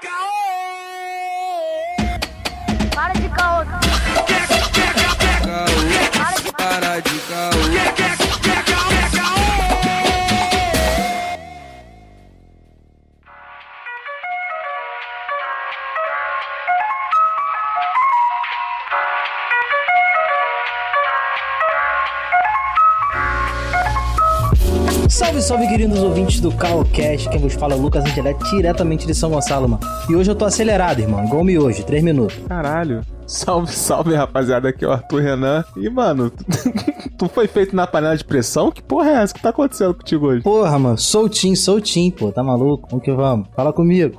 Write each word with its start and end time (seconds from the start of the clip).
Para 0.00 0.37
do 26.48 26.56
Calcast. 26.56 27.28
Quem 27.28 27.38
vos 27.38 27.54
fala 27.54 27.74
é 27.74 27.76
o 27.76 27.80
Lucas 27.80 28.04
Angelé, 28.04 28.34
diretamente 28.50 29.06
de 29.06 29.14
São 29.14 29.30
Gonçalo, 29.30 29.68
mano. 29.68 29.80
E 30.08 30.16
hoje 30.16 30.30
eu 30.30 30.34
tô 30.34 30.44
acelerado, 30.44 31.00
irmão, 31.00 31.24
igual 31.24 31.44
me 31.44 31.58
hoje, 31.58 31.84
3 31.84 32.02
minutos. 32.02 32.38
Caralho. 32.48 33.02
Salve, 33.26 33.70
salve, 33.72 34.14
rapaziada. 34.14 34.70
Aqui 34.70 34.84
é 34.84 34.88
o 34.88 34.92
Arthur 34.92 35.20
Renan. 35.20 35.64
E, 35.76 35.90
mano, 35.90 36.32
tu 37.18 37.28
foi 37.28 37.46
feito 37.46 37.76
na 37.76 37.86
panela 37.86 38.16
de 38.16 38.24
pressão? 38.24 38.72
Que 38.72 38.82
porra 38.82 39.10
é 39.10 39.14
essa? 39.22 39.32
O 39.32 39.36
que 39.36 39.42
tá 39.42 39.50
acontecendo 39.50 39.94
contigo 39.94 40.26
hoje? 40.28 40.42
Porra, 40.42 40.78
mano, 40.78 40.96
soltinho, 40.96 41.56
soltinho, 41.56 42.10
pô, 42.12 42.32
tá 42.32 42.42
maluco? 42.42 42.88
Vamos 42.90 43.04
que 43.04 43.12
vamos. 43.12 43.48
Fala 43.54 43.72
comigo. 43.72 44.18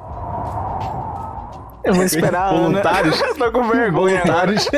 Eu 1.83 1.95
vou 1.95 2.03
esperar. 2.03 2.53
Voluntários? 2.53 3.19
Tô 3.35 3.51
com 3.51 3.67
vergonha. 3.69 4.21
Voluntários. 4.21 4.69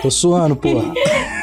Tô 0.00 0.10
suando, 0.10 0.56
porra. 0.56 0.94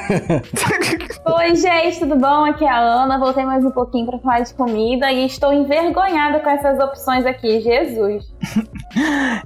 Oi, 1.27 1.55
gente, 1.55 1.99
tudo 1.99 2.15
bom? 2.15 2.45
Aqui 2.45 2.63
é 2.63 2.69
a 2.69 2.77
Ana. 2.77 3.17
Voltei 3.17 3.43
mais 3.43 3.65
um 3.65 3.71
pouquinho 3.71 4.05
pra 4.05 4.19
falar 4.19 4.41
de 4.41 4.53
comida 4.53 5.11
e 5.11 5.25
estou 5.25 5.51
envergonhada 5.51 6.39
com 6.39 6.49
essas 6.51 6.79
opções 6.79 7.25
aqui. 7.25 7.61
Jesus. 7.61 8.31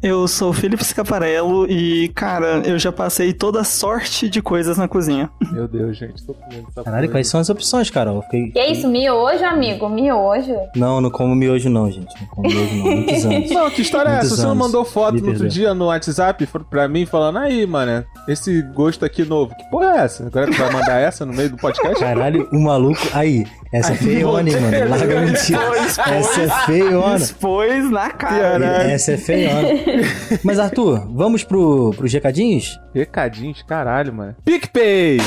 Eu 0.01 0.27
sou 0.27 0.51
o 0.51 0.53
Felipe 0.53 0.83
Scaparello 0.83 1.65
e, 1.69 2.09
cara, 2.09 2.61
eu 2.65 2.77
já 2.79 2.91
passei 2.91 3.33
toda 3.33 3.63
sorte 3.63 4.29
de 4.29 4.41
coisas 4.41 4.77
na 4.77 4.87
cozinha. 4.87 5.29
Meu 5.51 5.67
Deus, 5.67 5.97
gente. 5.97 6.25
Tô 6.25 6.33
comendo 6.33 6.67
essa 6.69 6.83
Caralho, 6.83 7.07
porra. 7.07 7.15
quais 7.17 7.27
são 7.27 7.39
as 7.39 7.49
opções, 7.49 7.89
Carol? 7.89 8.17
Eu 8.17 8.21
Fiquei... 8.23 8.51
Que 8.51 8.59
é 8.59 8.71
isso, 8.71 8.87
miojo, 8.87 9.43
amigo? 9.43 9.89
Miojo? 9.89 10.55
Não, 10.75 11.01
não 11.01 11.09
como 11.09 11.35
miojo 11.35 11.69
não, 11.69 11.89
gente. 11.91 12.13
Não 12.21 12.27
como 12.27 12.47
miojo 12.49 12.75
não, 12.75 12.83
muitos 12.85 13.25
anos. 13.25 13.51
Não, 13.51 13.69
que 13.71 13.81
história 13.81 14.09
é 14.09 14.13
essa? 14.13 14.21
Muitos 14.21 14.37
Você 14.39 14.45
não 14.45 14.55
mandou 14.55 14.85
foto 14.85 15.15
Me 15.15 15.21
no 15.21 15.29
outro 15.29 15.47
dia 15.47 15.73
no 15.73 15.85
WhatsApp 15.87 16.47
pra 16.69 16.87
mim 16.87 17.05
falando, 17.05 17.39
aí, 17.39 17.65
mano, 17.65 18.05
esse 18.27 18.61
gosto 18.73 19.03
aqui 19.03 19.25
novo. 19.25 19.53
Que 19.55 19.69
porra 19.69 19.95
é 19.95 19.97
essa? 20.01 20.25
Agora 20.27 20.47
tu 20.47 20.57
vai 20.57 20.71
mandar 20.71 20.99
essa 20.99 21.25
no 21.25 21.33
meio 21.33 21.49
do 21.49 21.57
podcast? 21.57 21.99
Caralho, 21.99 22.47
o 22.51 22.59
maluco... 22.59 22.99
Aí, 23.13 23.45
essa 23.71 23.93
é 23.93 23.95
feiona, 23.95 24.51
mano. 24.51 24.89
Larga 24.89 25.19
a 25.19 25.21
mentira. 25.21 25.61
Essa 25.77 26.41
é 26.41 26.49
feiona. 26.65 27.15
Expôs 27.17 27.91
na 27.91 28.09
cara. 28.11 28.65
Essa 28.91 29.11
é 29.13 29.17
feiona. 29.17 29.38
Mas, 30.43 30.59
Arthur, 30.59 31.07
vamos 31.13 31.43
pro, 31.43 31.93
pros 31.95 32.11
recadinhos? 32.13 32.79
Recadinhos, 32.93 33.61
caralho, 33.63 34.13
mano. 34.13 34.35
PicPay! 34.43 35.19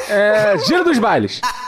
É, 0.09 0.57
giro 0.59 0.85
dos 0.85 0.99
bailes. 0.99 1.41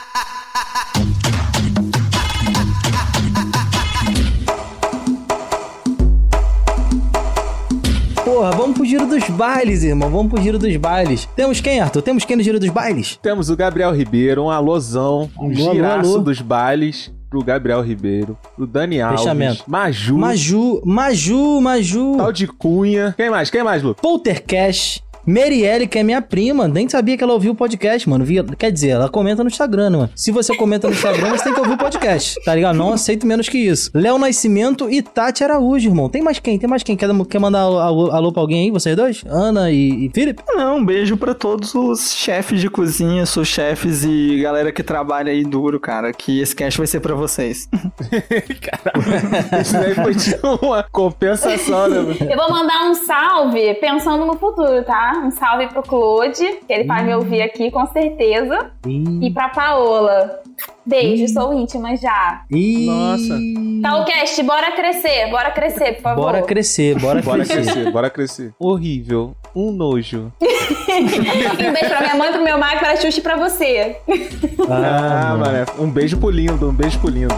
porra, 8.38 8.52
vamos 8.52 8.76
pro 8.78 8.86
giro 8.86 9.08
dos 9.08 9.28
bailes, 9.32 9.84
irmão. 9.84 10.12
Vamos 10.12 10.32
pro 10.32 10.40
giro 10.42 10.60
dos 10.60 10.76
bailes. 10.78 11.28
Temos 11.36 11.60
quem, 11.60 11.80
Arthur? 11.80 12.04
Temos 12.04 12.24
quem 12.24 12.38
no 12.38 12.44
giro 12.44 12.60
dos 12.60 12.70
bailes? 12.70 13.18
Temos 13.20 13.50
o 13.50 13.58
Gabriel 13.58 13.92
Ribeiro, 13.92 14.44
um 14.44 14.50
alôzão, 14.52 15.28
um 15.40 15.46
Alô, 15.46 15.74
giraço 15.74 16.14
alô. 16.14 16.20
dos 16.24 16.40
bailes 16.40 17.12
pro 17.32 17.44
Gabriel 17.44 17.82
Ribeiro, 17.82 18.38
pro 18.56 18.68
Dani 18.68 19.02
Alves, 19.02 19.22
Fechamento. 19.22 19.64
Maju, 19.68 20.18
Maju, 20.18 20.82
Maju, 20.86 21.62
Maju. 21.62 22.18
tal 22.18 22.32
de 22.32 22.46
Cunha. 22.48 23.16
Quem 23.18 23.30
mais? 23.32 23.50
Quem 23.50 23.64
mais, 23.64 23.82
Lu? 23.82 23.96
Poltercast. 23.96 25.04
Merielle, 25.28 25.86
que 25.88 26.00
é 26.00 26.04
minha 26.04 26.22
prima, 26.22 26.68
nem 26.68 26.88
sabia 26.88 27.18
que 27.18 27.24
ela 27.24 27.34
ouvia 27.34 27.52
o 27.52 27.56
podcast, 27.56 28.08
mano. 28.10 28.24
Via- 28.24 28.44
Quer 28.58 28.72
dizer, 28.72 28.90
ela 28.90 29.10
comenta 29.10 29.44
no 29.44 29.50
Instagram, 29.50 29.90
né, 29.90 29.98
mano. 29.98 30.10
Se 30.16 30.32
você 30.32 30.56
comenta 30.56 30.88
no 30.88 30.94
Instagram, 30.94 31.32
você 31.32 31.44
tem 31.44 31.54
que 31.54 31.60
ouvir 31.60 31.74
o 31.74 31.78
podcast, 31.78 32.42
tá 32.46 32.56
ligado? 32.56 32.76
Não 32.78 32.94
aceito 32.94 33.28
menos 33.28 33.50
que 33.50 33.58
isso. 33.58 33.92
Léo 33.94 34.18
Nascimento 34.18 34.90
e 34.90 35.02
Tati 35.02 35.44
Araújo, 35.44 35.90
irmão. 35.90 36.08
Tem 36.10 36.22
mais 36.22 36.40
quem? 36.40 36.58
Tem 36.58 36.70
mais 36.70 36.82
quem? 36.82 36.96
Quer, 36.96 37.10
quer 37.30 37.40
mandar 37.40 37.60
alô, 37.62 38.10
alô- 38.12 38.32
pra 38.32 38.42
alguém 38.42 38.64
aí, 38.66 38.72
vocês 38.72 38.96
dois? 38.96 39.24
Ana 39.28 39.70
e, 39.72 40.06
e 40.06 40.12
Felipe? 40.14 40.42
Não, 40.48 40.78
um 40.78 40.86
beijo 40.86 41.18
pra 41.18 41.34
todos 41.34 41.76
os 41.76 42.14
chefes 42.14 42.62
de 42.62 42.70
cozinha, 42.70 43.26
seus 43.26 43.48
chefes 43.50 44.04
e 44.06 44.40
galera 44.42 44.72
que 44.72 44.82
trabalha 44.84 45.32
aí 45.32 45.44
duro, 45.44 45.80
cara. 45.80 46.14
Que 46.14 46.40
esse 46.40 46.56
cast 46.56 46.78
vai 46.78 46.88
ser 46.88 47.00
pra 47.02 47.16
vocês. 47.16 47.68
Isso 49.62 49.74
daí 49.74 49.94
foi 49.96 50.16
tipo 50.16 50.48
uma 50.66 50.84
compensação, 50.84 51.88
né? 51.90 51.98
mano? 52.00 52.16
Eu 52.32 52.38
vou 52.38 52.50
mandar 52.50 52.90
um 52.90 52.94
salve 52.96 53.74
pensando 53.76 54.26
no 54.26 54.34
futuro, 54.38 54.84
tá? 54.84 55.17
Um 55.24 55.32
salve 55.32 55.68
pro 55.68 55.82
Claude, 55.84 56.44
que 56.68 56.72
ele 56.74 56.84
vai 56.86 57.04
me 57.04 57.14
ouvir 57.16 57.42
aqui 57.42 57.70
com 57.72 57.86
certeza. 57.88 58.72
E 58.86 59.32
pra 59.32 59.50
Paola. 59.50 60.40
Beijo, 60.86 61.28
sou 61.34 61.54
íntima 61.54 61.96
já. 61.98 62.44
Ih, 62.50 62.86
Nossa. 62.86 63.38
Tá 63.82 63.98
o 64.02 64.06
cast, 64.06 64.42
bora 64.44 64.72
crescer, 64.72 65.30
bora 65.30 65.52
crescer, 65.52 65.94
por 65.96 66.02
favor. 66.02 66.22
Bora 66.24 66.42
crescer, 66.44 67.00
bora, 67.00 67.22
Bora 67.22 67.46
crescer. 67.46 67.64
crescer, 67.74 67.92
bora 67.92 68.10
crescer. 68.10 68.54
Horrível. 68.60 69.36
Um 69.56 69.72
nojo. 69.72 70.32
um 70.42 71.72
beijo 71.74 71.90
pra 71.90 72.02
minha 72.02 72.16
mãe, 72.16 72.32
pro 72.32 72.44
meu 72.44 72.58
Mike, 72.58 72.80
pra 72.80 72.96
Xuxa 72.96 73.20
e 73.20 73.24
pra 73.24 73.36
você. 73.36 73.98
Ah, 74.70 75.36
mano. 75.38 75.40
mano. 75.40 75.66
Um 75.80 75.90
beijo 75.90 76.18
pro 76.18 76.30
lindo, 76.30 76.70
um 76.70 76.74
beijo 76.74 77.00
pro 77.00 77.10
lindo. 77.10 77.36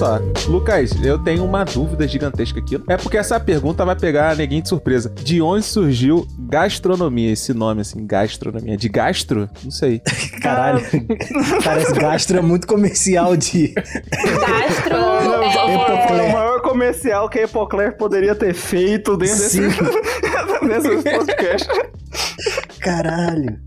Só, 0.00 0.18
Lucas, 0.48 0.92
eu 1.04 1.18
tenho 1.18 1.44
uma 1.44 1.62
dúvida 1.62 2.08
gigantesca 2.08 2.58
aqui. 2.58 2.80
É 2.88 2.96
porque 2.96 3.18
essa 3.18 3.38
pergunta 3.38 3.84
vai 3.84 3.94
pegar 3.94 4.30
a 4.30 4.34
neguinho 4.34 4.62
de 4.62 4.68
surpresa. 4.70 5.12
De 5.14 5.42
onde 5.42 5.62
surgiu 5.62 6.26
gastronomia? 6.38 7.30
Esse 7.30 7.52
nome, 7.52 7.82
assim, 7.82 8.06
gastronomia. 8.06 8.78
De 8.78 8.88
gastro? 8.88 9.50
Não 9.62 9.70
sei. 9.70 10.00
Caralho. 10.40 10.80
Parece 11.62 11.92
gastro 11.92 12.38
é 12.38 12.40
muito 12.40 12.66
comercial 12.66 13.36
de. 13.36 13.74
Gastro. 13.74 14.96
Foi 16.08 16.18
é... 16.18 16.22
o 16.22 16.32
maior 16.32 16.62
comercial 16.62 17.28
que 17.28 17.38
a 17.38 17.42
Epocler 17.42 17.94
poderia 17.98 18.34
ter 18.34 18.54
feito 18.54 19.18
dentro 19.18 19.36
desse, 19.36 19.50
Sim. 19.70 20.66
desse 20.66 21.10
podcast. 21.10 21.68
Caralho. 22.80 23.58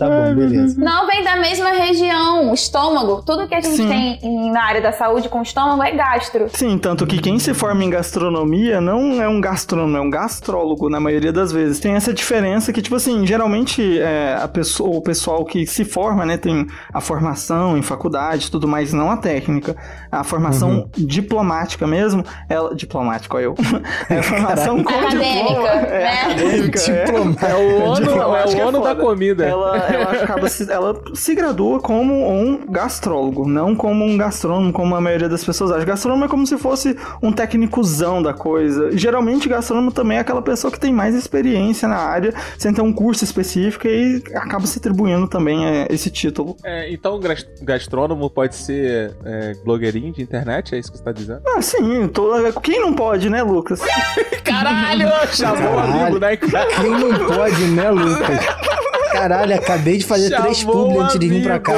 Tá 0.00 0.08
bom, 0.08 0.34
beleza. 0.34 0.74
Não 0.82 1.06
vem 1.06 1.22
da 1.22 1.36
mesma 1.36 1.70
região, 1.70 2.52
estômago. 2.54 3.22
Tudo 3.24 3.46
que 3.46 3.54
a 3.54 3.60
gente 3.60 3.76
Sim. 3.76 3.88
tem 3.88 4.18
em- 4.22 4.50
na 4.50 4.62
área 4.64 4.80
da 4.80 4.92
saúde 4.92 5.28
com 5.28 5.42
estômago 5.42 5.82
é 5.82 5.92
gastro. 5.92 6.46
Sim, 6.52 6.78
tanto 6.78 7.06
que 7.06 7.18
quem 7.18 7.38
se 7.38 7.52
forma 7.54 7.84
em 7.84 7.90
gastronomia 7.90 8.80
não 8.80 9.20
é 9.22 9.28
um 9.28 9.40
gastrônomo, 9.40 9.96
é 9.96 10.00
um 10.00 10.08
gastrólogo 10.10 10.88
na 10.88 10.98
maioria 10.98 11.32
das 11.32 11.52
vezes. 11.52 11.78
Tem 11.80 11.94
essa 11.94 12.12
diferença 12.14 12.72
que, 12.72 12.80
tipo 12.82 12.96
assim, 12.96 13.26
geralmente 13.26 13.98
é, 14.00 14.38
a 14.42 14.48
pessoa, 14.48 14.96
o 14.96 15.02
pessoal 15.02 15.44
que 15.44 15.66
se 15.66 15.84
forma, 15.84 16.24
né, 16.24 16.36
tem 16.36 16.66
a 16.92 17.00
formação 17.00 17.76
em 17.76 17.82
faculdade 17.82 18.46
e 18.46 18.50
tudo 18.50 18.66
mais, 18.66 18.92
não 18.92 19.10
a 19.10 19.16
técnica. 19.16 19.76
A 20.10 20.24
formação 20.24 20.88
diplomática 20.96 21.86
mesmo, 21.86 22.24
ela. 22.48 22.74
Diplomática, 22.74 23.36
eu. 23.38 23.54
É 24.08 24.18
a 24.18 24.22
formação 24.22 24.82
com 24.82 24.92
Acadêmica, 24.94 25.48
diploma. 25.48 25.68
É, 25.68 25.98
né? 26.04 26.20
acadêmica, 26.22 26.80
é. 26.90 27.04
É 27.50 27.54
o 27.54 27.82
ONU, 27.90 28.10
é 28.10 28.46
o 28.46 28.66
ONU 28.68 28.80
da 28.80 28.88
foda. 28.90 28.96
comida. 28.96 29.44
Ela, 29.44 29.78
ela 29.94 30.12
acaba 30.22 30.48
se, 30.48 30.70
ela 30.70 31.00
se 31.14 31.34
gradua 31.34 31.80
como 31.80 32.30
um 32.30 32.66
gastrólogo, 32.66 33.48
não 33.48 33.74
como 33.74 34.04
um 34.04 34.16
gastrônomo, 34.16 34.72
como 34.72 34.94
a 34.94 35.00
maioria 35.00 35.28
das 35.28 35.44
pessoas 35.44 35.70
acha. 35.72 35.84
Gastrônomo 35.84 36.24
é 36.24 36.28
como 36.28 36.46
se 36.46 36.56
fosse 36.58 36.96
um 37.22 37.32
técnicozão 37.32 38.22
da 38.22 38.32
coisa. 38.34 38.90
Geralmente, 38.96 39.48
gastrônomo 39.48 39.90
também 39.92 40.18
é 40.18 40.20
aquela 40.20 40.42
pessoa 40.42 40.70
que 40.70 40.78
tem 40.80 40.92
mais 40.92 41.14
experiência 41.14 41.88
na 41.88 41.96
área, 41.96 42.32
sem 42.58 42.72
ter 42.72 42.82
um 42.82 42.92
curso 42.92 43.24
específico 43.24 43.86
e 43.86 44.22
acaba 44.34 44.66
se 44.66 44.78
atribuindo 44.78 45.26
também 45.28 45.66
é, 45.66 45.86
esse 45.90 46.10
título. 46.10 46.56
É, 46.64 46.92
então, 46.92 47.18
gas- 47.20 47.46
gastrônomo 47.62 48.28
pode 48.30 48.54
ser 48.56 49.14
é, 49.24 49.54
blogueirinho 49.64 50.12
de 50.12 50.22
internet, 50.22 50.74
é 50.74 50.78
isso 50.78 50.90
que 50.90 50.98
você 50.98 51.04
tá 51.04 51.12
dizendo? 51.12 51.40
Ah, 51.56 51.62
sim, 51.62 52.08
tô- 52.08 52.30
quem 52.62 52.80
não 52.80 52.92
pode, 52.92 53.28
né, 53.30 53.42
Lucas? 53.42 53.80
Caralho! 54.44 55.08
Chamou 55.32 55.56
o 55.72 55.76
Caralho. 55.76 56.00
amigo, 56.02 56.18
né, 56.18 56.36
cara? 56.36 56.66
Quem 56.80 56.90
não 56.90 57.26
pode, 57.26 57.64
né, 57.68 57.90
Lucas? 57.90 58.40
Caralho, 59.12 59.54
acabei 59.54 59.98
de 59.98 60.04
fazer 60.04 60.34
três 60.36 60.58
Chamou 60.58 60.84
publi 60.84 60.98
o 60.98 61.02
antes 61.02 61.18
de 61.18 61.28
vir 61.28 61.42
pra 61.42 61.58
cá. 61.58 61.72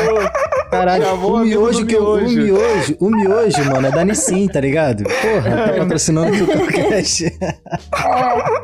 Caralho, 0.70 1.05
Chamou 1.05 1.34
o 1.34 1.38
miojo 1.40 1.84
que 1.84 1.94
eu. 1.94 2.14
O 2.14 2.29
miojo. 2.29 2.96
o 2.99 3.11
miojo, 3.11 3.64
mano, 3.70 3.88
é 3.88 3.90
da 3.90 4.05
Nissin, 4.05 4.49
tá 4.49 4.58
ligado? 4.58 5.05
Porra, 5.05 5.67
tá 5.67 5.79
patrocinando 5.79 6.44
o 6.44 6.46
podcast. 6.46 7.38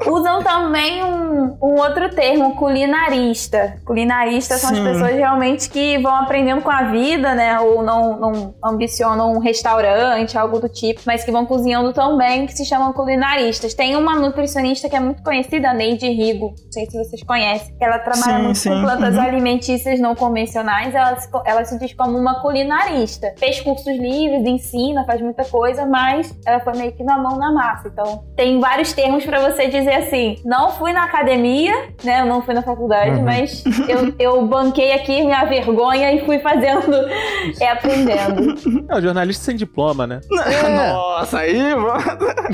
Usam 0.07 0.43
também 0.43 1.05
um, 1.05 1.57
um 1.63 1.75
outro 1.79 2.09
termo, 2.15 2.57
culinarista. 2.57 3.77
Culinarista 3.85 4.57
são 4.57 4.71
as 4.71 4.77
Sim. 4.77 4.85
pessoas 4.85 5.13
realmente 5.13 5.69
que 5.69 5.99
vão 5.99 6.15
aprendendo 6.15 6.63
com 6.63 6.71
a 6.71 6.85
vida, 6.85 7.35
né? 7.35 7.61
Ou 7.61 7.83
não, 7.83 8.19
não 8.19 8.55
ambicionam 8.65 9.33
um 9.33 9.39
restaurante, 9.39 10.39
algo 10.39 10.61
do 10.61 10.69
tipo, 10.69 11.03
mas 11.07 11.25
que 11.25 11.31
vão 11.31 11.45
cozinhando 11.45 11.93
também, 11.93 12.47
que 12.47 12.57
se 12.57 12.65
chamam 12.65 12.93
culinaristas. 12.93 13.75
Tem 13.75 13.97
uma 13.97 14.17
nutricionista 14.17 14.89
que 14.89 14.97
é 14.97 15.01
muito 15.01 15.23
conhecida, 15.23 15.71
a 15.71 15.75
Neide 15.75 16.09
Rigo, 16.09 16.55
não 16.65 16.73
sei 16.73 16.87
se 16.87 16.97
vocês 16.97 17.23
conhecem, 17.23 17.77
que 17.77 17.85
ela 17.85 17.99
trabalha 17.99 18.39
Sim, 18.39 18.43
muito 18.45 18.58
sim, 18.59 18.71
com 18.71 18.83
plantas 18.83 19.15
uhum. 19.17 19.23
alimentícias 19.23 20.01
não 20.01 20.15
convencionais, 20.15 20.95
ela 20.95 21.17
se, 21.17 21.29
ela 21.45 21.65
se 21.65 21.79
diz 21.79 21.93
como 21.95 22.17
uma 22.19 22.41
culinarista. 22.41 23.33
Fez 23.39 23.61
cursos 23.61 23.87
livres, 23.97 24.45
ensina, 24.47 25.05
faz 25.05 25.21
muita 25.21 25.45
coisa, 25.45 25.87
mas 25.87 26.35
ela 26.45 26.61
foi 26.61 26.75
meio 26.77 26.93
que 26.93 27.03
na 27.03 27.19
mão 27.19 27.39
na 27.39 27.53
massa. 27.53 27.89
Então, 27.89 28.25
tem 28.37 28.61
vários 28.61 28.93
termos 28.93 29.25
pra 29.25 29.41
você 29.51 29.67
dizer 29.69 29.95
assim: 29.95 30.37
não 30.45 30.71
fui 30.73 30.93
na 30.93 31.05
academia, 31.05 31.73
né? 32.05 32.21
Eu 32.21 32.27
não 32.27 32.43
fui 32.43 32.55
na 32.55 32.63
faculdade, 32.63 33.17
Uhum. 33.17 33.25
mas 33.25 33.65
eu, 33.89 34.15
eu 34.19 34.47
banquei 34.47 34.93
aqui 34.93 35.23
minha 35.23 35.45
vergonha 35.45 36.13
e 36.13 36.25
fui 36.25 36.39
fazendo, 36.39 36.95
é 37.61 37.71
aprendendo. 37.71 38.55
É, 38.89 38.97
o 38.97 39.01
jornalista 39.01 39.45
sem 39.45 39.57
diploma, 39.57 40.07
né? 40.07 40.21
É. 40.47 40.69
Nossa, 40.93 41.39
aí, 41.41 41.75
mano. 41.75 41.99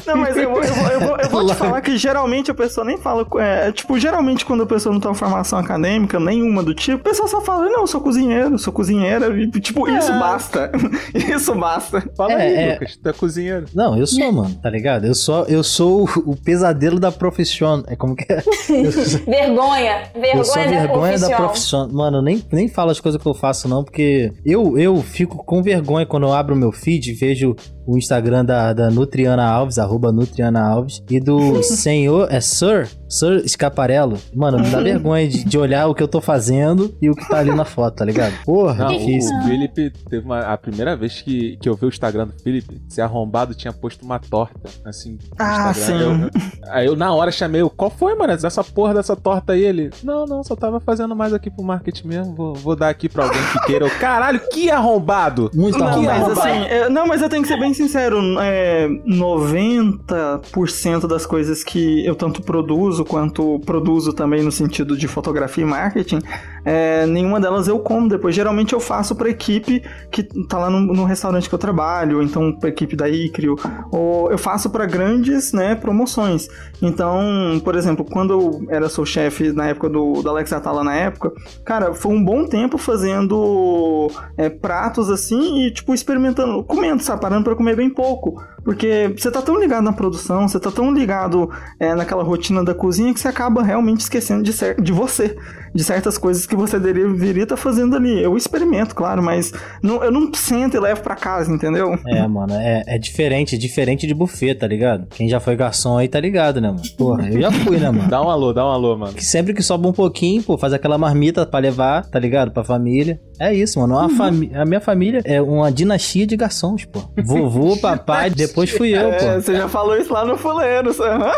Não, 0.07 0.17
mas 0.17 0.37
eu 0.37 0.51
vou, 0.51 0.63
eu 0.63 0.75
vou, 0.75 0.89
eu 0.89 1.01
vou, 1.01 1.17
eu 1.19 1.29
vou 1.29 1.47
te 1.47 1.55
falar 1.55 1.81
que 1.81 1.97
geralmente 1.97 2.51
a 2.51 2.55
pessoa 2.55 2.85
nem 2.85 2.99
fala. 2.99 3.27
É, 3.39 3.73
tipo, 3.73 3.99
geralmente 3.99 4.45
quando 4.45 4.63
a 4.63 4.67
pessoa 4.67 4.93
não 4.93 5.01
tem 5.01 5.09
uma 5.09 5.15
formação 5.15 5.59
acadêmica, 5.59 5.94
nenhuma 6.21 6.63
do 6.63 6.75
tipo, 6.75 6.97
a 6.97 7.05
pessoa 7.11 7.29
só 7.29 7.41
fala, 7.41 7.65
não, 7.67 7.81
eu 7.83 7.87
sou 7.87 8.01
cozinheiro, 8.01 8.59
sou 8.59 8.73
cozinheira. 8.73 9.27
E, 9.41 9.51
tipo, 9.61 9.89
isso 9.89 10.13
basta. 10.13 10.71
Isso 11.15 11.55
basta. 11.55 12.03
Fala 12.17 12.33
É, 12.33 12.37
aí, 12.47 12.55
é. 12.55 12.73
Lucas, 12.75 12.97
tu 12.97 13.09
é 13.09 13.13
cozinheiro. 13.13 13.67
Não, 13.75 13.97
eu 13.99 14.07
sou, 14.07 14.33
mano, 14.33 14.55
tá 14.63 14.69
ligado? 14.71 15.05
Eu 15.07 15.15
sou, 15.15 15.45
eu 15.47 15.63
sou 15.63 16.05
o- 16.05 16.31
o 16.33 16.37
pesadelo 16.37 16.99
da 17.01 17.11
profissão. 17.13 17.83
É 17.87 17.97
como 17.97 18.15
que 18.17 18.31
é? 18.33 18.41
Sou, 18.41 19.21
Vergonha. 19.27 20.03
Vergonha, 20.15 20.35
eu 20.37 20.45
sou 20.45 20.61
a 20.61 20.65
da 20.65 20.71
vergonha 20.71 21.19
da 21.19 21.27
profissão. 21.37 21.37
profissão. 21.37 21.89
Mano, 21.93 22.23
nem, 22.23 22.43
nem 22.53 22.69
falo 22.69 22.91
as 22.91 23.01
coisas 23.01 23.21
que 23.21 23.27
eu 23.29 23.35
faço, 23.35 23.69
não, 23.69 23.85
porque 23.85 24.33
eu, 24.45 24.79
eu 24.79 24.97
fico 25.03 25.45
com 25.45 25.63
vergonha 25.63 26.07
quando 26.07 26.25
eu 26.27 26.33
abro 26.33 26.55
o 26.55 26.59
meu 26.59 26.73
feed 26.73 27.11
e 27.11 27.15
vejo 27.15 27.55
o 27.87 27.97
Instagram 27.99 28.45
da, 28.45 28.73
da 28.73 28.91
Nutriana 28.91 29.45
Alves, 29.45 29.79
arroba 29.79 30.11
Nutriana 30.13 30.61
Alves, 30.67 31.03
e 31.11 31.21
do 31.21 31.63
senhor, 31.65 32.29
é 32.31 32.41
Sir? 32.41 32.89
Sir 33.09 33.43
Escaparello. 33.45 34.19
Mano, 34.35 34.59
me 34.59 34.69
dá 34.69 34.81
vergonha 34.83 35.29
de, 35.29 35.45
de 35.45 35.59
olhar 35.59 35.87
o 35.87 35.95
que 35.95 36.03
eu 36.03 36.09
tô 36.09 36.21
fazendo 36.21 36.95
e 37.01 37.09
o 37.11 37.15
que 37.15 37.29
tá 37.29 37.39
ali 37.39 37.55
na 37.55 37.65
foto, 37.65 37.97
tá 37.97 38.05
ligado? 38.05 38.33
Porra, 38.45 38.85
Não, 38.87 38.99
difícil. 38.99 39.37
o 39.39 39.43
Felipe 39.45 39.91
teve 40.11 40.25
uma. 40.25 40.41
A 40.41 40.57
primeira 40.57 40.97
vez 40.97 41.23
que, 41.23 41.57
que 41.59 41.69
eu 41.69 41.75
vi 41.77 41.87
o 41.87 41.89
Instagram 41.89 42.27
do 42.29 42.43
Felipe, 42.43 42.81
se 42.89 43.01
arrombado 43.01 43.55
tinha 43.55 43.73
posto 43.73 44.05
uma 44.05 44.19
torta, 44.19 44.69
assim. 44.85 45.13
no 45.13 45.19
Ah, 45.39 45.71
Instagram. 45.71 46.31
Eu- 46.33 46.73
aí 46.73 46.87
eu, 46.87 46.97
na 46.97 47.13
hora, 47.15 47.31
chamei 47.31 47.63
o. 47.63 47.71
Qual 47.71 47.91
foi, 47.91 48.15
mano? 48.17 48.33
Essa 48.33 48.65
porra 48.65 48.95
dessa 48.95 49.15
torta 49.15 49.53
aí? 49.53 49.63
Ele. 49.65 49.91
Não, 50.03 50.27
não, 50.27 50.43
só 50.43 50.57
tava 50.57 50.81
fazendo 50.81 51.15
mais 51.15 51.33
aqui 51.33 51.51
pro 51.51 51.65
marketing 51.65 52.09
mesmo. 52.09 52.35
Vou, 52.35 52.55
vou 52.55 52.75
dar 52.77 52.89
aqui 52.89 53.09
pra 53.09 53.25
alguém 53.25 53.41
que 53.53 53.67
queira. 53.67 53.85
Eu, 53.87 53.91
Caralho, 53.99 54.41
que 54.51 54.71
arrombado! 54.71 55.51
Muito 55.55 55.79
Não, 55.79 55.87
arrombado. 55.87 56.21
mas 56.35 56.39
assim, 56.39 56.65
é, 56.69 56.89
não, 56.89 57.07
mas 57.07 57.23
eu 57.23 57.29
tenho 57.29 57.43
que 57.43 57.49
ser 57.49 57.59
bem 57.59 57.74
sincero, 57.75 58.19
é, 58.41 58.89
90% 59.07 61.07
das 61.07 61.27
coisas 61.27 61.63
que 61.63 62.05
eu 62.07 62.15
tanto 62.15 62.43
produzo 62.43 63.05
quanto 63.05 63.59
produzo 63.61 64.13
também 64.13 64.43
no 64.43 64.53
sentido 64.53 64.97
de 64.97 65.09
fotografia 65.09 65.65
e 65.65 65.67
marketing, 65.67 66.21
é, 66.65 67.07
nenhuma 67.07 67.41
delas 67.41 67.69
eu 67.69 67.79
como 67.79 68.09
depois. 68.09 68.35
Geralmente 68.35 68.73
eu 68.73 68.81
faço 68.81 69.15
pra 69.15 69.29
equipe 69.29 69.83
que 70.11 70.23
tá 70.47 70.59
lá 70.59 70.71
no, 70.71 70.81
no 70.81 71.05
restaurante 71.05 71.49
que 71.49 71.55
eu 71.55 71.59
trabalho, 71.59 72.19
ou 72.19 72.23
então 72.23 72.53
pra 72.53 72.69
equipe 72.69 72.97
da 72.97 73.09
Icrio, 73.09 73.57
ou 73.91 74.31
eu 74.31 74.39
faço 74.39 74.71
pra 74.71 74.87
grandes, 74.87 75.53
né, 75.53 75.75
promoções. 75.75 76.49
Então, 76.81 77.61
por 77.65 77.75
exemplo, 77.75 78.05
quando 78.05 78.33
eu 78.33 78.67
era 78.69 78.89
sou 78.89 79.05
chefe 79.05 79.53
na 79.53 79.69
época 79.69 79.89
do, 79.89 80.23
do 80.23 80.29
Alex 80.29 80.53
Atala 80.53 80.85
na 80.85 80.95
época, 80.95 81.33
cara, 81.65 81.95
foi 81.95 82.13
um 82.13 82.25
bom 82.25 82.47
tempo 82.47 82.79
fazendo 82.79 84.11
é, 84.37 84.49
pratos 84.49 85.11
assim 85.11 85.67
e, 85.67 85.73
tipo, 85.73 85.95
experimentando, 85.95 86.63
comendo, 86.65 87.03
sabe? 87.03 87.21
Parando 87.21 87.45
pra 87.45 87.55
comer 87.55 87.64
bem 87.73 87.89
pouco. 87.89 88.43
Porque 88.65 89.13
você 89.17 89.31
tá 89.31 89.43
tão 89.43 89.61
ligado 89.61 89.85
na 89.85 89.93
produção, 89.93 90.49
você 90.49 90.59
tá 90.59 90.71
tão 90.71 90.93
ligado 90.93 91.51
é, 91.79 91.95
naquela 91.95 92.23
rotina 92.23 92.65
da 92.65 92.75
cozinha 92.75 93.13
que 93.13 93.21
você 93.21 93.29
acaba 93.29 93.63
realmente 93.63 94.01
esquecendo 94.01 94.43
de, 94.43 94.53
cer- 94.53 94.81
de 94.81 94.91
você, 94.93 95.37
de 95.75 95.85
certas 95.85 96.17
coisas 96.17 96.47
que 96.47 96.57
você 96.57 96.79
deveria 96.79 97.43
estar 97.43 97.57
fazendo 97.57 97.95
ali. 97.97 98.23
Eu 98.23 98.37
experimento, 98.37 98.95
claro, 98.95 99.23
mas 99.23 99.53
não- 99.83 100.03
eu 100.03 100.11
não 100.11 100.33
sento 100.35 100.77
e 100.77 100.81
levo 100.81 101.03
pra 101.03 101.15
casa, 101.15 101.53
entendeu? 101.53 101.99
É, 102.07 102.27
mano, 102.27 102.55
é, 102.55 102.83
é 102.87 102.99
diferente, 102.99 103.55
é 103.55 103.59
diferente 103.59 104.07
de 104.07 104.15
buffet, 104.15 104.55
tá 104.55 104.67
ligado? 104.67 105.07
Quem 105.11 105.29
já 105.29 105.39
foi 105.41 105.55
garçom 105.57 105.99
aí 105.99 106.09
tá 106.09 106.19
ligado, 106.19 106.61
né, 106.61 106.69
mano? 106.69 106.81
Porra, 106.97 107.29
eu 107.29 107.41
já 107.41 107.53
fui, 107.53 107.77
né, 107.79 107.91
mano? 107.91 108.09
Dá 108.09 108.23
um 108.23 108.31
alô, 108.31 108.53
dá 108.53 108.65
um 108.65 108.71
alô, 108.71 108.97
mano. 108.97 109.13
Que 109.13 109.25
sempre 109.25 109.53
que 109.53 109.63
sobra 109.63 109.89
um 109.89 109.93
pouquinho, 109.93 110.43
pô, 110.43 110.57
faz 110.57 110.73
aquela 110.73 110.97
marmita 110.97 111.45
pra 111.45 111.61
levar, 111.61 112.07
tá 112.07 112.19
ligado? 112.19 112.51
Pra 112.51 112.65
família. 112.65 113.21
É 113.41 113.53
isso, 113.53 113.81
mano. 113.81 113.95
Uma 113.99 114.09
fami- 114.09 114.51
a 114.55 114.65
minha 114.65 114.81
família 114.81 115.21
é 115.25 115.43
uma 115.43 115.71
dinastia 115.71 116.25
de 116.27 116.37
garçons, 116.37 116.85
pô. 116.85 117.01
Vovô, 117.25 117.77
papai, 117.83 118.31
depois 118.31 118.54
fui 118.77 118.91
eu, 118.97 119.11
É, 119.13 119.19
pô. 119.19 119.41
você 119.41 119.55
já 119.57 119.69
falou 119.69 119.97
isso 119.97 120.13
lá 120.13 120.25
no 120.25 120.37
fuleiro, 120.39 120.91
aham. 121.03 121.33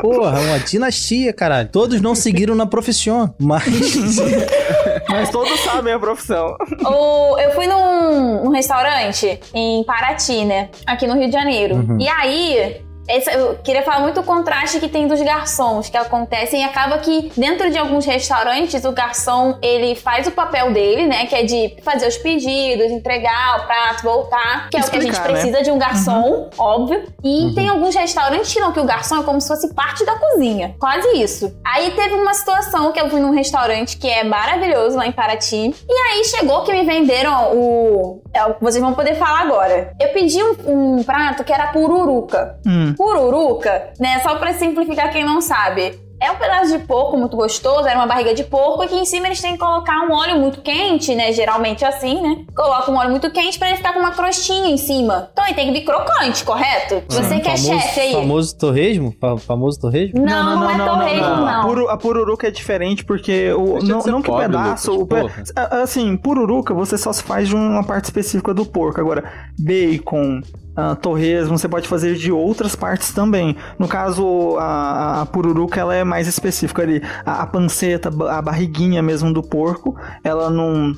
Porra, 0.00 0.40
uma 0.40 0.58
dinastia, 0.60 1.32
caralho. 1.32 1.68
Todos 1.70 2.00
não 2.00 2.14
seguiram 2.14 2.54
na 2.54 2.66
profissão, 2.66 3.34
mas. 3.38 3.64
mas 5.08 5.30
todos 5.30 5.58
sabem 5.60 5.92
a 5.92 5.98
profissão. 5.98 6.56
O- 6.84 7.38
eu 7.38 7.50
fui 7.52 7.66
num, 7.66 8.44
num 8.44 8.50
restaurante 8.50 9.38
em 9.54 9.84
Paraty, 9.84 10.44
né? 10.44 10.68
Aqui 10.86 11.06
no 11.06 11.14
Rio 11.14 11.26
de 11.26 11.32
Janeiro. 11.32 11.76
Uhum. 11.76 11.98
E 12.00 12.08
aí. 12.08 12.85
Esse- 13.08 13.32
eu 13.32 13.56
queria 13.62 13.82
falar 13.82 14.00
muito 14.00 14.20
o 14.20 14.22
contraste 14.24 14.78
que 14.80 14.88
tem 14.88 15.06
dos 15.06 15.20
garçons 15.22 15.88
que 15.88 15.96
acontecem 15.96 16.60
e 16.62 16.64
acaba 16.64 16.98
que 16.98 17.30
dentro 17.36 17.70
de 17.70 17.78
alguns 17.78 18.04
restaurantes 18.04 18.84
o 18.84 18.92
garçom 18.92 19.56
ele 19.62 19.94
faz 19.94 20.26
o 20.26 20.30
papel 20.30 20.72
dele, 20.72 21.06
né, 21.06 21.26
que 21.26 21.34
é 21.34 21.42
de 21.44 21.76
fazer 21.82 22.06
os 22.06 22.16
pedidos, 22.18 22.90
entregar 22.90 23.60
o 23.62 23.66
prato, 23.66 24.02
voltar, 24.02 24.68
que 24.70 24.76
é 24.76 24.80
o 24.80 24.90
que 24.90 24.96
a 24.96 25.00
gente 25.00 25.18
né? 25.18 25.24
precisa 25.24 25.62
de 25.62 25.70
um 25.70 25.78
garçom, 25.78 26.48
óbvio. 26.58 27.04
E 27.24 27.52
tem 27.54 27.68
alguns 27.68 27.94
restaurantes 27.94 28.52
que 28.52 28.60
não 28.60 28.72
que 28.72 28.80
o 28.80 28.84
garçom 28.84 29.20
é 29.20 29.22
como 29.22 29.40
se 29.40 29.48
fosse 29.48 29.72
parte 29.74 30.04
da 30.04 30.14
cozinha, 30.16 30.74
quase 30.78 31.08
isso. 31.22 31.56
Aí 31.64 31.90
teve 31.92 32.14
uma 32.14 32.34
situação 32.34 32.92
que 32.92 33.00
eu 33.00 33.08
fui 33.08 33.20
num 33.20 33.30
restaurante 33.32 33.96
que 33.96 34.08
é 34.08 34.24
maravilhoso 34.24 34.96
lá 34.96 35.06
em 35.06 35.12
Paraty 35.12 35.74
e 35.88 35.92
aí 36.12 36.24
chegou 36.24 36.62
que 36.64 36.72
me 36.72 36.84
venderam 36.84 37.54
o. 37.56 38.22
é, 38.34 38.40
Vocês 38.60 38.82
vão 38.82 38.94
poder 38.94 39.14
falar 39.14 39.40
agora. 39.42 39.92
Eu 40.00 40.08
pedi 40.10 40.42
um, 40.42 40.96
um 40.98 41.02
prato 41.02 41.44
que 41.44 41.52
era 41.52 41.68
pururuca. 41.68 42.58
Hum. 42.66 42.94
Pururuca, 42.96 43.90
né? 43.98 44.20
Só 44.20 44.36
pra 44.36 44.52
simplificar 44.54 45.10
quem 45.12 45.24
não 45.24 45.40
sabe. 45.40 46.04
é 46.18 46.30
um 46.30 46.36
pedaço 46.36 46.72
de 46.72 46.78
porco 46.86 47.14
muito 47.18 47.36
gostoso, 47.36 47.86
era 47.86 47.98
uma 47.98 48.06
barriga 48.06 48.32
de 48.34 48.42
porco, 48.42 48.82
e 48.82 48.88
que 48.88 48.94
em 48.94 49.04
cima 49.04 49.26
eles 49.26 49.38
têm 49.38 49.52
que 49.52 49.58
colocar 49.58 50.00
um 50.08 50.12
óleo 50.14 50.38
muito 50.40 50.62
quente, 50.62 51.14
né? 51.14 51.30
Geralmente 51.30 51.84
é 51.84 51.88
assim, 51.88 52.22
né? 52.22 52.38
Coloca 52.56 52.90
um 52.90 52.96
óleo 52.96 53.10
muito 53.10 53.30
quente 53.30 53.58
pra 53.58 53.68
ele 53.68 53.76
ficar 53.76 53.92
com 53.92 54.00
uma 54.00 54.12
crostinha 54.12 54.70
em 54.70 54.78
cima. 54.78 55.28
Então 55.30 55.44
ele 55.44 55.52
tem 55.54 55.66
que 55.66 55.72
vir 55.78 55.84
crocante, 55.84 56.42
correto? 56.42 57.02
Você 57.06 57.38
que 57.38 57.48
é 57.50 57.56
famoso, 57.58 57.66
chefe 57.66 58.00
aí. 58.00 58.12
Famoso 58.14 58.56
torresmo? 58.56 59.14
Fa- 59.20 59.36
famoso 59.36 59.78
torresmo? 59.78 60.24
Não, 60.24 60.60
não, 60.60 60.70
é 60.70 60.88
torresmo, 60.88 61.36
não. 61.36 61.60
A, 61.60 61.62
puru, 61.66 61.88
a 61.90 61.96
pururuca 61.98 62.48
é 62.48 62.50
diferente 62.50 63.04
porque 63.04 63.52
o, 63.52 63.78
não, 63.82 63.98
não 63.98 64.22
que 64.22 64.30
o 64.30 64.32
pobre, 64.32 64.46
pedaço. 64.46 64.92
Lucas, 64.92 65.50
o 65.50 65.54
pe- 65.54 65.60
assim, 65.82 66.16
pururuca 66.16 66.72
você 66.72 66.96
só 66.96 67.12
se 67.12 67.22
faz 67.22 67.46
de 67.46 67.54
uma 67.54 67.84
parte 67.84 68.04
específica 68.04 68.54
do 68.54 68.64
porco. 68.64 68.98
Agora, 68.98 69.22
bacon. 69.58 70.40
Ah, 70.76 70.94
torresmo, 70.94 71.58
você 71.58 71.68
pode 71.68 71.88
fazer 71.88 72.14
de 72.16 72.30
outras 72.30 72.76
partes 72.76 73.12
também. 73.12 73.56
No 73.78 73.88
caso, 73.88 74.56
a, 74.58 75.22
a 75.22 75.26
pururuca 75.26 75.80
ela 75.80 75.94
é 75.94 76.04
mais 76.04 76.28
específica 76.28 76.82
ali. 76.82 77.02
A, 77.24 77.42
a 77.42 77.46
panceta, 77.46 78.10
a 78.30 78.42
barriguinha 78.42 79.02
mesmo 79.02 79.32
do 79.32 79.42
porco, 79.42 79.96
ela 80.22 80.50
num 80.50 80.94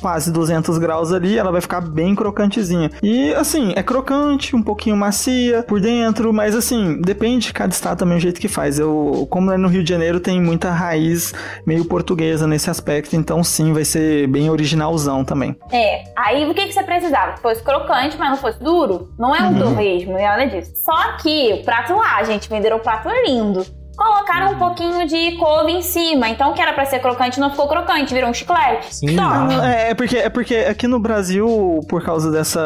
quase 0.00 0.32
200 0.32 0.78
graus 0.78 1.12
ali, 1.12 1.38
ela 1.38 1.52
vai 1.52 1.60
ficar 1.60 1.80
bem 1.80 2.14
crocantezinha. 2.14 2.90
E 3.02 3.32
assim, 3.34 3.72
é 3.76 3.82
crocante, 3.82 4.56
um 4.56 4.62
pouquinho 4.62 4.96
macia 4.96 5.62
por 5.62 5.80
dentro, 5.80 6.32
mas 6.32 6.56
assim, 6.56 7.00
depende 7.00 7.46
de 7.46 7.52
cada 7.52 7.72
estado 7.72 7.98
também 7.98 8.18
o 8.18 8.20
jeito 8.20 8.40
que 8.40 8.48
faz. 8.48 8.78
Eu, 8.78 9.26
como 9.30 9.52
é 9.52 9.56
no 9.56 9.68
Rio 9.68 9.84
de 9.84 9.90
Janeiro, 9.90 10.18
tem 10.18 10.40
muita 10.40 10.70
raiz 10.70 11.32
meio 11.64 11.84
portuguesa 11.84 12.46
nesse 12.46 12.68
aspecto, 12.68 13.14
então 13.14 13.44
sim, 13.44 13.72
vai 13.72 13.84
ser 13.84 14.26
bem 14.26 14.50
originalzão 14.50 15.24
também. 15.24 15.56
É, 15.70 16.04
aí 16.16 16.48
o 16.48 16.54
que, 16.54 16.66
que 16.66 16.72
você 16.72 16.82
precisava? 16.82 17.32
Que 17.34 17.40
fosse 17.40 17.62
crocante, 17.62 18.16
mas 18.18 18.30
não 18.30 18.36
fosse 18.36 18.62
duro. 18.62 18.87
Não 19.18 19.34
é 19.34 19.42
um 19.42 19.58
torresmo, 19.58 20.12
não 20.12 20.18
é 20.18 20.26
nada 20.26 20.46
disso. 20.46 20.72
Só 20.84 21.16
que 21.18 21.52
o 21.54 21.64
prato 21.64 21.94
lá, 21.94 22.22
gente, 22.24 22.48
venderam 22.48 22.78
um 22.78 22.80
prato 22.80 23.08
lindo. 23.24 23.64
Colocaram 23.98 24.52
um 24.52 24.58
pouquinho 24.58 25.08
de 25.08 25.36
couve 25.36 25.72
em 25.72 25.82
cima. 25.82 26.28
Então, 26.28 26.52
o 26.52 26.54
que 26.54 26.62
era 26.62 26.72
pra 26.72 26.84
ser 26.84 27.00
crocante 27.00 27.40
não 27.40 27.50
ficou 27.50 27.66
crocante, 27.66 28.14
virou 28.14 28.30
um 28.30 28.34
chiclete. 28.34 28.94
Sim. 28.94 29.16
Só. 29.16 29.64
É, 29.64 29.90
é 29.90 29.94
porque, 29.94 30.16
é 30.16 30.28
porque 30.28 30.54
aqui 30.54 30.86
no 30.86 31.00
Brasil, 31.00 31.80
por 31.88 32.04
causa 32.04 32.30
dessa 32.30 32.60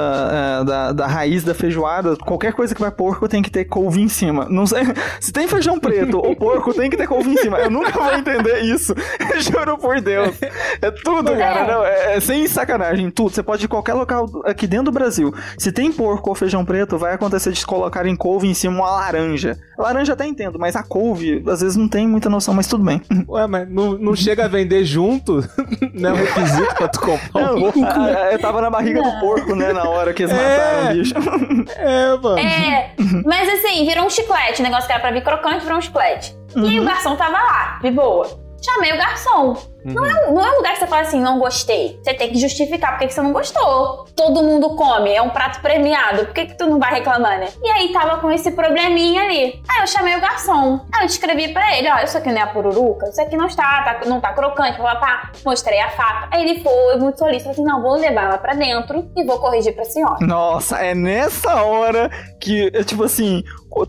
é, 0.60 0.64
da, 0.64 0.92
da 0.92 1.06
raiz 1.06 1.42
da 1.42 1.54
feijoada, 1.54 2.16
qualquer 2.16 2.52
coisa 2.52 2.74
que 2.74 2.80
vai 2.82 2.90
porco 2.90 3.26
tem 3.26 3.42
que 3.42 3.50
ter 3.50 3.64
couve 3.64 4.02
em 4.02 4.08
cima. 4.08 4.46
Não 4.50 4.66
sei, 4.66 4.82
se 5.20 5.32
tem 5.32 5.48
feijão 5.48 5.80
preto 5.80 6.18
ou 6.18 6.36
porco, 6.36 6.74
tem 6.74 6.90
que 6.90 6.98
ter 6.98 7.06
couve 7.06 7.30
em 7.30 7.36
cima. 7.38 7.58
Eu 7.58 7.70
nunca 7.70 7.92
vou 7.92 8.12
entender 8.12 8.60
isso. 8.60 8.94
Juro 9.40 9.78
por 9.78 10.02
Deus. 10.02 10.36
É 10.82 10.90
tudo, 10.90 11.34
cara. 11.34 11.66
Não, 11.66 11.82
é, 11.82 12.16
é 12.16 12.20
sem 12.20 12.46
sacanagem, 12.46 13.10
tudo. 13.10 13.30
Você 13.30 13.42
pode 13.42 13.64
ir 13.64 13.66
em 13.66 13.68
qualquer 13.68 13.94
local 13.94 14.28
aqui 14.44 14.66
dentro 14.66 14.86
do 14.86 14.92
Brasil. 14.92 15.34
Se 15.56 15.72
tem 15.72 15.90
porco 15.90 16.28
ou 16.28 16.34
feijão 16.34 16.62
preto, 16.62 16.98
vai 16.98 17.14
acontecer 17.14 17.52
de 17.52 17.64
colocarem 17.64 18.14
couve 18.14 18.48
em 18.48 18.54
cima 18.54 18.74
uma 18.74 18.90
laranja. 18.90 19.58
Laranja 19.78 20.12
até 20.12 20.26
entendo, 20.26 20.58
mas 20.58 20.76
a 20.76 20.82
couve, 20.82 21.21
às 21.46 21.60
vezes 21.60 21.76
não 21.76 21.88
tem 21.88 22.06
muita 22.06 22.28
noção, 22.30 22.52
mas 22.54 22.66
tudo 22.66 22.84
bem. 22.84 23.00
Ué, 23.28 23.46
mas 23.46 23.68
não, 23.70 23.92
não 23.98 24.14
chega 24.16 24.44
a 24.44 24.48
vender 24.48 24.84
junto? 24.84 25.42
Não 25.94 26.10
é 26.10 26.12
um 26.12 26.16
requisito 26.16 26.74
pra 26.74 26.88
tu 26.88 27.00
comprar 27.00 27.52
um 27.52 27.60
Não, 27.60 27.60
porco? 27.72 27.84
a- 27.84 28.04
a- 28.06 28.32
eu 28.32 28.38
tava 28.38 28.60
na 28.62 28.70
barriga 28.70 29.02
do 29.02 29.20
porco, 29.20 29.54
né, 29.54 29.72
na 29.74 29.84
hora 29.88 30.12
que 30.14 30.22
eles 30.22 30.34
É. 30.34 30.36
mataram 30.36 30.90
o 30.90 30.94
bicho. 30.94 31.14
É, 31.76 32.16
mano. 32.16 32.38
É, 32.38 32.90
mas 33.26 33.48
assim, 33.48 33.86
virou 33.86 34.06
um 34.06 34.10
chiclete. 34.10 34.60
O 34.60 34.64
negócio 34.64 34.86
que 34.86 34.92
era 34.92 35.00
pra 35.00 35.10
vir 35.10 35.22
crocante 35.22 35.62
virou 35.64 35.78
um 35.78 35.80
chiclete. 35.82 36.34
E 36.56 36.60
aí 36.66 36.80
o 36.80 36.84
garçom 36.84 37.14
tava 37.16 37.32
lá, 37.36 37.78
de 37.82 37.90
boa. 37.90 38.26
Chamei 38.64 38.92
o 38.92 38.96
garçom. 38.96 39.56
Não, 39.84 40.04
é, 40.04 40.30
não 40.32 40.44
é 40.44 40.50
um 40.52 40.56
lugar 40.56 40.72
que 40.74 40.78
você 40.80 40.86
fala 40.86 41.02
assim, 41.02 41.20
não 41.20 41.38
gostei. 41.38 41.98
Você 42.02 42.14
tem 42.14 42.30
que 42.30 42.38
justificar 42.38 42.92
por 42.98 43.06
que 43.06 43.12
você 43.12 43.20
não 43.22 43.32
gostou. 43.32 44.04
Todo 44.16 44.42
mundo 44.42 44.76
come, 44.76 45.12
é 45.12 45.20
um 45.22 45.30
prato 45.30 45.60
premiado. 45.60 46.24
Por 46.26 46.34
que, 46.34 46.46
que 46.46 46.54
tu 46.58 46.66
não 46.66 46.78
vai 46.78 46.94
reclamar, 46.94 47.38
né? 47.38 47.48
E 47.62 47.70
aí 47.70 47.92
tava 47.92 48.18
com 48.18 48.30
esse 48.30 48.52
probleminha 48.52 49.22
ali. 49.22 49.62
Aí 49.68 49.80
eu 49.80 49.86
chamei 49.86 50.16
o 50.16 50.20
garçom. 50.20 50.80
Aí 50.94 51.02
eu 51.02 51.06
descrevi 51.06 51.48
pra 51.52 51.76
ele: 51.76 51.90
ó, 51.90 51.98
isso 51.98 52.16
aqui 52.18 52.30
não 52.30 52.38
é 52.38 52.42
a 52.42 52.46
pururuca, 52.46 53.08
isso 53.08 53.20
aqui 53.20 53.36
não 53.36 53.46
está, 53.46 53.82
tá- 53.82 54.00
não 54.08 54.20
tá 54.20 54.32
crocante, 54.32 54.78
pá, 54.78 54.94
pá, 54.94 55.00
pá. 55.00 55.32
Mostrei 55.44 55.80
a 55.80 55.90
faca. 55.90 56.28
Aí 56.30 56.48
ele 56.48 56.62
foi 56.62 56.96
muito 56.96 57.18
solícito, 57.18 57.44
falou 57.44 57.52
assim: 57.52 57.64
não, 57.64 57.82
vou 57.82 57.96
levar 57.96 58.24
ela 58.24 58.38
pra 58.38 58.54
dentro 58.54 59.10
e 59.16 59.24
vou 59.24 59.38
corrigir 59.40 59.74
pra 59.74 59.84
senhora. 59.84 60.18
Nossa, 60.20 60.78
é 60.78 60.94
nessa 60.94 61.62
hora 61.64 62.10
que, 62.40 62.70
é 62.74 62.84
tipo 62.84 63.04
assim, 63.04 63.42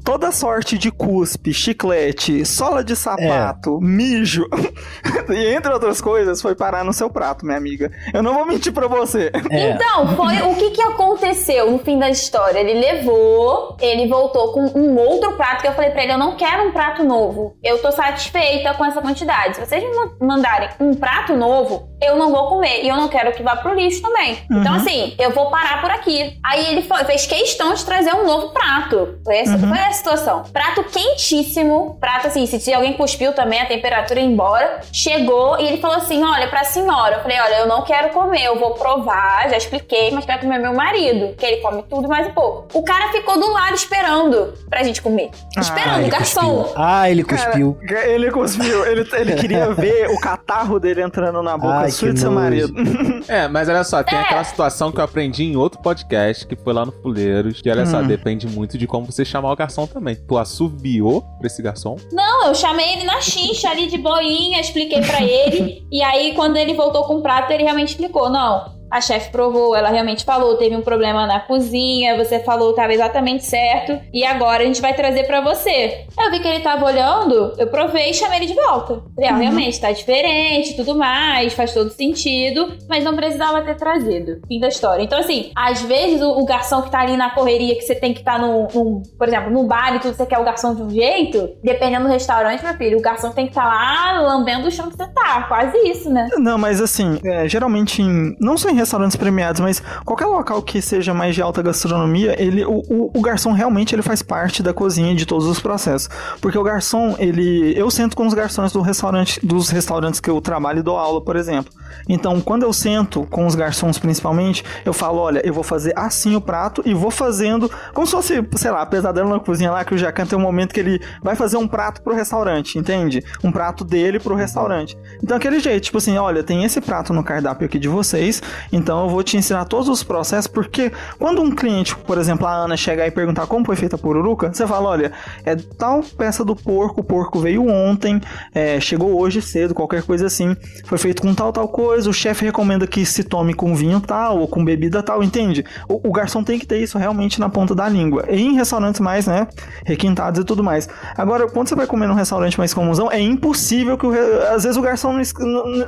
toda 0.04 0.32
sorte 0.32 0.78
de 0.78 0.92
cuspe, 0.92 1.54
chiclete, 1.54 2.46
sola 2.46 2.84
de 2.84 2.96
sapato, 2.96 3.80
mijo, 3.82 4.46
e 5.30 5.54
entre 5.54 5.72
outras 5.72 6.00
coisas, 6.02 6.42
foi 6.42 6.56
parar 6.56 6.84
no 6.84 6.94
seu 6.94 7.10
prato, 7.10 7.46
minha 7.46 7.58
amiga. 7.58 7.92
Eu 8.13 8.24
não 8.24 8.34
vou 8.34 8.46
mentir 8.46 8.72
pra 8.74 8.88
você. 8.88 9.32
É. 9.52 9.72
Então, 9.72 10.16
foi 10.16 10.42
o 10.42 10.56
que, 10.56 10.72
que 10.72 10.82
aconteceu 10.82 11.70
no 11.72 11.80
fim 11.80 12.00
da 12.00 12.10
história. 12.10 12.60
Ele 12.60 12.80
levou, 12.80 13.78
ele 13.82 14.08
voltou 14.08 14.52
com 14.54 14.62
um 14.78 14.98
outro 14.98 15.34
prato 15.34 15.62
que 15.62 15.68
eu 15.68 15.74
falei 15.74 15.92
pra 15.92 16.04
ele: 16.04 16.13
eu 16.13 16.18
não 16.18 16.36
quero 16.36 16.68
um 16.68 16.72
prato 16.72 17.04
novo. 17.04 17.58
Eu 17.63 17.80
tô 17.82 17.92
satisfeita 17.92 18.74
com 18.74 18.86
essa 18.86 19.02
quantidade. 19.02 19.56
Se 19.58 19.66
vocês 19.66 19.84
me 19.84 19.94
ma- 19.96 20.12
mandarem 20.36 20.70
um 20.80 20.94
prato 20.94 21.36
novo, 21.36 21.90
eu 22.02 22.18
não 22.18 22.32
vou 22.32 22.48
comer. 22.50 22.84
E 22.84 22.90
eu 22.90 22.96
não 22.96 23.08
quero 23.08 23.32
que 23.34 23.44
vá 23.44 23.56
pro 23.56 23.74
lixo 23.74 24.02
também. 24.02 24.38
Então, 24.52 24.74
assim, 24.75 25.16
eu 25.20 25.32
vou 25.32 25.50
parar 25.50 25.82
por 25.82 25.92
aqui. 25.92 26.38
Aí 26.46 26.66
ele 26.72 26.82
foi- 26.84 27.04
fez 27.06 27.25
questão 27.25 27.74
de 27.74 27.84
trazer 27.86 28.13
um 28.16 28.25
novo 28.25 28.50
prato. 28.54 29.20
Foi 29.24 29.38
essa, 29.38 29.58
foi 29.75 29.84
essa 29.86 29.98
situação. 29.98 30.44
Prato 30.51 30.84
quentíssimo. 30.84 31.98
Prato 32.00 32.27
assim, 32.27 32.46
se 32.46 32.74
alguém 32.74 32.94
cuspiu 32.94 33.34
também, 33.34 33.62
a 33.62 33.65
temperatura 33.65 34.20
ia 34.20 34.25
embora. 34.25 34.82
Chegou 34.92 35.60
e 35.60 35.65
ele 35.68 35.77
falou 35.77 35.98
assim: 35.98 36.24
olha, 36.24 36.48
pra 36.48 36.63
senhora. 36.63 37.15
Eu 37.18 37.22
falei: 37.22 37.39
olha, 37.39 37.56
eu 37.60 37.68
não 37.68 37.82
quero 37.84 38.10
comer, 38.10 38.44
eu 38.46 38.60
vou 38.60 38.72
provar, 38.72 39.50
já 39.50 39.58
expliquei, 39.58 40.12
mas 40.12 40.25
vai 40.25 40.39
comer 40.39 40.60
meu 40.60 40.74
marido, 40.74 41.36
que 41.36 41.46
ele 41.46 41.58
come 41.62 41.84
tudo 41.89 42.08
mais 42.08 42.27
um 42.27 42.32
pouco. 42.32 42.68
O 42.77 42.84
cara 42.84 43.12
ficou 43.12 43.39
do 43.39 43.51
lado 43.51 43.74
esperando 43.75 44.53
pra 44.70 44.84
gente 44.84 45.01
comer. 45.01 45.30
Esperando, 45.58 46.00
ele 46.00 46.08
o 46.08 46.12
garçom. 46.12 46.63
cuspiu. 46.63 46.74
Ah, 46.75 47.10
ele 47.10 47.24
cuspiu. 47.24 47.77
Cara, 47.88 48.08
ele 48.08 48.32
cuspiu, 48.32 48.86
ele, 48.86 49.08
ele 49.13 49.36
queria 49.36 49.74
ver 49.74 50.10
o 50.10 50.20
catarro 50.20 50.80
dele 50.80 51.01
entrando 51.01 51.42
na 51.42 51.58
boca 51.58 51.74
Ai, 51.75 51.92
sua 51.92 52.10
e 52.10 52.13
do 52.13 52.20
seu 52.20 52.32
marido. 52.32 52.74
É, 53.27 53.48
mas 53.48 53.70
olha 53.70 53.84
só, 53.86 54.03
tem 54.03 54.18
É. 54.18 54.22
aquela 54.22 54.44
situação 54.44 54.92
que 54.92 55.00
eu 55.00 55.03
aprendi 55.03 55.44
em 55.46 55.56
outro 55.56 55.82
podcast, 55.82 56.46
que 56.46 56.58
foi 56.58 56.74
lá 56.74 56.86
no 56.86 56.92
Fuleiros, 56.92 57.62
que 57.62 57.70
olha 57.70 57.86
só, 57.86 58.00
Hum. 58.00 58.08
depende 58.08 58.46
muito 58.48 58.77
de 58.77 58.86
como 58.86 59.06
você 59.06 59.24
chamar 59.24 59.53
o 59.53 59.56
garçom 59.63 59.88
também. 59.88 60.15
Tu 60.15 60.38
assobiou 60.38 61.22
pra 61.39 61.48
esse 61.48 61.62
garçom? 61.62 61.96
Não, 62.12 62.48
eu 62.48 62.55
chamei 62.55 62.93
ele 62.93 63.03
na 63.03 63.22
xincha 63.22 63.70
ali 63.70 63.88
de 63.88 63.98
boinha, 63.98 64.60
expliquei 64.60 65.01
pra 65.01 65.22
ele. 65.22 65.86
e 65.91 66.03
aí, 66.03 66.34
quando 66.36 66.58
ele 66.58 66.74
voltou 66.74 67.05
com 67.05 67.17
o 67.17 67.22
prato, 67.22 67.51
ele 67.51 67.63
realmente 67.63 67.89
explicou: 67.89 68.29
não. 68.29 68.73
A 68.94 69.02
chefe 69.02 69.32
provou, 69.32 69.76
ela 69.76 69.90
realmente 69.90 70.24
falou, 70.24 70.56
teve 70.56 70.76
um 70.76 70.82
problema 70.82 71.26
na 71.26 71.40
cozinha, 71.40 72.16
você 72.16 72.40
falou, 72.40 72.74
tava 72.74 72.94
exatamente 72.94 73.44
certo, 73.44 74.00
e 74.14 74.24
agora 74.24 74.62
a 74.62 74.66
gente 74.68 74.80
vai 74.82 74.94
trazer 74.94 75.24
pra 75.26 75.42
você. 75.42 76.06
Eu 76.20 76.30
vi 76.30 76.40
que 76.40 76.48
ele 76.48 76.60
tava 76.60 76.86
olhando, 76.86 77.54
eu 77.58 77.66
provei 77.68 78.12
e 78.12 78.14
chamei 78.14 78.38
ele 78.40 78.46
de 78.46 78.54
volta. 78.54 79.02
Falei, 79.16 79.30
ah, 79.32 79.36
realmente, 79.38 79.80
tá 79.82 79.92
diferente, 79.92 80.76
tudo 80.76 80.96
mais, 80.96 81.54
faz 81.54 81.74
todo 81.74 81.90
sentido, 81.90 82.72
mas 82.88 83.04
não 83.04 83.16
precisava 83.16 83.62
ter 83.64 83.76
trazido. 83.76 84.40
Fim 84.48 84.60
da 84.60 84.68
história. 84.68 85.02
Então, 85.02 85.18
assim, 85.20 85.52
às 85.56 85.82
vezes 85.82 86.22
o, 86.22 86.40
o 86.40 86.46
garçom 86.46 86.82
que 86.84 86.92
tá 86.92 87.00
ali 87.00 87.18
na 87.18 87.32
correria, 87.32 87.76
que 87.76 87.82
você 87.82 87.96
tem 87.96 88.14
que 88.14 88.20
estar 88.20 88.34
tá 88.34 88.40
no, 88.40 88.68
no- 88.74 89.02
por 89.18 89.28
exemplo, 89.28 89.50
no 89.52 89.64
bar 89.66 89.96
e 89.96 90.00
tudo, 90.00 90.14
você 90.16 90.26
quer 90.26 90.38
o 90.38 90.44
garçom 90.44 90.76
de 90.76 90.84
um 90.84 90.90
jeito, 90.90 91.50
dependendo 91.64 92.06
do 92.06 92.12
restaurante, 92.12 92.64
meu 92.64 92.74
filho, 92.76 93.00
o 93.00 93.02
garçom 93.02 93.32
tem 93.32 93.46
que 93.46 93.52
estar 93.52 93.66
lá 93.66 94.22
lambendo 94.22 94.68
o 94.68 94.72
chão 94.72 94.90
que 94.90 94.98
você 94.98 95.08
tá. 95.08 95.44
Quase 95.48 95.78
isso, 95.90 96.10
né? 96.12 96.30
Não, 96.38 96.58
mas 96.58 96.80
assim, 96.80 97.20
é, 97.26 97.48
geralmente, 97.50 98.02
em- 98.02 98.36
não 98.40 98.56
só 98.58 98.70
em 98.70 98.76
restaurantes 98.84 99.16
premiados, 99.16 99.62
mas 99.62 99.82
qualquer 100.06 100.25
local 100.25 100.62
que 100.62 100.82
seja 100.82 101.13
mais 101.13 101.34
de 101.36 101.42
alta 101.42 101.62
gastronomia, 101.62 102.36
ele, 102.42 102.66
o, 102.66 102.82
o- 102.90 103.12
o 103.13 103.22
garçom 103.22 103.54
realmente 103.54 103.96
ele 103.96 104.02
faz 104.02 104.22
parte 104.22 104.62
da 104.62 104.74
cozinha 104.74 105.16
de 105.16 105.25
todos 105.25 105.48
os 105.48 105.60
processos. 105.60 106.10
Porque 106.42 106.58
o 106.58 106.63
garçom, 106.63 107.16
ele. 107.18 107.74
Eu 107.78 107.90
sento 107.90 108.16
com 108.16 108.28
os 108.28 108.34
garçons 108.34 108.72
do 108.72 108.82
restaurante, 108.82 109.40
dos 109.46 109.70
restaurantes 109.70 110.20
que 110.20 110.30
eu 110.30 110.40
trabalho 110.42 110.80
e 110.80 110.84
dou 110.84 110.98
aula, 110.98 111.22
por 111.24 111.36
exemplo. 111.36 111.72
Então, 112.10 112.42
quando 112.42 112.63
eu 112.63 112.74
sento 112.74 113.25
com 113.30 113.46
os 113.46 113.56
garçons 113.56 113.98
principalmente, 113.98 114.63
eu 114.86 114.94
falo: 114.94 115.20
olha, 115.20 115.42
eu 115.46 115.54
vou 115.54 115.63
fazer 115.63 115.94
assim 115.96 116.36
o 116.36 116.42
prato 116.42 116.82
e 116.86 116.94
vou 116.94 117.12
fazendo. 117.12 117.70
Como 117.94 118.06
se 118.06 118.12
fosse, 118.13 118.44
sei 118.56 118.72
lá, 118.72 118.86
pesadelo 118.86 119.30
na 119.30 119.40
cozinha 119.40 119.72
lá, 119.72 119.86
que 119.86 119.94
o 119.94 119.98
Jacan 119.98 120.25
tem 120.25 120.38
um 120.38 120.42
momento 120.42 120.74
que 120.74 120.80
ele 120.80 121.00
vai 121.22 121.36
fazer 121.36 121.58
um 121.58 121.68
prato 121.68 122.02
pro 122.02 122.13
restaurante, 122.13 122.78
entende? 122.78 123.24
Um 123.44 123.52
prato 123.52 123.84
dele 123.86 124.20
pro 124.20 124.36
restaurante. 124.36 124.98
Então, 125.24 125.38
aquele 125.38 125.60
jeito, 125.60 125.84
tipo 125.86 125.98
assim, 125.98 126.18
olha, 126.18 126.44
tem 126.44 126.63
esse 126.63 126.82
prato 126.82 127.13
no 127.13 127.24
cardápio 127.24 127.66
aqui 127.66 127.78
de 127.80 127.88
vocês, 127.88 128.42
então 128.74 129.03
eu 129.03 129.10
vou 129.10 129.24
te 129.24 129.38
ensinar 129.38 129.65
todos 129.65 129.88
os 129.88 130.03
processos, 130.03 130.48
porque 130.48 130.92
quando 131.20 131.42
um 131.42 131.51
cliente, 131.51 131.96
por 131.96 132.18
exemplo, 132.18 132.48
a 132.48 132.51
Ana, 132.51 132.75
chegar 132.75 133.06
e 133.08 133.12
perguntar 133.12 133.46
como 133.46 133.63
foi 133.65 133.75
feita 133.75 133.96
a 133.96 134.00
pururuca, 134.00 134.51
você 134.51 134.65
fala, 134.65 134.89
olha, 134.89 135.12
é 135.46 135.56
tal 135.56 136.01
peça 136.18 136.44
do 136.44 136.56
porco, 136.56 137.01
o 137.01 137.03
porco 137.03 137.39
veio 137.39 137.68
ontem, 137.70 138.20
é, 138.53 138.80
chegou 138.80 139.20
hoje 139.20 139.42
cedo, 139.42 139.75
qualquer 139.75 140.01
coisa 140.01 140.25
assim, 140.25 140.58
foi 140.86 140.98
feito 140.98 141.22
com 141.22 141.34
tal, 141.36 141.53
tal 141.53 141.68
coisa, 141.68 142.10
o 142.10 142.13
chefe 142.13 142.44
recomenda 142.46 142.88
que 142.88 143.06
se 143.06 143.24
tome 143.24 143.53
com 143.53 143.75
vinho 143.75 144.01
tal 144.01 144.39
ou 144.39 144.48
com 144.48 144.65
bebida 144.65 145.03
tal, 145.03 145.24
entende? 145.24 145.63
O, 145.88 146.10
o 146.10 146.12
garçom 146.12 146.44
tem 146.44 146.58
que 146.58 146.65
ter 146.65 146.80
isso 146.80 146.98
realmente 146.98 147.39
na 147.39 147.50
ponta 147.50 147.75
da 147.75 147.88
língua. 147.88 148.25
Em 148.27 148.56
restaurantes 148.56 149.00
mais, 149.00 149.27
né, 149.27 149.48
requintados 149.86 150.42
e 150.42 150.44
tudo 150.44 150.63
mais. 150.63 150.89
Agora, 151.15 151.48
quando 151.48 151.70
você 151.70 151.75
vai 151.75 151.86
comer 151.86 152.08
num 152.08 152.15
restaurante 152.15 152.58
mais 152.58 152.74
comunzão, 152.74 153.12
é 153.12 153.20
impossível 153.20 153.98
que 153.98 154.08
o, 154.08 154.13
às 154.51 154.63
vezes 154.63 154.77
o 154.77 154.82
garçom 154.82 155.13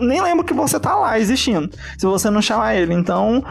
nem 0.02 0.22
lembra 0.22 0.46
que 0.46 0.54
você 0.54 0.80
tá 0.80 0.96
lá 0.96 1.20
existindo, 1.20 1.70
se 1.98 2.06
você 2.06 2.30
não 2.30 2.42
chamar 2.42 2.75
ele. 2.76 2.94
Então, 2.94 3.44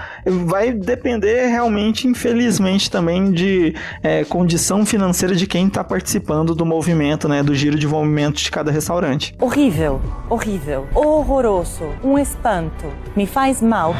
vai 0.47 0.73
depender 0.73 1.47
realmente, 1.47 2.07
infelizmente, 2.07 2.90
também 2.90 3.31
de 3.33 3.75
é, 4.02 4.25
condição 4.25 4.85
financeira 4.87 5.35
de 5.35 5.47
quem 5.47 5.69
tá 5.69 5.83
participando 5.85 6.54
do 6.54 6.64
movimento, 6.66 7.28
né, 7.28 7.43
do 7.43 7.54
giro 7.54 7.78
de 7.78 7.87
movimento 7.87 8.37
de 8.37 8.50
cada 8.50 8.71
restaurante. 8.71 9.35
Horrível, 9.40 10.00
horrível, 10.28 10.87
horroroso, 10.95 11.85
um 12.02 12.19
espanto. 12.19 12.87
Me 13.16 13.26
faz 13.26 13.61
mal. 13.62 13.95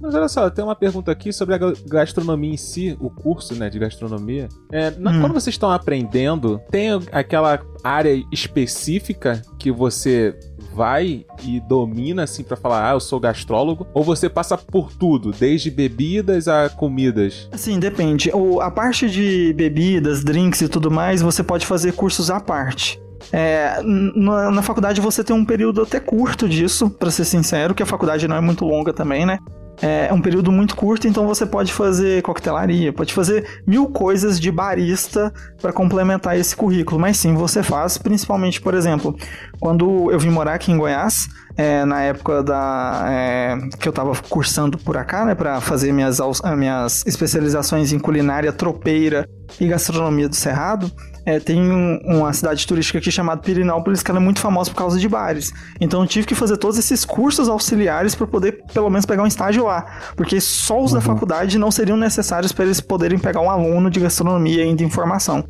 Mas 0.00 0.14
olha 0.14 0.28
só, 0.28 0.50
tem 0.50 0.64
uma 0.64 0.74
pergunta 0.76 1.10
aqui 1.12 1.32
sobre 1.32 1.54
a 1.54 1.58
ga- 1.58 1.72
gastronomia 1.86 2.52
em 2.52 2.56
si, 2.56 2.96
o 3.00 3.10
curso, 3.10 3.54
né, 3.54 3.68
de 3.70 3.78
gastronomia. 3.78 4.48
É, 4.72 4.90
na- 4.98 5.10
Hum. 5.12 5.20
Quando 5.20 5.32
vocês 5.34 5.54
estão 5.54 5.70
aprendendo, 5.70 6.60
tem 6.70 6.88
aquela 7.12 7.60
área 7.82 8.14
específica 8.32 9.40
que 9.58 9.70
você 9.70 10.34
vai 10.74 11.24
e 11.42 11.60
domina 11.60 12.24
assim 12.24 12.42
pra 12.42 12.56
falar, 12.56 12.90
ah, 12.90 12.94
eu 12.94 13.00
sou 13.00 13.20
gastrólogo, 13.20 13.86
ou 13.94 14.02
você 14.02 14.28
passa 14.28 14.58
por 14.58 14.92
tudo, 14.92 15.30
desde 15.30 15.70
bebidas 15.70 16.48
a 16.48 16.68
comidas? 16.68 17.48
Assim, 17.52 17.78
depende. 17.78 18.30
O, 18.34 18.60
a 18.60 18.70
parte 18.70 19.08
de 19.08 19.52
bebidas, 19.54 20.24
drinks 20.24 20.60
e 20.62 20.68
tudo 20.68 20.90
mais, 20.90 21.22
você 21.22 21.42
pode 21.42 21.64
fazer 21.64 21.92
cursos 21.92 22.30
à 22.30 22.40
parte. 22.40 23.00
É, 23.32 23.80
na, 23.82 24.50
na 24.50 24.62
faculdade 24.62 25.00
você 25.00 25.24
tem 25.24 25.34
um 25.34 25.44
período 25.44 25.82
até 25.82 25.98
curto 26.00 26.48
disso, 26.48 26.90
pra 26.90 27.10
ser 27.10 27.24
sincero, 27.24 27.74
que 27.74 27.82
a 27.82 27.86
faculdade 27.86 28.26
não 28.28 28.36
é 28.36 28.40
muito 28.40 28.64
longa 28.64 28.92
também, 28.92 29.24
né? 29.24 29.38
É 29.82 30.12
um 30.12 30.20
período 30.20 30.52
muito 30.52 30.76
curto, 30.76 31.08
então 31.08 31.26
você 31.26 31.44
pode 31.44 31.72
fazer 31.72 32.22
coquetelaria, 32.22 32.92
pode 32.92 33.12
fazer 33.12 33.62
mil 33.66 33.88
coisas 33.88 34.38
de 34.38 34.50
barista 34.50 35.32
para 35.60 35.72
complementar 35.72 36.38
esse 36.38 36.54
currículo. 36.54 37.00
Mas 37.00 37.16
sim, 37.16 37.34
você 37.34 37.62
faz, 37.62 37.98
principalmente, 37.98 38.60
por 38.60 38.74
exemplo, 38.74 39.16
quando 39.58 40.10
eu 40.10 40.18
vim 40.18 40.30
morar 40.30 40.54
aqui 40.54 40.70
em 40.70 40.78
Goiás, 40.78 41.28
é, 41.56 41.84
na 41.84 42.02
época 42.02 42.42
da 42.42 43.04
é, 43.08 43.56
que 43.78 43.88
eu 43.88 43.92
tava 43.92 44.12
cursando 44.28 44.76
por 44.78 44.96
acá, 44.96 45.24
né, 45.24 45.34
para 45.34 45.60
fazer 45.60 45.92
minhas, 45.92 46.18
ah, 46.20 46.56
minhas 46.56 47.04
especializações 47.06 47.92
em 47.92 47.98
culinária 47.98 48.52
tropeira 48.52 49.28
e 49.60 49.66
gastronomia 49.68 50.28
do 50.28 50.34
Cerrado, 50.34 50.90
é, 51.26 51.38
tem 51.40 51.60
um- 51.60 51.98
uma 52.04 52.32
cidade 52.32 52.66
turística 52.66 52.98
aqui 52.98 53.10
chamada 53.10 53.40
Pirinópolis 53.40 54.02
que 54.02 54.10
ela 54.10 54.20
é 54.20 54.22
muito 54.22 54.40
famosa 54.40 54.70
por 54.70 54.76
causa 54.76 54.98
de 54.98 55.08
bares. 55.08 55.52
Então 55.80 56.02
eu 56.02 56.06
tive 56.06 56.26
que 56.26 56.34
fazer 56.34 56.56
todos 56.58 56.76
esses 56.78 57.04
cursos 57.04 57.48
auxiliares 57.48 58.14
para 58.14 58.26
poder 58.26 58.62
pelo 58.74 58.90
menos 58.90 59.06
pegar 59.06 59.22
um 59.22 59.26
estágio 59.26 59.64
lá, 59.64 59.86
porque 60.16 60.40
só 60.40 60.82
os 60.82 60.92
da 60.92 61.00
faculdade 61.00 61.58
não 61.58 61.70
seriam 61.70 61.96
necessários 61.96 62.52
para 62.52 62.64
eles 62.64 62.80
poderem 62.80 63.18
pegar 63.18 63.40
um 63.40 63.48
aluno 63.50 63.88
de 63.90 64.00
gastronomia 64.00 64.66
e 64.66 64.74
de 64.74 64.84
informação. 64.84 65.44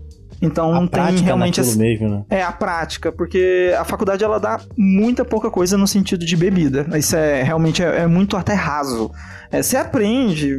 Então 0.44 0.70
A 0.72 0.74
não 0.80 0.86
tem 0.86 1.16
realmente 1.18 1.60
esse- 1.60 1.78
mesmo, 1.78 2.08
né? 2.08 2.22
é 2.30 2.42
a 2.42 2.52
prática, 2.52 3.10
porque 3.10 3.74
a 3.78 3.84
faculdade 3.84 4.22
ela 4.22 4.38
dá 4.38 4.60
muita 4.76 5.24
pouca 5.24 5.50
coisa 5.50 5.76
no 5.78 5.86
sentido 5.86 6.24
de 6.24 6.36
bebida. 6.36 6.86
Isso 6.98 7.16
é 7.16 7.42
realmente 7.42 7.82
é, 7.82 8.02
é 8.02 8.06
muito 8.06 8.36
até 8.36 8.54
raso. 8.54 9.10
É, 9.50 9.62
você 9.62 9.76
aprende, 9.76 10.58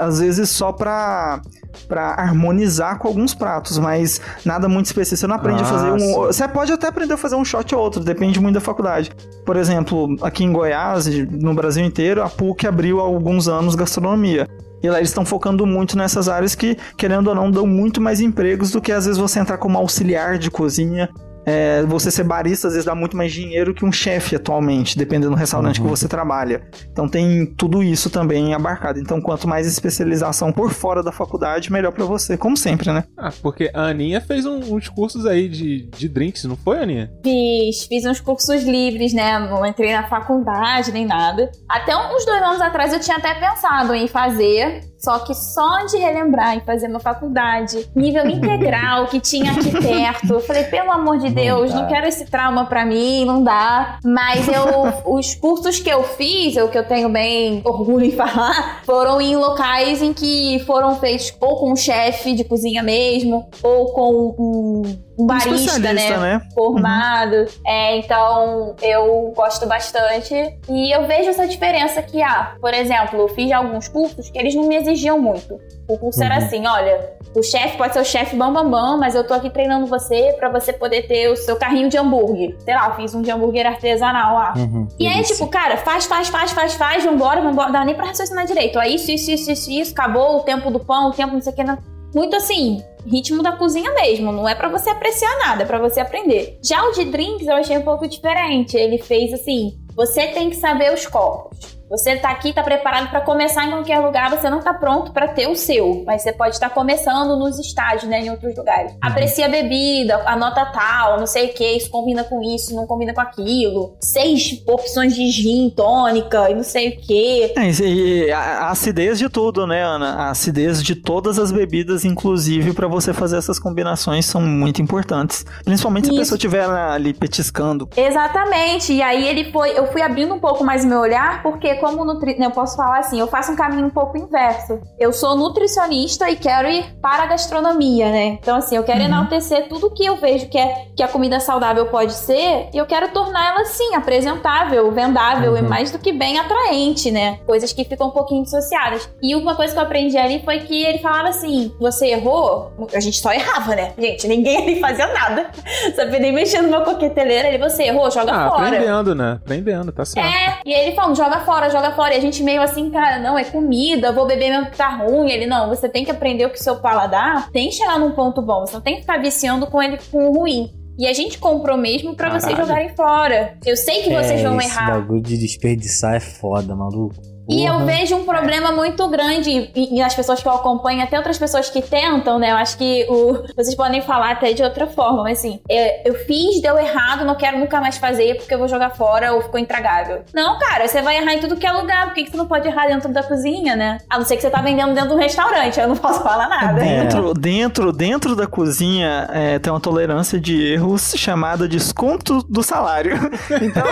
às 0.00 0.20
vezes, 0.20 0.48
só 0.50 0.70
pra, 0.72 1.40
pra 1.88 2.14
harmonizar 2.14 2.98
com 2.98 3.08
alguns 3.08 3.34
pratos, 3.34 3.78
mas 3.78 4.20
nada 4.44 4.68
muito 4.68 4.86
específico. 4.86 5.18
Você 5.20 5.26
não 5.26 5.34
aprende 5.36 5.62
a 5.62 5.66
Ah, 5.66 5.68
fazer 5.68 5.90
um. 5.90 5.98
sim. 5.98 6.14
Você 6.14 6.46
pode 6.48 6.72
até 6.72 6.86
aprender 6.86 7.14
a 7.14 7.16
fazer 7.16 7.34
um 7.34 7.44
shot 7.44 7.74
ou 7.74 7.80
outro, 7.80 8.02
depende 8.04 8.38
muito 8.40 8.54
da 8.54 8.60
faculdade. 8.60 9.10
Por 9.44 9.56
exemplo, 9.56 10.14
aqui 10.22 10.44
em 10.44 10.52
Goiás, 10.52 11.06
no 11.30 11.52
Brasil 11.54 11.84
inteiro, 11.84 12.22
a 12.22 12.28
PUC 12.28 12.66
abriu 12.66 13.00
há 13.00 13.02
alguns 13.02 13.48
anos 13.48 13.74
gastronomia. 13.74 14.46
E 14.82 14.88
lá 14.88 14.98
eles 14.98 15.10
estão 15.10 15.24
focando 15.24 15.66
muito 15.66 15.96
nessas 15.96 16.28
áreas 16.28 16.54
que, 16.54 16.76
querendo 16.96 17.28
ou 17.28 17.34
não, 17.34 17.50
dão 17.50 17.66
muito 17.66 18.00
mais 18.00 18.20
empregos 18.20 18.70
do 18.70 18.80
que 18.80 18.92
às 18.92 19.06
vezes 19.06 19.18
você 19.18 19.40
entrar 19.40 19.58
como 19.58 19.76
auxiliar 19.76 20.38
de 20.38 20.50
cozinha. 20.50 21.08
É, 21.48 21.82
você 21.84 22.10
ser 22.10 22.24
barista 22.24 22.68
às 22.68 22.74
vezes 22.74 22.84
dá 22.84 22.94
muito 22.94 23.16
mais 23.16 23.32
dinheiro 23.32 23.72
que 23.74 23.84
um 23.84 23.92
chefe 23.92 24.36
atualmente, 24.36 24.96
dependendo 24.98 25.30
do 25.30 25.36
restaurante 25.36 25.80
Uhum. 25.80 25.84
que 25.86 25.90
você 25.90 26.06
trabalha. 26.08 26.62
Então 26.92 27.08
tem 27.08 27.46
tudo 27.56 27.82
isso 27.82 28.10
também 28.10 28.52
abarcado. 28.54 28.98
Então 28.98 29.20
quanto 29.20 29.48
mais 29.48 29.66
especialização 29.66 30.52
por 30.52 30.70
fora 30.72 31.02
da 31.02 31.10
faculdade, 31.12 31.72
melhor 31.72 31.92
pra 31.92 32.04
você, 32.04 32.36
como 32.36 32.56
sempre, 32.56 32.92
né? 32.92 33.04
Ah, 33.16 33.30
porque 33.42 33.70
a 33.74 33.82
Aninha 33.88 34.20
fez 34.20 34.44
um- 34.44 34.74
uns 34.74 34.88
cursos 34.88 35.24
aí 35.26 35.48
de, 35.48 35.88
de 35.90 36.08
drinks, 36.08 36.44
não 36.44 36.56
foi, 36.56 36.78
Aninha? 36.78 37.10
Fiz, 37.22 37.86
fiz 37.86 38.04
uns 38.04 38.20
cursos 38.20 38.62
livres, 38.64 39.12
né? 39.12 39.38
Não 39.38 39.64
entrei 39.64 39.92
na 39.92 40.06
faculdade 40.08 40.92
nem 40.92 41.06
nada. 41.06 41.50
Até 41.68 41.96
uns 41.96 42.24
dois 42.24 42.42
anos 42.42 42.60
atrás 42.60 42.92
eu 42.92 43.00
tinha 43.00 43.16
até 43.16 43.34
pensado 43.34 43.94
em 43.94 44.06
fazer, 44.08 44.80
só 44.98 45.20
que 45.20 45.34
só 45.34 45.84
de 45.86 45.96
relembrar 45.96 46.56
em 46.56 46.60
fazer 46.60 46.88
uma 46.88 47.00
faculdade, 47.00 47.88
nível 47.94 48.26
integral 48.28 49.06
que 49.06 49.20
tinha 49.20 49.52
aqui 49.52 49.70
perto. 49.70 50.34
Eu 50.34 50.40
falei, 50.40 50.64
pelo 50.64 50.90
amor 50.90 51.18
de 51.18 51.30
Deus, 51.30 51.70
dá. 51.70 51.80
não 51.80 51.88
quero 51.88 52.06
esse 52.06 52.26
trauma 52.26 52.66
pra 52.66 52.84
mim, 52.84 53.24
não 53.24 53.42
dá. 53.42 53.98
Mas 54.04 54.46
eu, 54.48 54.92
os 55.14 55.34
cursos 55.34 55.78
que 55.78 55.88
eu 55.88 56.02
fiz, 56.02 56.56
o 56.56 56.68
que 56.68 56.78
eu 56.78 56.84
tenho 56.84 57.08
bem 57.08 57.62
orgulho 57.64 58.04
em 58.04 58.12
falar, 58.12 58.82
foram 58.84 59.20
em 59.20 59.36
locais 59.36 60.02
em 60.02 60.12
que 60.12 60.62
foram 60.66 60.96
feitos 60.96 61.32
ou 61.40 61.56
com 61.56 61.72
um 61.72 61.76
chefe 61.76 62.34
de 62.34 62.44
cozinha 62.44 62.82
mesmo, 62.82 63.48
ou 63.62 63.92
com 63.92 64.34
um, 64.38 64.98
um 65.18 65.26
barista, 65.26 65.78
né? 65.78 65.92
né? 65.92 66.42
formado. 66.54 67.46
É, 67.66 67.96
então 67.96 68.76
eu 68.82 69.32
gosto 69.34 69.66
bastante. 69.66 70.34
E 70.68 70.94
eu 70.94 71.06
vejo 71.06 71.30
essa 71.30 71.46
diferença 71.46 72.02
que 72.02 72.22
há. 72.22 72.56
Por 72.60 72.72
exemplo, 72.72 73.20
eu 73.20 73.28
fiz 73.28 73.50
alguns 73.52 73.88
cursos 73.88 74.30
que 74.30 74.38
eles 74.38 74.54
não 74.54 74.64
me 74.64 74.76
exigiam 74.90 75.18
muito. 75.18 75.58
O 75.88 75.98
curso 75.98 76.22
era 76.22 76.38
Uhum. 76.38 76.44
assim: 76.44 76.66
olha, 76.66 77.12
o 77.34 77.42
chefe 77.42 77.76
pode 77.76 77.92
ser 77.94 78.00
o 78.00 78.04
chefe 78.04 78.36
bam 78.36 78.52
bam 78.52 78.68
bam, 78.70 78.98
mas 78.98 79.14
eu 79.14 79.26
tô 79.26 79.32
aqui 79.34 79.48
treinando 79.50 79.86
você 79.86 80.34
pra 80.38 80.48
você 80.50 80.72
poder 80.72 81.06
ter 81.06 81.28
o 81.30 81.36
seu 81.36 81.56
carrinho 81.56 81.88
de 81.88 81.96
hambúrguer. 81.96 82.56
Sei 82.64 82.74
lá, 82.74 82.88
eu 82.88 82.94
fiz 82.96 83.14
um 83.14 83.22
de 83.22 83.30
hambúrguer 83.30 83.66
artesanal 83.66 84.34
lá. 84.34 84.54
Uhum. 84.56 84.86
E 84.98 85.06
aí, 85.06 85.22
tipo, 85.22 85.46
cara, 85.46 85.76
faz, 85.76 86.04
faz, 86.06 86.28
faz, 86.28 86.50
faz, 86.52 86.74
faz, 86.74 87.04
vambora, 87.04 87.40
vambora. 87.40 87.72
Dá 87.72 87.84
nem 87.84 87.94
pra 87.94 88.06
raciocinar 88.06 88.46
direito. 88.46 88.78
Aí, 88.78 88.94
isso, 88.96 89.10
isso, 89.10 89.30
isso, 89.30 89.50
isso, 89.50 89.70
isso, 89.70 89.92
acabou 89.92 90.36
o 90.36 90.40
tempo 90.40 90.70
do 90.70 90.80
pão, 90.80 91.08
o 91.08 91.12
tempo 91.12 91.32
não 91.34 91.40
sei 91.40 91.52
o 91.52 91.56
que. 91.56 91.64
não- 91.64 91.78
Muito 92.14 92.34
assim, 92.36 92.82
ritmo 93.06 93.42
da 93.42 93.52
cozinha 93.52 93.92
mesmo. 93.92 94.32
Não 94.32 94.48
é 94.48 94.54
pra 94.54 94.68
você 94.70 94.88
apreciar 94.88 95.30
nada, 95.46 95.62
é 95.62 95.66
pra 95.66 95.78
você 95.78 96.00
aprender. 96.00 96.58
Já 96.64 96.82
o 96.84 96.92
de 96.92 97.04
drinks 97.04 97.46
eu 97.46 97.54
achei 97.54 97.76
um 97.76 97.82
pouco 97.82 98.08
diferente. 98.08 98.76
Ele 98.78 98.96
fez 98.98 99.30
assim: 99.34 99.72
você 99.94 100.26
tem 100.28 100.48
que 100.48 100.56
saber 100.56 100.92
os 100.92 101.06
copos. 101.06 101.77
Você 101.90 102.16
tá 102.16 102.30
aqui, 102.30 102.52
tá 102.52 102.62
preparado 102.62 103.08
pra 103.08 103.20
começar 103.20 103.64
em 103.64 103.70
qualquer 103.70 103.98
lugar, 104.00 104.30
você 104.30 104.50
não 104.50 104.60
tá 104.60 104.74
pronto 104.74 105.12
pra 105.12 105.28
ter 105.28 105.48
o 105.48 105.56
seu, 105.56 106.02
mas 106.06 106.22
você 106.22 106.32
pode 106.32 106.54
estar 106.54 106.70
começando 106.70 107.36
nos 107.36 107.58
estádios, 107.58 108.04
né, 108.04 108.20
em 108.20 108.30
outros 108.30 108.54
lugares. 108.56 108.92
Aprecia 109.00 109.46
a 109.46 109.48
bebida, 109.48 110.22
a 110.26 110.36
nota 110.36 110.66
tal, 110.66 111.18
não 111.18 111.26
sei 111.26 111.46
o 111.46 111.54
que, 111.54 111.64
isso 111.76 111.90
combina 111.90 112.24
com 112.24 112.42
isso, 112.42 112.74
não 112.74 112.86
combina 112.86 113.14
com 113.14 113.20
aquilo. 113.20 113.96
Seis 114.00 114.62
opções 114.66 115.14
de 115.14 115.30
gin, 115.30 115.70
tônica 115.70 116.50
e 116.50 116.54
não 116.54 116.62
sei 116.62 116.90
o 116.90 117.00
que. 117.00 117.52
É, 117.56 118.32
a, 118.32 118.38
a 118.38 118.70
acidez 118.70 119.18
de 119.18 119.28
tudo, 119.28 119.66
né, 119.66 119.82
Ana? 119.82 120.14
A 120.14 120.30
acidez 120.30 120.82
de 120.82 120.94
todas 120.94 121.38
as 121.38 121.50
bebidas, 121.50 122.04
inclusive, 122.04 122.74
pra 122.74 122.86
você 122.86 123.14
fazer 123.14 123.38
essas 123.38 123.58
combinações, 123.58 124.26
são 124.26 124.40
muito 124.40 124.82
importantes. 124.82 125.44
Principalmente 125.64 126.06
se 126.06 126.10
a 126.10 126.14
Isso. 126.14 126.20
pessoa 126.20 126.36
estiver 126.36 126.64
ali 126.64 127.14
petiscando. 127.14 127.88
Exatamente. 127.96 128.92
E 128.92 129.00
aí 129.00 129.26
ele 129.26 129.50
foi, 129.50 129.70
eu 129.70 129.86
fui 129.90 130.02
abrindo 130.02 130.34
um 130.34 130.38
pouco 130.38 130.62
mais 130.62 130.84
o 130.84 130.88
meu 130.88 131.00
olhar, 131.00 131.42
porque 131.42 131.77
como 131.78 132.04
nutri, 132.04 132.36
eu 132.38 132.50
posso 132.50 132.76
falar 132.76 132.98
assim, 132.98 133.18
eu 133.18 133.26
faço 133.26 133.52
um 133.52 133.56
caminho 133.56 133.86
um 133.86 133.90
pouco 133.90 134.16
inverso. 134.18 134.78
Eu 134.98 135.12
sou 135.12 135.36
nutricionista 135.36 136.28
e 136.30 136.36
quero 136.36 136.68
ir 136.68 136.84
para 137.00 137.22
a 137.24 137.26
gastronomia, 137.26 138.10
né? 138.10 138.26
Então 138.40 138.56
assim, 138.56 138.76
eu 138.76 138.84
quero 138.84 139.00
Uhum. 139.00 139.06
enaltecer 139.06 139.68
tudo 139.68 139.90
que 139.92 140.04
eu 140.04 140.16
vejo 140.16 140.48
que 140.48 140.58
é 140.58 140.86
que 140.96 141.02
a 141.02 141.08
comida 141.08 141.40
saudável 141.40 141.86
pode 141.86 142.12
ser, 142.12 142.68
e 142.72 142.76
eu 142.78 142.86
quero 142.86 143.08
tornar 143.08 143.50
ela 143.52 143.60
assim 143.62 143.94
apresentável, 143.94 144.90
vendável 144.92 145.56
e 145.56 145.60
Uhum. 145.62 145.68
mais 145.68 145.90
do 145.90 145.98
que 145.98 146.12
bem 146.12 146.38
atraente, 146.38 147.10
né? 147.10 147.38
Coisas 147.46 147.72
que 147.72 147.84
ficam 147.84 148.08
um 148.08 148.10
pouquinho 148.10 148.42
dissociadas. 148.42 149.08
E 149.22 149.34
uma 149.34 149.54
coisa 149.54 149.72
que 149.72 149.78
eu 149.78 149.82
aprendi 149.84 150.16
ali 150.18 150.42
foi 150.44 150.60
que 150.60 150.82
ele 150.84 150.98
falava 150.98 151.28
assim: 151.28 151.72
"Você 151.80 152.08
errou?" 152.08 152.72
A 152.94 153.00
gente 153.00 153.18
só 153.20 153.32
errava, 153.32 153.74
né? 153.74 153.92
Gente, 153.98 154.26
ninguém 154.26 154.56
ali 154.58 154.80
fazia 154.80 155.06
nada. 155.12 155.50
Sabia 155.94 156.18
nem 156.18 156.32
mexer 156.32 156.60
numa 156.62 156.80
coqueteleira, 156.82 157.48
ele 157.48 157.58
você 157.58 157.84
errou, 157.84 158.10
joga 158.10 158.32
Ah, 158.32 158.50
fora. 158.50 158.66
aprendendo, 158.66 159.14
né? 159.14 159.38
Aprendendo, 159.44 159.92
tá 159.92 160.04
certo. 160.04 160.26
É, 160.26 160.58
e 160.64 160.72
ele 160.72 160.94
falando, 160.94 161.16
joga 161.16 161.40
fora, 161.40 161.67
joga 161.70 161.92
fora. 161.92 162.14
E 162.14 162.18
a 162.18 162.20
gente 162.20 162.42
meio 162.42 162.62
assim, 162.62 162.90
cara, 162.90 163.18
não, 163.18 163.38
é 163.38 163.44
comida, 163.44 164.12
vou 164.12 164.26
beber 164.26 164.50
mesmo 164.50 164.70
que 164.70 164.76
tá 164.76 164.88
ruim. 164.88 165.30
Ele, 165.30 165.46
não, 165.46 165.68
você 165.68 165.88
tem 165.88 166.04
que 166.04 166.10
aprender 166.10 166.46
o 166.46 166.50
que 166.50 166.58
o 166.58 166.62
seu 166.62 166.76
paladar 166.76 167.50
tem 167.50 167.68
que 167.68 167.74
chegar 167.74 167.98
num 167.98 168.12
ponto 168.12 168.42
bom. 168.42 168.66
Você 168.66 168.74
não 168.74 168.80
tem 168.80 168.96
que 168.96 169.00
ficar 169.02 169.18
viciando 169.20 169.66
com 169.66 169.82
ele 169.82 169.98
com 170.10 170.28
o 170.28 170.32
ruim. 170.32 170.70
E 170.98 171.06
a 171.06 171.12
gente 171.12 171.38
comprou 171.38 171.76
mesmo 171.76 172.16
pra 172.16 172.28
vocês 172.28 172.56
jogarem 172.56 172.88
fora. 172.96 173.56
Eu 173.64 173.76
sei 173.76 174.02
que 174.02 174.10
vocês 174.12 174.40
é, 174.40 174.42
vão 174.42 174.58
esse 174.58 174.68
errar. 174.68 175.00
bagulho 175.00 175.22
de 175.22 175.38
desperdiçar 175.38 176.16
é 176.16 176.20
foda, 176.20 176.74
maluco. 176.74 177.14
E 177.48 177.64
eu 177.64 177.74
Porra. 177.74 177.86
vejo 177.86 178.16
um 178.16 178.24
problema 178.24 178.72
muito 178.72 179.08
grande 179.08 179.70
e, 179.74 179.96
e 179.96 180.02
as 180.02 180.14
pessoas 180.14 180.42
que 180.42 180.48
eu 180.48 180.52
acompanho, 180.52 181.02
até 181.02 181.16
outras 181.16 181.38
pessoas 181.38 181.70
que 181.70 181.80
tentam, 181.80 182.38
né? 182.38 182.50
Eu 182.50 182.56
acho 182.56 182.76
que 182.76 183.06
o, 183.08 183.42
vocês 183.56 183.74
podem 183.74 184.02
falar 184.02 184.32
até 184.32 184.52
de 184.52 184.62
outra 184.62 184.86
forma, 184.86 185.22
mas 185.22 185.38
assim, 185.38 185.58
eu, 185.68 186.12
eu 186.12 186.14
fiz, 186.26 186.60
deu 186.60 186.78
errado, 186.78 187.24
não 187.24 187.34
quero 187.34 187.58
nunca 187.58 187.80
mais 187.80 187.96
fazer 187.96 188.36
porque 188.36 188.52
eu 188.52 188.58
vou 188.58 188.68
jogar 188.68 188.90
fora 188.90 189.32
ou 189.32 189.40
ficou 189.40 189.58
intragável. 189.58 190.22
Não, 190.34 190.58
cara, 190.58 190.86
você 190.86 191.00
vai 191.00 191.16
errar 191.16 191.34
em 191.34 191.40
tudo 191.40 191.56
que 191.56 191.66
é 191.66 191.72
lugar. 191.72 192.06
Por 192.06 192.14
que, 192.14 192.24
que 192.24 192.30
você 192.30 192.36
não 192.36 192.46
pode 192.46 192.68
errar 192.68 192.86
dentro 192.86 193.10
da 193.12 193.22
cozinha, 193.22 193.74
né? 193.74 193.98
A 194.10 194.18
não 194.18 194.26
ser 194.26 194.36
que 194.36 194.42
você 194.42 194.50
tá 194.50 194.60
vendendo 194.60 194.92
dentro 194.92 195.08
de 195.10 195.14
um 195.14 195.18
restaurante, 195.18 195.80
eu 195.80 195.88
não 195.88 195.96
posso 195.98 196.22
falar 196.22 196.48
nada. 196.48 196.84
É. 196.84 197.02
Dentro, 197.04 197.32
dentro, 197.32 197.92
dentro 197.92 198.36
da 198.36 198.46
cozinha 198.46 199.28
é, 199.32 199.58
tem 199.58 199.72
uma 199.72 199.80
tolerância 199.80 200.38
de 200.38 200.74
erros 200.74 201.14
chamada 201.16 201.66
desconto 201.66 202.42
do 202.48 202.62
salário. 202.62 203.16
Então, 203.60 203.82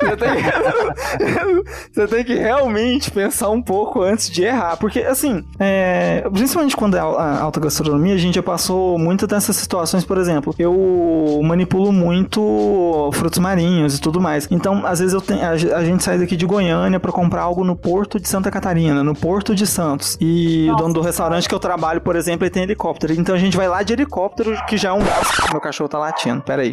você 0.00 0.16
tem, 0.16 1.64
você 1.92 2.06
tem 2.06 2.24
que 2.24 2.34
realmente 2.34 2.65
pensar 3.10 3.50
um 3.50 3.62
pouco 3.62 4.02
antes 4.02 4.30
de 4.30 4.42
errar. 4.42 4.76
Porque, 4.76 5.00
assim, 5.00 5.44
é, 5.58 6.26
principalmente 6.32 6.76
quando 6.76 6.96
é 6.96 7.00
a 7.00 7.40
alta 7.40 7.60
gastronomia, 7.60 8.14
a 8.14 8.18
gente 8.18 8.34
já 8.34 8.42
passou 8.42 8.98
muitas 8.98 9.28
dessas 9.28 9.56
situações. 9.56 10.04
Por 10.04 10.18
exemplo, 10.18 10.54
eu 10.58 11.40
manipulo 11.42 11.92
muito 11.92 13.10
frutos 13.12 13.38
marinhos 13.38 13.96
e 13.96 14.00
tudo 14.00 14.20
mais. 14.20 14.48
Então, 14.50 14.84
às 14.86 14.98
vezes 14.98 15.14
eu 15.14 15.20
tenho, 15.20 15.44
a, 15.44 15.56
gente 15.56 16.02
sai 16.02 16.18
daqui 16.18 16.36
de 16.36 16.46
Goiânia 16.46 17.00
pra 17.00 17.12
comprar 17.12 17.42
algo 17.42 17.64
no 17.64 17.76
Porto 17.76 18.20
de 18.20 18.28
Santa 18.28 18.50
Catarina, 18.50 19.02
no 19.02 19.14
Porto 19.14 19.54
de 19.54 19.66
Santos. 19.66 20.16
E 20.20 20.64
o 20.64 20.72
Nossa, 20.72 20.82
dono 20.82 20.94
do 20.94 21.00
restaurante 21.00 21.48
que 21.48 21.54
eu 21.54 21.60
trabalho, 21.60 22.00
por 22.00 22.16
exemplo, 22.16 22.44
ele 22.44 22.50
tem 22.50 22.62
helicóptero. 22.62 23.12
Então 23.12 23.34
a 23.34 23.38
gente 23.38 23.56
vai 23.56 23.68
lá 23.68 23.82
de 23.82 23.92
helicóptero, 23.92 24.56
que 24.66 24.76
já 24.76 24.90
é 24.90 24.92
um 24.92 25.02
gasto. 25.02 25.50
Meu 25.50 25.60
cachorro 25.60 25.88
tá 25.88 25.98
latindo, 25.98 26.42
pera 26.42 26.62
aí. 26.62 26.72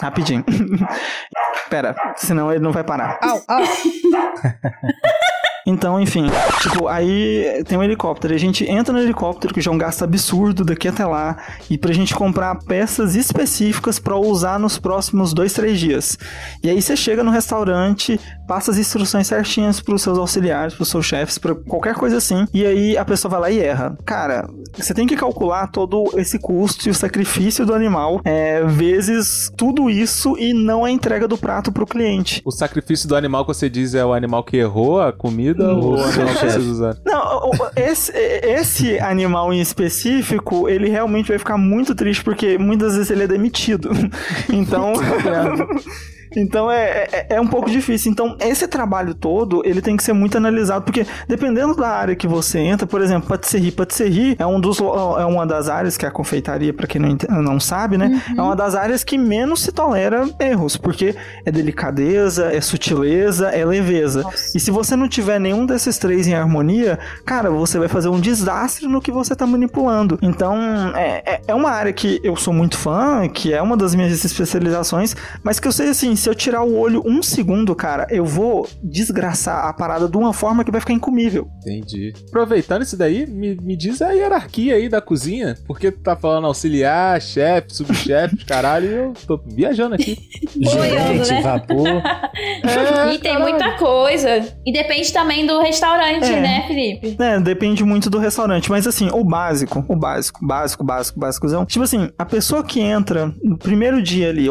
Rapidinho. 0.00 0.44
Pera, 1.68 1.94
senão 2.16 2.50
ele 2.50 2.60
não 2.60 2.72
vai 2.72 2.82
parar. 2.82 3.18
Au, 3.22 3.42
au. 3.46 3.62
Então, 5.70 6.00
enfim, 6.00 6.26
tipo, 6.60 6.88
aí 6.88 7.62
tem 7.66 7.78
um 7.78 7.82
helicóptero. 7.82 8.34
A 8.34 8.38
gente 8.38 8.68
entra 8.68 8.92
no 8.92 9.00
helicóptero, 9.00 9.54
que 9.54 9.60
já 9.60 9.70
é 9.70 9.74
um 9.74 9.78
gasto 9.78 10.02
absurdo 10.02 10.64
daqui 10.64 10.88
até 10.88 11.06
lá, 11.06 11.36
e 11.70 11.78
pra 11.78 11.92
gente 11.92 12.14
comprar 12.14 12.56
peças 12.56 13.14
específicas 13.14 13.98
pra 13.98 14.16
usar 14.16 14.58
nos 14.58 14.78
próximos 14.78 15.32
dois, 15.32 15.52
três 15.52 15.78
dias. 15.78 16.18
E 16.62 16.68
aí 16.68 16.82
você 16.82 16.96
chega 16.96 17.22
no 17.22 17.30
restaurante, 17.30 18.20
passa 18.48 18.72
as 18.72 18.78
instruções 18.78 19.28
certinhas 19.28 19.80
pros 19.80 20.02
seus 20.02 20.18
auxiliares, 20.18 20.74
pros 20.74 20.88
seus 20.88 21.06
chefes, 21.06 21.38
pra 21.38 21.54
qualquer 21.54 21.94
coisa 21.94 22.16
assim, 22.16 22.44
e 22.52 22.66
aí 22.66 22.98
a 22.98 23.04
pessoa 23.04 23.30
vai 23.30 23.40
lá 23.40 23.50
e 23.50 23.60
erra. 23.60 23.96
Cara, 24.04 24.48
você 24.76 24.92
tem 24.92 25.06
que 25.06 25.16
calcular 25.16 25.68
todo 25.68 26.10
esse 26.16 26.38
custo 26.38 26.88
e 26.88 26.90
o 26.90 26.94
sacrifício 26.94 27.64
do 27.64 27.72
animal, 27.72 28.20
é, 28.24 28.64
vezes 28.64 29.50
tudo 29.56 29.88
isso 29.88 30.36
e 30.36 30.52
não 30.52 30.84
a 30.84 30.90
entrega 30.90 31.28
do 31.28 31.38
prato 31.38 31.70
pro 31.70 31.86
cliente. 31.86 32.42
O 32.44 32.50
sacrifício 32.50 33.08
do 33.08 33.14
animal 33.14 33.44
que 33.44 33.54
você 33.54 33.70
diz 33.70 33.94
é 33.94 34.04
o 34.04 34.12
animal 34.12 34.42
que 34.42 34.56
errou 34.56 35.00
a 35.00 35.12
comida 35.12 35.59
ou 35.62 35.94
o 35.94 35.96
Nossa? 35.96 37.00
Não, 37.04 37.38
o- 37.38 37.50
o- 37.50 37.70
esse, 37.76 38.12
esse 38.16 38.98
animal 38.98 39.52
em 39.52 39.60
específico, 39.60 40.68
ele 40.68 40.88
realmente 40.88 41.28
vai 41.28 41.38
ficar 41.38 41.56
muito 41.58 41.94
triste 41.94 42.22
porque 42.24 42.56
muitas 42.58 42.94
vezes 42.94 43.10
ele 43.10 43.24
é 43.24 43.28
demitido. 43.28 43.90
Então. 44.48 44.92
Então 46.36 46.70
é, 46.70 47.08
é, 47.12 47.26
é 47.30 47.40
um 47.40 47.46
pouco 47.46 47.70
difícil. 47.70 48.10
Então, 48.10 48.36
esse 48.40 48.66
trabalho 48.68 49.14
todo, 49.14 49.62
ele 49.64 49.82
tem 49.82 49.96
que 49.96 50.02
ser 50.02 50.12
muito 50.12 50.36
analisado, 50.36 50.84
porque 50.84 51.06
dependendo 51.28 51.74
da 51.74 51.88
área 51.88 52.14
que 52.14 52.26
você 52.26 52.58
entra, 52.58 52.86
por 52.86 53.00
exemplo, 53.00 53.28
patisserie. 53.28 53.72
Patisserie 53.72 54.36
é, 54.38 54.46
um 54.46 54.60
dos, 54.60 54.78
é 54.80 55.24
uma 55.24 55.46
das 55.46 55.68
áreas 55.68 55.96
que 55.96 56.04
é 56.04 56.08
a 56.08 56.12
confeitaria, 56.12 56.72
pra 56.72 56.86
quem 56.86 57.00
não, 57.00 57.42
não 57.42 57.60
sabe, 57.60 57.96
né? 57.96 58.22
É 58.36 58.40
uma 58.40 58.56
das 58.56 58.74
áreas 58.74 59.04
que 59.04 59.18
menos 59.18 59.62
se 59.62 59.72
tolera 59.72 60.28
erros, 60.38 60.76
porque 60.76 61.14
é 61.44 61.50
delicadeza, 61.50 62.52
é 62.52 62.60
sutileza, 62.60 63.48
é 63.48 63.64
leveza. 63.64 64.24
E 64.54 64.60
se 64.60 64.70
você 64.70 64.96
não 64.96 65.08
tiver 65.08 65.38
nenhum 65.38 65.66
desses 65.66 65.98
três 65.98 66.26
em 66.26 66.34
harmonia, 66.34 66.98
cara, 67.24 67.50
você 67.50 67.78
vai 67.78 67.88
fazer 67.88 68.08
um 68.08 68.20
desastre 68.20 68.86
no 68.86 69.00
que 69.00 69.10
você 69.10 69.34
tá 69.34 69.46
manipulando. 69.46 70.18
Então, 70.22 70.56
é, 70.94 71.22
é, 71.24 71.40
é 71.48 71.54
uma 71.54 71.70
área 71.70 71.92
que 71.92 72.20
eu 72.22 72.36
sou 72.36 72.52
muito 72.52 72.76
fã, 72.76 73.28
que 73.28 73.52
é 73.52 73.60
uma 73.60 73.76
das 73.76 73.94
minhas 73.94 74.24
especializações, 74.24 75.16
mas 75.42 75.58
que 75.58 75.68
eu 75.68 75.72
sei 75.72 75.88
assim, 75.88 76.14
se 76.20 76.28
eu 76.28 76.34
tirar 76.34 76.62
o 76.62 76.76
olho 76.78 77.02
um 77.06 77.22
segundo, 77.22 77.74
cara, 77.74 78.06
eu 78.10 78.24
vou 78.24 78.68
desgraçar 78.82 79.66
a 79.66 79.72
parada 79.72 80.08
de 80.08 80.16
uma 80.16 80.32
forma 80.32 80.64
que 80.64 80.70
vai 80.70 80.80
ficar 80.80 80.92
incomível. 80.92 81.48
Entendi. 81.62 82.12
Aproveitando 82.28 82.82
isso 82.82 82.96
daí, 82.96 83.26
me, 83.26 83.54
me 83.56 83.76
diz 83.76 84.00
a 84.02 84.10
hierarquia 84.12 84.74
aí 84.74 84.88
da 84.88 85.00
cozinha. 85.00 85.56
Porque 85.66 85.90
tu 85.90 86.00
tá 86.00 86.14
falando 86.14 86.46
auxiliar, 86.46 87.20
chefe, 87.20 87.74
subchefe, 87.74 88.36
caralho, 88.44 88.86
e 88.90 88.94
eu 88.94 89.12
tô 89.26 89.40
viajando 89.46 89.94
aqui. 89.94 90.16
Boiando, 90.56 91.24
Gente, 91.24 91.30
né? 91.32 91.42
vapor. 91.42 91.88
É, 91.88 93.10
E 93.14 93.18
tem 93.18 93.32
caralho. 93.32 93.40
muita 93.50 93.72
coisa. 93.78 94.28
E 94.64 94.72
depende 94.72 95.12
também 95.12 95.46
do 95.46 95.60
restaurante, 95.60 96.26
É. 96.26 96.40
né, 96.40 96.64
Felipe? 96.66 97.16
É, 97.18 97.40
depende 97.40 97.82
muito 97.84 98.08
do 98.10 98.18
restaurante, 98.18 98.70
mas 98.70 98.86
assim, 98.86 99.08
o 99.12 99.24
básico, 99.24 99.84
o 99.88 99.96
básico, 99.96 100.44
básico, 100.44 100.84
básico, 100.84 101.18
básicozão. 101.18 101.64
Tipo 101.66 101.84
assim, 101.84 102.10
a 102.18 102.24
pessoa 102.24 102.62
que 102.62 102.80
entra 102.80 103.32
no 103.42 103.56
primeiro 103.58 104.02
dia 104.02 104.28
ali, 104.30 104.46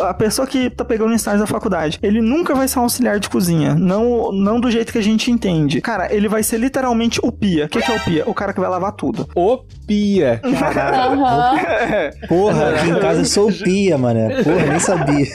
a 0.00 0.14
pessoa 0.14 0.46
que 0.46 0.68
tá 0.70 0.84
pegando 0.84 1.11
o 1.12 1.16
estágio 1.16 1.40
da 1.40 1.46
faculdade, 1.46 1.98
ele 2.02 2.20
nunca 2.20 2.54
vai 2.54 2.66
ser 2.68 2.78
um 2.78 2.82
auxiliar 2.82 3.18
de 3.18 3.28
cozinha, 3.28 3.74
não, 3.74 4.30
não 4.32 4.60
do 4.60 4.70
jeito 4.70 4.92
que 4.92 4.98
a 4.98 5.02
gente 5.02 5.30
entende. 5.30 5.80
Cara, 5.80 6.12
ele 6.14 6.28
vai 6.28 6.42
ser 6.42 6.58
literalmente 6.58 7.18
o 7.22 7.30
pia. 7.32 7.66
O 7.66 7.68
que, 7.68 7.80
que 7.82 7.90
é 7.92 7.96
o 7.96 8.00
pia? 8.00 8.24
O 8.26 8.34
cara 8.34 8.52
que 8.52 8.60
vai 8.60 8.68
lavar 8.68 8.92
tudo. 8.92 9.28
O 9.34 9.58
Pia. 9.86 10.40
Caralho. 10.72 11.20
Aham. 11.24 11.56
Porra, 12.28 12.68
aqui 12.70 12.88
em 12.90 12.98
casa 13.00 13.20
eu 13.20 13.24
sou 13.24 13.48
o 13.50 13.52
pia, 13.52 13.98
mano. 13.98 14.20
Porra, 14.42 14.66
nem 14.66 14.78
sabia. 14.78 15.26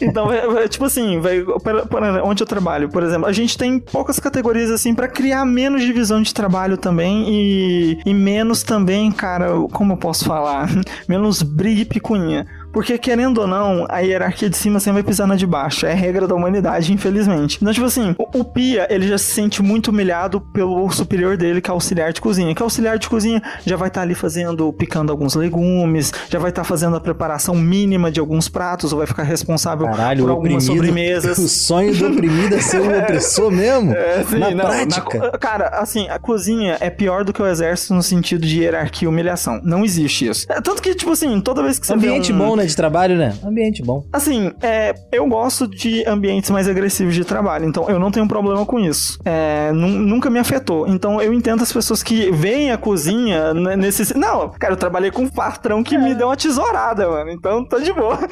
Então, 0.00 0.30
é, 0.32 0.64
é, 0.64 0.68
tipo 0.68 0.84
assim, 0.84 1.18
vai, 1.20 1.40
por- 1.40 1.86
por- 1.88 2.02
onde 2.22 2.42
eu 2.42 2.46
trabalho, 2.46 2.88
por 2.90 3.02
exemplo, 3.02 3.26
a 3.26 3.32
gente 3.32 3.56
tem 3.56 3.78
poucas 3.78 4.18
categorias 4.20 4.70
assim 4.70 4.94
pra 4.94 5.08
criar 5.08 5.44
menos 5.44 5.82
divisão 5.82 6.20
de 6.22 6.32
trabalho 6.34 6.76
também 6.76 7.24
e, 7.28 7.98
e 8.04 8.14
menos 8.14 8.62
também, 8.62 9.10
cara, 9.10 9.48
como 9.72 9.94
eu 9.94 9.96
posso 9.96 10.24
falar? 10.26 10.68
menos 11.08 11.42
briga 11.42 11.80
e 11.80 11.84
picuinha. 11.84 12.46
Porque, 12.74 12.98
querendo 12.98 13.38
ou 13.40 13.46
não, 13.46 13.86
a 13.88 14.00
hierarquia 14.00 14.50
de 14.50 14.56
cima 14.56 14.80
sempre 14.80 15.00
vai 15.00 15.08
pisar 15.10 15.26
na 15.26 15.36
de 15.36 15.46
baixo. 15.46 15.86
É 15.86 15.94
regra 15.94 16.26
da 16.26 16.34
humanidade, 16.34 16.92
infelizmente. 16.92 17.56
Então, 17.62 17.72
tipo 17.72 17.86
assim, 17.86 18.14
o, 18.18 18.40
o 18.40 18.44
Pia, 18.44 18.86
ele 18.90 19.06
já 19.08 19.16
se 19.16 19.26
sente 19.32 19.62
muito 19.62 19.88
humilhado 19.88 20.40
pelo 20.40 20.90
superior 20.90 21.36
dele, 21.36 21.60
que 21.60 21.70
é 21.70 21.72
o 21.72 21.76
auxiliar 21.76 22.12
de 22.12 22.20
cozinha. 22.20 22.54
Que 22.54 22.60
o 22.60 22.64
auxiliar 22.64 22.98
de 22.98 23.08
cozinha 23.08 23.40
já 23.64 23.76
vai 23.76 23.88
estar 23.88 24.02
ali 24.02 24.14
fazendo, 24.14 24.72
picando 24.72 25.12
alguns 25.12 25.34
legumes, 25.36 26.12
já 26.28 26.38
vai 26.38 26.50
estar 26.50 26.64
fazendo 26.64 26.96
a 26.96 27.00
preparação 27.00 27.54
mínima 27.54 28.10
de 28.10 28.18
alguns 28.20 28.48
pratos, 28.48 28.92
ou 28.92 28.98
vai 28.98 29.06
ficar 29.06 29.22
responsável 29.22 29.86
Caralho, 29.86 30.24
por 30.24 30.30
o 30.30 30.32
algumas 30.32 30.64
oprimido. 30.68 30.86
sobremesas. 30.86 31.38
O 31.44 31.48
sonho 31.48 31.94
do 31.94 32.08
oprimido 32.08 32.54
é 32.56 32.60
ser 32.60 32.80
um 32.80 32.98
opressor 32.98 33.50
mesmo? 33.50 33.94
É, 34.04 34.24
sim, 34.24 34.38
na 34.38 34.50
não, 34.50 34.64
prática. 34.64 35.02
co- 35.30 35.38
cara, 35.38 35.68
assim, 35.68 36.08
a 36.08 36.18
cozinha 36.18 36.76
é 36.80 36.90
pior 36.90 37.22
do 37.24 37.32
que 37.32 37.40
o 37.40 37.46
exército 37.46 37.94
no 37.94 38.02
sentido 38.02 38.44
de 38.46 38.60
hierarquia 38.60 39.06
e 39.06 39.08
humilhação. 39.08 39.60
Não 39.62 39.84
existe 39.84 40.26
isso. 40.28 40.46
É, 40.50 40.60
tanto 40.60 40.82
que, 40.82 40.94
tipo 40.94 41.12
assim, 41.12 41.40
toda 41.40 41.62
vez 41.62 41.78
que 41.78 41.86
você 41.86 41.96
vê 41.96 42.08
Ambiente 42.08 42.32
um- 42.32 42.38
bom, 42.38 42.56
né? 42.56 42.63
De 42.66 42.76
trabalho, 42.76 43.16
né? 43.16 43.34
Ambiente 43.44 43.82
bom. 43.82 44.04
Assim, 44.12 44.52
é, 44.62 44.94
eu 45.12 45.26
gosto 45.28 45.66
de 45.68 46.04
ambientes 46.06 46.50
mais 46.50 46.68
agressivos 46.68 47.14
de 47.14 47.24
trabalho, 47.24 47.64
então 47.66 47.88
eu 47.88 47.98
não 47.98 48.10
tenho 48.10 48.26
problema 48.28 48.64
com 48.66 48.78
isso. 48.78 49.18
É, 49.24 49.70
nu- 49.72 49.88
nunca 49.88 50.30
me 50.30 50.38
afetou. 50.38 50.86
Então 50.86 51.20
eu 51.20 51.32
entendo 51.32 51.62
as 51.62 51.72
pessoas 51.72 52.02
que 52.02 52.30
veem 52.30 52.70
a 52.72 52.78
cozinha 52.78 53.52
né, 53.54 53.76
nesse. 53.76 54.16
Não, 54.16 54.48
cara, 54.50 54.72
eu 54.74 54.76
trabalhei 54.76 55.10
com 55.10 55.22
um 55.22 55.28
patrão 55.28 55.82
que 55.82 55.96
me 55.98 56.14
deu 56.14 56.28
uma 56.28 56.36
tesourada, 56.36 57.08
mano. 57.08 57.30
Então 57.30 57.64
tá 57.64 57.78
de 57.78 57.92
boa. 57.92 58.18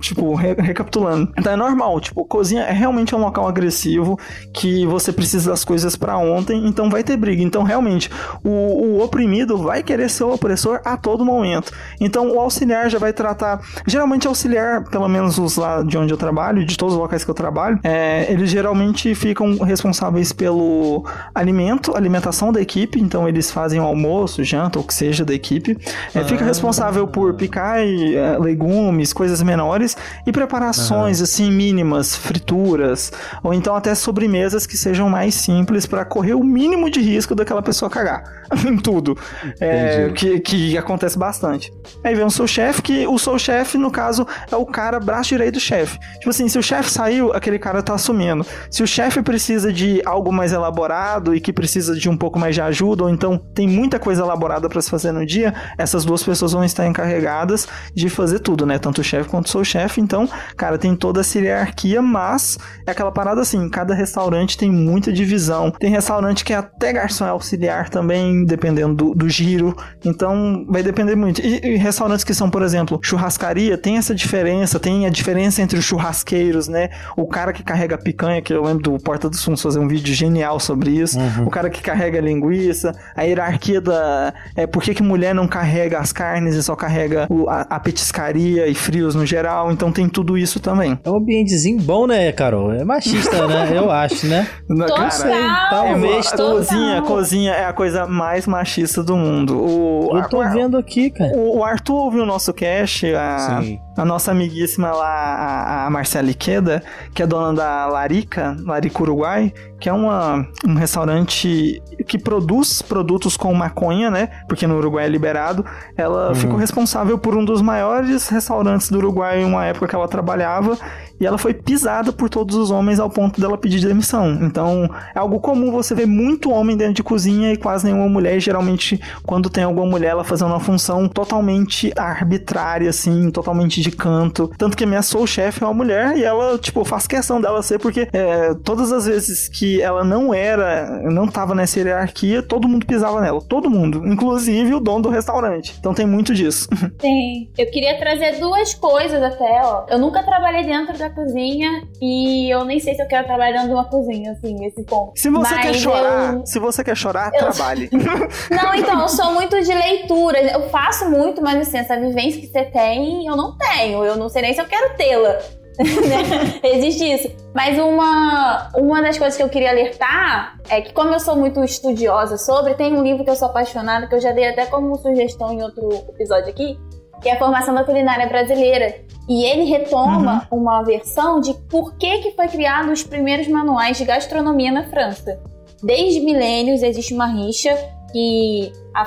Tipo, 0.00 0.34
re- 0.34 0.54
recapitulando. 0.54 1.32
Então 1.38 1.52
é 1.52 1.56
normal, 1.56 2.00
tipo, 2.00 2.24
cozinha 2.24 2.62
é 2.62 2.72
realmente 2.72 3.14
um 3.14 3.18
local 3.18 3.46
agressivo 3.46 4.18
que 4.52 4.86
você 4.86 5.12
precisa 5.12 5.50
das 5.50 5.64
coisas 5.64 5.96
pra 5.96 6.16
ontem, 6.18 6.66
então 6.66 6.90
vai 6.90 7.02
ter 7.02 7.16
briga. 7.16 7.42
Então, 7.42 7.62
realmente, 7.62 8.10
o, 8.42 8.48
o 8.50 9.02
oprimido 9.04 9.56
vai 9.58 9.82
querer 9.82 10.08
ser 10.10 10.24
o 10.24 10.32
opressor 10.34 10.63
a 10.84 10.96
todo 10.96 11.24
momento. 11.24 11.72
Então, 12.00 12.30
o 12.30 12.40
auxiliar 12.40 12.88
já 12.90 12.98
vai 12.98 13.12
tratar. 13.12 13.60
Geralmente, 13.86 14.26
auxiliar, 14.26 14.84
pelo 14.84 15.08
menos 15.08 15.38
os 15.38 15.56
lá 15.56 15.82
de 15.82 15.96
onde 15.96 16.12
eu 16.12 16.16
trabalho, 16.16 16.64
de 16.64 16.76
todos 16.76 16.94
os 16.94 17.00
locais 17.00 17.24
que 17.24 17.30
eu 17.30 17.34
trabalho, 17.34 17.78
é, 17.82 18.30
eles 18.32 18.50
geralmente 18.50 19.14
ficam 19.14 19.58
responsáveis 19.58 20.32
pelo 20.32 21.04
alimento, 21.34 21.96
alimentação 21.96 22.52
da 22.52 22.60
equipe. 22.60 23.00
Então, 23.00 23.28
eles 23.28 23.50
fazem 23.50 23.80
o 23.80 23.84
almoço, 23.84 24.42
janta, 24.42 24.78
ou 24.78 24.84
que 24.84 24.94
seja 24.94 25.24
da 25.24 25.34
equipe. 25.34 25.76
É, 26.14 26.24
Fica 26.24 26.44
responsável 26.44 27.06
por 27.06 27.34
picar 27.34 27.84
e, 27.84 28.16
é, 28.16 28.38
legumes, 28.38 29.12
coisas 29.12 29.42
menores 29.42 29.96
e 30.26 30.32
preparações 30.32 31.20
assim 31.20 31.50
mínimas, 31.50 32.16
frituras 32.16 33.12
ou 33.42 33.52
então 33.52 33.74
até 33.74 33.94
sobremesas 33.94 34.66
que 34.66 34.76
sejam 34.76 35.08
mais 35.08 35.34
simples 35.34 35.86
para 35.86 36.04
correr 36.04 36.34
o 36.34 36.42
mínimo 36.44 36.90
de 36.90 37.00
risco 37.00 37.34
daquela 37.34 37.62
pessoa 37.62 37.90
cagar 37.90 38.24
em 38.66 38.76
tudo, 38.76 39.16
É, 39.60 40.10
que, 40.14 40.40
que 40.40 40.53
acontece 40.78 41.18
bastante. 41.18 41.72
Aí 42.02 42.14
vem 42.14 42.24
o 42.24 42.30
seu 42.30 42.46
chefe, 42.46 42.82
que 42.82 43.06
o 43.06 43.18
seu 43.18 43.38
chefe 43.38 43.78
no 43.78 43.90
caso 43.90 44.26
é 44.50 44.56
o 44.56 44.66
cara 44.66 45.00
braço 45.00 45.30
direito 45.30 45.54
do 45.54 45.60
chefe. 45.60 45.98
Tipo 46.18 46.30
assim, 46.30 46.48
se 46.48 46.58
o 46.58 46.62
chefe 46.62 46.90
saiu, 46.90 47.32
aquele 47.32 47.58
cara 47.58 47.82
tá 47.82 47.94
assumindo. 47.94 48.44
Se 48.70 48.82
o 48.82 48.86
chefe 48.86 49.22
precisa 49.22 49.72
de 49.72 50.02
algo 50.04 50.32
mais 50.32 50.52
elaborado 50.52 51.34
e 51.34 51.40
que 51.40 51.52
precisa 51.52 51.94
de 51.94 52.08
um 52.08 52.16
pouco 52.16 52.38
mais 52.38 52.54
de 52.54 52.60
ajuda 52.60 53.04
ou 53.04 53.10
então 53.10 53.38
tem 53.38 53.68
muita 53.68 53.98
coisa 53.98 54.22
elaborada 54.22 54.68
para 54.68 54.80
se 54.80 54.90
fazer 54.90 55.12
no 55.12 55.24
dia, 55.24 55.54
essas 55.78 56.04
duas 56.04 56.22
pessoas 56.22 56.52
vão 56.52 56.64
estar 56.64 56.86
encarregadas 56.86 57.68
de 57.94 58.08
fazer 58.08 58.40
tudo, 58.40 58.66
né? 58.66 58.78
Tanto 58.78 59.00
o 59.00 59.04
chefe 59.04 59.28
quanto 59.28 59.48
sou 59.48 59.64
chefe. 59.64 60.00
Então, 60.00 60.28
cara, 60.56 60.78
tem 60.78 60.94
toda 60.94 61.20
essa 61.20 61.38
hierarquia, 61.38 62.02
mas 62.02 62.58
é 62.86 62.90
aquela 62.90 63.12
parada 63.12 63.40
assim: 63.40 63.68
cada 63.68 63.94
restaurante 63.94 64.58
tem 64.58 64.70
muita 64.70 65.12
divisão. 65.12 65.70
Tem 65.70 65.90
restaurante 65.90 66.44
que 66.44 66.52
é 66.52 66.56
até 66.56 66.92
garçom 66.92 67.24
é 67.26 67.30
auxiliar 67.30 67.88
também, 67.88 68.44
dependendo 68.44 68.94
do, 68.94 69.14
do 69.14 69.28
giro. 69.28 69.76
Então, 70.04 70.43
vai 70.68 70.82
depender 70.82 71.14
muito. 71.14 71.40
E, 71.40 71.60
e, 71.62 71.76
restaurantes 71.76 72.24
que 72.24 72.34
são, 72.34 72.50
por 72.50 72.62
exemplo, 72.62 72.98
churrascaria, 73.02 73.76
tem 73.76 73.96
essa 73.96 74.14
diferença, 74.14 74.78
tem 74.78 75.06
a 75.06 75.10
diferença 75.10 75.62
entre 75.62 75.78
os 75.78 75.84
churrasqueiros, 75.84 76.68
né? 76.68 76.90
O 77.16 77.26
cara 77.26 77.52
que 77.52 77.62
carrega 77.62 77.96
picanha, 77.98 78.40
que 78.40 78.52
eu 78.52 78.62
lembro 78.62 78.82
do 78.82 78.98
Porta 78.98 79.28
dos 79.28 79.42
Fundos 79.42 79.62
fazer 79.62 79.78
um 79.78 79.88
vídeo 79.88 80.14
genial 80.14 80.58
sobre 80.60 80.90
isso. 80.90 81.18
Uhum. 81.18 81.46
O 81.46 81.50
cara 81.50 81.70
que 81.70 81.82
carrega 81.82 82.20
linguiça, 82.20 82.94
a 83.16 83.22
hierarquia 83.22 83.80
da. 83.80 84.32
É, 84.56 84.66
por 84.66 84.82
que, 84.82 84.94
que 84.94 85.02
mulher 85.02 85.34
não 85.34 85.46
carrega 85.46 85.98
as 85.98 86.12
carnes 86.12 86.54
e 86.54 86.62
só 86.62 86.74
carrega 86.74 87.26
o, 87.30 87.48
a, 87.48 87.62
a, 87.62 87.80
petiscaria 87.80 88.66
e 88.66 88.74
frios 88.74 89.14
no 89.14 89.26
geral? 89.26 89.70
Então 89.70 89.92
tem 89.92 90.08
tudo 90.08 90.36
isso 90.38 90.60
também. 90.60 90.98
É 91.04 91.10
um 91.10 91.16
ambientezinho 91.16 91.80
bom, 91.80 92.06
né, 92.06 92.32
Carol? 92.32 92.72
É 92.72 92.84
machista, 92.84 93.46
né? 93.46 93.70
Eu 93.74 93.90
acho, 93.90 94.26
né? 94.26 94.46
Total, 94.68 94.96
cara, 94.96 95.70
talvez. 95.70 96.32
É, 96.32 96.36
cozinha, 96.36 97.02
cozinha 97.02 97.52
é 97.52 97.66
a 97.66 97.72
coisa 97.72 98.06
mais 98.06 98.46
machista 98.46 99.02
do 99.02 99.16
mundo. 99.16 99.56
O, 99.56 100.16
eu 100.24 100.28
tô 100.28 100.48
vendo 100.50 100.76
aqui, 100.76 101.10
cara. 101.10 101.36
O, 101.36 101.58
o 101.58 101.64
Arthur 101.64 101.94
ouviu 101.94 102.22
o 102.22 102.26
nosso 102.26 102.52
cast, 102.52 103.06
a, 103.14 103.60
Sim 103.62 103.83
a 103.96 104.04
nossa 104.04 104.30
amiguíssima 104.30 104.90
lá, 104.90 105.86
a, 105.86 105.90
Marcela 105.90 106.30
Iqueda, 106.30 106.82
que 107.14 107.22
é 107.22 107.26
dona 107.26 107.52
da 107.54 107.86
Larica, 107.86 108.56
Larica 108.64 109.02
Uruguai, 109.02 109.52
que 109.78 109.88
é 109.88 109.92
uma, 109.92 110.46
um 110.66 110.74
restaurante 110.74 111.82
que 112.06 112.18
produz 112.18 112.82
produtos 112.82 113.36
com 113.36 113.52
maconha, 113.54 114.10
né? 114.10 114.30
Porque 114.48 114.66
no 114.66 114.76
Uruguai 114.76 115.04
é 115.04 115.08
liberado. 115.08 115.64
Ela 115.96 116.28
uhum. 116.28 116.34
ficou 116.34 116.56
responsável 116.56 117.18
por 117.18 117.36
um 117.36 117.44
dos 117.44 117.60
maiores 117.60 118.28
restaurantes 118.28 118.88
do 118.90 118.98
Uruguai 118.98 119.42
em 119.42 119.44
uma 119.44 119.64
época 119.66 119.86
que 119.86 119.94
ela 119.94 120.08
trabalhava 120.08 120.78
e 121.20 121.26
ela 121.26 121.38
foi 121.38 121.54
pisada 121.54 122.12
por 122.12 122.28
todos 122.28 122.56
os 122.56 122.70
homens 122.70 122.98
ao 122.98 123.08
ponto 123.08 123.40
dela 123.40 123.56
pedir 123.56 123.80
demissão. 123.80 124.32
Então, 124.42 124.88
é 125.14 125.18
algo 125.18 125.38
comum 125.38 125.70
você 125.70 125.94
ver 125.94 126.06
muito 126.06 126.50
homem 126.50 126.76
dentro 126.76 126.94
de 126.94 127.02
cozinha 127.02 127.52
e 127.52 127.56
quase 127.56 127.84
nenhuma 127.86 128.08
mulher. 128.08 128.36
E 128.36 128.40
geralmente, 128.40 129.00
quando 129.24 129.48
tem 129.48 129.64
alguma 129.64 129.86
mulher, 129.86 130.10
ela 130.10 130.24
fazendo 130.24 130.48
uma 130.48 130.60
função 130.60 131.08
totalmente 131.08 131.92
arbitrária, 131.96 132.90
assim, 132.90 133.30
totalmente 133.30 133.80
de 133.84 133.90
canto. 133.90 134.50
Tanto 134.56 134.76
que 134.76 134.86
minha 134.86 135.02
soul 135.02 135.26
chef 135.26 135.62
é 135.62 135.66
uma 135.66 135.74
mulher 135.74 136.16
e 136.16 136.24
ela, 136.24 136.58
tipo, 136.58 136.84
faz 136.84 137.06
questão 137.06 137.40
dela 137.40 137.62
ser, 137.62 137.78
porque 137.78 138.08
é, 138.12 138.54
todas 138.64 138.90
as 138.92 139.06
vezes 139.06 139.48
que 139.48 139.80
ela 139.80 140.02
não 140.02 140.32
era, 140.32 141.02
não 141.02 141.26
tava 141.26 141.54
nessa 141.54 141.78
hierarquia, 141.78 142.42
todo 142.42 142.66
mundo 142.66 142.86
pisava 142.86 143.20
nela. 143.20 143.40
Todo 143.40 143.70
mundo. 143.70 144.06
Inclusive 144.06 144.74
o 144.74 144.80
dono 144.80 145.02
do 145.02 145.08
restaurante. 145.10 145.74
Então 145.78 145.94
tem 145.94 146.06
muito 146.06 146.34
disso. 146.34 146.68
Tem. 146.98 147.50
Eu 147.58 147.70
queria 147.70 147.98
trazer 147.98 148.38
duas 148.38 148.74
coisas 148.74 149.22
até, 149.22 149.60
ó. 149.62 149.84
Eu 149.88 149.98
nunca 149.98 150.22
trabalhei 150.22 150.64
dentro 150.64 150.96
da 150.96 151.10
cozinha 151.10 151.82
e 152.00 152.50
eu 152.52 152.64
nem 152.64 152.80
sei 152.80 152.94
se 152.94 153.02
eu 153.02 153.06
quero 153.06 153.26
trabalhar 153.26 153.52
dentro 153.52 153.68
de 153.68 153.74
uma 153.74 153.84
cozinha, 153.84 154.32
assim, 154.32 154.54
nesse 154.54 154.82
ponto. 154.84 155.12
Se 155.16 155.28
você 155.28 155.54
Mas 155.54 155.66
quer 155.66 155.74
chorar, 155.74 156.34
eu... 156.34 156.46
se 156.46 156.58
você 156.58 156.84
quer 156.84 156.96
chorar, 156.96 157.30
eu... 157.34 157.50
trabalhe. 157.50 157.90
não, 158.50 158.74
então, 158.74 159.02
eu 159.02 159.08
sou 159.08 159.32
muito 159.32 159.60
de 159.60 159.74
leitura. 159.74 160.40
Eu 160.40 160.68
faço 160.70 161.10
muito, 161.10 161.42
mas 161.42 161.68
assim, 161.68 161.78
essa 161.78 161.98
vivência 161.98 162.40
que 162.40 162.46
você 162.46 162.64
tem, 162.64 163.26
eu 163.26 163.36
não 163.36 163.56
tenho. 163.56 163.73
Eu 163.82 164.16
não 164.16 164.28
sei 164.28 164.42
nem 164.42 164.54
se 164.54 164.60
eu 164.60 164.66
quero 164.66 164.96
tê-la. 164.96 165.38
Né? 165.76 166.60
Existe 166.62 167.04
isso. 167.04 167.30
Mas 167.52 167.78
uma, 167.78 168.70
uma 168.76 169.02
das 169.02 169.18
coisas 169.18 169.36
que 169.36 169.42
eu 169.42 169.48
queria 169.48 169.70
alertar 169.70 170.58
é 170.68 170.80
que, 170.80 170.92
como 170.92 171.12
eu 171.12 171.18
sou 171.18 171.36
muito 171.36 171.62
estudiosa 171.64 172.36
sobre, 172.36 172.74
tem 172.74 172.94
um 172.94 173.02
livro 173.02 173.24
que 173.24 173.30
eu 173.30 173.36
sou 173.36 173.48
apaixonada, 173.48 174.06
que 174.06 174.14
eu 174.14 174.20
já 174.20 174.30
dei 174.30 174.48
até 174.48 174.66
como 174.66 174.96
sugestão 174.96 175.52
em 175.52 175.62
outro 175.62 175.88
episódio 176.10 176.48
aqui, 176.48 176.78
que 177.20 177.28
é 177.28 177.32
a 177.34 177.38
formação 177.38 177.74
da 177.74 177.84
culinária 177.84 178.28
brasileira. 178.28 178.94
E 179.28 179.44
ele 179.44 179.64
retoma 179.64 180.46
uhum. 180.50 180.58
uma 180.60 180.82
versão 180.82 181.40
de 181.40 181.54
por 181.68 181.96
que, 181.96 182.18
que 182.18 182.32
foi 182.32 182.48
criado 182.48 182.92
os 182.92 183.02
primeiros 183.02 183.48
manuais 183.48 183.96
de 183.96 184.04
gastronomia 184.04 184.70
na 184.70 184.84
França. 184.84 185.40
Desde 185.82 186.20
milênios 186.20 186.82
existe 186.82 187.14
uma 187.14 187.26
rixa 187.26 187.76
que 188.12 188.72
a 188.94 189.06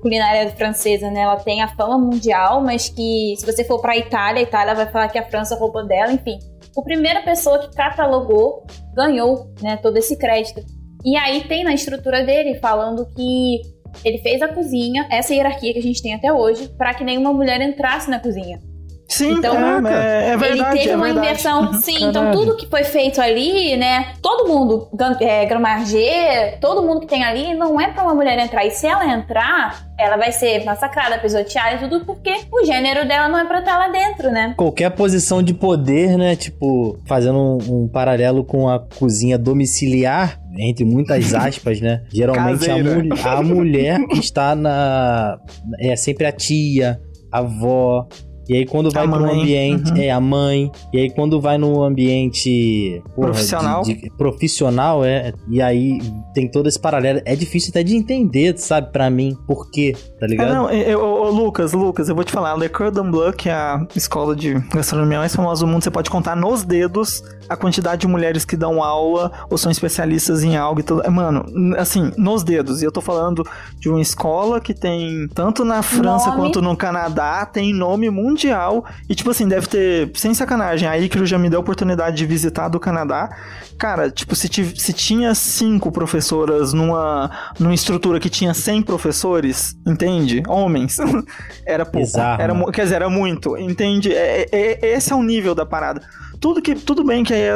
culinária 0.00 0.50
francesa, 0.50 1.10
né, 1.10 1.20
ela 1.20 1.36
tem 1.36 1.62
a 1.62 1.68
fama 1.68 1.96
mundial, 1.98 2.62
mas 2.62 2.88
que 2.88 3.34
se 3.38 3.46
você 3.46 3.64
for 3.64 3.80
para 3.80 3.92
a 3.92 3.96
Itália, 3.96 4.40
a 4.40 4.42
Itália 4.42 4.74
vai 4.74 4.86
falar 4.90 5.08
que 5.08 5.18
a 5.18 5.28
França 5.28 5.56
roubou 5.56 5.86
dela, 5.86 6.12
enfim. 6.12 6.38
A 6.76 6.82
primeira 6.82 7.22
pessoa 7.22 7.58
que 7.58 7.74
catalogou 7.74 8.64
ganhou, 8.94 9.52
né, 9.62 9.76
todo 9.76 9.96
esse 9.96 10.16
crédito. 10.18 10.60
E 11.04 11.16
aí 11.16 11.44
tem 11.44 11.64
na 11.64 11.72
estrutura 11.72 12.24
dele 12.24 12.58
falando 12.60 13.06
que 13.14 13.62
ele 14.04 14.18
fez 14.18 14.42
a 14.42 14.48
cozinha, 14.48 15.06
essa 15.10 15.34
hierarquia 15.34 15.72
que 15.72 15.78
a 15.78 15.82
gente 15.82 16.02
tem 16.02 16.14
até 16.14 16.32
hoje, 16.32 16.68
para 16.76 16.94
que 16.94 17.04
nenhuma 17.04 17.32
mulher 17.32 17.60
entrasse 17.60 18.10
na 18.10 18.18
cozinha. 18.18 18.58
Sim, 19.08 19.32
então, 19.32 19.56
é, 19.88 20.32
é 20.32 20.36
verdade. 20.36 20.76
Ele 20.76 20.78
teve 20.80 20.90
é 20.90 20.96
uma 20.96 21.06
verdade. 21.06 21.26
inversão. 21.26 21.72
Sim, 21.72 22.04
então 22.04 22.30
tudo 22.30 22.56
que 22.56 22.66
foi 22.66 22.84
feito 22.84 23.20
ali, 23.22 23.74
né? 23.76 24.12
Todo 24.20 24.46
mundo, 24.46 24.88
é, 25.20 25.46
Gramargê, 25.46 26.58
todo 26.60 26.82
mundo 26.82 27.00
que 27.00 27.06
tem 27.06 27.24
ali, 27.24 27.54
não 27.54 27.80
é 27.80 27.90
pra 27.90 28.02
uma 28.04 28.14
mulher 28.14 28.38
entrar. 28.38 28.66
E 28.66 28.70
se 28.70 28.86
ela 28.86 29.06
entrar, 29.06 29.86
ela 29.98 30.18
vai 30.18 30.30
ser 30.30 30.62
massacrada, 30.64 31.18
pisoteada 31.18 31.76
e 31.76 31.88
tudo, 31.88 32.04
porque 32.04 32.30
o 32.52 32.66
gênero 32.66 33.08
dela 33.08 33.28
não 33.28 33.38
é 33.38 33.46
pra 33.46 33.60
estar 33.60 33.78
lá 33.78 33.88
dentro, 33.88 34.30
né? 34.30 34.52
Qualquer 34.58 34.90
posição 34.90 35.42
de 35.42 35.54
poder, 35.54 36.18
né? 36.18 36.36
Tipo, 36.36 36.98
fazendo 37.06 37.38
um, 37.38 37.84
um 37.84 37.88
paralelo 37.88 38.44
com 38.44 38.68
a 38.68 38.78
cozinha 38.78 39.38
domiciliar, 39.38 40.38
entre 40.58 40.84
muitas 40.84 41.32
aspas, 41.34 41.80
né? 41.80 42.02
Geralmente 42.12 42.70
a, 42.70 42.76
mu 42.76 43.14
a 43.24 43.42
mulher 43.42 44.00
está 44.12 44.54
na. 44.54 45.38
É 45.80 45.96
sempre 45.96 46.26
a 46.26 46.32
tia, 46.32 47.00
a 47.32 47.38
avó, 47.38 48.06
e 48.48 48.56
aí 48.56 48.66
quando 48.66 48.90
vai 48.90 49.06
para 49.06 49.22
um 49.22 49.40
ambiente, 49.40 49.90
uhum. 49.90 49.96
é 49.98 50.10
a 50.10 50.20
mãe. 50.20 50.72
E 50.92 50.98
aí 50.98 51.10
quando 51.10 51.38
vai 51.38 51.58
num 51.58 51.82
ambiente 51.82 53.02
porra, 53.14 53.28
profissional, 53.28 53.82
de, 53.82 53.94
de, 53.94 54.10
profissional 54.10 55.04
é, 55.04 55.34
e 55.48 55.60
aí 55.60 56.00
tem 56.32 56.50
todo 56.50 56.66
esse 56.66 56.80
paralelo. 56.80 57.20
É 57.26 57.36
difícil 57.36 57.68
até 57.70 57.82
de 57.82 57.94
entender, 57.94 58.56
sabe, 58.58 58.90
para 58.90 59.10
mim, 59.10 59.36
por 59.46 59.70
quê, 59.70 59.94
tá 60.18 60.24
é, 60.24 60.28
ligado? 60.28 60.50
É, 60.50 60.54
não, 60.54 60.70
eu, 60.70 61.00
eu, 61.00 61.30
Lucas, 61.30 61.74
Lucas, 61.74 62.08
eu 62.08 62.14
vou 62.14 62.24
te 62.24 62.32
falar, 62.32 62.54
Le 62.56 62.70
Cordon 62.70 63.10
Bleu, 63.10 63.32
que 63.34 63.50
é 63.50 63.52
a 63.52 63.86
escola 63.94 64.34
de 64.34 64.54
gastronomia 64.72 65.18
mais 65.18 65.36
famosa 65.36 65.66
do 65.66 65.70
mundo, 65.70 65.84
você 65.84 65.90
pode 65.90 66.08
contar 66.08 66.34
nos 66.34 66.64
dedos 66.64 67.22
a 67.48 67.56
quantidade 67.56 68.02
de 68.02 68.06
mulheres 68.06 68.44
que 68.44 68.56
dão 68.56 68.82
aula 68.82 69.30
ou 69.50 69.58
são 69.58 69.70
especialistas 69.70 70.42
em 70.42 70.56
algo 70.56 70.80
e 70.80 70.82
tudo. 70.82 71.02
É, 71.02 71.10
mano, 71.10 71.44
assim, 71.76 72.12
nos 72.16 72.42
dedos. 72.42 72.80
E 72.80 72.84
eu 72.84 72.92
tô 72.92 73.00
falando 73.00 73.46
de 73.78 73.88
uma 73.90 74.00
escola 74.00 74.60
que 74.60 74.72
tem 74.72 75.28
tanto 75.34 75.64
na 75.64 75.82
França 75.82 76.30
nome. 76.30 76.40
quanto 76.40 76.62
no 76.62 76.76
Canadá, 76.76 77.44
tem 77.44 77.74
nome 77.74 78.08
mundial 78.08 78.37
mundial. 78.38 78.84
E, 79.08 79.14
tipo 79.14 79.30
assim, 79.30 79.48
deve 79.48 79.66
ter, 79.66 80.10
sem 80.14 80.32
sacanagem, 80.32 80.88
a 80.88 80.96
Icaro 80.96 81.26
já 81.26 81.36
me 81.36 81.50
deu 81.50 81.58
a 81.58 81.60
oportunidade 81.60 82.16
de 82.16 82.24
visitar 82.24 82.68
do 82.68 82.78
Canadá. 82.78 83.28
Cara, 83.76 84.10
tipo, 84.10 84.34
se, 84.36 84.48
se 84.48 84.92
tinha 84.92 85.34
cinco 85.34 85.90
professoras 85.90 86.72
numa, 86.72 87.30
numa 87.58 87.74
estrutura 87.74 88.20
que 88.20 88.30
tinha 88.30 88.54
100 88.54 88.82
professores, 88.82 89.76
entende? 89.86 90.42
Homens, 90.46 90.98
era 91.66 91.84
pouco. 91.84 92.18
Era, 92.18 92.54
quer 92.72 92.84
dizer, 92.84 92.96
era 92.96 93.10
muito, 93.10 93.56
entende? 93.56 94.12
É, 94.12 94.46
é, 94.52 94.86
é, 94.86 94.94
esse 94.94 95.12
é 95.12 95.16
o 95.16 95.22
nível 95.22 95.54
da 95.54 95.66
parada. 95.66 96.00
Tudo 96.40 96.62
que 96.62 96.74
tudo 96.76 97.04
bem 97.04 97.24
que 97.24 97.34
aí, 97.34 97.50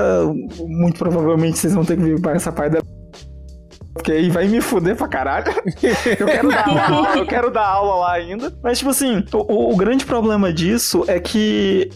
muito 0.66 0.98
provavelmente 0.98 1.56
vocês 1.56 1.72
vão 1.72 1.84
ter 1.84 1.96
que 1.96 2.02
vir 2.02 2.20
para 2.20 2.32
essa 2.32 2.50
parte 2.50 2.72
da 2.72 2.82
porque 3.92 4.12
aí 4.12 4.30
vai 4.30 4.46
me 4.46 4.60
fuder 4.60 4.96
pra 4.96 5.08
caralho. 5.08 5.52
eu, 6.18 6.26
quero 6.26 6.48
dar 6.48 6.68
aula, 6.68 7.16
eu 7.16 7.26
quero 7.26 7.50
dar 7.50 7.66
aula 7.66 7.94
lá 7.96 8.12
ainda. 8.12 8.52
Mas, 8.62 8.78
tipo 8.78 8.90
assim, 8.90 9.24
o, 9.32 9.72
o 9.72 9.76
grande 9.76 10.04
problema 10.04 10.52
disso 10.52 11.04
é 11.06 11.20
que 11.20 11.90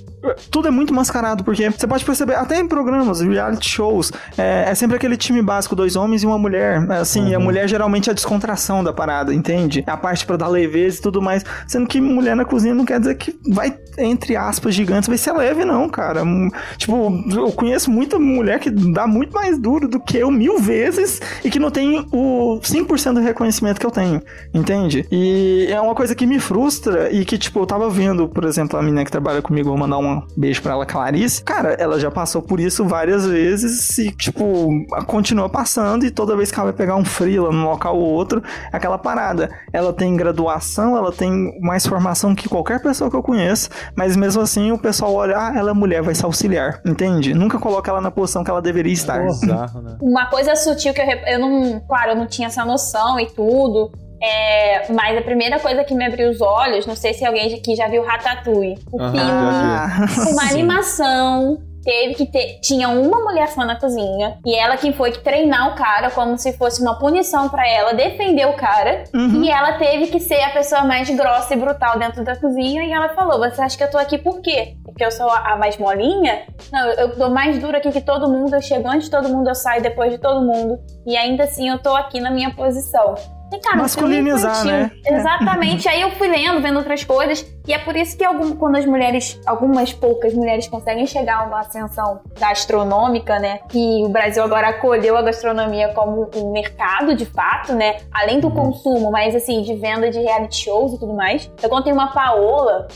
tudo 0.51 0.69
é 0.69 0.71
muito 0.71 0.93
mascarado, 0.93 1.45
porque 1.45 1.71
você 1.71 1.87
pode 1.87 2.05
perceber, 2.05 2.35
até 2.35 2.59
em 2.59 2.67
programas, 2.67 3.21
reality 3.21 3.69
shows, 3.69 4.13
é, 4.37 4.65
é 4.69 4.75
sempre 4.75 4.97
aquele 4.97 5.17
time 5.17 5.43
básico, 5.43 5.77
dois 5.77 5.97
homens 5.97 6.23
e 6.23 6.27
uma 6.27 6.39
mulher. 6.39 6.85
É, 6.91 6.99
assim, 6.99 7.23
uhum. 7.23 7.29
e 7.29 7.35
a 7.35 7.39
mulher 7.39 7.69
geralmente 7.69 8.09
é 8.09 8.13
a 8.13 8.15
descontração 8.15 8.83
da 8.83 8.93
parada, 8.93 9.35
entende? 9.35 9.85
É 9.87 9.91
a 9.91 9.97
parte 9.97 10.27
para 10.27 10.37
dar 10.37 10.49
leveza 10.49 10.99
e 10.99 11.03
tudo 11.03 11.23
mais. 11.23 11.45
Sendo 11.67 11.87
que 11.87 12.01
mulher 12.01 12.35
na 12.35 12.45
cozinha 12.45 12.75
não 12.75 12.85
quer 12.85 12.99
dizer 12.99 13.17
que 13.17 13.39
vai, 13.49 13.77
entre 13.99 14.37
aspas, 14.37 14.75
gigantes, 14.75 15.09
vai 15.09 15.19
ser 15.19 15.33
leve, 15.33 15.65
não, 15.65 15.89
cara. 15.89 16.23
Hum, 16.23 16.51
tipo, 16.77 17.13
eu 17.31 17.53
conheço 17.53 17.91
muita 17.91 18.19
mulher 18.19 18.59
que 18.59 18.71
dá 18.71 19.07
muito 19.07 19.33
mais 19.33 19.59
duro 19.59 19.89
do 19.89 20.01
que 20.01 20.17
eu 20.17 20.31
mil 20.31 20.59
vezes 20.59 21.21
e 21.45 21.51
que 21.51 21.59
não 21.59 21.71
tem 21.71 22.07
o 22.13 22.61
5% 22.63 23.15
do 23.15 23.21
reconhecimento 23.21 23.81
que 23.81 23.87
eu 23.87 23.91
tenho, 23.91 24.23
entende? 24.53 25.07
E 25.11 25.67
é 25.71 25.81
uma 25.81 25.95
coisa 25.95 26.15
que 26.15 26.27
me 26.27 26.39
frustra 26.41 27.11
e 27.13 27.25
que, 27.25 27.39
tipo, 27.39 27.61
eu 27.61 27.67
tava 27.67 27.89
vendo, 27.89 28.29
por 28.29 28.45
exemplo, 28.45 28.79
a 28.79 28.83
menina 28.83 29.05
que 29.05 29.11
trabalha 29.11 29.43
comigo, 29.43 29.69
vou 29.69 29.79
mandar 29.79 29.99
uma 30.07 30.27
beijo 30.37 30.63
pra 30.63 30.73
ela, 30.73 30.87
Clarice. 30.87 31.43
Cara, 31.43 31.75
ela 31.75 31.99
já 31.99 32.11
passou 32.11 32.43
por 32.43 32.61
isso 32.61 32.85
várias 32.85 33.27
vezes 33.27 33.99
e, 33.99 34.11
tipo, 34.11 34.69
continua 35.07 35.49
passando 35.49 36.05
e 36.05 36.11
toda 36.11 36.37
vez 36.37 36.51
que 36.51 36.59
ela 36.59 36.71
vai 36.71 36.77
pegar 36.77 36.97
um 36.97 37.05
freela 37.05 37.51
num 37.51 37.65
local 37.65 37.97
ou 37.97 38.05
outro, 38.05 38.43
é 38.73 38.77
aquela 38.77 38.99
parada. 38.99 39.51
Ela 39.73 39.93
tem 39.93 40.17
graduação, 40.17 40.97
ela 40.97 41.13
tem 41.13 41.59
mais 41.61 41.87
formação 41.87 42.35
que 42.35 42.49
qualquer 42.49 42.81
pessoa 42.81 43.11
que 43.11 43.17
eu 43.17 43.23
conheço, 43.23 43.69
mas 43.97 44.17
mesmo 44.17 44.43
assim 44.43 44.73
o 44.73 44.79
pessoal 44.79 45.13
olha, 45.15 45.37
ah, 45.39 45.53
ela 45.57 45.71
é 45.71 45.75
mulher, 45.75 46.03
vai 46.03 46.15
se 46.15 46.25
auxiliar, 46.25 46.81
entende? 46.85 47.35
Nunca 47.35 47.59
coloca 47.59 47.91
ela 47.91 48.01
na 48.01 48.11
posição 48.11 48.43
que 48.43 48.51
ela 48.51 48.63
deveria 48.63 48.93
estar. 48.93 49.23
Bizarro, 49.25 49.83
né? 49.83 49.97
Uma 50.01 50.27
coisa 50.27 50.55
sutil 50.57 50.93
que 50.93 51.01
eu, 51.01 51.07
eu 51.07 51.39
não, 51.39 51.81
claro, 51.81 52.13
eu 52.13 52.17
não 52.17 52.27
tinha 52.27 52.49
essa 52.49 52.65
noção 52.65 53.19
e 53.21 53.27
tudo, 53.27 53.93
É, 54.23 54.91
mas 54.93 55.17
a 55.19 55.23
primeira 55.23 55.59
coisa 55.59 55.85
que 55.85 55.95
me 55.95 56.07
abriu 56.07 56.31
os 56.31 56.41
olhos, 56.41 56.87
não 56.87 56.97
sei 56.97 57.13
se 57.13 57.25
alguém 57.25 57.55
aqui 57.55 57.77
já 57.77 57.89
viu 57.89 58.03
Ratatouille, 58.03 58.79
o 58.93 59.01
Aham, 59.01 60.09
filme, 60.09 60.33
uma 60.33 60.43
animação. 60.51 61.59
Teve 61.87 62.15
que 62.15 62.27
ter. 62.27 62.59
Tinha 62.61 62.89
uma 62.89 63.21
mulher 63.23 63.47
só 63.47 63.65
na 63.65 63.79
cozinha. 63.79 64.39
E 64.45 64.57
ela 64.57 64.77
quem 64.77 64.93
foi 64.93 65.13
que 65.13 65.21
treinar 65.21 65.73
o 65.73 65.77
cara 65.77 66.11
como 66.11 66.37
se 66.37 66.53
fosse 66.55 66.83
uma 66.83 66.99
punição 66.99 67.49
pra 67.49 67.65
ela, 67.65 67.95
defender 67.95 68.45
o 68.45 68.55
cara. 68.55 69.05
Uhum. 69.15 69.45
E 69.45 69.49
ela 69.49 69.75
teve 69.75 70.09
que 70.09 70.19
ser 70.19 70.43
a 70.43 70.51
pessoa 70.51 70.83
mais 70.83 71.09
grossa 71.09 71.55
e 71.55 71.57
brutal 71.57 71.97
dentro 71.97 72.25
da 72.25 72.35
cozinha. 72.35 72.83
E 72.83 72.91
ela 72.93 73.11
falou: 73.11 73.39
Você 73.39 73.63
acha 73.63 73.79
que 73.79 73.85
eu 73.85 73.91
tô 73.91 73.99
aqui 73.99 74.19
por 74.19 74.41
quê? 74.41 74.75
Porque 74.85 75.05
eu 75.05 75.13
sou 75.13 75.31
a 75.31 75.53
a 75.53 75.57
mais 75.57 75.79
molinha? 75.79 76.43
Não, 76.73 76.89
eu 76.89 77.17
dou 77.17 77.31
mais 77.31 77.57
duro 77.61 77.77
aqui 77.77 77.93
que 77.93 78.01
todo 78.01 78.29
mundo. 78.29 78.53
Eu 78.57 78.63
chego 78.63 78.89
antes 78.89 79.05
de 79.05 79.11
todo 79.13 79.29
mundo, 79.29 79.49
eu 79.49 79.55
saio 79.55 79.81
depois 79.81 80.11
de 80.11 80.19
todo 80.19 80.45
mundo. 80.45 80.81
E 81.07 81.17
ainda 81.17 81.45
assim 81.45 81.69
eu 81.69 81.79
tô 81.79 81.95
aqui 81.95 82.19
na 82.19 82.33
minha 82.33 82.51
posição. 82.53 83.15
E, 83.53 83.61
cara, 83.61 83.77
Masculinizar, 83.77 84.65
né? 84.65 84.91
Exatamente. 85.05 85.89
Aí 85.89 86.01
eu 86.01 86.11
fui 86.13 86.29
lendo, 86.29 86.61
vendo 86.61 86.77
outras 86.77 87.05
coisas. 87.05 87.47
E 87.67 87.73
é 87.73 87.79
por 87.79 87.97
isso 87.97 88.17
que 88.17 88.25
algum, 88.25 88.55
quando 88.57 88.77
as 88.77 88.87
mulheres, 88.87 89.41
algumas 89.47 89.93
poucas 89.93 90.33
mulheres 90.35 90.69
conseguem 90.69 91.07
chegar 91.07 91.41
a 91.41 91.45
uma 91.45 91.61
ascensão 91.61 92.21
gastronômica, 92.39 93.39
né? 93.39 93.61
Que 93.69 94.03
o 94.05 94.09
Brasil 94.09 94.43
agora 94.43 94.69
acolheu 94.69 95.17
a 95.17 95.23
gastronomia 95.23 95.89
como 95.95 96.29
um 96.35 96.53
mercado, 96.53 97.15
de 97.15 97.27
fato, 97.27 97.73
né? 97.75 97.97
Além 98.13 98.37
Uhum. 98.37 98.41
do 98.43 98.51
consumo, 98.51 99.11
mas 99.11 99.35
assim, 99.35 99.63
de 99.63 99.75
venda 99.75 100.11
de 100.11 100.19
reality 100.21 100.65
shows 100.65 100.95
e 100.95 100.99
tudo 100.99 101.13
mais. 101.15 101.51
Então, 101.59 101.69
quando 101.71 101.85
tem 101.85 101.93
uma 101.93 102.13
Paola, 102.13 102.87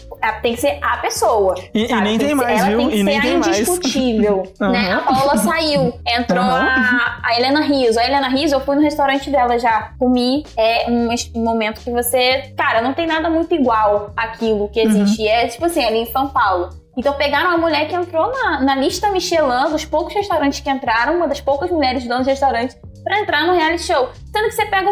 tem 0.43 0.55
que 0.55 0.61
ser 0.61 0.79
a 0.83 0.97
pessoa. 0.99 1.55
E- 1.75 1.87
e 1.91 2.01
nem 2.01 2.19
tem 2.19 2.29
ser- 2.29 2.35
mais, 2.35 2.59
ela 2.61 2.69
viu? 2.69 2.79
Tem 2.79 2.89
que 2.89 2.95
E 2.95 2.99
ser 2.99 3.05
nem 3.05 3.19
a 3.19 3.23
tem 3.23 3.39
mais. 3.39 3.59
indiscutível. 3.59 4.43
né? 4.61 4.93
A 4.93 5.01
Paola 5.01 5.37
saiu, 5.37 5.93
entrou 6.07 6.43
Aham. 6.43 6.67
a, 6.69 7.21
a 7.29 7.37
Helena 7.37 7.61
Rizzo. 7.63 7.99
A 7.99 8.05
Helena 8.05 8.29
Rizzo, 8.29 8.55
eu 8.55 8.61
fui 8.61 8.77
no 8.77 8.83
restaurante 8.83 9.31
dela 9.31 9.59
já, 9.59 9.93
comi. 9.99 10.45
É 10.57 10.87
um, 10.89 11.09
um 11.35 11.45
momento 11.45 11.81
que 11.81 11.91
você. 11.91 12.53
Cara, 12.57 12.81
não 12.83 12.93
tem 12.95 13.07
nada 13.07 13.29
muito 13.29 13.55
igual 13.55 14.11
aquilo 14.17 14.60
que 14.69 14.81
existe. 14.81 15.23
E 15.23 15.29
É 15.29 15.47
tipo 15.49 15.65
assim, 15.65 15.85
ali 15.85 15.99
em 15.99 16.07
São 16.07 16.29
Paulo. 16.29 16.71
Então 16.97 17.13
pegaram 17.15 17.51
uma 17.51 17.59
mulher 17.59 17.89
que 17.89 17.95
entrou 17.95 18.31
na, 18.31 18.61
na 18.63 18.75
lista 18.77 19.11
Michelin 19.11 19.71
dos 19.71 19.85
poucos 19.85 20.13
restaurantes 20.13 20.61
que 20.61 20.69
entraram, 20.69 21.17
uma 21.17 21.29
das 21.29 21.41
poucas 21.41 21.71
mulheres 21.71 22.05
donas 22.07 22.25
de 22.25 22.31
restaurante, 22.31 22.77
pra 23.05 23.21
entrar 23.21 23.47
no 23.47 23.55
reality 23.55 23.85
show. 23.85 24.09
Sendo 24.33 24.49
que 24.49 24.53
você 24.55 24.67
pega. 24.67 24.91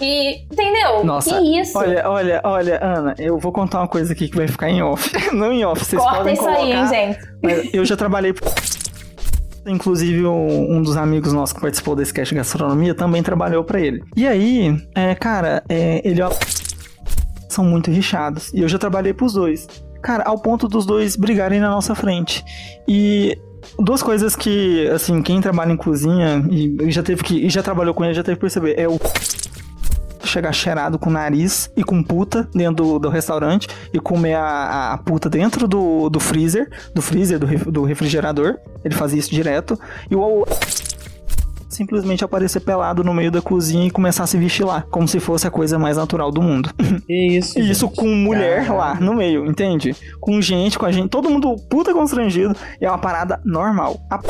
E. 0.00 0.42
Entendeu? 0.52 1.04
Nossa, 1.04 1.38
que 1.38 1.58
isso? 1.60 1.78
Olha, 1.78 2.08
olha, 2.08 2.40
olha, 2.44 2.78
Ana, 2.84 3.14
eu 3.18 3.38
vou 3.38 3.50
contar 3.52 3.78
uma 3.80 3.88
coisa 3.88 4.12
aqui 4.12 4.28
que 4.28 4.36
vai 4.36 4.46
ficar 4.46 4.68
em 4.68 4.82
off. 4.82 5.10
Não 5.34 5.50
em 5.52 5.64
off, 5.64 5.82
vocês 5.84 6.00
Corta 6.02 6.18
podem 6.18 6.34
isso 6.34 6.42
colocar. 6.42 6.60
aí, 6.62 6.72
hein, 6.72 6.86
gente. 6.88 7.70
Eu 7.76 7.84
já 7.84 7.96
trabalhei. 7.96 8.34
Inclusive, 9.66 10.24
um, 10.26 10.76
um 10.76 10.82
dos 10.82 10.96
amigos 10.96 11.32
nossos 11.32 11.52
que 11.52 11.60
participou 11.60 11.96
desse 11.96 12.14
cast 12.14 12.32
de 12.32 12.38
gastronomia 12.38 12.94
também 12.94 13.20
trabalhou 13.22 13.64
pra 13.64 13.80
ele. 13.80 14.00
E 14.14 14.26
aí, 14.26 14.76
é, 14.94 15.12
cara, 15.14 15.62
é, 15.68 16.00
ele 16.04 16.22
é- 16.22 16.28
são 17.56 17.64
muito 17.64 17.90
rixados. 17.90 18.52
E 18.52 18.60
eu 18.60 18.68
já 18.68 18.78
trabalhei 18.78 19.12
pros 19.12 19.32
dois. 19.32 19.66
Cara, 20.02 20.24
ao 20.24 20.38
ponto 20.38 20.68
dos 20.68 20.86
dois 20.86 21.16
brigarem 21.16 21.58
na 21.58 21.70
nossa 21.70 21.94
frente. 21.94 22.44
E 22.86 23.36
duas 23.78 24.02
coisas 24.02 24.36
que, 24.36 24.86
assim, 24.88 25.22
quem 25.22 25.40
trabalha 25.40 25.72
em 25.72 25.76
cozinha 25.76 26.46
e 26.50 26.90
já 26.90 27.02
teve 27.02 27.22
que. 27.24 27.46
E 27.46 27.50
já 27.50 27.62
trabalhou 27.62 27.94
com 27.94 28.04
ele, 28.04 28.14
já 28.14 28.22
teve 28.22 28.36
que 28.36 28.42
perceber. 28.42 28.78
É 28.78 28.86
o 28.86 28.98
chegar 30.24 30.52
cheirado 30.52 30.98
com 30.98 31.08
nariz 31.08 31.70
e 31.76 31.84
com 31.84 32.02
puta 32.02 32.48
dentro 32.52 32.84
do, 32.84 32.98
do 32.98 33.08
restaurante 33.08 33.68
e 33.92 33.98
comer 33.98 34.34
a, 34.34 34.92
a 34.92 34.98
puta 34.98 35.30
dentro 35.30 35.66
do, 35.68 36.10
do 36.10 36.20
freezer, 36.20 36.68
do 36.94 37.00
freezer, 37.00 37.38
do, 37.38 37.46
do 37.70 37.82
refrigerador. 37.84 38.56
Ele 38.84 38.94
fazia 38.94 39.18
isso 39.18 39.30
direto. 39.30 39.78
E 40.10 40.14
o 40.14 40.44
simplesmente 41.76 42.24
aparecer 42.24 42.60
pelado 42.60 43.04
no 43.04 43.12
meio 43.12 43.30
da 43.30 43.42
cozinha 43.42 43.86
e 43.86 43.90
começar 43.90 44.24
a 44.24 44.26
se 44.26 44.36
vestir 44.36 44.64
lá, 44.64 44.82
como 44.90 45.06
se 45.06 45.20
fosse 45.20 45.46
a 45.46 45.50
coisa 45.50 45.78
mais 45.78 45.96
natural 45.96 46.30
do 46.30 46.42
mundo. 46.42 46.70
Que 47.06 47.36
isso? 47.36 47.58
E 47.58 47.70
isso 47.70 47.88
com 47.88 48.08
mulher 48.08 48.66
Caralho. 48.66 48.78
lá 48.78 48.94
no 48.94 49.14
meio, 49.14 49.46
entende? 49.46 49.94
Com 50.20 50.40
gente, 50.40 50.78
com 50.78 50.86
a 50.86 50.92
gente, 50.92 51.08
todo 51.08 51.30
mundo 51.30 51.54
puta 51.68 51.92
constrangido. 51.92 52.56
E 52.80 52.84
é 52.84 52.88
uma 52.88 52.98
parada 52.98 53.40
normal. 53.44 54.00
A 54.10 54.18
p... 54.18 54.28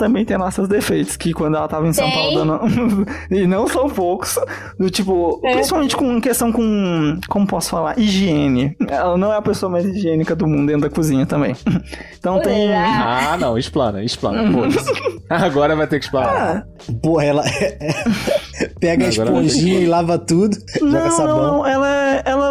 também 0.00 0.24
tem 0.24 0.36
nossos 0.38 0.66
defeitos, 0.66 1.16
que 1.16 1.32
quando 1.32 1.56
ela 1.56 1.68
tava 1.68 1.86
em 1.86 1.92
São 1.92 2.06
Tem. 2.10 2.14
Paulo 2.14 2.34
dando. 2.34 3.06
e 3.30 3.46
não 3.46 3.66
são 3.68 3.88
poucos. 3.88 4.36
Do 4.78 4.90
tipo, 4.90 5.40
É. 5.44 5.52
principalmente 5.52 5.94
com 5.96 6.20
questão 6.20 6.50
com. 6.50 7.18
Como 7.28 7.46
posso 7.46 7.70
falar? 7.70 7.98
Higiene. 7.98 8.74
Ela 8.88 9.16
não 9.18 9.32
é 9.32 9.36
a 9.36 9.42
pessoa 9.42 9.70
mais 9.70 9.84
higiênica 9.84 10.34
do 10.34 10.46
mundo 10.46 10.66
dentro 10.66 10.82
da 10.88 10.90
cozinha 10.90 11.26
também. 11.26 11.54
Então 12.18 12.38
tem. 12.42 12.70
Ah, 12.74 13.38
não, 13.40 13.56
explana, 13.56 14.04
explana. 14.04 14.42
Agora 15.30 15.74
vai 15.74 15.86
ter 15.86 15.98
que 15.98 16.04
explanar. 16.04 16.66
Ah, 16.66 16.92
Porra, 17.02 17.24
ela 17.24 17.42
pega 18.78 19.06
a 19.06 19.08
esponjinha 19.08 19.80
e 19.80 19.86
lava 19.86 20.18
tudo, 20.18 20.54
joga 20.78 21.04
Não, 21.04 21.10
sabão. 21.10 21.36
não, 21.36 21.56
não. 21.58 21.66
Ela, 21.66 21.88
é- 21.88 21.89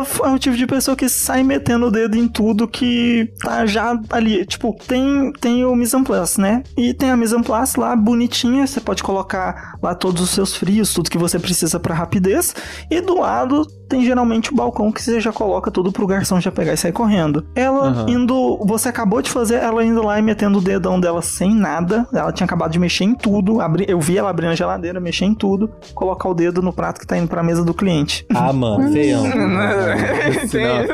é 0.02 0.30
o 0.30 0.40
tipo 0.40 0.56
de 0.56 0.68
pessoa 0.68 0.96
que 0.96 1.08
sai 1.08 1.44
metendo 1.44 1.88
o 1.88 1.92
dedo 1.92 2.18
em 2.18 2.28
tudo 2.28 2.68
que 2.68 3.32
tá 3.42 3.66
já 3.66 4.00
ali. 4.10 4.46
Tipo, 4.46 4.76
tem, 4.88 5.32
tem 5.40 5.66
o 5.66 5.76
mise 5.76 5.96
en 5.96 6.04
place, 6.04 6.40
né? 6.40 6.64
E 6.78 6.94
tem 6.94 7.12
a 7.12 7.18
mise 7.18 7.36
en 7.36 7.44
place 7.44 7.80
lá 7.80 7.96
bonitinha. 7.96 8.66
Você 8.66 8.80
pode 8.80 9.04
colocar 9.04 9.74
lá 9.82 9.96
todos 9.96 10.22
os 10.22 10.30
seus 10.30 10.56
frios, 10.56 10.94
tudo 10.94 11.10
que 11.10 11.18
você 11.18 11.40
precisa 11.40 11.80
pra 11.80 11.96
rapidez. 11.96 12.56
E 12.90 13.02
do 13.02 13.20
lado 13.20 13.66
tem 13.90 14.06
geralmente 14.06 14.52
o 14.54 14.56
balcão 14.56 14.92
que 14.92 15.02
você 15.02 15.20
já 15.20 15.34
coloca 15.34 15.70
tudo 15.72 15.92
pro 15.92 16.06
garçom 16.08 16.40
já 16.40 16.52
pegar 16.52 16.74
e 16.74 16.78
sair 16.78 16.92
correndo. 16.92 17.44
Ela 17.56 17.88
Aham. 17.90 18.06
indo. 18.10 18.58
Você 18.66 18.88
acabou 18.90 19.22
de 19.22 19.30
fazer 19.30 19.56
ela 19.56 19.84
indo 19.84 20.02
lá 20.04 20.20
e 20.20 20.22
metendo 20.22 20.60
o 20.60 20.62
dedão 20.62 21.00
dela 21.00 21.22
sem 21.22 21.54
nada. 21.54 22.08
Ela 22.14 22.32
tinha 22.32 22.46
acabado 22.46 22.72
de 22.72 22.80
mexer 22.80 23.04
em 23.06 23.16
tudo. 23.16 23.60
abri- 23.60 23.86
eu 23.88 24.00
vi 24.00 24.18
ela 24.18 24.30
abrindo 24.30 24.52
a 24.52 24.56
geladeira, 24.56 25.00
mexer 25.00 25.26
em 25.26 25.34
tudo, 25.34 25.70
colocar 25.94 26.30
o 26.30 26.34
dedo 26.34 26.62
no 26.62 26.72
prato 26.72 27.00
que 27.00 27.08
tá 27.08 27.18
indo 27.18 27.28
pra 27.28 27.42
mesa 27.44 27.64
do 27.66 27.74
cliente. 27.74 28.26
Ah, 28.34 28.54
mano, 28.54 28.92
feião. 28.94 29.24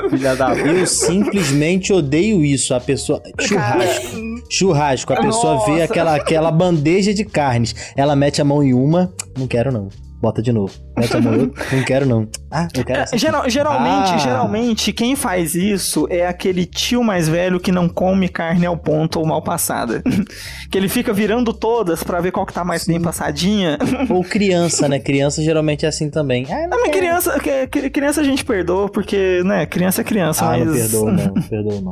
Filha 0.09 0.35
da. 0.35 0.55
Eu 0.55 0.85
simplesmente 0.87 1.91
odeio 1.93 2.43
isso. 2.43 2.73
A 2.73 2.79
pessoa. 2.79 3.21
Churrasco. 3.39 4.15
Churrasco. 4.49 5.13
A 5.13 5.17
pessoa 5.21 5.65
vê 5.65 5.71
Nossa. 5.71 5.83
aquela, 5.85 6.15
aquela 6.15 6.51
bandeja 6.51 7.13
de 7.13 7.25
carnes. 7.25 7.75
Ela 7.95 8.15
mete 8.15 8.41
a 8.41 8.45
mão 8.45 8.63
em 8.63 8.73
uma. 8.73 9.11
Não 9.37 9.47
quero, 9.47 9.71
não. 9.71 9.89
Bota 10.21 10.41
de 10.41 10.51
novo. 10.51 10.73
Mete 10.97 11.15
a 11.17 11.21
mão. 11.21 11.51
Não 11.71 11.83
quero, 11.85 12.05
não. 12.05 12.27
Ah, 12.49 12.67
eu 12.73 12.83
quero 12.85 13.01
essa. 13.01 13.15
aqui. 13.15 13.21
Geral- 13.21 13.49
geralmente, 13.49 14.13
Ah. 14.13 14.17
geralmente, 14.17 14.93
quem 14.93 15.15
faz 15.15 15.53
isso 15.55 16.07
é 16.09 16.25
aquele 16.25 16.65
tio 16.65 17.03
mais 17.03 17.27
velho 17.27 17.59
que 17.59 17.71
não 17.71 17.87
come 17.89 18.27
carne 18.29 18.65
ao 18.65 18.77
ponto 18.77 19.19
ou 19.19 19.25
mal 19.25 19.41
passada. 19.41 20.01
que 20.71 20.77
ele 20.77 20.87
fica 20.89 21.13
virando 21.13 21.53
todas 21.53 22.01
pra 22.03 22.21
ver 22.21 22.31
qual 22.31 22.45
que 22.45 22.53
tá 22.53 22.63
mais 22.63 22.85
bem 22.87 22.99
passadinha. 22.99 23.77
Ou 24.09 24.23
criança, 24.25 24.87
né? 24.87 24.99
Criança 24.99 25.43
geralmente 25.43 25.85
é 25.85 25.89
assim 25.89 26.09
também. 26.09 26.47
Ah, 26.49 26.67
Não, 26.67 26.79
mas 26.81 26.91
criança, 26.91 27.39
que- 27.39 27.67
que- 27.67 27.89
criança 27.89 28.21
a 28.21 28.23
gente 28.23 28.43
perdoa, 28.43 28.89
porque, 28.89 29.41
né, 29.43 29.65
perdoa 29.65 30.01
é 30.01 30.03
criança, 30.03 30.45
Ah, 30.45 30.57
mas... 30.57 30.65
não 30.65 30.73
perdoa, 30.73 31.11
não. 31.11 31.25
Não 31.35 31.41
perdoa, 31.43 31.81
não. 31.81 31.91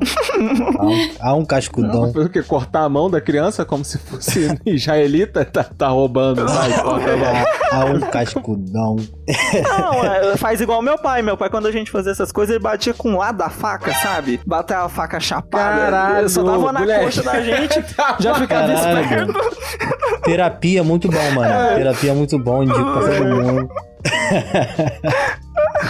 Há 0.80 0.86
um, 0.86 1.10
há 1.20 1.34
um 1.36 1.46
cascudão. 1.46 2.12
Foi 2.14 2.26
o 2.26 2.30
quê? 2.30 2.42
Cortar 2.42 2.84
a 2.84 2.90
mão 2.90 3.10
da 3.12 3.20
criança 3.22 3.64
como 3.66 3.84
se 3.84 3.98
fosse 3.98 4.48
israelita? 4.66 5.44
Tá, 5.46 5.64
tá 5.64 5.88
roubando. 5.90 6.46
Vai, 6.48 6.82
corta 6.82 7.12
a 7.14 7.18
mão. 7.18 7.34
Há, 7.72 7.76
há 7.82 7.86
um 7.86 8.00
cascudão. 8.14 8.96
Não, 9.70 10.04
é, 10.06 10.38
faz 10.38 10.62
igual 10.62 10.82
meu 10.82 10.98
pai. 10.98 11.22
Meu 11.22 11.36
pai, 11.38 11.50
quando 11.50 11.68
a 11.68 11.72
gente 11.72 11.90
fazia 11.92 12.12
essas 12.12 12.32
coisas, 12.32 12.56
ele 12.56 12.64
batia 12.64 12.94
com 12.94 13.14
o 13.14 13.18
lado 13.18 13.38
da 13.38 13.50
faca, 13.50 13.94
sabe? 13.94 14.40
Bater 14.46 14.78
a 14.78 14.88
faca 14.90 15.20
chapada. 15.20 15.80
Caralho, 15.82 16.30
só 16.30 16.44
dava 16.44 16.72
na 16.72 16.80
moleque. 16.80 17.06
coxa 17.06 17.24
da 17.24 17.42
gente, 17.42 17.84
já 18.20 18.36
ficava 18.36 18.74
esperto. 18.74 19.34
Terapia 20.24 20.80
é 20.80 20.84
muito 20.84 21.10
bom, 21.10 21.32
mano. 21.32 21.76
Terapia 21.76 22.12
é 22.12 22.16
muito 22.16 22.40
bom, 22.40 22.64
indico 22.64 22.80
pra 22.80 23.02
todo 23.02 23.26
mundo. 23.44 23.70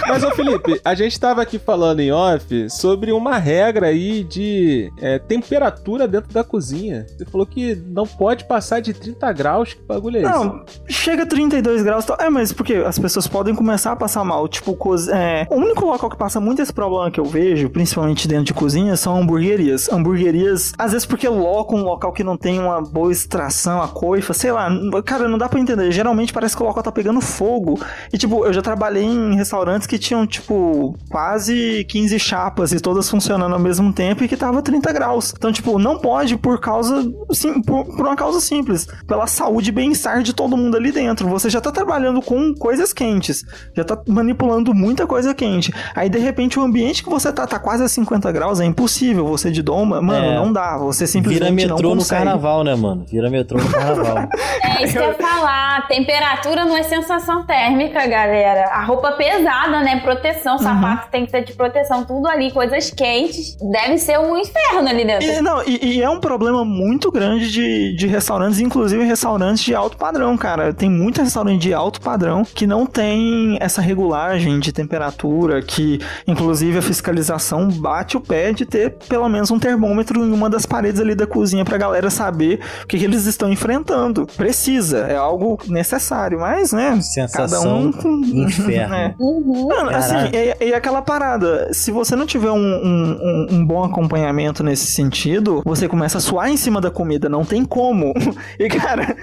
Mas, 0.07 0.23
ô 0.23 0.31
Felipe, 0.31 0.79
a 0.83 0.95
gente 0.95 1.19
tava 1.19 1.41
aqui 1.41 1.59
falando 1.59 1.99
em 1.99 2.11
off 2.11 2.69
sobre 2.69 3.11
uma 3.11 3.37
regra 3.37 3.87
aí 3.87 4.23
de 4.23 4.91
é, 5.01 5.19
temperatura 5.19 6.07
dentro 6.07 6.33
da 6.33 6.43
cozinha. 6.43 7.05
Você 7.07 7.25
falou 7.25 7.45
que 7.45 7.75
não 7.87 8.05
pode 8.05 8.45
passar 8.45 8.79
de 8.79 8.93
30 8.93 9.31
graus. 9.33 9.73
Que 9.73 9.81
bagulho 9.81 10.17
é 10.17 10.21
esse? 10.21 10.31
Não, 10.31 10.65
chega 10.87 11.23
a 11.23 11.25
32 11.25 11.83
graus. 11.83 12.05
tal. 12.05 12.17
É, 12.19 12.29
mas 12.29 12.51
porque 12.51 12.75
as 12.75 12.97
pessoas 12.97 13.27
podem 13.27 13.55
começar 13.55 13.91
a 13.91 13.95
passar 13.95 14.23
mal. 14.23 14.47
Tipo, 14.47 14.77
é, 15.11 15.47
o 15.49 15.55
único 15.55 15.85
local 15.85 16.09
que 16.09 16.17
passa 16.17 16.39
muito 16.39 16.61
esse 16.61 16.73
problema 16.73 17.11
que 17.11 17.19
eu 17.19 17.25
vejo, 17.25 17.69
principalmente 17.69 18.27
dentro 18.27 18.45
de 18.45 18.53
cozinha, 18.53 18.95
são 18.95 19.17
hamburguerias. 19.17 19.91
Hamburguerias, 19.91 20.73
às 20.77 20.91
vezes 20.91 21.05
porque 21.05 21.27
locam 21.27 21.79
um 21.79 21.83
local 21.83 22.11
que 22.11 22.23
não 22.23 22.37
tem 22.37 22.59
uma 22.59 22.81
boa 22.81 23.11
extração, 23.11 23.81
a 23.81 23.87
coifa, 23.87 24.33
sei 24.33 24.51
lá. 24.51 24.69
Cara, 25.05 25.27
não 25.27 25.37
dá 25.37 25.47
pra 25.47 25.59
entender. 25.59 25.91
Geralmente 25.91 26.33
parece 26.33 26.55
que 26.55 26.63
o 26.63 26.65
local 26.65 26.83
tá 26.83 26.91
pegando 26.91 27.21
fogo. 27.21 27.79
E, 28.11 28.17
tipo, 28.17 28.45
eu 28.45 28.53
já 28.53 28.61
trabalhei 28.61 29.03
em 29.03 29.35
restaurantes 29.35 29.82
que 29.87 29.93
que 29.93 29.99
tinham, 29.99 30.25
tipo, 30.25 30.97
quase 31.07 31.85
15 31.87 32.17
chapas 32.17 32.71
e 32.71 32.79
todas 32.79 33.07
funcionando 33.07 33.53
ao 33.53 33.59
mesmo 33.59 33.93
tempo 33.93 34.23
e 34.23 34.27
que 34.27 34.35
tava 34.35 34.59
30 34.59 34.91
graus. 34.91 35.31
Então, 35.37 35.51
tipo, 35.51 35.77
não 35.77 35.99
pode 35.99 36.35
por 36.35 36.59
causa, 36.59 37.03
sim, 37.31 37.61
por, 37.61 37.85
por 37.85 38.07
uma 38.07 38.15
causa 38.15 38.39
simples, 38.39 38.87
pela 39.07 39.27
saúde 39.27 39.69
e 39.69 39.71
bem-estar 39.71 40.23
de 40.23 40.33
todo 40.33 40.57
mundo 40.57 40.75
ali 40.75 40.91
dentro. 40.91 41.27
Você 41.29 41.47
já 41.47 41.61
tá 41.61 41.71
trabalhando 41.71 42.23
com 42.23 42.55
coisas 42.55 42.91
quentes, 42.91 43.43
já 43.77 43.83
tá 43.83 44.01
manipulando 44.07 44.73
muita 44.73 45.05
coisa 45.05 45.31
quente. 45.31 45.71
Aí, 45.95 46.09
de 46.09 46.17
repente, 46.17 46.57
o 46.57 46.63
ambiente 46.63 47.03
que 47.03 47.09
você 47.11 47.31
tá, 47.31 47.45
tá 47.45 47.59
quase 47.59 47.83
a 47.83 47.87
50 47.87 48.31
graus, 48.31 48.59
é 48.59 48.65
impossível. 48.65 49.27
Você 49.27 49.51
de 49.51 49.61
doma, 49.61 50.01
mano, 50.01 50.25
É. 50.25 50.35
não 50.35 50.51
dá. 50.51 50.75
Você 50.77 51.05
simplesmente 51.05 51.53
Vira 51.55 51.73
metrô 51.73 51.89
não 51.89 51.95
no 51.97 52.05
carnaval, 52.05 52.63
né, 52.63 52.73
mano? 52.73 53.05
Vira 53.11 53.29
metrô 53.29 53.59
no 53.59 53.69
carnaval. 53.69 54.27
É 54.63 54.85
isso 54.85 54.93
que 54.93 54.99
eu 54.99 55.03
ia 55.03 55.13
falar. 55.13 55.87
Temperatura 55.87 56.65
não 56.65 56.75
é 56.75 56.81
sensação 56.81 57.45
térmica, 57.45 58.07
galera. 58.07 58.69
A 58.71 58.83
roupa 58.83 59.11
pesada, 59.11 59.62
né? 59.69 59.99
Proteção, 59.99 60.57
sapato 60.57 61.09
tem 61.11 61.25
que 61.25 61.31
ser 61.31 61.43
de 61.43 61.53
proteção, 61.53 62.03
tudo 62.03 62.27
ali, 62.27 62.51
coisas 62.51 62.89
quentes. 62.89 63.55
Deve 63.71 63.97
ser 63.97 64.19
um 64.19 64.37
inferno 64.37 64.89
ali 64.89 65.05
dentro. 65.05 65.27
E, 65.27 65.41
não, 65.41 65.63
e, 65.63 65.97
e 65.97 66.01
é 66.01 66.09
um 66.09 66.19
problema 66.19 66.65
muito 66.65 67.11
grande 67.11 67.51
de, 67.51 67.95
de 67.95 68.07
restaurantes, 68.07 68.59
inclusive 68.59 69.03
restaurantes 69.03 69.63
de 69.63 69.73
alto 69.75 69.97
padrão, 69.97 70.37
cara. 70.37 70.73
Tem 70.73 70.89
muito 70.89 71.21
restaurante 71.21 71.61
de 71.61 71.73
alto 71.73 72.01
padrão 72.01 72.43
que 72.43 72.67
não 72.67 72.85
tem 72.85 73.57
essa 73.59 73.81
regulagem 73.81 74.59
de 74.59 74.71
temperatura, 74.71 75.61
que 75.61 75.99
inclusive 76.27 76.77
a 76.77 76.81
fiscalização 76.81 77.69
bate 77.69 78.17
o 78.17 78.21
pé 78.21 78.53
de 78.53 78.65
ter 78.65 78.91
pelo 79.07 79.27
menos 79.29 79.51
um 79.51 79.59
termômetro 79.59 80.23
em 80.23 80.31
uma 80.31 80.49
das 80.49 80.65
paredes 80.65 80.99
ali 80.99 81.15
da 81.15 81.27
cozinha 81.27 81.63
pra 81.63 81.77
galera 81.77 82.09
saber 82.09 82.59
o 82.83 82.87
que, 82.87 82.97
que 82.97 83.05
eles 83.05 83.25
estão 83.25 83.51
enfrentando. 83.51 84.27
Precisa, 84.37 84.99
é 84.99 85.15
algo 85.15 85.59
necessário, 85.67 86.39
mas, 86.39 86.71
né? 86.71 86.89
cada 86.89 87.01
Sensação 87.01 87.81
um 87.81 87.91
com. 87.91 88.21
inferno. 88.23 88.93
É. 88.93 89.15
Uhum. 89.19 89.52
Mano, 89.53 89.89
assim, 89.89 90.15
e, 90.59 90.67
e 90.69 90.73
aquela 90.73 91.01
parada, 91.01 91.71
se 91.73 91.91
você 91.91 92.15
não 92.15 92.25
tiver 92.25 92.51
um, 92.51 92.57
um- 92.57 93.47
um- 93.51 93.65
bom 93.65 93.83
acompanhamento 93.83 94.63
nesse 94.63 94.87
sentido, 94.87 95.61
você 95.65 95.87
começa 95.87 96.17
a 96.17 96.21
suar 96.21 96.49
em 96.49 96.57
cima 96.57 96.81
da 96.81 96.89
comida, 96.91 97.29
não 97.29 97.45
tem 97.45 97.63
como. 97.65 98.13
E, 98.59 98.67
cara, 98.69 99.15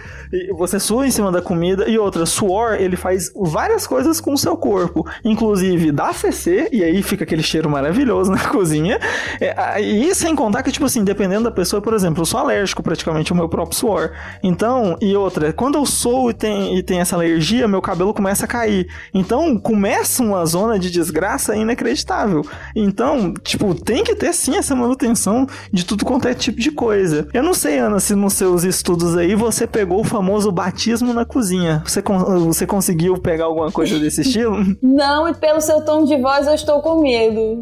você 0.57 0.79
sua 0.81 1.07
em 1.07 1.11
cima 1.11 1.31
da 1.31 1.41
comida, 1.41 1.89
e 1.89 1.99
outra, 1.99 2.27
suor, 2.27 2.75
ele 2.75 2.97
faz 2.97 3.31
várias 3.35 3.87
coisas 3.87 4.21
com 4.21 4.33
o 4.33 4.39
seu 4.39 4.57
corpo, 4.57 5.07
inclusive 5.25 5.93
dá 5.93 6.13
CC, 6.13 6.69
e 6.73 6.83
aí 6.83 7.03
fica 7.03 7.25
aquele 7.25 7.43
cheiro 7.43 7.69
maravilhoso 7.71 8.31
na 8.33 8.49
cozinha, 8.49 8.99
É, 9.41 9.81
e 9.81 10.15
sem 10.15 10.35
contar 10.35 10.63
que, 10.63 10.73
tipo 10.73 10.85
assim, 10.87 11.05
dependendo 11.05 11.45
da 11.45 11.51
pessoa, 11.51 11.81
por 11.81 11.95
exemplo, 11.95 12.23
eu 12.23 12.27
sou 12.27 12.41
alérgico 12.41 12.83
praticamente 12.83 13.33
ao 13.33 13.37
meu 13.37 13.49
próprio 13.49 13.77
suor, 13.79 14.11
então, 14.43 14.97
e 15.01 15.15
outra, 15.17 15.53
quando 15.53 15.77
eu 15.77 15.87
sou 15.87 16.31
e 16.31 16.35
tem, 16.35 16.77
e 16.77 16.83
tem 16.83 17.01
essa 17.01 17.17
alergia, 17.17 17.67
meu 17.69 17.81
cabelo 17.81 18.13
começa 18.13 18.45
a 18.45 18.49
cair, 18.49 18.89
então 19.15 19.59
começa 19.59 20.20
uma 20.23 20.45
zona 20.47 20.79
de 20.79 20.91
desgraça 20.91 21.57
inacreditável. 21.57 22.45
Então, 22.75 23.35
tipo, 23.43 23.75
tem 23.75 24.05
que 24.05 24.15
ter 24.15 24.33
sim 24.33 24.57
essa 24.57 24.75
manutenção 24.75 25.47
de 25.73 25.85
tudo 25.85 26.05
quanto 26.05 26.29
é 26.29 26.35
tipo 26.35 26.61
de 26.61 26.71
coisa. 26.71 27.29
Eu 27.33 27.43
não 27.43 27.55
sei, 27.55 27.79
Ana, 27.79 28.01
se 28.01 28.15
nos 28.15 28.35
seus 28.35 28.65
estudos 28.65 29.17
aí 29.17 29.35
você 29.35 29.67
pegou 29.67 30.01
o 30.01 30.05
famoso 30.05 30.51
batismo 30.51 31.13
na 31.13 31.25
cozinha. 31.25 31.83
Você, 31.87 32.03
você 32.47 32.67
conseguiu 32.67 33.19
pegar 33.19 33.45
alguma 33.45 33.71
coisa 33.71 33.99
desse 33.99 34.23
estilo? 34.23 34.59
Não, 34.83 35.29
e 35.29 35.35
pelo 35.35 35.61
seu 35.61 35.81
tom 35.83 36.05
de 36.05 36.17
voz 36.17 36.47
eu 36.47 36.55
estou 36.55 36.81
com 36.81 37.01
medo. 37.01 37.61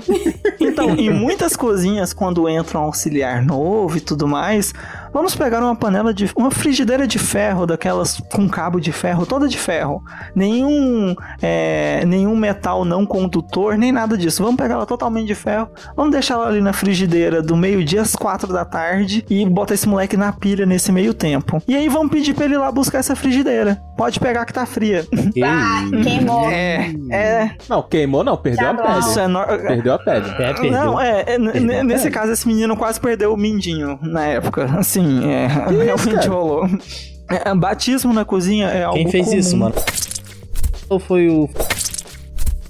Então, 0.60 0.90
em 0.90 1.10
muitas 1.10 1.56
cozinhas, 1.56 2.12
quando 2.12 2.48
entra 2.48 2.78
um 2.78 2.82
auxiliar 2.82 3.44
novo 3.44 3.96
e 3.96 4.00
tudo 4.00 4.26
mais, 4.26 4.72
vamos 5.12 5.34
pegar 5.34 5.60
uma 5.60 5.76
panela 5.76 6.12
de. 6.12 6.30
uma 6.36 6.50
frigideira 6.50 7.06
de 7.06 7.18
ferro, 7.18 7.66
daquelas 7.66 8.20
com 8.32 8.48
cabo 8.48 8.80
de 8.80 8.92
ferro, 8.92 9.26
toda 9.26 9.48
de 9.48 9.58
ferro. 9.58 10.02
Nenhum, 10.34 11.14
é, 11.40 12.04
nenhum 12.06 12.36
metal 12.36 12.84
não 12.84 13.04
condutor, 13.06 13.76
nem 13.76 13.92
nada 13.92 14.16
disso. 14.16 14.42
Vamos 14.42 14.56
pegar 14.56 14.74
ela 14.74 14.86
totalmente 14.86 15.26
de 15.26 15.34
ferro, 15.34 15.68
vamos 15.96 16.12
deixar 16.12 16.34
ela 16.34 16.48
ali 16.48 16.60
na 16.60 16.72
frigideira 16.72 17.42
do 17.42 17.56
meio-dia 17.56 18.02
às 18.02 18.14
quatro 18.14 18.52
da 18.52 18.64
tarde 18.64 19.24
e 19.28 19.44
botar 19.46 19.74
esse 19.74 19.88
moleque 19.88 20.16
na 20.16 20.32
pilha 20.32 20.66
nesse 20.66 20.92
meio 20.92 21.14
tempo. 21.14 21.62
E 21.66 21.74
aí 21.74 21.88
vamos 21.88 22.10
pedir 22.10 22.34
pra 22.34 22.44
ele 22.44 22.54
ir 22.54 22.58
lá 22.58 22.70
buscar 22.70 22.98
essa 22.98 23.16
frigideira. 23.16 23.82
Pode 23.98 24.18
pegar 24.20 24.46
que 24.46 24.52
tá 24.52 24.64
fria. 24.64 25.04
Que 25.34 25.42
Ah, 25.42 25.80
queimou. 26.04 26.48
É, 26.48 26.90
é. 27.10 27.50
Não, 27.68 27.82
queimou 27.82 28.22
não, 28.22 28.36
perdeu 28.36 28.64
Já 28.64 28.70
a 28.70 28.74
pele. 28.74 28.98
Isso 29.00 29.18
é. 29.20 29.26
no- 29.26 29.44
Perdeu 29.44 29.92
a 29.94 29.98
pele. 29.98 30.30
É, 30.30 30.52
perdeu. 30.54 30.70
Não, 30.70 31.00
é, 31.00 31.20
é, 31.22 31.24
Perdeu 31.38 31.84
nesse 31.84 32.04
pele. 32.04 32.14
caso, 32.14 32.32
esse 32.32 32.46
menino 32.46 32.76
quase 32.76 33.00
perdeu 33.00 33.34
o 33.34 33.36
mindinho 33.36 33.98
na 34.00 34.24
época. 34.24 34.64
Assim, 34.78 35.28
é, 35.28 35.48
realmente 35.48 36.14
cara? 36.14 36.30
rolou. 36.30 36.66
É, 37.28 37.52
batismo 37.54 38.14
na 38.14 38.24
cozinha 38.24 38.68
é 38.68 38.84
algo 38.84 38.96
Quem 38.96 39.10
fez 39.10 39.26
comum. 39.26 39.38
isso, 39.38 39.56
mano? 39.56 39.74
Ou 40.88 40.98
foi 41.00 41.28
o. 41.28 41.50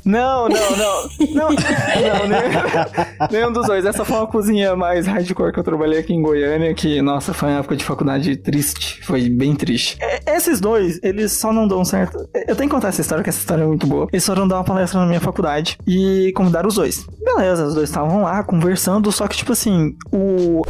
Não, 0.09 0.49
não, 0.49 0.77
não. 0.77 1.03
Não, 1.35 1.49
não 1.53 2.29
nem- 2.29 3.29
nenhum 3.31 3.53
dos 3.53 3.67
dois. 3.67 3.85
Essa 3.85 4.07
foi 4.07 4.17
uma 4.17 4.27
cozinha 4.27 4.75
mais 4.75 5.07
hardcore 5.07 5.53
que 5.53 5.59
eu 5.61 5.63
trabalhei 5.65 5.99
aqui 5.99 6.15
em 6.15 6.23
Goiânia, 6.23 6.73
que, 6.73 7.03
nossa, 7.03 7.35
foi 7.35 7.51
uma 7.51 7.59
época 7.59 7.77
de 7.77 7.85
faculdade 7.85 8.35
triste. 8.39 9.05
Foi 9.05 9.29
bem 9.29 9.55
triste. 9.55 9.99
É, 10.01 10.35
Esses 10.35 10.61
dois, 10.61 10.99
eles 11.03 11.33
só 11.33 11.53
não 11.53 11.69
dão 11.69 11.85
certo. 11.85 12.19
Eu 12.35 12.57
tenho 12.57 12.71
que 12.71 12.75
contar 12.75 12.89
essa 12.89 13.03
história, 13.03 13.23
que 13.23 13.29
essa 13.29 13.39
história 13.41 13.65
é 13.65 13.67
muito 13.67 13.87
boa. 13.87 14.09
Eles 14.11 14.25
foram 14.25 14.49
dar 14.49 14.57
uma 14.57 14.65
palestra 14.65 14.99
na 14.99 15.07
minha 15.07 15.21
faculdade 15.21 15.77
e 15.87 16.33
convidaram 16.35 16.69
os 16.69 16.77
dois. 16.77 17.05
Beleza, 17.23 17.67
os 17.67 17.75
dois 17.75 17.91
estavam 17.91 18.23
lá 18.23 18.43
conversando, 18.43 19.13
só 19.13 19.29
que, 19.29 19.37
tipo 19.37 19.53
assim, 19.53 19.95
o. 20.11 20.63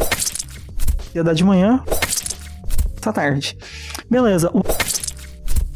ia 1.15 1.23
dar 1.23 1.33
de 1.33 1.45
manhã, 1.45 1.81
essa 3.01 3.13
tarde. 3.13 3.57
Beleza, 4.11 4.51
o 4.53 4.63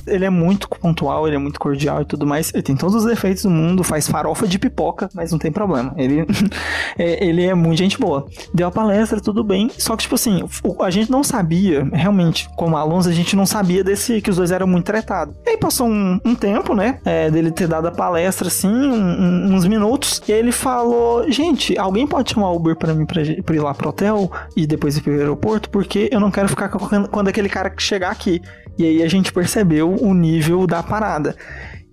ele 0.06 0.24
é 0.24 0.30
muito 0.30 0.68
pontual, 0.68 1.26
ele 1.26 1.36
é 1.36 1.38
muito 1.38 1.58
cordial 1.60 2.02
e 2.02 2.04
tudo 2.04 2.26
mais. 2.26 2.52
Ele 2.52 2.62
tem 2.62 2.76
todos 2.76 2.94
os 2.96 3.04
defeitos 3.04 3.42
do 3.44 3.50
mundo, 3.50 3.82
faz 3.84 4.08
farofa 4.08 4.46
de 4.46 4.58
pipoca, 4.58 5.08
mas 5.14 5.30
não 5.32 5.38
tem 5.38 5.50
problema. 5.52 5.94
Ele 5.96 6.26
é, 6.98 7.24
ele 7.24 7.44
é 7.44 7.54
muito 7.54 7.78
gente 7.78 7.98
boa. 7.98 8.26
Deu 8.54 8.68
a 8.68 8.70
palestra, 8.70 9.20
tudo 9.20 9.42
bem. 9.44 9.70
Só 9.78 9.96
que, 9.96 10.02
tipo 10.02 10.14
assim, 10.14 10.44
o- 10.64 10.82
a 10.82 10.90
gente 10.90 11.10
não 11.10 11.22
sabia, 11.24 11.84
realmente, 11.92 12.48
como 12.56 12.76
alunos, 12.76 13.06
a 13.06 13.12
gente 13.12 13.34
não 13.36 13.46
sabia 13.46 13.82
desse 13.84 14.20
que 14.20 14.30
os 14.30 14.36
dois 14.36 14.50
eram 14.50 14.66
muito 14.66 14.84
tretados. 14.86 15.34
E 15.46 15.50
aí 15.50 15.56
passou 15.58 15.86
um, 15.88 16.20
um 16.24 16.34
tempo, 16.34 16.74
né? 16.74 16.98
é, 17.04 17.30
dele 17.30 17.50
ter 17.50 17.66
dado 17.68 17.86
a 17.88 17.90
palestra, 17.90 18.48
assim, 18.48 18.68
um- 18.68 19.54
uns 19.54 19.66
minutos. 19.66 20.22
E 20.28 20.32
ele 20.32 20.52
falou: 20.52 21.30
Gente, 21.30 21.76
alguém 21.78 22.06
pode 22.06 22.32
chamar 22.32 22.50
Uber 22.52 22.76
pra 22.76 22.94
mim 22.94 23.06
pra, 23.06 23.22
pra 23.44 23.54
ir 23.54 23.60
lá 23.60 23.74
pro 23.74 23.88
hotel 23.90 24.30
e 24.56 24.66
depois 24.66 24.96
ir 24.96 25.02
pro 25.02 25.12
aeroporto? 25.12 25.70
Porque 25.70 26.08
eu 26.12 26.20
não 26.20 26.30
quero 26.30 26.48
ficar 26.48 26.68
quando 26.68 27.28
aquele 27.28 27.48
cara 27.48 27.72
chegar 27.78 28.10
aqui. 28.10 28.40
E 28.78 28.84
aí 28.84 29.02
a 29.02 29.08
gente 29.08 29.32
percebeu 29.32 29.94
o 29.94 30.14
nível 30.14 30.66
da 30.66 30.82
parada. 30.82 31.36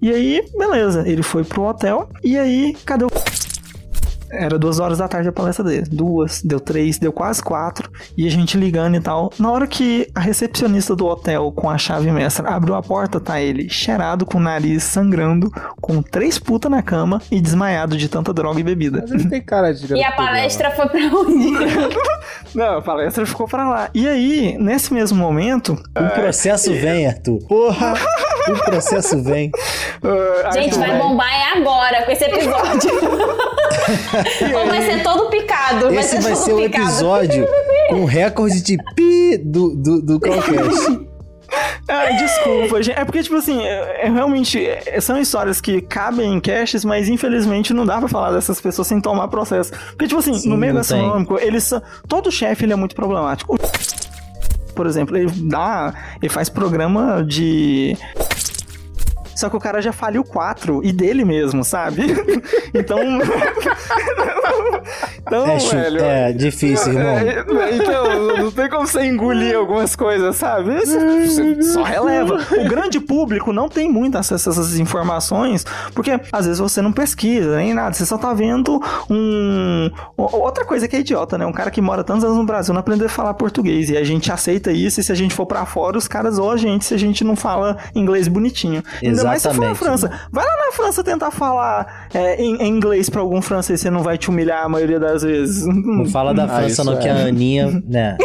E 0.02 0.12
aí, 0.12 0.42
beleza, 0.58 1.08
ele 1.08 1.22
foi 1.22 1.44
pro 1.44 1.64
hotel. 1.64 2.10
E 2.24 2.38
aí, 2.38 2.76
cadê 2.86 3.04
o. 3.06 3.10
Era 4.32 4.58
duas 4.60 4.80
horas 4.80 4.98
da 5.00 5.08
tarde 5.08 5.30
a 5.30 5.32
palestra 5.32 5.64
dele. 5.64 5.86
Duas, 5.92 6.42
deu 6.42 6.60
três, 6.60 6.98
deu 6.98 7.12
quase 7.12 7.42
quatro. 7.44 7.90
E 8.18 8.28
a 8.28 8.32
gente 8.32 8.58
ligando 8.58 8.96
e 8.96 9.00
tal. 9.02 9.32
Na 9.40 9.52
hora 9.52 9.66
que 9.68 10.08
a 10.14 10.20
recepcionista 10.20 10.96
do 10.96 11.06
hotel, 11.08 11.52
com 11.52 11.70
a 11.70 11.78
chave 11.78 12.12
mestra, 12.12 12.50
abriu 12.50 12.76
a 12.76 12.82
porta, 12.82 13.20
tá 13.20 13.40
ele 13.42 13.70
cheirado, 13.70 14.26
com 14.26 14.38
o 14.38 14.42
nariz 14.42 14.84
sangrando, 14.84 15.50
com 15.82 16.02
três 16.02 16.38
putas 16.38 16.70
na 16.72 16.82
cama 16.82 17.22
e 17.32 17.42
desmaiado 17.42 17.98
de 17.98 18.08
tanta 18.08 18.34
droga 18.34 18.60
e 18.60 18.64
bebida. 18.64 19.00
Mas 19.02 19.12
ele 19.12 19.30
tem 19.30 19.42
cara 19.42 19.74
de 19.74 19.94
E 19.94 20.04
a 20.04 20.12
programa. 20.12 20.16
palestra 20.16 20.72
foi 20.72 20.88
pra 20.88 21.00
onde? 21.00 21.50
Não, 22.56 22.78
a 22.78 22.82
palestra 22.82 23.26
ficou 23.26 23.48
pra 23.48 23.70
lá. 23.70 23.90
E 23.94 24.08
aí, 24.08 24.58
nesse 24.60 24.94
mesmo 24.94 25.18
momento. 25.18 25.74
O 25.98 26.10
processo 26.14 26.72
vem, 26.74 27.08
Arthur. 27.08 27.40
Porra! 27.48 27.94
O 28.48 28.64
processo 28.66 29.22
vem. 29.24 29.52
ah, 30.46 30.52
Gente, 30.54 30.78
vai 30.78 30.98
bombar 30.98 31.30
é 31.32 31.58
agora 31.60 32.04
com 32.06 32.12
esse 32.12 32.24
episódio. 32.26 32.90
Ou 34.60 34.66
vai 34.68 34.82
ser 34.84 35.04
todo 35.04 35.30
picado. 35.30 35.86
vai 35.88 35.98
Esse 35.98 36.10
ser 36.18 36.22
vai 36.22 36.34
todo 36.34 36.44
ser 36.46 36.54
o 36.54 36.58
picado. 36.58 36.84
episódio 36.86 37.48
com 37.90 38.06
recorde 38.06 38.62
de 38.62 38.78
pi 38.96 39.38
do, 39.38 39.76
do, 39.76 40.02
do 40.02 40.20
Calcast. 40.20 41.00
Ah, 41.88 42.12
desculpa, 42.12 42.84
gente. 42.84 43.00
É 43.00 43.04
porque, 43.04 43.24
tipo 43.24 43.36
assim, 43.36 43.60
é, 43.64 44.06
é 44.06 44.10
realmente. 44.12 44.64
é, 44.64 45.02
são 45.02 45.20
histórias 45.20 45.60
que 45.60 45.82
cabem 45.82 46.36
em 46.36 46.40
caches, 46.40 46.86
mas 46.86 47.10
infelizmente 47.10 47.74
não 47.74 47.84
dá 47.88 47.98
pra 47.98 48.08
falar 48.08 48.32
dessas 48.32 48.62
pessoas 48.62 48.88
sem 48.88 49.02
tomar 49.02 49.28
processo. 49.30 49.72
Porque, 49.90 50.06
tipo 50.06 50.20
assim, 50.20 50.36
Sim, 50.36 50.50
no 50.50 50.56
meio 50.56 50.76
gastronômico, 50.76 51.40
eles 51.40 51.64
são. 51.64 51.82
Todo 52.08 52.32
chefe 52.32 52.66
ele 52.66 52.74
é 52.74 52.76
muito 52.76 52.94
problemático. 52.96 53.58
Por 54.76 54.86
exemplo, 54.86 55.18
ele 55.18 55.32
dá. 55.50 55.92
Ele 56.22 56.30
faz 56.30 56.48
programa 56.50 57.24
de. 57.28 57.98
Só 59.40 59.50
que 59.50 59.56
o 59.56 59.60
cara 59.60 59.82
já 59.82 59.94
faliu 59.94 60.22
quatro 60.22 60.82
e 60.84 60.92
dele 60.92 61.24
mesmo, 61.24 61.64
sabe? 61.64 62.08
então. 62.76 63.00
Então, 65.22 65.46
É, 65.46 65.58
velho. 65.58 66.02
é 66.04 66.34
difícil, 66.34 66.94
irmão. 66.94 67.18
É, 67.18 67.76
então, 67.76 68.38
não 68.38 68.52
tem 68.52 68.70
como 68.70 68.86
você 68.86 69.06
engolir 69.06 69.56
algumas 69.56 69.96
coisas, 69.96 70.36
sabe? 70.36 70.80
Você, 70.80 71.62
só 71.64 71.84
releva. 71.84 72.36
O 72.58 72.68
grande 72.68 73.00
público 73.00 73.54
não 73.54 73.70
tem 73.70 73.90
muito 73.90 74.18
acesso 74.18 74.50
a 74.50 74.52
essas 74.52 74.78
informações, 74.78 75.66
porque 75.94 76.20
às 76.32 76.46
vezes 76.46 76.60
você 76.60 76.82
não 76.82 76.92
pesquisa 76.92 77.58
nem 77.58 77.74
nada, 77.74 77.94
você 77.94 78.06
só 78.06 78.18
tá 78.18 78.34
vendo 78.34 78.82
um. 79.10 79.90
Outra 80.18 80.66
coisa 80.66 80.88
que 80.88 80.96
é 80.96 81.00
idiota, 81.00 81.38
né? 81.38 81.46
Um 81.46 81.54
cara 81.54 81.72
que 81.72 81.82
mora 81.82 82.04
tantos 82.04 82.24
anos 82.26 82.38
no 82.38 82.46
Brasil 82.46 82.74
não 82.74 82.82
aprendeu 82.82 83.08
a 83.08 83.10
falar 83.10 83.34
português. 83.36 83.90
E 83.90 83.96
a 83.96 84.04
gente 84.04 84.32
aceita 84.32 84.72
isso, 84.72 85.00
e 85.00 85.04
se 85.04 85.12
a 85.12 85.16
gente 85.16 85.34
for 85.34 85.46
pra 85.46 85.66
fora, 85.66 85.98
os 85.98 86.08
caras 86.08 86.36
zoam 86.36 86.52
a 86.52 86.58
gente 86.58 86.86
se 86.86 86.94
a 86.94 86.98
gente 86.98 87.24
não 87.24 87.36
fala 87.36 87.78
inglês 87.96 88.28
bonitinho. 88.28 88.84
Ainda 89.02 89.29
mais 89.30 89.42
se 89.42 89.54
for 89.54 89.62
na. 89.66 89.76
França. 89.76 90.12
Vai 90.32 90.46
lá 90.46 90.66
na 90.66 90.72
França 90.72 91.04
tentar 91.04 91.32
falar 91.32 92.08
é, 92.14 92.42
em, 92.42 92.56
em 92.58 92.68
inglês 92.68 93.10
pra 93.10 93.22
algum 93.22 93.42
francês, 93.42 93.80
você 93.82 93.90
não 93.90 94.02
vai 94.04 94.18
te 94.18 94.30
humilhar 94.30 94.64
a 94.66 94.70
maioria 94.70 95.00
das 95.00 95.22
vezes. 95.24 95.66
Não 95.66 96.06
fala 96.10 96.34
da 96.34 96.44
Ah, 96.46 96.48
França, 96.48 96.68
isso 96.68 96.84
não, 96.84 96.98
que 96.98 97.08
a 97.08 97.16
é. 97.18 97.24
Aninha, 97.30 97.82
né? 97.88 98.18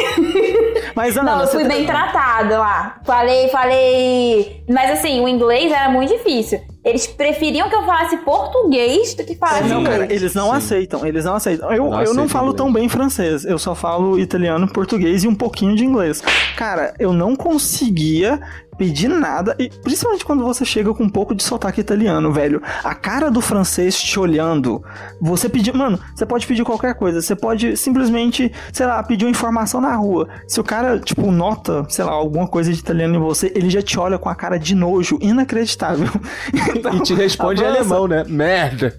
Mas, 0.94 1.16
Ana, 1.16 1.34
Não, 1.36 1.40
eu 1.42 1.48
fui 1.48 1.66
bem 1.66 1.84
tratada 1.84 2.56
lá. 2.58 3.00
Falei, 3.04 3.48
falei. 3.48 4.64
Mas 4.68 4.92
assim, 4.98 5.20
o 5.20 5.28
inglês 5.28 5.72
era 5.72 5.88
muito 5.90 6.12
difícil. 6.12 6.60
Eles 6.84 7.06
preferiam 7.06 7.68
que 7.68 7.74
eu 7.74 7.82
falasse 7.82 8.16
português 8.18 9.14
do 9.14 9.24
que 9.24 9.34
falasse 9.34 9.64
Não, 9.64 9.80
inglês. 9.80 9.98
cara, 10.00 10.12
eles 10.14 10.34
não 10.34 10.50
Sim. 10.50 10.56
aceitam, 10.56 11.06
eles 11.06 11.24
não 11.24 11.34
aceitam. 11.34 11.72
Eu 11.72 11.90
Não 11.90 12.02
eu 12.02 12.14
não 12.14 12.28
falo 12.28 12.48
inglês. 12.48 12.56
tão 12.58 12.72
bem 12.72 12.88
francês, 12.88 13.44
eu 13.44 13.58
só 13.58 13.74
falo 13.74 14.18
italiano, 14.18 14.68
português 14.68 15.24
e 15.24 15.28
um 15.28 15.34
pouquinho 15.34 15.74
de 15.74 15.84
inglês. 15.84 16.22
Cara, 16.56 16.94
eu 16.98 17.12
não 17.12 17.34
conseguia 17.34 18.38
pedir 18.76 19.08
nada, 19.08 19.54
e 19.58 19.68
principalmente 19.68 20.24
quando 20.24 20.44
você 20.44 20.64
chega 20.64 20.92
com 20.94 21.04
um 21.04 21.08
pouco 21.08 21.34
de 21.34 21.42
sotaque 21.42 21.80
italiano, 21.80 22.32
velho. 22.32 22.62
A 22.82 22.94
cara 22.94 23.30
do 23.30 23.40
francês 23.40 24.00
te 24.00 24.18
olhando, 24.18 24.82
você 25.20 25.48
pedir, 25.48 25.74
mano, 25.74 25.98
você 26.14 26.24
pode 26.26 26.46
pedir 26.46 26.64
qualquer 26.64 26.94
coisa, 26.94 27.20
você 27.22 27.34
pode 27.36 27.76
simplesmente, 27.76 28.50
sei 28.72 28.86
lá, 28.86 29.02
pedir 29.02 29.24
uma 29.24 29.30
informação 29.30 29.80
na 29.80 29.94
rua. 29.94 30.28
Se 30.48 30.60
o 30.60 30.64
cara, 30.64 30.98
tipo, 30.98 31.30
nota, 31.30 31.84
sei 31.88 32.04
lá, 32.04 32.12
alguma 32.12 32.46
coisa 32.48 32.72
de 32.72 32.78
italiano 32.78 33.16
em 33.16 33.18
você, 33.20 33.52
ele 33.54 33.70
já 33.70 33.82
te 33.82 33.98
olha 33.98 34.18
com 34.18 34.28
a 34.28 34.34
cara 34.34 34.58
de 34.58 34.74
nojo 34.74 35.18
inacreditável. 35.20 36.08
Então, 36.74 36.94
E 36.96 37.00
te 37.02 37.14
responde 37.14 37.62
em 37.62 37.66
alemão, 37.66 38.06
né? 38.08 38.24
Merda. 38.28 38.94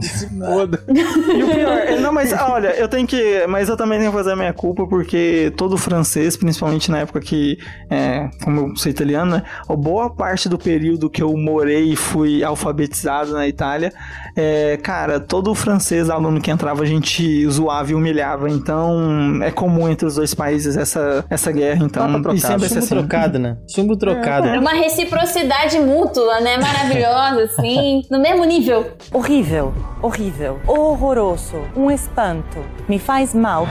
Se 0.00 0.28
foda. 0.38 0.82
E 0.88 1.42
o 1.42 1.46
pior, 1.54 1.78
é- 1.78 1.98
não, 2.00 2.12
mas 2.12 2.32
olha, 2.32 2.68
eu 2.76 2.88
tenho 2.88 3.06
que. 3.06 3.46
Mas 3.46 3.68
eu 3.68 3.76
também 3.76 3.98
tenho 3.98 4.10
que 4.10 4.16
fazer 4.16 4.32
a 4.32 4.36
minha 4.36 4.52
culpa, 4.52 4.86
porque 4.86 5.52
todo 5.56 5.76
francês, 5.76 6.36
principalmente 6.36 6.90
na 6.90 6.98
época 6.98 7.20
que. 7.20 7.58
É, 7.90 8.28
como 8.42 8.60
eu 8.60 8.76
sou 8.86 8.90
italiano, 8.90 9.32
né? 9.32 9.42
a 9.68 9.74
Boa 9.74 10.08
parte 10.10 10.48
do 10.48 10.58
período 10.58 11.10
que 11.10 11.22
eu 11.22 11.36
morei 11.36 11.92
e 11.92 11.96
fui 11.96 12.42
alfabetizado 12.42 13.32
na 13.32 13.46
Itália, 13.46 13.92
é, 14.34 14.78
cara, 14.82 15.18
todo 15.18 15.54
francês 15.54 16.08
aluno 16.08 16.40
que 16.40 16.50
entrava 16.50 16.82
a 16.82 16.86
gente 16.86 17.48
zoava 17.48 17.90
e 17.90 17.94
humilhava. 17.94 18.48
Então 18.48 19.42
é 19.42 19.50
comum 19.50 19.88
entre 19.88 20.06
os 20.06 20.16
dois 20.16 20.34
países 20.34 20.76
essa, 20.76 21.24
essa 21.28 21.50
guerra. 21.52 21.84
Então, 21.84 22.06
trocado. 22.22 22.34
e 22.34 22.40
sempre 22.40 22.68
Chumbo 22.68 22.78
assim. 22.78 22.88
trocado, 22.88 23.38
né? 23.38 23.56
Chumbo 23.68 23.96
trocado. 23.96 24.48
Era 24.48 24.60
uma 24.60 24.72
reciprocidade 24.72 25.78
mútua, 25.78 26.40
né? 26.40 26.58
Maravilhosa, 26.58 27.44
assim. 27.44 28.02
No 28.10 28.20
mesmo 28.20 28.44
nível. 28.44 28.92
Horrível, 29.12 29.74
horrível, 30.00 30.60
horroroso, 30.66 31.56
um 31.74 31.90
espanto. 31.90 32.58
Me 32.88 32.98
faz 32.98 33.34
mal. 33.34 33.66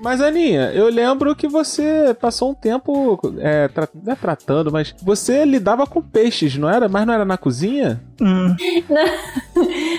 Mas, 0.00 0.20
Aninha, 0.20 0.70
eu 0.72 0.88
lembro 0.88 1.34
que 1.36 1.46
você 1.46 2.16
passou 2.20 2.50
um 2.50 2.53
tempo 2.54 3.18
é, 3.38 3.68
tra- 3.68 3.88
é 4.06 4.14
tratando, 4.14 4.70
mas 4.72 4.94
você 5.02 5.44
lidava 5.44 5.86
com 5.86 6.00
peixes, 6.02 6.56
não 6.56 6.68
era? 6.68 6.88
Mas 6.88 7.06
não 7.06 7.14
era 7.14 7.24
na 7.24 7.36
cozinha? 7.36 8.00
Hum, 8.20 8.56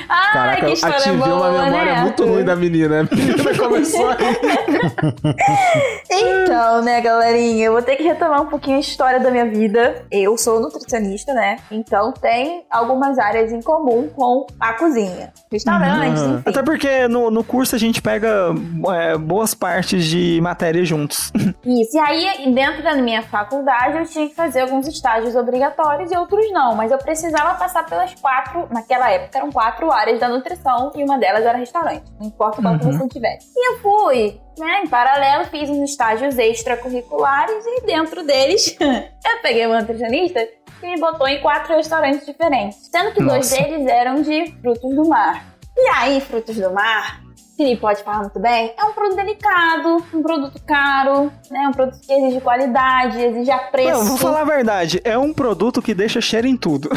Ai, 0.10 0.34
Caraca, 0.34 0.66
que 0.68 0.74
história 0.74 0.98
ativei 0.98 1.18
boa, 1.18 1.50
uma 1.50 1.64
memória 1.66 1.96
né? 1.96 2.02
muito 2.02 2.26
ruim 2.26 2.44
da 2.44 2.56
menina. 2.56 3.02
A 3.12 3.16
menina 3.16 3.58
começou 3.58 4.10
a 4.10 4.16
Então, 6.10 6.82
né, 6.82 7.02
galerinha, 7.02 7.66
eu 7.66 7.74
vou 7.74 7.82
ter 7.82 7.96
que 7.96 8.04
retomar 8.04 8.42
um 8.42 8.46
pouquinho 8.48 8.78
a 8.78 8.80
história 8.80 9.20
da 9.20 9.30
minha 9.32 9.46
vida. 9.46 10.04
Eu 10.12 10.38
sou 10.38 10.60
nutricionista, 10.60 11.34
né? 11.34 11.58
Então 11.72 12.12
tem 12.12 12.64
algumas 12.70 13.18
áreas 13.20 13.52
em 13.52 13.62
comum 13.62 14.08
com 14.10 14.46
a 14.60 14.74
cozinha. 14.74 15.34
Restaurantes, 15.52 16.22
Uhum. 16.22 16.34
enfim. 16.38 16.44
Até 16.46 16.64
porque 16.64 17.08
no, 17.08 17.30
no 17.32 17.44
curso 17.44 17.76
a 17.76 17.80
gente 17.80 18.02
pega 18.02 18.54
é, 18.94 19.18
boas 19.18 19.54
partes 19.54 20.06
de 20.06 20.40
matéria 20.42 20.84
juntos. 20.86 21.32
Isso. 21.66 21.96
E 21.96 22.00
aí, 22.00 22.54
dentro 22.54 22.84
da 22.84 22.96
minha 22.96 23.22
faculdade, 23.24 23.98
eu 23.98 24.06
tinha 24.06 24.28
que 24.30 24.36
fazer 24.36 24.62
alguns 24.62 24.88
estágios 24.88 25.36
obrigatórios 25.36 26.12
e 26.12 26.18
outros 26.18 26.52
não. 26.52 26.76
Mas 26.76 26.92
eu 26.92 26.98
precisava 26.98 27.56
passar 27.56 27.86
quatro, 28.14 28.68
naquela 28.72 29.10
época 29.10 29.38
eram 29.38 29.52
quatro 29.52 29.92
áreas 29.92 30.20
da 30.20 30.30
nutrição 30.30 30.92
e 30.96 31.04
uma 31.04 31.18
delas 31.18 31.46
era 31.46 31.58
restaurante. 31.58 32.04
Não 32.20 32.28
importa 32.28 32.62
qual 32.62 32.78
que 32.78 32.86
você 32.86 33.08
tivesse. 33.08 33.52
E 33.56 33.74
eu 33.74 33.80
fui, 33.80 34.40
né, 34.58 34.82
em 34.84 34.88
paralelo, 34.88 35.46
fiz 35.46 35.70
uns 35.70 35.90
estágios 35.90 36.38
extracurriculares 36.38 37.66
e 37.66 37.86
dentro 37.86 38.24
deles 38.24 38.78
eu 38.80 39.42
peguei 39.42 39.66
uma 39.66 39.80
nutricionista 39.80 40.48
que 40.80 40.88
me 40.88 41.00
botou 41.00 41.28
em 41.28 41.42
quatro 41.42 41.76
restaurantes 41.76 42.26
diferentes. 42.26 42.90
Sendo 42.92 43.12
que 43.14 43.24
dois 43.24 43.50
Nossa. 43.50 43.64
deles 43.64 43.88
eram 43.88 44.22
de 44.22 44.52
frutos 44.62 44.96
do 44.96 45.08
mar. 45.08 45.56
E 45.78 45.90
aí, 45.90 46.22
frutos 46.22 46.56
do 46.56 46.72
mar, 46.74 47.25
Felipe 47.56 47.82
pode 47.82 48.04
falar 48.04 48.20
muito 48.20 48.40
bem, 48.40 48.74
é 48.78 48.84
um 48.84 48.92
produto 48.92 49.16
delicado, 49.16 50.04
um 50.14 50.22
produto 50.22 50.62
caro, 50.66 51.32
né? 51.50 51.68
Um 51.70 51.72
produto 51.72 52.00
que 52.02 52.12
exige 52.12 52.42
qualidade, 52.42 53.20
exige 53.20 53.52
apreço. 53.52 53.92
Não, 53.92 54.06
vou 54.06 54.18
falar 54.18 54.42
a 54.42 54.46
verdade. 54.46 55.00
É 55.04 55.18
um 55.18 55.34
produto 55.34 55.82
que 55.82 55.94
deixa 55.94 56.20
cheiro 56.20 56.48
em 56.48 56.58
tudo. 56.58 56.90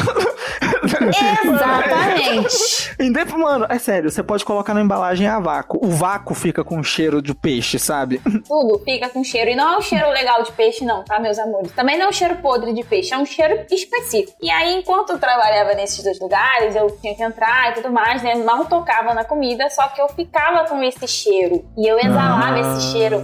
Exatamente. 1.43 2.59
Mano, 3.39 3.65
é 3.69 3.79
sério, 3.79 4.11
você 4.11 4.21
pode 4.21 4.43
colocar 4.43 4.73
na 4.73 4.81
embalagem 4.81 5.25
a 5.25 5.39
vácuo. 5.39 5.79
O 5.81 5.89
vácuo 5.89 6.35
fica 6.35 6.63
com 6.63 6.83
cheiro 6.83 7.21
de 7.21 7.33
peixe, 7.33 7.79
sabe? 7.79 8.21
Tudo 8.45 8.79
fica 8.83 9.07
com 9.09 9.23
cheiro. 9.23 9.49
E 9.49 9.55
não 9.55 9.75
é 9.75 9.77
um 9.77 9.81
cheiro 9.81 10.09
legal 10.09 10.43
de 10.43 10.51
peixe, 10.51 10.83
não, 10.83 11.03
tá, 11.03 11.19
meus 11.19 11.39
amores? 11.39 11.71
Também 11.71 11.97
não 11.97 12.07
é 12.07 12.09
um 12.09 12.11
cheiro 12.11 12.35
podre 12.37 12.73
de 12.73 12.83
peixe, 12.83 13.13
é 13.13 13.17
um 13.17 13.25
cheiro 13.25 13.65
específico. 13.71 14.37
E 14.41 14.51
aí, 14.51 14.75
enquanto 14.75 15.11
eu 15.11 15.19
trabalhava 15.19 15.73
nesses 15.73 16.03
dois 16.03 16.19
lugares, 16.19 16.75
eu 16.75 16.89
tinha 16.99 17.15
que 17.15 17.23
entrar 17.23 17.71
e 17.71 17.75
tudo 17.75 17.91
mais, 17.91 18.21
né? 18.21 18.35
Não 18.35 18.65
tocava 18.65 19.13
na 19.13 19.23
comida, 19.23 19.69
só 19.69 19.87
que 19.87 20.01
eu 20.01 20.09
ficava 20.09 20.48
com 20.67 20.81
esse 20.83 21.07
cheiro. 21.07 21.63
E 21.77 21.87
eu 21.87 21.97
exalava 21.99 22.55
Ah. 22.55 22.59
esse 22.59 22.91
cheiro 22.91 23.21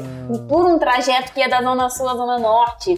por 0.49 0.65
um 0.65 0.79
trajeto 0.79 1.31
que 1.33 1.39
ia 1.39 1.47
da 1.49 1.61
Zona 1.61 1.89
Sul 1.89 2.07
à 2.09 2.13
Zona 2.15 2.39
Norte. 2.39 2.91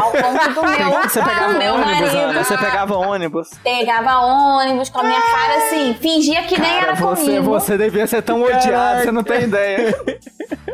Ao 0.00 0.10
ponto 0.10 0.54
do 0.54 0.62
meu, 0.62 0.90
Você 1.04 1.22
pegava 1.22 1.52
do 1.52 1.58
meu 1.58 1.74
ônibus, 1.74 2.12
marido. 2.14 2.32
Você 2.44 2.58
pegava 2.58 2.96
ônibus. 2.96 3.50
Pegava 3.62 4.18
ônibus 4.20 4.88
com 4.90 5.00
a 5.00 5.02
minha 5.04 5.20
cara 5.20 5.56
assim, 5.58 5.94
fingia 5.94 6.42
que 6.42 6.58
nem 6.60 6.70
Cara, 6.80 6.92
era 6.92 6.94
você, 6.96 7.24
comigo. 7.24 7.42
você 7.44 7.78
devia 7.78 8.06
ser 8.06 8.22
tão 8.22 8.42
odiado, 8.42 9.02
você 9.02 9.12
não 9.12 9.22
tem 9.22 9.42
ideia. 9.42 9.94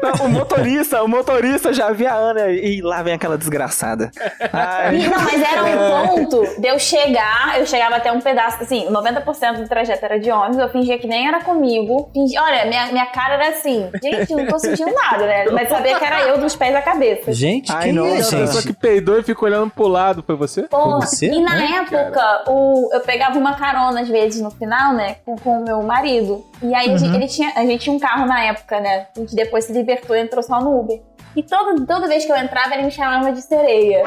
Não, 0.03 0.26
o 0.26 0.30
motorista, 0.30 1.03
o 1.05 1.09
motorista 1.09 1.74
já 1.74 1.90
via 1.92 2.11
a 2.11 2.14
Ana 2.14 2.48
e 2.48 2.80
lá 2.80 3.03
vem 3.03 3.12
aquela 3.12 3.36
desgraçada. 3.36 4.11
Ai. 4.51 4.96
Não, 5.07 5.11
mas 5.22 5.42
era 5.42 5.62
um 5.62 6.16
ponto 6.16 6.61
de 6.61 6.66
eu 6.66 6.78
chegar, 6.78 7.59
eu 7.59 7.66
chegava 7.66 7.96
até 7.96 8.11
um 8.11 8.18
pedaço, 8.20 8.62
assim, 8.62 8.88
90% 8.90 9.59
do 9.59 9.68
trajeto 9.68 10.03
era 10.05 10.18
de 10.18 10.30
ônibus, 10.30 10.57
eu 10.59 10.68
fingia 10.70 10.98
que 10.98 11.07
nem 11.07 11.28
era 11.28 11.44
comigo. 11.44 12.09
Fingia, 12.14 12.42
olha, 12.42 12.64
minha, 12.64 12.86
minha 12.93 13.07
cara 13.07 13.34
era 13.34 13.49
assim, 13.51 13.91
gente, 14.03 14.34
não 14.34 14.47
tô 14.47 14.59
sentindo 14.59 14.93
nada, 14.93 15.26
né? 15.26 15.45
Mas 15.53 15.68
sabia 15.68 15.99
que 15.99 16.05
era 16.05 16.22
eu 16.28 16.38
dos 16.38 16.55
pés 16.57 16.74
à 16.74 16.82
cabeça. 16.82 17.32
Gente, 17.32 17.70
Ai, 17.72 17.84
quem 17.84 17.93
não, 17.93 18.07
é, 18.07 18.11
a 18.11 18.12
A 18.12 18.16
pessoa 18.18 18.47
gente? 18.47 18.66
que 18.66 18.72
peidou 18.72 19.18
e 19.18 19.22
ficou 19.22 19.49
olhando 19.49 19.70
pro 19.70 19.86
lado, 19.88 20.22
foi 20.22 20.36
você? 20.36 20.62
Porra, 20.64 21.01
você? 21.07 21.26
e 21.26 21.41
na 21.43 21.61
É, 21.62 21.76
época, 21.78 22.45
o, 22.49 22.91
eu 22.93 23.01
pegava 23.01 23.38
uma 23.38 23.55
carona 23.55 24.01
às 24.01 24.09
vezes 24.09 24.41
no 24.41 24.51
final, 24.51 24.93
né, 24.95 25.16
com, 25.24 25.36
com 25.36 25.61
o 25.61 25.64
meu 25.64 25.82
marido. 25.82 26.45
E 26.62 26.74
aí 26.74 26.93
a, 26.93 26.97
gente, 26.97 27.14
ele 27.14 27.26
tinha, 27.26 27.53
a 27.57 27.61
gente 27.64 27.80
tinha 27.82 27.95
um 27.95 27.99
carro 28.01 28.26
na 28.26 28.43
época, 28.45 28.80
né? 28.80 29.07
A 29.16 29.20
gente 29.20 29.34
depois 29.34 29.64
se 29.64 29.72
libertou 29.72 30.14
e 30.16 30.20
entrou 30.20 30.43
só 30.43 30.61
no 30.61 30.78
Uber. 30.80 31.01
E 31.36 31.43
todo, 31.43 31.86
toda 31.86 32.09
vez 32.09 32.24
que 32.24 32.32
eu 32.32 32.36
entrava, 32.36 32.74
ele 32.74 32.84
me 32.84 32.91
chamava 32.91 33.30
de 33.32 33.41
sereia. 33.41 34.03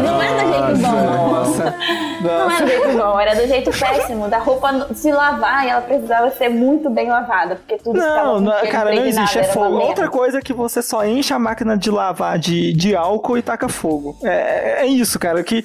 Não 0.00 0.22
é 0.22 0.32
do 0.32 0.52
jeito 0.52 0.82
bom. 0.82 1.32
Nossa. 1.32 1.74
Não 2.20 2.50
é 2.50 2.60
do 2.60 2.66
jeito 2.68 2.98
bom, 2.98 3.20
era 3.20 3.34
do 3.34 3.46
jeito 3.46 3.70
péssimo. 3.70 4.28
Da 4.28 4.38
roupa 4.38 4.88
se 4.94 5.10
lavar 5.10 5.66
e 5.66 5.70
ela 5.70 5.80
precisava 5.80 6.30
ser 6.30 6.48
muito 6.48 6.88
bem 6.90 7.08
lavada, 7.08 7.56
porque 7.56 7.76
tudo 7.82 7.98
Não, 7.98 8.40
não, 8.40 8.66
cara, 8.66 8.94
não 8.94 9.04
existe, 9.04 9.38
é 9.38 9.44
fogo. 9.44 9.78
Outra 9.78 10.08
coisa 10.08 10.38
é 10.38 10.40
que 10.40 10.52
você 10.52 10.82
só 10.82 11.04
enche 11.04 11.32
a 11.32 11.38
máquina 11.38 11.76
de 11.76 11.90
lavar 11.90 12.38
de, 12.38 12.72
de 12.72 12.94
álcool 12.94 13.38
e 13.38 13.42
taca 13.42 13.68
fogo. 13.68 14.16
É, 14.22 14.82
é 14.82 14.86
isso, 14.86 15.18
cara, 15.18 15.42
que... 15.42 15.64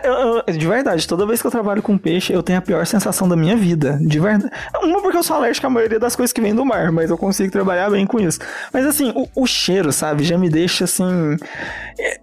cara, 0.00 0.06
eu- 0.06 0.42
eu- 0.46 0.56
de 0.56 0.66
verdade, 0.66 1.06
toda 1.06 1.26
vez 1.26 1.40
que 1.40 1.46
eu 1.46 1.50
trabalho 1.50 1.82
com 1.82 1.96
peixe, 1.98 2.32
eu 2.32 2.42
tenho 2.42 2.58
a 2.58 2.62
pior 2.62 2.84
sensação 2.86 3.28
da 3.28 3.36
minha 3.36 3.56
vida. 3.56 3.98
De 4.00 4.18
verdade. 4.18 4.52
Uma 4.82 5.00
porque 5.02 5.16
eu 5.16 5.22
sou 5.22 5.36
alérgico 5.36 5.66
à 5.66 5.70
maioria 5.70 5.98
das 5.98 6.14
coisas 6.16 6.32
que 6.32 6.40
vêm 6.40 6.54
do 6.54 6.64
mar, 6.64 6.90
mas 6.92 7.10
eu 7.10 7.18
consigo 7.18 7.50
trabalhar 7.52 7.90
bem 7.90 8.06
com 8.06 8.18
isso. 8.20 8.38
Mas 8.72 8.86
assim, 8.86 9.12
o, 9.14 9.28
o 9.42 9.46
cheiro, 9.46 9.92
sabe, 9.92 10.24
já 10.24 10.36
me 10.38 10.48
deixa 10.48 10.84
assim... 10.84 11.36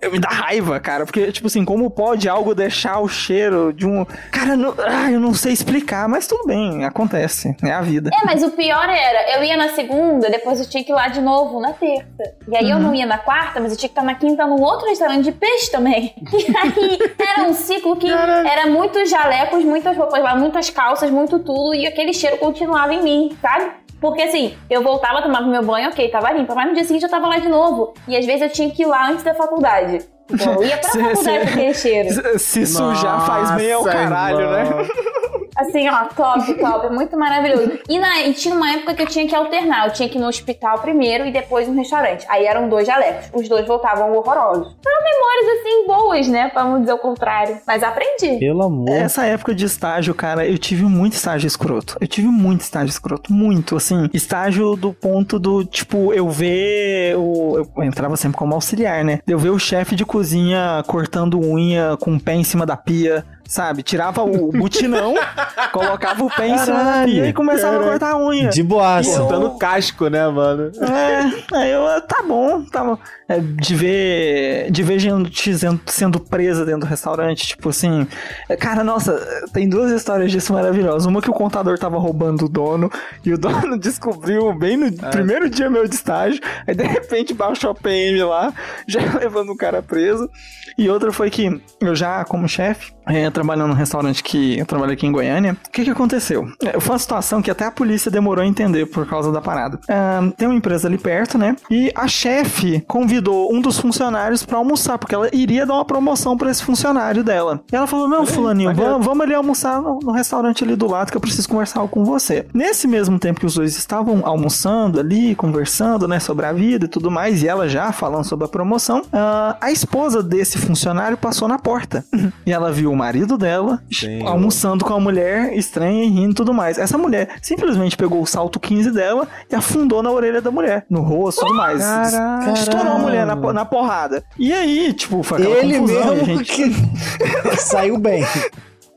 é, 0.01 0.09
Me 0.09 0.19
dá 0.19 0.29
raiva, 0.29 0.79
cara, 0.79 1.05
porque, 1.05 1.31
tipo 1.31 1.47
assim, 1.47 1.63
como 1.65 1.89
pode 1.89 2.27
algo 2.27 2.53
deixar 2.55 2.99
o 2.99 3.07
cheiro 3.07 3.71
de 3.73 3.85
um... 3.85 4.05
Cara, 4.31 4.55
não, 4.55 4.73
ah, 4.79 5.11
eu 5.11 5.19
não 5.19 5.33
sei 5.33 5.53
explicar, 5.53 6.07
mas 6.09 6.27
tudo 6.27 6.45
bem, 6.45 6.85
acontece, 6.85 7.55
é 7.63 7.71
a 7.71 7.81
vida. 7.81 8.09
É, 8.13 8.25
mas 8.25 8.43
o 8.43 8.51
pior 8.51 8.89
era, 8.89 9.37
eu 9.37 9.43
ia 9.43 9.55
na 9.57 9.69
segunda, 9.69 10.29
depois 10.29 10.59
eu 10.59 10.65
tinha 10.67 10.83
que 10.83 10.91
ir 10.91 10.95
lá 10.95 11.07
de 11.07 11.21
novo 11.21 11.59
na 11.59 11.73
terça. 11.73 12.05
E 12.47 12.55
aí 12.57 12.69
eu 12.69 12.77
Uhum. 12.77 12.83
não 12.83 12.95
ia 12.95 13.05
na 13.05 13.17
quarta, 13.17 13.59
mas 13.59 13.71
eu 13.71 13.77
tinha 13.77 13.89
que 13.89 13.93
estar 13.93 14.03
na 14.03 14.15
quinta 14.15 14.45
num 14.45 14.61
outro 14.61 14.87
restaurante 14.87 15.23
de 15.23 15.31
peixe 15.31 15.71
também. 15.71 16.13
E 16.49 16.55
aí 16.57 16.99
era 17.19 17.47
um 17.49 17.53
ciclo 17.59 17.95
que 17.95 18.09
era 18.09 18.65
muitos 18.67 19.09
jalecos, 19.09 19.63
muitas 19.63 19.95
roupas 19.95 20.21
lá, 20.23 20.35
muitas 20.35 20.69
calças, 20.69 21.09
muito 21.11 21.39
tudo, 21.39 21.73
e 21.75 21.85
aquele 21.85 22.13
cheiro 22.13 22.37
continuava 22.37 22.93
em 22.93 23.01
mim, 23.03 23.37
sabe? 23.41 23.71
Porque 24.01 24.21
assim, 24.21 24.55
eu 24.69 24.81
voltava, 24.81 25.21
tomava 25.21 25.45
meu 25.45 25.61
banho, 25.61 25.89
ok, 25.89 26.07
tava 26.09 26.31
limpa, 26.31 26.55
mas 26.55 26.67
no 26.69 26.73
dia 26.73 26.85
seguinte 26.85 27.03
eu 27.03 27.09
tava 27.09 27.27
lá 27.27 27.37
de 27.37 27.49
novo. 27.49 27.93
E 28.07 28.15
às 28.15 28.25
vezes 28.25 28.41
eu 28.41 28.49
tinha 28.49 28.69
que 28.71 28.83
ir 28.83 28.85
lá 28.85 29.09
antes 29.09 29.23
da 29.23 29.33
faculdade. 29.33 29.99
Bom, 30.31 30.53
eu 30.53 30.63
ia 30.63 30.77
pra 30.77 30.89
Se- 30.89 30.99
faculdade 30.99 31.39
se- 31.39 31.45
com 31.45 31.53
aquele 31.59 31.73
cheiro. 31.73 32.09
Se, 32.39 32.65
se 32.65 32.65
sujar 32.67 33.25
faz 33.25 33.51
bem 33.51 33.73
ao 33.73 33.83
caralho, 33.83 34.39
irmão. 34.41 34.77
né? 34.83 34.87
Assim, 35.59 35.89
ó, 35.89 36.05
top, 36.15 36.53
top, 36.53 36.85
é 36.85 36.89
muito 36.89 37.17
maravilhoso. 37.17 37.79
E, 37.89 37.99
na, 37.99 38.21
e 38.21 38.33
tinha 38.33 38.55
uma 38.55 38.71
época 38.71 38.95
que 38.95 39.01
eu 39.01 39.07
tinha 39.07 39.27
que 39.27 39.35
alternar, 39.35 39.87
eu 39.87 39.93
tinha 39.93 40.07
que 40.07 40.17
ir 40.17 40.21
no 40.21 40.27
hospital 40.27 40.79
primeiro 40.79 41.25
e 41.25 41.31
depois 41.31 41.67
no 41.67 41.75
restaurante. 41.75 42.25
Aí 42.29 42.45
eram 42.45 42.69
dois 42.69 42.87
jalecos, 42.87 43.29
os 43.33 43.49
dois 43.49 43.67
voltavam 43.67 44.15
horrorosos. 44.15 44.75
São 44.81 45.03
memórias, 45.03 45.59
assim, 45.59 45.87
boas, 45.87 46.27
né, 46.29 46.49
pra 46.49 46.63
não 46.63 46.79
dizer 46.79 46.93
o 46.93 46.97
contrário. 46.97 47.57
Mas 47.67 47.83
aprendi. 47.83 48.37
Pelo 48.39 48.63
amor. 48.63 48.89
Essa 48.89 49.25
época 49.25 49.53
de 49.53 49.65
estágio, 49.65 50.13
cara, 50.13 50.47
eu 50.47 50.57
tive 50.57 50.83
muito 50.83 51.13
estágio 51.13 51.47
escroto. 51.47 51.97
Eu 51.99 52.07
tive 52.07 52.27
muito 52.27 52.61
estágio 52.61 52.89
escroto. 52.89 53.33
Muito, 53.33 53.75
assim. 53.75 54.09
Estágio 54.13 54.75
do 54.77 54.93
ponto 54.93 55.37
do, 55.37 55.65
tipo, 55.65 56.13
eu 56.13 56.29
ver. 56.29 57.17
O, 57.17 57.67
eu 57.75 57.83
entrava 57.83 58.15
sempre 58.15 58.37
como 58.37 58.53
auxiliar, 58.53 59.03
né? 59.03 59.19
Eu 59.27 59.37
ver 59.37 59.49
o 59.49 59.59
chefe 59.59 59.95
de 59.95 60.05
cozinha 60.05 60.83
cortando 60.87 61.39
unha 61.39 61.97
com 61.99 62.15
o 62.15 62.19
pé 62.19 62.35
em 62.35 62.43
cima 62.43 62.65
da 62.65 62.77
pia. 62.77 63.25
Sabe? 63.49 63.81
Tirava 63.81 64.21
o 64.23 64.51
butinão, 64.51 65.15
colocava 65.73 66.23
o 66.23 66.29
pé 66.29 66.49
em 66.49 66.57
cima 66.59 66.77
Caralho, 66.77 67.25
e 67.25 67.33
começava 67.33 67.79
a 67.79 67.83
cortar 67.83 68.11
a 68.11 68.17
unha. 68.23 68.49
De 68.49 68.61
boaça. 68.61 69.21
Cortando 69.21 69.57
casco, 69.57 70.07
né, 70.07 70.27
mano? 70.27 70.71
É, 70.79 71.55
aí 71.57 71.71
eu, 71.71 71.99
tá 72.01 72.21
bom, 72.21 72.63
tá 72.65 72.83
bom. 72.83 72.97
É, 73.27 73.39
de 73.39 73.75
ver, 73.75 74.69
de 74.69 74.83
ver 74.83 74.99
gente 74.99 75.51
sendo, 75.87 76.19
presa 76.19 76.63
dentro 76.63 76.81
do 76.81 76.85
restaurante, 76.85 77.47
tipo 77.47 77.69
assim. 77.69 78.07
é, 78.47 78.55
Cara, 78.55 78.83
nossa, 78.83 79.19
tem 79.51 79.67
duas 79.67 79.91
histórias 79.91 80.31
disso 80.31 80.53
maravilhosas. 80.53 81.07
Uma 81.07 81.19
que 81.19 81.29
o 81.31 81.33
contador 81.33 81.79
tava 81.79 81.97
roubando 81.97 82.45
o 82.45 82.49
dono 82.49 82.87
e 83.25 83.33
o 83.33 83.37
dono 83.37 83.77
descobriu 83.81 84.53
bem 84.53 84.77
no 84.77 84.91
primeiro 85.09 85.49
dia 85.49 85.71
meu 85.71 85.87
de 85.87 85.95
estágio. 85.95 86.39
Aí 86.67 86.75
de 86.75 86.83
repente 86.83 87.33
baixou 87.33 87.71
a 87.71 87.75
PM 87.75 88.21
lá, 88.21 88.53
já 88.87 88.99
levando 89.19 89.51
o 89.53 89.57
cara 89.57 89.81
preso. 89.81 90.29
E 90.77 90.87
outra 90.87 91.11
foi 91.11 91.29
que 91.31 91.61
eu 91.81 91.95
já, 91.95 92.23
como 92.25 92.47
chefe, 92.47 92.93
é, 93.09 93.29
trabalhando 93.29 93.69
num 93.69 93.75
restaurante 93.75 94.23
que 94.23 94.57
eu 94.57 94.65
trabalho 94.65 94.93
aqui 94.93 95.05
em 95.05 95.11
Goiânia, 95.11 95.57
o 95.67 95.71
que 95.71 95.83
que 95.83 95.89
aconteceu? 95.89 96.47
É, 96.63 96.79
foi 96.79 96.93
uma 96.93 96.99
situação 96.99 97.41
que 97.41 97.49
até 97.49 97.65
a 97.65 97.71
polícia 97.71 98.11
demorou 98.11 98.43
a 98.43 98.47
entender 98.47 98.85
por 98.85 99.07
causa 99.07 99.31
da 99.31 99.41
parada. 99.41 99.79
Ah, 99.89 100.21
tem 100.37 100.47
uma 100.47 100.55
empresa 100.55 100.87
ali 100.87 100.97
perto, 100.97 101.37
né? 101.37 101.55
E 101.69 101.91
a 101.95 102.07
chefe 102.07 102.83
convidou 102.87 103.53
um 103.53 103.59
dos 103.59 103.79
funcionários 103.79 104.45
pra 104.45 104.57
almoçar, 104.57 104.97
porque 104.97 105.15
ela 105.15 105.29
iria 105.33 105.65
dar 105.65 105.73
uma 105.73 105.85
promoção 105.85 106.37
pra 106.37 106.51
esse 106.51 106.63
funcionário 106.63 107.23
dela. 107.23 107.61
E 107.71 107.75
ela 107.75 107.87
falou: 107.87 108.07
Não, 108.07 108.25
Fulaninho, 108.25 108.73
vamos, 108.73 109.05
vamos 109.05 109.23
ali 109.23 109.33
almoçar 109.33 109.81
no, 109.81 109.99
no 109.99 110.11
restaurante 110.11 110.63
ali 110.63 110.75
do 110.75 110.87
lado 110.87 111.11
que 111.11 111.17
eu 111.17 111.21
preciso 111.21 111.49
conversar 111.49 111.87
com 111.87 112.05
você. 112.05 112.45
Nesse 112.53 112.87
mesmo 112.87 113.17
tempo 113.17 113.39
que 113.39 113.45
os 113.45 113.55
dois 113.55 113.75
estavam 113.75 114.21
almoçando 114.23 114.99
ali, 114.99 115.35
conversando, 115.35 116.07
né, 116.07 116.19
sobre 116.19 116.45
a 116.45 116.53
vida 116.53 116.85
e 116.85 116.89
tudo 116.89 117.09
mais, 117.09 117.41
e 117.41 117.47
ela 117.47 117.67
já 117.67 117.91
falando 117.91 118.25
sobre 118.25 118.45
a 118.45 118.49
promoção, 118.49 119.01
ah, 119.11 119.57
a 119.59 119.71
esposa 119.71 120.21
desse 120.21 120.57
funcionário 120.57 121.17
passou 121.17 121.47
na 121.47 121.57
porta. 121.57 122.05
e 122.45 122.51
ela 122.51 122.71
viu 122.71 122.91
o 122.91 122.95
marido 122.99 123.37
dela 123.37 123.81
Senhor. 123.91 124.27
almoçando 124.27 124.83
com 124.83 124.93
a 124.93 124.99
mulher 124.99 125.53
estranha 125.53 126.03
e 126.03 126.09
rindo 126.09 126.31
e 126.31 126.35
tudo 126.35 126.53
mais. 126.53 126.77
Essa 126.77 126.97
mulher 126.97 127.29
simplesmente 127.41 127.95
pegou 127.95 128.21
o 128.21 128.25
salto 128.25 128.59
15 128.59 128.91
dela 128.91 129.27
e 129.49 129.55
afundou 129.55 130.03
na 130.03 130.11
orelha 130.11 130.41
da 130.41 130.51
mulher, 130.51 130.85
no 130.89 131.01
rosto 131.01 131.41
e 131.41 131.47
tudo 131.47 131.55
mais. 131.55 131.81
Caraca. 131.81 132.51
Estourou 132.51 132.93
a 132.93 132.99
mulher 132.99 133.25
na, 133.25 133.35
na 133.35 133.65
porrada. 133.65 134.23
E 134.37 134.51
aí, 134.51 134.93
tipo, 134.93 135.23
foi 135.23 135.39
aquela 135.39 135.57
Ele 135.57 135.79
confusão, 135.79 136.15
mesmo 136.15 136.25
gente... 136.25 136.53
que 136.53 137.55
saiu 137.57 137.97
bem. 137.97 138.25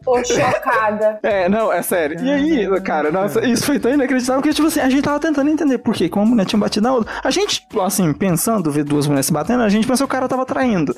Tô 0.04 0.22
chocada. 0.24 1.20
É, 1.22 1.48
não, 1.48 1.72
é 1.72 1.80
sério. 1.80 2.20
E 2.20 2.30
aí, 2.30 2.80
cara, 2.80 3.12
nossa, 3.12 3.46
isso 3.46 3.64
foi 3.64 3.78
tão 3.78 3.92
inacreditável 3.92 4.42
que, 4.42 4.52
tipo 4.52 4.66
assim, 4.66 4.80
a 4.80 4.90
gente 4.90 5.02
tava 5.02 5.20
tentando 5.20 5.48
entender 5.48 5.78
por 5.78 5.94
quê, 5.94 6.08
que 6.08 6.16
uma 6.16 6.26
mulher 6.26 6.44
tinha 6.44 6.58
batido 6.58 6.88
na 6.88 6.92
outra. 6.92 7.12
A 7.22 7.30
gente, 7.30 7.66
assim, 7.80 8.12
pensando, 8.12 8.70
ver 8.70 8.84
duas 8.84 9.06
mulheres 9.06 9.26
se 9.26 9.32
batendo, 9.32 9.62
a 9.62 9.68
gente 9.68 9.86
pensou 9.86 10.06
que 10.06 10.12
o 10.12 10.16
cara 10.16 10.28
tava 10.28 10.44
traindo. 10.44 10.94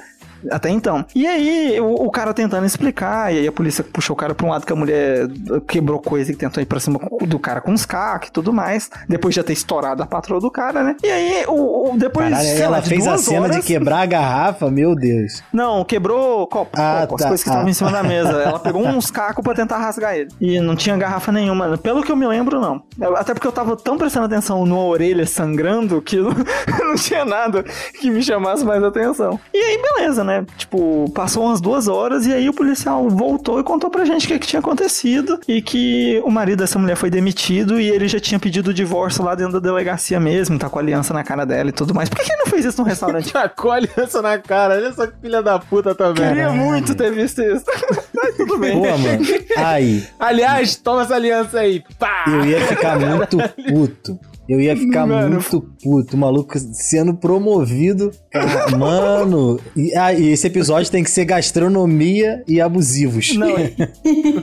Até 0.51 0.69
então. 0.71 1.05
E 1.15 1.27
aí, 1.27 1.79
o, 1.81 2.07
o 2.07 2.11
cara 2.11 2.33
tentando 2.35 2.67
explicar, 2.67 3.33
e 3.33 3.39
aí 3.39 3.47
a 3.49 3.53
polícia 3.53 3.83
puxou 3.85 4.15
o 4.15 4.17
cara 4.17 4.35
pra 4.35 4.47
um 4.47 4.51
lado 4.51 4.67
que 4.67 4.73
a 4.73 4.77
mulher 4.77 5.27
quebrou 5.67 5.99
coisa 6.01 6.33
e 6.33 6.37
tentou 6.37 6.63
ir 6.63 6.67
pra 6.67 6.81
cima 6.81 7.01
do 7.27 7.39
cara 7.39 7.61
com 7.61 7.73
os 7.73 7.85
cacos 7.87 8.29
e 8.29 8.33
tudo 8.33 8.53
mais. 8.53 8.91
Depois 9.09 9.35
de 9.35 9.41
já 9.41 9.45
ter 9.45 9.53
estourado 9.53 10.03
a 10.03 10.07
patroa 10.07 10.41
do 10.41 10.51
cara, 10.51 10.83
né? 10.83 10.97
E 11.03 11.11
aí, 11.11 11.45
o, 11.49 11.93
o- 11.93 11.99
depois. 11.99 12.29
Caralho, 12.31 12.49
sei 12.49 12.59
lá, 12.61 12.65
ela 12.65 12.81
de 12.81 12.89
fez 12.89 13.07
a 13.07 13.19
cena 13.19 13.43
horas- 13.43 13.57
de 13.57 13.63
quebrar 13.63 14.01
a 14.01 14.07
garrafa, 14.07 14.71
meu 14.71 14.95
Deus. 14.95 15.43
não, 15.53 15.85
quebrou 15.85 16.47
copo, 16.47 16.71
Ah, 16.79 17.07
copo, 17.07 17.17
tá, 17.19 17.25
as 17.25 17.29
coisas 17.31 17.43
que 17.45 17.49
ah. 17.51 17.53
estavam 17.53 17.69
em 17.71 17.75
cima 17.75 17.91
da 17.91 18.03
mesa. 18.03 18.31
Ela 18.43 18.59
pegou 18.59 18.83
uns 18.87 19.11
cacos 19.11 19.43
pra 19.43 19.55
tentar 19.55 19.79
rasgar 19.79 20.15
ele. 20.17 20.29
E 20.41 20.61
não 20.61 20.75
tinha 20.77 20.97
garrafa 20.97 21.31
nenhuma. 21.33 21.77
Pelo 21.79 22.03
que 22.03 22.11
eu 22.13 22.17
me 22.17 22.27
lembro, 22.27 22.61
não. 22.61 22.83
Até 23.17 23.35
porque 23.35 23.47
eu 23.47 23.53
tava 23.53 23.77
tão 23.77 23.97
prestando 23.99 24.27
atenção 24.27 24.65
numa 24.67 24.85
orelha 24.85 25.27
sangrando 25.27 26.01
que 26.03 26.17
não, 26.17 26.31
não 26.81 26.95
tinha 26.97 27.25
nada 27.25 27.63
que 28.01 28.11
me 28.11 28.23
chamasse 28.23 28.65
mais 28.65 28.83
atenção. 28.83 29.39
E 29.53 29.59
aí, 29.59 29.81
beleza, 29.83 30.23
né? 30.25 30.34
Tipo, 30.57 31.11
passou 31.15 31.45
umas 31.45 31.61
duas 31.61 31.89
horas 31.89 32.27
e 32.27 32.33
aí 32.33 32.49
o 32.49 32.53
policial 32.53 33.09
voltou 33.09 33.61
e 33.61 33.63
contou 33.63 33.91
pra 33.91 34.05
gente 34.05 34.25
o 34.25 34.29
que, 34.29 34.39
que 34.39 34.47
tinha 34.47 34.61
acontecido 34.61 35.39
e 35.47 35.61
que 35.63 36.21
o 36.25 36.31
marido 36.31 36.59
dessa 36.61 36.79
mulher 36.79 36.97
foi 36.97 37.11
demitido 37.11 37.81
e 37.81 37.89
ele 37.89 38.09
já 38.09 38.19
tinha 38.19 38.39
pedido 38.39 38.71
o 38.71 38.75
divórcio 38.75 39.25
lá 39.25 39.35
dentro 39.35 39.55
da 39.55 39.59
delegacia 39.61 40.19
mesmo, 40.19 40.59
tá 40.59 40.69
com 40.69 40.79
a 40.79 40.83
aliança 40.83 41.13
na 41.13 41.23
cara 41.23 41.45
dela 41.45 41.69
e 41.69 41.73
tudo 41.73 41.95
mais. 41.95 42.09
Por 42.09 42.19
que, 42.19 42.25
que 42.25 42.33
ele 42.33 42.43
não 42.43 42.47
fez 42.47 42.65
isso 42.65 42.81
no 42.81 42.87
restaurante? 42.89 43.31
Tacou 43.33 43.71
a 43.71 43.77
aliança 43.77 44.23
na 44.23 44.39
cara. 44.39 44.75
Olha 44.75 44.93
só 44.93 45.07
que 45.07 45.15
filha 45.21 45.43
da 45.43 45.59
puta 45.59 45.95
também. 45.95 46.29
Queria 46.29 46.51
muito 46.51 46.95
ter 46.95 47.13
visto 47.13 47.43
isso. 47.43 47.65
Mas 48.15 48.37
tudo 48.37 48.59
bem. 48.59 48.73
Pô, 48.77 48.87
mano. 48.99 49.25
Aí, 49.57 50.07
Aliás, 50.19 50.77
toma 50.77 51.03
essa 51.03 51.15
aliança 51.15 51.61
aí. 51.61 51.83
Pá! 51.99 52.25
eu 52.29 52.45
ia 52.45 52.61
ficar 52.67 52.99
muito 52.99 53.37
puto. 53.69 54.19
Eu 54.49 54.61
ia 54.61 54.77
ficar 54.77 55.07
Mano. 55.07 55.31
muito 55.31 55.61
puto, 55.83 56.17
o 56.17 56.19
maluco 56.19 56.59
sendo 56.59 57.15
promovido. 57.15 58.11
Cara, 58.31 58.77
mano, 58.77 59.59
e, 59.77 59.97
ah, 59.97 60.13
e 60.13 60.29
esse 60.29 60.47
episódio 60.47 60.91
tem 60.91 61.03
que 61.03 61.11
ser 61.11 61.25
gastronomia 61.25 62.43
e 62.47 62.61
abusivos. 62.61 63.35
Não, 63.35 63.55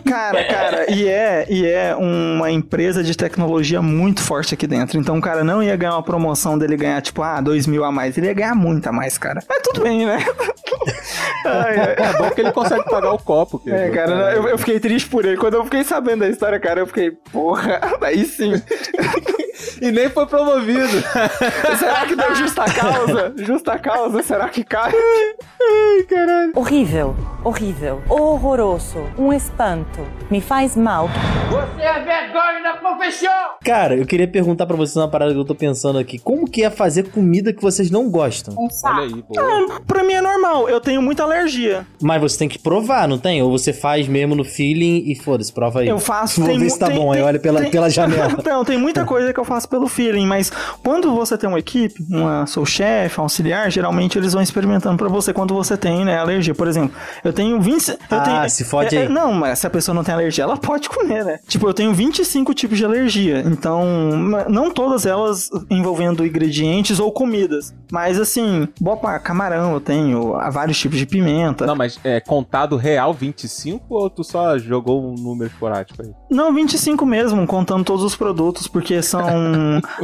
cara, 0.04 0.44
cara, 0.46 0.92
e 0.92 1.08
é, 1.08 1.46
e 1.50 1.66
é 1.66 1.96
uma 1.96 2.50
empresa 2.50 3.04
de 3.04 3.16
tecnologia 3.16 3.82
muito 3.82 4.22
forte 4.22 4.54
aqui 4.54 4.66
dentro. 4.66 5.00
Então 5.00 5.18
o 5.18 5.22
cara 5.22 5.44
não 5.44 5.62
ia 5.62 5.76
ganhar 5.76 5.94
uma 5.94 6.04
promoção 6.04 6.58
dele 6.58 6.76
ganhar, 6.78 7.02
tipo, 7.02 7.22
ah, 7.22 7.40
dois 7.40 7.68
mil 7.68 7.84
a 7.84 7.92
mais. 7.92 8.18
Ele 8.18 8.28
ia 8.28 8.34
ganhar 8.34 8.56
muito 8.56 8.88
a 8.88 8.92
mais, 8.92 9.18
cara. 9.18 9.42
Mas 9.48 9.62
tudo 9.62 9.84
bem, 9.84 10.06
né? 10.06 10.18
Ai. 11.46 11.96
É 11.98 12.18
bom 12.18 12.30
que 12.32 12.42
ele 12.42 12.52
consegue 12.52 12.84
pagar 12.86 13.14
o 13.14 13.20
copo. 13.20 13.60
Pedro. 13.60 13.80
É, 13.80 13.90
cara, 13.90 14.34
eu, 14.34 14.48
eu 14.48 14.58
fiquei 14.58 14.80
triste 14.80 15.10
por 15.10 15.26
ele. 15.26 15.38
Quando 15.38 15.56
eu 15.56 15.64
fiquei 15.66 15.84
sabendo 15.84 16.20
da 16.20 16.30
história, 16.30 16.60
cara, 16.60 16.80
eu 16.80 16.88
fiquei, 16.88 17.12
porra, 17.12 17.80
daí 18.00 18.26
sim. 18.26 18.54
E 19.82 19.92
nem 19.92 20.10
foi 20.10 20.26
promovido. 20.26 20.88
Será 21.78 22.06
que 22.06 22.16
deu 22.16 22.36
justa 22.36 22.66
causa? 22.66 23.34
Justa 23.38 23.80
causa, 23.80 24.24
será 24.24 24.50
que 24.50 24.64
cai? 24.64 24.92
Horrível, 26.56 27.16
horrível, 27.44 28.02
horroroso, 28.10 29.00
um 29.18 29.32
espanto. 29.32 30.00
Me 30.30 30.42
faz 30.42 30.76
mal. 30.76 31.10
Cara, 33.64 33.96
eu 33.96 34.06
queria 34.06 34.28
perguntar 34.28 34.66
pra 34.66 34.76
vocês 34.76 34.96
uma 34.96 35.08
parada 35.10 35.34
que 35.34 35.40
eu 35.40 35.46
tô 35.46 35.56
pensando 35.56 35.98
aqui. 36.00 36.18
Como 36.20 36.50
que 36.50 36.64
é 36.64 36.70
fazer 36.70 37.10
comida 37.12 37.54
que 37.54 37.62
vocês 37.62 37.90
não 37.92 38.10
gostam? 38.10 38.54
Um 38.58 38.70
saco. 38.70 38.96
Olha 39.02 39.04
aí, 39.16 39.24
boa. 39.68 39.82
Pra 39.86 40.04
mim 40.04 40.14
é 40.14 40.22
normal, 40.22 40.70
eu 40.70 40.80
tenho 40.80 41.02
muita 41.02 41.24
alergia. 41.24 41.86
Mas 42.02 42.22
você 42.22 42.38
tem 42.40 42.50
que 42.50 42.60
provar, 42.60 43.08
não 43.08 43.18
tem? 43.18 43.42
Ou 43.42 43.52
você 43.52 43.72
faz 43.74 44.08
mesmo 44.08 44.36
no 44.36 44.44
feeling 44.44 45.04
e 45.08 45.16
foda-se, 45.16 45.52
prova 45.54 45.82
aí. 45.82 45.88
Eu 45.88 46.00
faço. 46.00 46.42
Vou 46.42 46.50
tem 46.50 46.60
ver 46.60 46.70
se 46.70 46.80
tá 46.80 46.88
tem- 46.88 46.96
bom, 46.98 47.12
aí 47.12 47.18
tem- 47.20 47.28
olha 47.28 47.40
pela, 47.40 47.62
tem- 47.62 47.72
pela 47.72 47.90
janela. 47.90 48.38
Não, 48.46 48.66
tem 48.66 48.78
muita 48.78 49.06
coisa 49.06 49.34
que 49.34 49.40
eu 49.40 49.46
faço 49.52 49.68
pelo 49.68 49.88
feeling, 49.88 50.26
mas 50.26 50.50
quando 50.84 51.14
você 51.14 51.38
tem 51.38 51.50
uma 51.50 51.60
equipe, 51.60 52.06
uma 52.10 52.46
sou 52.46 52.66
chefe, 52.66 53.20
auxiliar, 53.20 53.70
geralmente 53.70 54.18
eles 54.18 54.32
vão 54.32 54.42
experimentando 54.42 54.98
pra 54.98 55.10
você 55.10 55.34
quando 55.34 55.54
você 55.54 55.76
tem, 55.76 56.06
né, 56.06 56.18
alergia. 56.18 56.56
Por 56.56 56.68
exemplo, 56.68 56.96
eu 57.24 57.34
tenho 57.34 57.60
20. 57.60 57.90
Eu 57.90 57.98
Ah, 58.10 58.22
tenho, 58.22 58.50
se 58.50 58.64
fode 58.64 58.96
é, 58.96 59.00
aí. 59.00 59.06
é, 59.06 59.10
Não, 59.10 59.34
mas 59.34 59.60
se 59.60 59.68
a 59.68 59.70
pessoa 59.70 59.94
não 59.94 60.04
tem 60.06 60.14
alergia, 60.16 60.44
ela 60.46 60.56
pode 60.56 60.88
comer, 60.90 61.26
né? 61.26 61.40
Tipo, 61.48 61.68
eu 61.68 61.74
tenho 61.74 61.94
25 61.94 62.54
tipos 62.54 62.78
de 62.78 62.86
alergia. 62.86 63.44
Então, 63.46 63.84
não 64.50 64.72
todas 64.72 65.06
elas 65.06 65.50
envolvendo 65.70 66.26
ingredientes 66.26 67.00
ou 67.00 67.12
comidas. 67.12 67.74
Mas 67.92 68.18
assim, 68.20 68.68
boa 68.80 68.96
parte, 68.96 69.24
camarão 69.24 69.74
eu 69.74 69.82
tenho, 69.82 70.36
há 70.36 70.50
vários 70.50 70.80
tipos 70.80 70.98
de 70.98 71.06
pimenta. 71.06 71.66
Não, 71.66 71.76
mas 71.76 72.00
é 72.06 72.20
contado 72.22 72.78
real 72.78 73.14
25 73.14 73.84
ou 73.90 74.10
tu 74.10 74.24
só 74.24 74.58
jogou 74.58 75.04
um 75.04 75.16
número 75.16 75.52
esporádico 75.52 76.02
aí? 76.02 76.12
Não, 76.30 76.54
25 76.54 77.06
mesmo, 77.06 77.46
contando 77.46 77.84
todos 77.84 78.04
os 78.04 78.16
produtos, 78.16 78.68
porque 78.68 79.02
são 79.02 79.22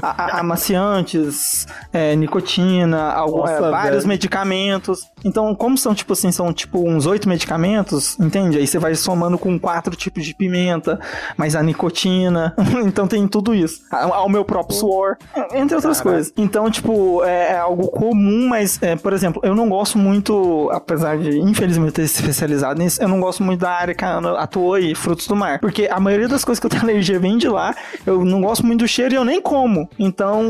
amaciantes, 0.01 1.67
é, 1.93 2.15
nicotina, 2.15 3.11
algu- 3.11 3.37
Nossa, 3.39 3.71
vários 3.71 3.97
velho. 4.03 4.07
medicamentos. 4.07 5.01
Então, 5.23 5.53
como 5.55 5.67
como 5.67 5.77
são, 5.77 5.93
tipo 5.93 6.13
assim, 6.13 6.31
são 6.31 6.53
tipo 6.53 6.79
uns 6.87 7.05
oito 7.05 7.27
medicamentos, 7.27 8.17
entende? 8.21 8.57
Aí 8.57 8.65
você 8.65 8.79
vai 8.79 8.95
somando 8.95 9.37
com 9.37 9.59
quatro 9.59 9.93
tipos 9.97 10.23
de 10.25 10.33
pimenta, 10.33 10.97
mais 11.35 11.57
a 11.57 11.61
nicotina. 11.61 12.55
então 12.85 13.05
tem 13.05 13.27
tudo 13.27 13.53
isso. 13.53 13.81
Ao 13.91 14.29
meu 14.29 14.45
próprio 14.45 14.77
suor, 14.77 15.17
entre 15.53 15.75
outras 15.75 15.97
Caraca. 15.99 16.03
coisas. 16.03 16.33
Então, 16.37 16.71
tipo, 16.71 17.21
é, 17.25 17.51
é 17.51 17.57
algo 17.57 17.89
comum, 17.89 18.47
mas, 18.47 18.81
é, 18.81 18.95
por 18.95 19.11
exemplo, 19.11 19.41
eu 19.43 19.53
não 19.53 19.67
gosto 19.67 19.97
muito, 19.97 20.69
apesar 20.71 21.17
de 21.17 21.37
infelizmente 21.37 21.91
ter 21.91 22.07
se 22.07 22.21
especializado 22.21 22.79
nisso, 22.81 23.01
eu 23.03 23.09
não 23.09 23.19
gosto 23.19 23.43
muito 23.43 23.59
da 23.59 23.71
área 23.71 23.93
que 23.93 24.05
a 24.05 24.07
Ana 24.09 24.39
atuou 24.39 24.73
aí, 24.75 24.95
frutos 24.95 25.27
do 25.27 25.35
mar. 25.35 25.59
Porque 25.59 25.89
a 25.91 25.99
maioria 25.99 26.29
das 26.29 26.45
coisas 26.45 26.61
que 26.61 26.65
eu 26.65 26.69
tenho 26.69 26.83
alergia 26.87 27.19
vem 27.19 27.37
de 27.37 27.49
lá. 27.49 27.75
Eu 28.05 28.23
não 28.23 28.39
gosto 28.41 28.65
muito 28.65 28.79
do 28.79 28.87
cheiro 28.87 29.13
e 29.13 29.17
eu 29.17 29.25
nem 29.27 29.41
como. 29.41 29.89
Então, 29.99 30.41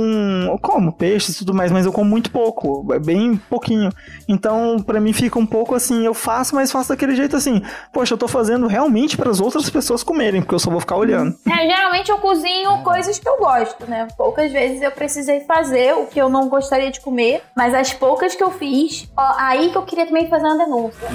eu 0.43 0.57
como 0.59 0.93
peixe 0.93 1.32
e 1.32 1.36
tudo 1.36 1.53
mais, 1.53 1.71
mas 1.71 1.86
eu 1.86 1.91
como 1.91 2.09
muito 2.09 2.32
pouco, 2.32 2.93
é 2.93 2.99
bem 2.99 3.36
pouquinho. 3.49 3.91
Então, 4.28 4.78
pra 4.80 5.01
mim 5.01 5.11
fica 5.11 5.38
um 5.39 5.45
pouco 5.45 5.75
assim, 5.75 6.05
eu 6.05 6.13
faço, 6.13 6.55
mas 6.55 6.71
faço 6.71 6.89
daquele 6.89 7.15
jeito 7.15 7.36
assim. 7.36 7.61
Poxa, 7.91 8.13
eu 8.13 8.17
tô 8.17 8.28
fazendo 8.28 8.67
realmente 8.67 9.17
para 9.17 9.30
as 9.30 9.41
outras 9.41 9.69
pessoas 9.69 10.03
comerem, 10.03 10.41
porque 10.41 10.55
eu 10.55 10.59
só 10.59 10.69
vou 10.69 10.80
ficar 10.80 10.95
olhando. 10.95 11.36
É, 11.47 11.67
geralmente 11.67 12.09
eu 12.09 12.17
cozinho 12.19 12.84
coisas 12.84 13.17
que 13.17 13.28
eu 13.28 13.38
gosto, 13.38 13.89
né? 13.89 14.07
Poucas 14.15 14.51
vezes 14.51 14.82
eu 14.82 14.91
precisei 14.91 15.41
fazer 15.41 15.93
o 15.93 16.05
que 16.05 16.19
eu 16.19 16.30
não 16.30 16.47
gostaria 16.47 16.91
de 16.91 17.01
comer, 17.01 17.41
mas 17.55 17.73
as 17.73 17.93
poucas 17.93 18.36
que 18.36 18.43
eu 18.43 18.51
fiz, 18.51 19.09
ó, 19.17 19.34
aí 19.38 19.71
que 19.71 19.78
eu 19.78 19.84
queria 19.84 20.05
também 20.05 20.30
fazer 20.30 20.45
uma 20.45 20.57
denúncia. 20.57 21.07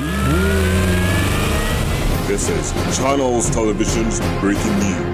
This 2.27 2.49
is 2.49 2.73
Channels 2.97 3.51
Television's 3.51 4.21
breaking 4.41 4.79
news. 4.79 5.12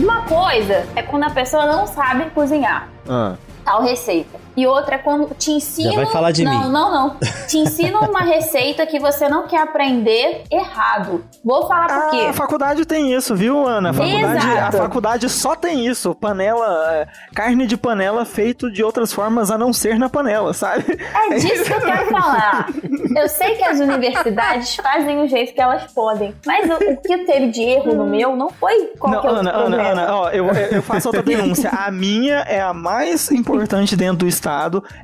Uma 0.00 0.22
coisa 0.22 0.86
é 0.96 1.02
quando 1.02 1.24
a 1.24 1.30
pessoa 1.30 1.66
não 1.66 1.86
sabe 1.86 2.30
cozinhar. 2.30 2.88
Ah. 3.06 3.34
Tal 3.62 3.82
receita. 3.82 4.40
E 4.60 4.66
outra 4.66 4.96
é 4.96 4.98
quando 4.98 5.34
te 5.34 5.52
ensino. 5.52 5.90
Já 5.90 5.96
vai 5.96 6.06
falar 6.12 6.32
de 6.32 6.44
não, 6.44 6.52
mim. 6.52 6.70
Não, 6.70 6.92
não, 6.92 7.16
Te 7.48 7.56
ensino 7.56 7.98
uma 8.04 8.20
receita 8.20 8.84
que 8.84 8.98
você 8.98 9.26
não 9.26 9.46
quer 9.48 9.62
aprender 9.62 10.42
errado. 10.52 11.24
Vou 11.42 11.66
falar 11.66 11.88
por 11.88 12.10
quê. 12.10 12.26
A 12.28 12.32
faculdade 12.34 12.84
tem 12.84 13.14
isso, 13.14 13.34
viu, 13.34 13.66
Ana? 13.66 13.88
A 13.88 13.94
faculdade, 13.94 14.46
a 14.46 14.52
Exato. 14.52 14.76
faculdade 14.76 15.28
só 15.30 15.56
tem 15.56 15.86
isso. 15.86 16.14
Panela, 16.14 16.92
é, 16.92 17.06
carne 17.34 17.66
de 17.66 17.74
panela 17.74 18.26
feito 18.26 18.70
de 18.70 18.84
outras 18.84 19.14
formas 19.14 19.50
a 19.50 19.56
não 19.56 19.72
ser 19.72 19.98
na 19.98 20.10
panela, 20.10 20.52
sabe? 20.52 20.84
É 21.30 21.36
disso 21.36 21.64
que 21.64 21.72
eu 21.72 21.80
quero 21.80 22.06
falar. 22.10 22.68
Eu 23.16 23.28
sei 23.30 23.54
que 23.54 23.64
as 23.64 23.80
universidades 23.80 24.76
fazem 24.76 25.22
o 25.22 25.26
jeito 25.26 25.54
que 25.54 25.60
elas 25.60 25.90
podem, 25.90 26.34
mas 26.44 26.68
o, 26.68 26.74
o 26.74 26.96
que 26.98 27.18
teve 27.24 27.48
de 27.48 27.62
erro 27.62 27.94
no 27.94 28.04
meu 28.06 28.36
não 28.36 28.50
foi 28.50 28.76
Não, 28.78 28.98
qualquer 28.98 29.28
Ana, 29.28 29.38
outro 29.38 29.48
Ana, 29.48 29.76
problema. 29.76 29.90
Ana, 30.02 30.16
ó, 30.16 30.28
eu, 30.28 30.46
eu 30.70 30.82
faço 30.82 31.08
outra 31.08 31.22
denúncia. 31.22 31.70
A 31.70 31.90
minha 31.90 32.40
é 32.40 32.60
a 32.60 32.74
mais 32.74 33.30
importante 33.30 33.96
dentro 33.96 34.18
do 34.18 34.26
estado, 34.26 34.49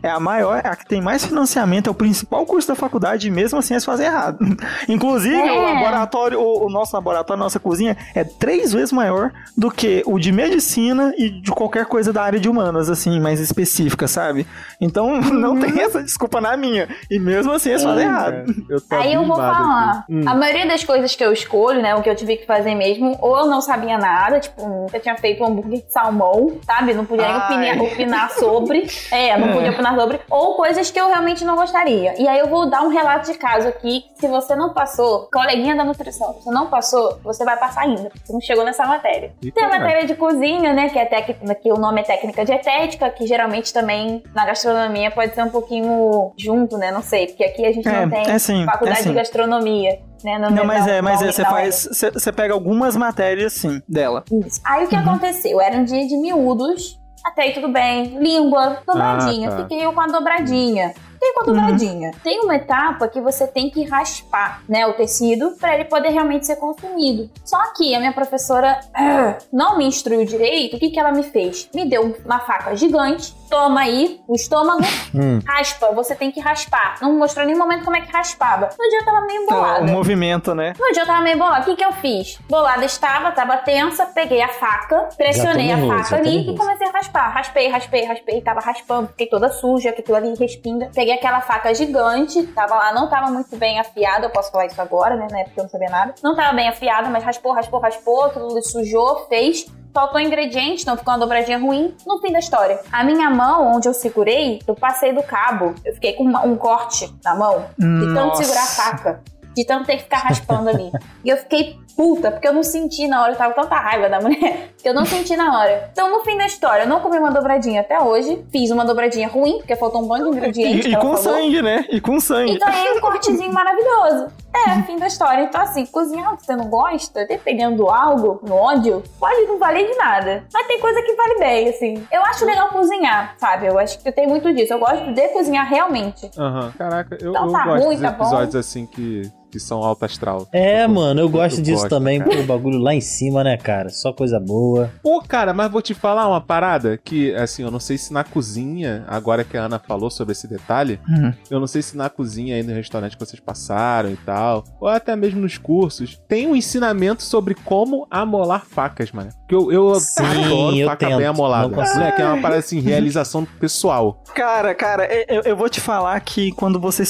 é 0.02 0.10
a 0.10 0.18
maior, 0.20 0.60
é 0.64 0.68
a 0.68 0.76
que 0.76 0.86
tem 0.86 1.00
mais 1.00 1.24
financiamento, 1.24 1.88
é 1.88 1.90
o 1.90 1.94
principal 1.94 2.44
curso 2.46 2.68
da 2.68 2.74
faculdade 2.74 3.28
e 3.28 3.30
mesmo 3.30 3.58
assim 3.58 3.74
eles 3.74 3.84
fazem 3.84 4.06
errado. 4.06 4.38
Inclusive, 4.88 5.36
É. 5.36 5.52
o 5.52 5.62
laboratório, 5.74 6.40
o, 6.40 6.66
o 6.66 6.70
nosso 6.70 6.94
laboratório, 6.94 7.40
a 7.40 7.44
nossa 7.44 7.58
cozinha 7.58 7.96
é 8.14 8.24
três 8.24 8.72
vezes 8.72 8.92
maior 8.92 9.32
do 9.56 9.70
que 9.70 10.02
o 10.06 10.18
de 10.18 10.32
medicina 10.32 11.12
e 11.16 11.30
de 11.30 11.50
qualquer 11.50 11.86
coisa 11.86 12.12
da 12.12 12.22
área 12.22 12.38
de 12.40 12.48
humanas, 12.48 12.88
assim, 12.90 13.18
mais 13.20 13.40
específica, 13.40 14.06
sabe? 14.08 14.46
Então, 14.80 15.20
não 15.32 15.52
Uhum. 15.54 15.60
tem 15.60 15.80
essa 15.80 16.02
desculpa 16.02 16.40
na 16.40 16.56
minha. 16.56 16.88
E 17.10 17.18
mesmo 17.18 17.52
assim 17.52 17.70
eles 17.70 17.82
fazem 17.82 18.04
errado. 18.04 18.34
É, 18.34 18.74
eu 18.74 18.80
tô 18.80 18.96
Aí 18.96 19.14
eu 19.14 19.24
vou 19.24 19.36
falar. 19.36 20.04
Hum. 20.10 20.22
A 20.26 20.34
maioria 20.34 20.66
das 20.66 20.84
coisas 20.84 21.14
que 21.14 21.24
eu 21.24 21.32
escolho, 21.32 21.80
né, 21.80 21.94
o 21.94 22.02
que 22.02 22.10
eu 22.10 22.16
tive 22.16 22.36
que 22.36 22.46
fazer 22.46 22.74
mesmo, 22.74 23.16
ou 23.20 23.38
eu 23.38 23.46
não 23.46 23.60
sabia 23.60 23.96
nada, 23.98 24.40
tipo, 24.40 24.66
nunca 24.66 24.98
tinha 24.98 25.16
feito 25.16 25.42
um 25.42 25.46
hambúrguer 25.46 25.82
de 25.84 25.92
salmão, 25.92 26.58
sabe? 26.64 26.94
Não 26.94 27.04
podia 27.04 27.26
nem 27.26 27.36
opinar, 27.72 27.80
opinar 27.92 28.30
sobre. 28.32 28.86
É, 29.12 29.35
não 29.38 29.52
podia 29.52 29.70
opinar 29.70 29.94
sobre. 29.96 30.20
Ou 30.30 30.54
coisas 30.54 30.90
que 30.90 31.00
eu 31.00 31.06
realmente 31.08 31.44
não 31.44 31.56
gostaria. 31.56 32.14
E 32.20 32.26
aí 32.28 32.38
eu 32.38 32.48
vou 32.48 32.68
dar 32.68 32.82
um 32.82 32.88
relato 32.88 33.30
de 33.30 33.38
caso 33.38 33.68
aqui. 33.68 34.04
Se 34.18 34.26
você 34.28 34.54
não 34.56 34.72
passou, 34.72 35.28
coleguinha 35.32 35.74
da 35.76 35.84
nutrição, 35.84 36.34
se 36.34 36.44
você 36.44 36.50
não 36.50 36.66
passou, 36.68 37.18
você 37.22 37.44
vai 37.44 37.56
passar 37.58 37.82
ainda. 37.82 38.10
Você 38.24 38.32
não 38.32 38.40
chegou 38.40 38.64
nessa 38.64 38.86
matéria. 38.86 39.32
Ih, 39.42 39.50
Tem 39.52 39.64
a 39.64 39.68
caraca. 39.68 39.84
matéria 39.86 40.06
de 40.06 40.14
cozinha, 40.14 40.72
né? 40.72 40.88
Que 40.88 40.98
é 40.98 41.04
técnica, 41.04 41.54
que 41.54 41.72
o 41.72 41.76
nome 41.76 42.00
é 42.00 42.04
técnica 42.04 42.44
dietética, 42.44 43.10
que 43.10 43.26
geralmente 43.26 43.72
também 43.72 44.22
na 44.34 44.46
gastronomia 44.46 45.10
pode 45.10 45.34
ser 45.34 45.42
um 45.42 45.50
pouquinho 45.50 46.32
junto, 46.36 46.76
né? 46.78 46.90
Não 46.90 47.02
sei, 47.02 47.26
porque 47.28 47.44
aqui 47.44 47.64
a 47.66 47.72
gente 47.72 47.88
É, 47.88 48.06
não 48.06 48.10
tem 48.10 48.30
é 48.30 48.38
sim, 48.38 48.64
faculdade 48.64 49.00
é 49.00 49.02
sim. 49.02 49.08
de 49.10 49.14
gastronomia, 49.14 49.98
né? 50.24 50.38
Não, 50.38 50.64
mas 50.64 50.86
é, 50.86 51.00
mas 51.02 51.22
é, 51.22 51.30
você 51.32 51.44
faz. 51.44 51.88
Você 51.92 52.10
você 52.10 52.32
pega 52.32 52.54
algumas 52.54 52.96
matérias, 52.96 53.52
sim, 53.54 53.80
dela. 53.88 54.24
Isso. 54.46 54.60
Aí 54.64 54.84
o 54.84 54.88
que 54.88 54.94
Uhum. 54.96 55.02
aconteceu? 55.02 55.60
Era 55.60 55.76
um 55.76 55.84
dia 55.84 56.06
de 56.06 56.16
miúdos, 56.16 56.98
até 57.26 57.42
aí 57.42 57.52
tudo 57.52 57.68
bem. 57.68 58.18
Língua, 58.18 58.78
dobradinha. 58.86 59.48
Ah, 59.48 59.52
tá. 59.52 59.62
Fiquei 59.62 59.84
eu 59.84 59.92
com 59.92 60.00
a 60.00 60.06
dobradinha. 60.06 60.94
Fiquei 61.12 61.32
com 61.32 61.44
a 61.44 61.46
Uhum. 61.46 61.54
dobradinha. 61.54 62.10
Tem 62.22 62.40
uma 62.40 62.54
etapa 62.56 63.08
que 63.08 63.20
você 63.20 63.46
tem 63.46 63.70
que 63.70 63.84
raspar, 63.84 64.62
né, 64.68 64.86
o 64.86 64.92
tecido 64.92 65.52
para 65.58 65.74
ele 65.74 65.84
poder 65.86 66.10
realmente 66.10 66.44
ser 66.46 66.56
consumido. 66.56 67.30
Só 67.44 67.58
que 67.74 67.94
a 67.94 67.98
minha 67.98 68.12
professora 68.12 68.78
ah, 68.94 69.38
não 69.52 69.78
me 69.78 69.86
instruiu 69.86 70.24
direito. 70.26 70.76
O 70.76 70.78
que, 70.78 70.90
que 70.90 71.00
ela 71.00 71.12
me 71.12 71.22
fez? 71.22 71.68
Me 71.74 71.84
deu 71.88 72.14
uma 72.24 72.38
faca 72.40 72.76
gigante. 72.76 73.34
Toma 73.48 73.80
aí 73.80 74.20
o 74.26 74.34
estômago, 74.34 74.80
Hum. 75.14 75.38
raspa. 75.46 75.92
Você 75.92 76.14
tem 76.14 76.30
que 76.30 76.40
raspar. 76.40 76.96
Não 77.00 77.12
mostrou 77.18 77.44
em 77.44 77.46
nenhum 77.48 77.58
momento 77.58 77.84
como 77.84 77.96
é 77.96 78.00
que 78.00 78.12
raspava. 78.12 78.68
No 78.78 78.88
dia 78.90 78.98
eu 79.00 79.04
tava 79.04 79.20
meio 79.22 79.42
O 79.42 79.46
bolada. 79.46 79.84
movimento, 79.86 80.54
né? 80.54 80.72
No 80.78 80.92
dia 80.92 81.02
eu 81.02 81.06
tava 81.06 81.22
meio 81.22 81.38
bolada. 81.38 81.62
O 81.62 81.64
que 81.64 81.76
que 81.76 81.84
eu 81.84 81.92
fiz? 81.92 82.38
Bolada 82.48 82.84
estava, 82.84 83.30
tava 83.32 83.56
tensa, 83.58 84.06
peguei 84.06 84.42
a 84.42 84.48
faca, 84.48 85.08
pressionei 85.16 85.72
a 85.72 85.78
faca 85.78 86.16
ali 86.16 86.50
e 86.50 86.56
comecei 86.56 86.86
a 86.86 86.90
raspar. 86.90 87.28
Raspei, 87.32 87.68
raspei, 87.68 88.04
raspei, 88.04 88.40
tava 88.40 88.60
raspando, 88.60 89.08
fiquei 89.08 89.26
toda 89.28 89.48
suja, 89.50 89.92
que 89.92 90.00
aquilo 90.00 90.16
ali 90.16 90.34
respinga. 90.38 90.90
Peguei 90.94 91.14
aquela 91.14 91.40
faca 91.40 91.74
gigante, 91.74 92.42
tava 92.48 92.74
lá, 92.74 92.92
não 92.92 93.08
tava 93.08 93.30
muito 93.30 93.56
bem 93.56 93.78
afiada, 93.78 94.26
eu 94.26 94.30
posso 94.30 94.50
falar 94.50 94.66
isso 94.66 94.80
agora, 94.80 95.16
né? 95.16 95.28
Na 95.30 95.40
época 95.40 95.54
eu 95.60 95.62
não 95.64 95.70
sabia 95.70 95.88
nada. 95.88 96.14
Não 96.22 96.34
tava 96.36 96.52
bem 96.54 96.68
afiada, 96.68 97.08
mas 97.08 97.24
raspou, 97.24 97.52
raspou, 97.52 97.80
raspou, 97.80 98.24
ali 98.24 98.62
sujou, 98.62 99.26
fez. 99.28 99.66
Faltou 99.96 100.20
ingrediente, 100.20 100.82
então 100.82 100.94
ficou 100.94 101.14
uma 101.14 101.18
dobradinha 101.18 101.56
ruim. 101.56 101.94
No 102.06 102.18
fim 102.18 102.30
da 102.30 102.38
história, 102.38 102.78
a 102.92 103.02
minha 103.02 103.30
mão, 103.30 103.74
onde 103.74 103.88
eu 103.88 103.94
segurei, 103.94 104.58
eu 104.66 104.74
passei 104.74 105.10
do 105.14 105.22
cabo. 105.22 105.74
Eu 105.86 105.94
fiquei 105.94 106.12
com 106.12 106.24
um 106.24 106.54
corte 106.54 107.10
na 107.24 107.34
mão, 107.34 107.64
de 107.78 108.14
tanto 108.14 108.36
segurar 108.36 108.62
a 108.62 108.66
faca. 108.66 109.22
De 109.56 109.64
tanto 109.64 109.86
ter 109.86 109.96
que 109.96 110.02
ficar 110.02 110.18
raspando 110.18 110.68
ali. 110.68 110.92
E 111.24 111.30
eu 111.30 111.38
fiquei 111.38 111.78
puta, 111.96 112.30
porque 112.30 112.46
eu 112.46 112.52
não 112.52 112.62
senti 112.62 113.08
na 113.08 113.22
hora, 113.22 113.32
eu 113.32 113.36
tava 113.36 113.54
com 113.54 113.62
tanta 113.62 113.74
raiva 113.74 114.08
da 114.08 114.20
mulher, 114.20 114.68
que 114.80 114.86
eu 114.86 114.92
não 114.92 115.06
senti 115.06 115.34
na 115.34 115.58
hora. 115.58 115.88
Então, 115.90 116.10
no 116.10 116.22
fim 116.22 116.36
da 116.36 116.46
história, 116.46 116.82
eu 116.82 116.88
não 116.88 117.00
comi 117.00 117.18
uma 117.18 117.32
dobradinha 117.32 117.80
até 117.80 117.98
hoje. 117.98 118.44
Fiz 118.52 118.70
uma 118.70 118.84
dobradinha 118.84 119.26
ruim, 119.26 119.56
porque 119.56 119.74
faltou 119.76 120.02
um 120.02 120.06
monte 120.06 120.24
de 120.24 120.28
ingredientes. 120.28 120.86
E, 120.86 120.90
e 120.90 120.94
com 120.94 121.16
falou. 121.16 121.16
sangue, 121.16 121.62
né? 121.62 121.86
E 121.90 122.00
com 122.02 122.20
sangue. 122.20 122.52
E 122.52 122.58
ganhei 122.58 122.92
um 122.92 123.00
cortezinho 123.00 123.52
maravilhoso. 123.52 124.28
É, 124.68 124.82
fim 124.82 124.98
da 124.98 125.06
história. 125.06 125.42
Então, 125.44 125.60
assim, 125.60 125.84
cozinhar 125.86 126.36
que 126.36 126.44
você 126.46 126.56
não 126.56 126.68
gosta, 126.68 127.26
dependendo 127.26 127.76
do 127.76 127.90
algo, 127.90 128.40
no 128.46 128.54
ódio, 128.54 129.02
pode 129.18 129.42
não 129.46 129.58
valer 129.58 129.86
de 129.90 129.96
nada. 129.96 130.44
Mas 130.52 130.66
tem 130.66 130.80
coisa 130.80 131.02
que 131.02 131.14
vale 131.14 131.38
bem, 131.38 131.68
assim. 131.68 132.06
Eu 132.12 132.22
acho 132.24 132.44
legal 132.44 132.68
cozinhar, 132.68 133.34
sabe? 133.38 133.66
Eu 133.66 133.78
acho 133.78 133.98
que 133.98 134.10
tem 134.12 134.26
muito 134.26 134.52
disso. 134.54 134.72
Eu 134.72 134.78
gosto 134.78 135.12
de 135.12 135.28
cozinhar 135.28 135.68
realmente. 135.68 136.30
Aham. 136.38 136.72
Caraca, 136.76 137.16
eu, 137.20 137.30
Então 137.30 137.46
eu 137.46 137.52
tá 137.52 137.64
gosto 137.64 137.84
ruim, 137.84 137.94
dos 137.96 138.02
tá 138.02 138.10
bom. 138.12 138.24
episódios 138.24 138.54
assim 138.56 138.86
que, 138.86 139.30
que 139.50 139.58
são 139.60 139.82
alto 139.82 140.04
astral. 140.04 140.46
É, 140.52 140.84
Eu- 140.84 140.88
mano, 140.88 141.20
eu 141.20 141.28
gosto 141.28 141.58
eu 141.58 141.62
disso 141.62 141.82
gosto, 141.82 141.90
também. 141.90 142.18
cara. 142.20 142.40
O 142.40 142.44
bagulho 142.44 142.78
lá 142.78 142.94
em 142.94 143.00
cima, 143.00 143.42
né, 143.44 143.56
cara? 143.56 143.88
Só 143.90 144.12
coisa 144.12 144.38
boa. 144.40 144.90
Pô, 145.02 145.22
cara, 145.22 145.52
mas 145.54 145.70
vou 145.70 145.80
te 145.82 145.94
falar 145.94 146.26
uma 146.28 146.40
parada 146.40 146.96
que, 147.02 147.34
assim, 147.34 147.62
eu 147.62 147.70
não 147.70 147.80
sei 147.80 147.96
se 147.98 148.12
na 148.12 148.24
cozinha, 148.24 149.04
agora 149.08 149.44
que 149.44 149.56
a 149.56 149.62
Ana 149.62 149.78
falou 149.78 150.10
sobre 150.10 150.32
esse 150.32 150.46
detalhe, 150.48 151.00
Hum. 151.08 151.32
eu 151.50 151.58
não 151.60 151.66
sei 151.66 151.82
se 151.82 151.96
na 151.96 152.08
cozinha 152.10 152.54
aí 152.56 152.62
no 152.62 152.72
restaurante 152.74 153.16
que 153.16 153.24
vocês 153.24 153.40
passaram 153.40 154.10
e 154.10 154.16
tal, 154.16 154.45
ou 154.80 154.88
até 154.88 155.14
mesmo 155.16 155.40
nos 155.40 155.58
cursos, 155.58 156.20
tem 156.28 156.46
um 156.46 156.56
ensinamento 156.56 157.22
sobre 157.22 157.54
como 157.54 158.06
amolar 158.10 158.64
facas, 158.66 159.10
mano. 159.12 159.30
Que 159.48 159.54
eu, 159.54 159.70
eu 159.70 159.94
Sim, 160.00 160.24
adoro 160.24 160.76
eu 160.76 160.86
faca 160.88 161.06
tento, 161.06 161.18
bem 161.18 161.26
amolada. 161.26 161.68
Moleque, 161.68 162.20
é 162.22 162.26
uma 162.26 162.42
parada 162.42 162.58
assim, 162.60 162.80
realização 162.80 163.44
pessoal. 163.44 164.22
Cara, 164.34 164.74
cara, 164.74 165.04
é- 165.04 165.24
eu, 165.28 165.42
eu 165.42 165.56
vou 165.56 165.68
te 165.68 165.80
falar 165.80 166.18
que 166.20 166.50
quando 166.52 166.80
você 166.80 167.04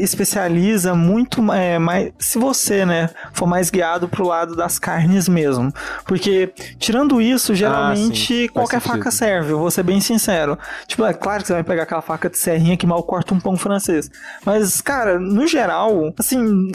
especializa 0.00 0.94
muito 0.94 1.40
é, 1.52 1.78
mais. 1.78 2.12
Se 2.18 2.38
você, 2.38 2.84
né, 2.84 3.10
for 3.32 3.46
mais 3.46 3.70
guiado 3.70 4.08
pro 4.08 4.26
lado 4.26 4.54
das 4.54 4.78
carnes 4.78 5.28
mesmo. 5.28 5.72
Porque, 6.04 6.52
tirando 6.78 7.20
isso, 7.20 7.54
geralmente 7.54 8.26
sim, 8.26 8.38
faz 8.48 8.50
qualquer 8.52 8.80
sentido. 8.80 8.98
faca 8.98 9.10
serve, 9.10 9.52
eu 9.52 9.58
vou 9.58 9.70
ser 9.70 9.82
bem 9.82 10.00
sincero. 10.00 10.58
Tipo, 10.86 11.04
é 11.04 11.14
claro 11.14 11.40
que 11.42 11.46
você 11.48 11.54
vai 11.54 11.64
pegar 11.64 11.84
aquela 11.84 12.02
faca 12.02 12.28
de 12.28 12.38
serrinha 12.38 12.76
que 12.76 12.86
mal 12.86 13.02
corta 13.02 13.34
um 13.34 13.40
pão 13.40 13.56
francês. 13.56 14.10
Mas, 14.44 14.80
cara, 14.80 15.18
no 15.18 15.46
geral, 15.46 16.12
assim, 16.18 16.70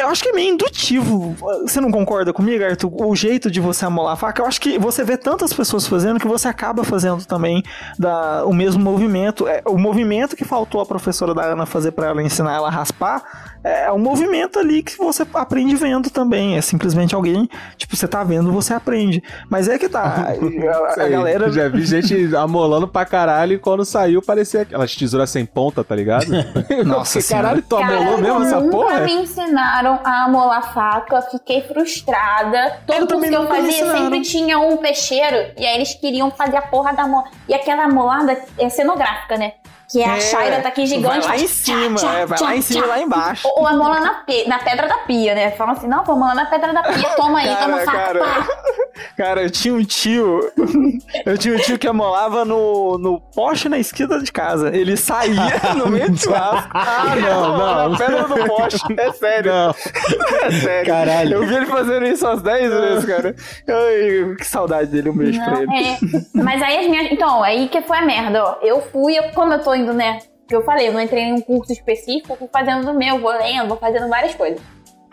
Eu 0.00 0.08
acho 0.08 0.22
que 0.22 0.28
é 0.30 0.32
meio 0.32 0.54
indutivo. 0.54 1.34
Você 1.62 1.80
não 1.80 1.90
concorda 1.90 2.32
comigo, 2.32 2.64
Arthur? 2.64 2.90
O 2.92 3.14
jeito 3.14 3.50
de 3.50 3.60
você 3.60 3.84
amolar 3.84 4.14
a 4.14 4.16
faca, 4.16 4.42
eu 4.42 4.46
acho 4.46 4.60
que 4.60 4.78
você 4.78 5.04
vê 5.04 5.16
tantas 5.16 5.52
pessoas 5.52 5.86
fazendo 5.86 6.18
que 6.18 6.26
você 6.26 6.48
acaba 6.48 6.84
fazendo 6.84 7.24
também 7.24 7.62
da, 7.98 8.44
o 8.44 8.52
mesmo 8.52 8.82
movimento. 8.82 9.46
É, 9.46 9.62
o 9.66 9.78
movimento 9.78 10.36
que 10.36 10.44
faltou 10.44 10.80
a 10.80 10.86
professora 10.86 11.34
da 11.34 11.42
Ana 11.44 11.66
fazer 11.66 11.92
para 11.92 12.08
ela 12.08 12.22
ensinar 12.22 12.54
ela 12.54 12.68
a 12.68 12.70
raspar 12.70 13.54
é 13.64 13.90
um 13.90 13.98
movimento 13.98 14.58
ali 14.58 14.82
que 14.82 14.96
você 14.98 15.26
aprende 15.32 15.74
vendo 15.74 16.10
também. 16.10 16.56
É 16.56 16.60
simplesmente 16.60 17.14
alguém, 17.14 17.48
tipo, 17.78 17.96
você 17.96 18.06
tá 18.06 18.22
vendo, 18.22 18.52
você 18.52 18.74
aprende. 18.74 19.22
Mas 19.48 19.68
é 19.68 19.78
que 19.78 19.88
tá. 19.88 20.04
A, 20.34 21.00
a 21.00 21.04
Aí, 21.04 21.10
galera. 21.10 21.50
Já 21.50 21.68
vi 21.68 21.84
gente 21.84 22.34
amolando 22.36 22.86
pra 22.86 23.04
caralho 23.04 23.54
e 23.54 23.58
quando 23.58 23.84
saiu 23.84 24.20
parecia 24.20 24.62
aquelas 24.62 24.94
tesouras 24.94 25.30
sem 25.30 25.46
ponta, 25.46 25.82
tá 25.82 25.94
ligado? 25.94 26.26
Nossa 26.84 27.18
Porque, 27.18 27.32
caralho, 27.32 27.62
tu 27.62 27.76
amolou 27.76 28.18
mesmo 28.18 28.42
essa 28.42 28.60
porra? 28.76 29.00
me 29.00 29.12
ensinaram 29.12 30.00
a 30.04 30.24
amolar 30.24 30.72
faca, 30.72 31.22
fiquei 31.22 31.62
frustrada. 31.62 32.80
Todo 32.86 33.20
que 33.20 33.34
eu 33.34 33.46
fazia 33.46 33.92
sempre 33.92 34.20
tinha 34.22 34.58
um 34.58 34.76
peixeiro, 34.76 35.52
e 35.58 35.66
aí 35.66 35.76
eles 35.76 35.94
queriam 35.94 36.30
fazer 36.30 36.56
a 36.56 36.62
porra 36.62 36.92
da 36.92 37.06
mola. 37.06 37.28
E 37.48 37.54
aquela 37.54 37.88
molada 37.88 38.36
é 38.58 38.68
cenográfica, 38.68 39.36
né? 39.36 39.54
Que 39.90 40.02
é, 40.02 40.08
a 40.08 40.16
É, 40.16 40.20
chaira 40.20 40.60
tá 40.62 40.68
aqui 40.68 40.86
gigante. 40.86 41.26
Vai 41.26 41.36
lá 41.36 41.36
em 41.36 41.46
tchá, 41.46 41.48
cima, 41.54 41.96
tchá, 41.96 42.12
é, 42.14 42.26
vai 42.26 42.38
lá 42.40 42.46
tchá, 42.46 42.56
em 42.56 42.60
cima 42.62 42.80
e 42.80 42.82
tchá. 42.82 42.88
lá 42.88 43.00
embaixo. 43.00 43.48
Ou, 43.48 43.60
ou 43.60 43.66
amola 43.66 44.00
na, 44.00 44.14
pe- 44.24 44.48
na 44.48 44.58
pedra 44.58 44.88
da 44.88 44.98
pia, 44.98 45.34
né? 45.34 45.50
Falam 45.52 45.74
assim, 45.74 45.86
não, 45.86 46.02
vou 46.04 46.14
amolar 46.16 46.34
na 46.34 46.46
pedra 46.46 46.72
da 46.72 46.82
pia, 46.82 47.08
toma 47.16 47.38
aí, 47.40 47.54
toma 47.56 47.78
Cara, 47.80 47.84
faca. 47.84 47.98
cara, 47.98 48.20
pá. 48.20 48.46
cara, 49.16 49.42
eu 49.42 49.50
tinha 49.50 49.74
um 49.74 49.84
tio. 49.84 50.40
Eu 51.24 51.38
tinha 51.38 51.54
um 51.54 51.58
tio 51.58 51.78
que 51.78 51.86
amolava 51.86 52.44
no, 52.44 52.98
no 52.98 53.20
poste 53.20 53.68
na 53.68 53.78
esquina 53.78 54.18
de 54.20 54.30
casa. 54.32 54.74
Ele 54.74 54.96
saía 54.96 55.60
no 55.76 55.86
meio 55.88 56.10
do 56.10 56.18
churrasco. 56.18 56.68
Ah, 56.74 57.14
não, 57.16 57.56
não. 57.56 57.88
Na 57.90 57.98
pedra 57.98 58.22
do 58.24 58.46
poste. 58.46 58.78
É 58.98 59.12
sério. 59.12 59.52
Não. 59.52 59.70
É 60.42 60.50
sério. 60.50 60.86
Caralho. 60.92 61.34
Eu 61.34 61.46
vi 61.46 61.54
ele 61.54 61.66
fazendo 61.66 62.04
isso 62.06 62.26
umas 62.26 62.42
10 62.42 62.72
vezes, 62.72 63.04
cara. 63.04 63.34
Ai, 63.68 64.34
que 64.36 64.44
saudade 64.46 64.90
dele. 64.90 65.10
Um 65.10 65.16
beijo 65.16 65.38
pra 65.42 65.52
Não, 65.52 65.62
ele. 65.62 65.88
é. 65.88 65.98
Mas 66.42 66.62
aí 66.62 66.78
as 66.84 66.86
minhas. 66.90 67.10
Então, 67.12 67.42
aí 67.42 67.68
que 67.68 67.80
foi 67.82 67.98
a 67.98 68.02
merda, 68.02 68.44
ó. 68.44 68.56
Eu 68.60 68.82
fui, 68.92 69.16
eu- 69.16 69.30
como 69.34 69.52
eu 69.52 69.60
tô 69.62 69.73
indo, 69.74 69.92
né? 69.92 70.18
Que 70.46 70.54
eu 70.54 70.64
falei, 70.64 70.88
eu 70.88 70.92
não 70.92 71.00
entrei 71.00 71.24
em 71.24 71.32
um 71.32 71.40
curso 71.40 71.72
específico, 71.72 72.36
fui 72.36 72.48
fazendo 72.52 72.90
o 72.90 72.94
meu, 72.94 73.18
vou 73.18 73.32
lendo, 73.32 73.68
vou 73.68 73.76
fazendo 73.76 74.08
várias 74.08 74.34
coisas. 74.34 74.60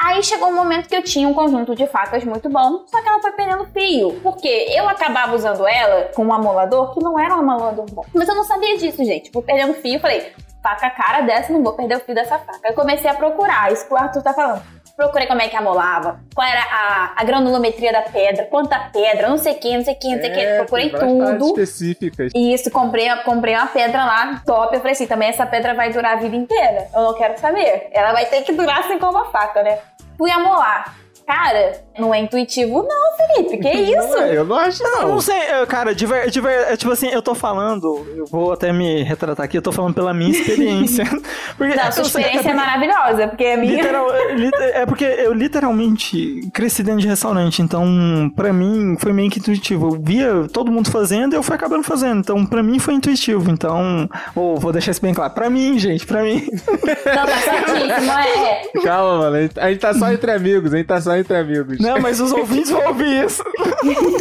Aí 0.04 0.24
chegou 0.24 0.50
um 0.50 0.56
momento 0.56 0.90
que 0.90 0.96
eu 0.96 1.04
tinha 1.04 1.28
um 1.28 1.34
conjunto 1.34 1.76
de 1.76 1.86
facas 1.86 2.24
muito 2.24 2.50
bom, 2.50 2.84
só 2.88 3.02
que 3.02 3.08
ela 3.08 3.22
foi 3.22 3.32
perdendo 3.34 3.66
fio. 3.66 4.20
Porque 4.24 4.48
eu 4.48 4.90
acabava 4.90 5.36
usando 5.36 5.68
ela 5.68 6.10
com 6.16 6.26
um 6.26 6.34
amolador 6.34 6.92
que 6.94 7.04
não 7.04 7.20
era 7.20 7.36
um 7.36 7.40
amolador 7.40 7.86
bom. 7.92 8.04
Mas 8.12 8.28
eu 8.28 8.34
não 8.34 8.44
sabia 8.44 8.78
disso, 8.78 9.06
gente. 9.06 9.32
Fui 9.32 9.44
perdendo 9.44 9.76
fio, 9.76 10.00
falei, 10.00 10.34
faca 10.64 10.90
cara 10.90 11.22
dessa, 11.22 11.54
não 11.54 11.62
vou 11.64 11.74
perder 11.74 11.98
o 11.98 12.00
fio 12.00 12.16
dessa 12.16 12.40
faca. 12.40 12.68
Eu 12.68 12.74
comecei 12.74 13.10
a 13.10 13.14
procurar, 13.14 13.72
isso 13.72 13.88
que 13.88 13.94
o 13.94 13.98
Arthur 13.98 14.24
tá 14.24 14.34
falando. 14.34 14.64
Procurei 14.96 15.28
como 15.28 15.42
é 15.42 15.48
que 15.48 15.56
amolava, 15.56 16.20
qual 16.36 16.48
era 16.48 16.62
a, 16.62 17.14
a 17.16 17.24
granulometria 17.24 17.92
da 17.92 18.02
pedra, 18.02 18.46
quanta 18.46 18.78
pedra, 18.92 19.30
não 19.30 19.38
sei 19.38 19.54
o 19.54 19.60
que, 19.60 19.76
não 19.76 19.84
sei 19.84 19.94
o 19.94 20.00
que, 20.00 20.16
não 20.16 20.22
sei 20.22 20.30
o 20.30 20.34
que. 20.34 20.40
É, 20.40 20.58
Procurei 20.58 20.90
várias 20.90 21.12
paradas 21.14 21.40
tudo. 21.40 21.62
específicas. 21.62 22.32
E 22.36 22.54
isso, 22.54 22.70
comprei, 22.70 23.10
comprei 23.24 23.56
uma 23.56 23.68
pedra 23.68 24.06
lá, 24.06 24.42
top. 24.46 24.76
Eu 24.76 24.80
falei 24.82 24.94
assim, 24.94 25.08
também 25.08 25.30
essa 25.30 25.46
pedra 25.46 25.74
vai 25.74 25.92
durar 25.92 26.18
a 26.18 26.20
vida 26.20 26.36
inteira. 26.36 26.88
Eu 26.94 27.02
não 27.02 27.14
quero 27.18 27.40
saber. 27.40 27.90
Ela 27.92 28.12
vai 28.12 28.26
ter 28.26 28.44
que 28.44 28.52
durar 28.52 28.80
assim 28.80 29.00
como 29.00 29.14
uma 29.18 29.26
faca, 29.32 29.64
né? 29.64 29.80
Fui 30.18 30.30
amolar. 30.30 31.01
Cara, 31.32 31.72
não 31.98 32.14
é 32.14 32.20
intuitivo 32.20 32.84
não, 32.84 33.36
Felipe. 33.36 33.58
Que 33.60 33.70
isso? 33.72 34.02
Não 34.12 34.22
é, 34.22 34.38
eu 34.38 34.44
não 34.44 34.56
acho, 34.58 34.84
Eu 34.84 34.92
não. 35.02 35.08
não 35.10 35.22
sei, 35.22 35.36
cara, 35.68 35.96
de 35.96 36.06
ver, 36.06 36.30
de 36.30 36.42
ver- 36.42 36.72
é 36.72 36.76
tipo 36.76 36.92
assim, 36.92 37.08
eu 37.08 37.22
tô 37.22 37.34
falando, 37.34 38.06
eu 38.18 38.26
vou 38.26 38.52
até 38.52 38.74
me 38.74 39.02
retratar 39.04 39.46
aqui, 39.46 39.58
eu 39.58 39.62
tô 39.62 39.72
falando 39.72 39.94
pela 39.94 40.14
minha 40.14 40.32
experiência. 40.32 41.06
Porque, 41.58 41.76
Não, 41.76 41.92
sua 41.92 42.02
eu 42.02 42.06
sei- 42.06 42.22
experiência 42.24 42.50
é 42.50 42.54
maravilhosa, 42.54 43.28
porque 43.28 43.46
a 43.46 43.58
minha... 43.58 43.76
Literal- 43.76 44.12
é, 44.14 44.82
é 44.82 44.86
porque 44.86 45.06
eu 45.06 45.34
literalmente 45.34 46.50
cresci 46.54 46.84
dentro 46.84 47.02
de 47.02 47.08
restaurante, 47.08 47.62
então 47.62 48.32
pra 48.36 48.52
mim 48.52 48.96
foi 49.00 49.14
meio 49.14 49.30
que 49.30 49.40
intuitivo. 49.40 49.88
Eu 49.96 50.00
via 50.02 50.48
todo 50.52 50.72
mundo 50.72 50.90
fazendo 50.92 51.34
e 51.34 51.36
eu 51.36 51.44
fui 51.44 51.56
acabando 51.56 51.84
fazendo, 51.84 52.20
então 52.20 52.46
pra 52.46 52.62
mim 52.64 52.80
foi 52.80 52.94
intuitivo. 52.96 53.50
Então, 53.52 54.10
ô, 54.36 54.56
vou 54.56 54.72
deixar 54.72 54.92
isso 54.92 55.02
bem 55.02 55.14
claro. 55.14 55.34
Pra 55.34 55.50
mim, 55.50 55.78
gente, 55.80 56.06
pra 56.06 56.24
mim. 56.24 56.46
Não, 57.06 57.26
tá 57.26 57.38
certíssimo, 57.38 58.12
é. 58.12 58.64
Calma, 58.84 59.18
mano. 59.20 59.36
A 59.38 59.42
gente- 59.42 59.60
A 59.60 59.70
gente 59.70 59.80
tá 59.80 59.94
só 59.94 60.12
entre 60.12 60.32
amigos, 60.32 60.74
a 60.74 60.78
gente 60.78 60.88
tá 60.88 61.00
só 61.00 61.16
entre 61.16 61.21
amigos. 61.30 61.80
Não, 61.80 62.00
mas 62.00 62.20
os 62.20 62.32
ouvintes 62.32 62.72
vão 62.72 62.88
ouvir 62.88 63.26
isso. 63.26 63.44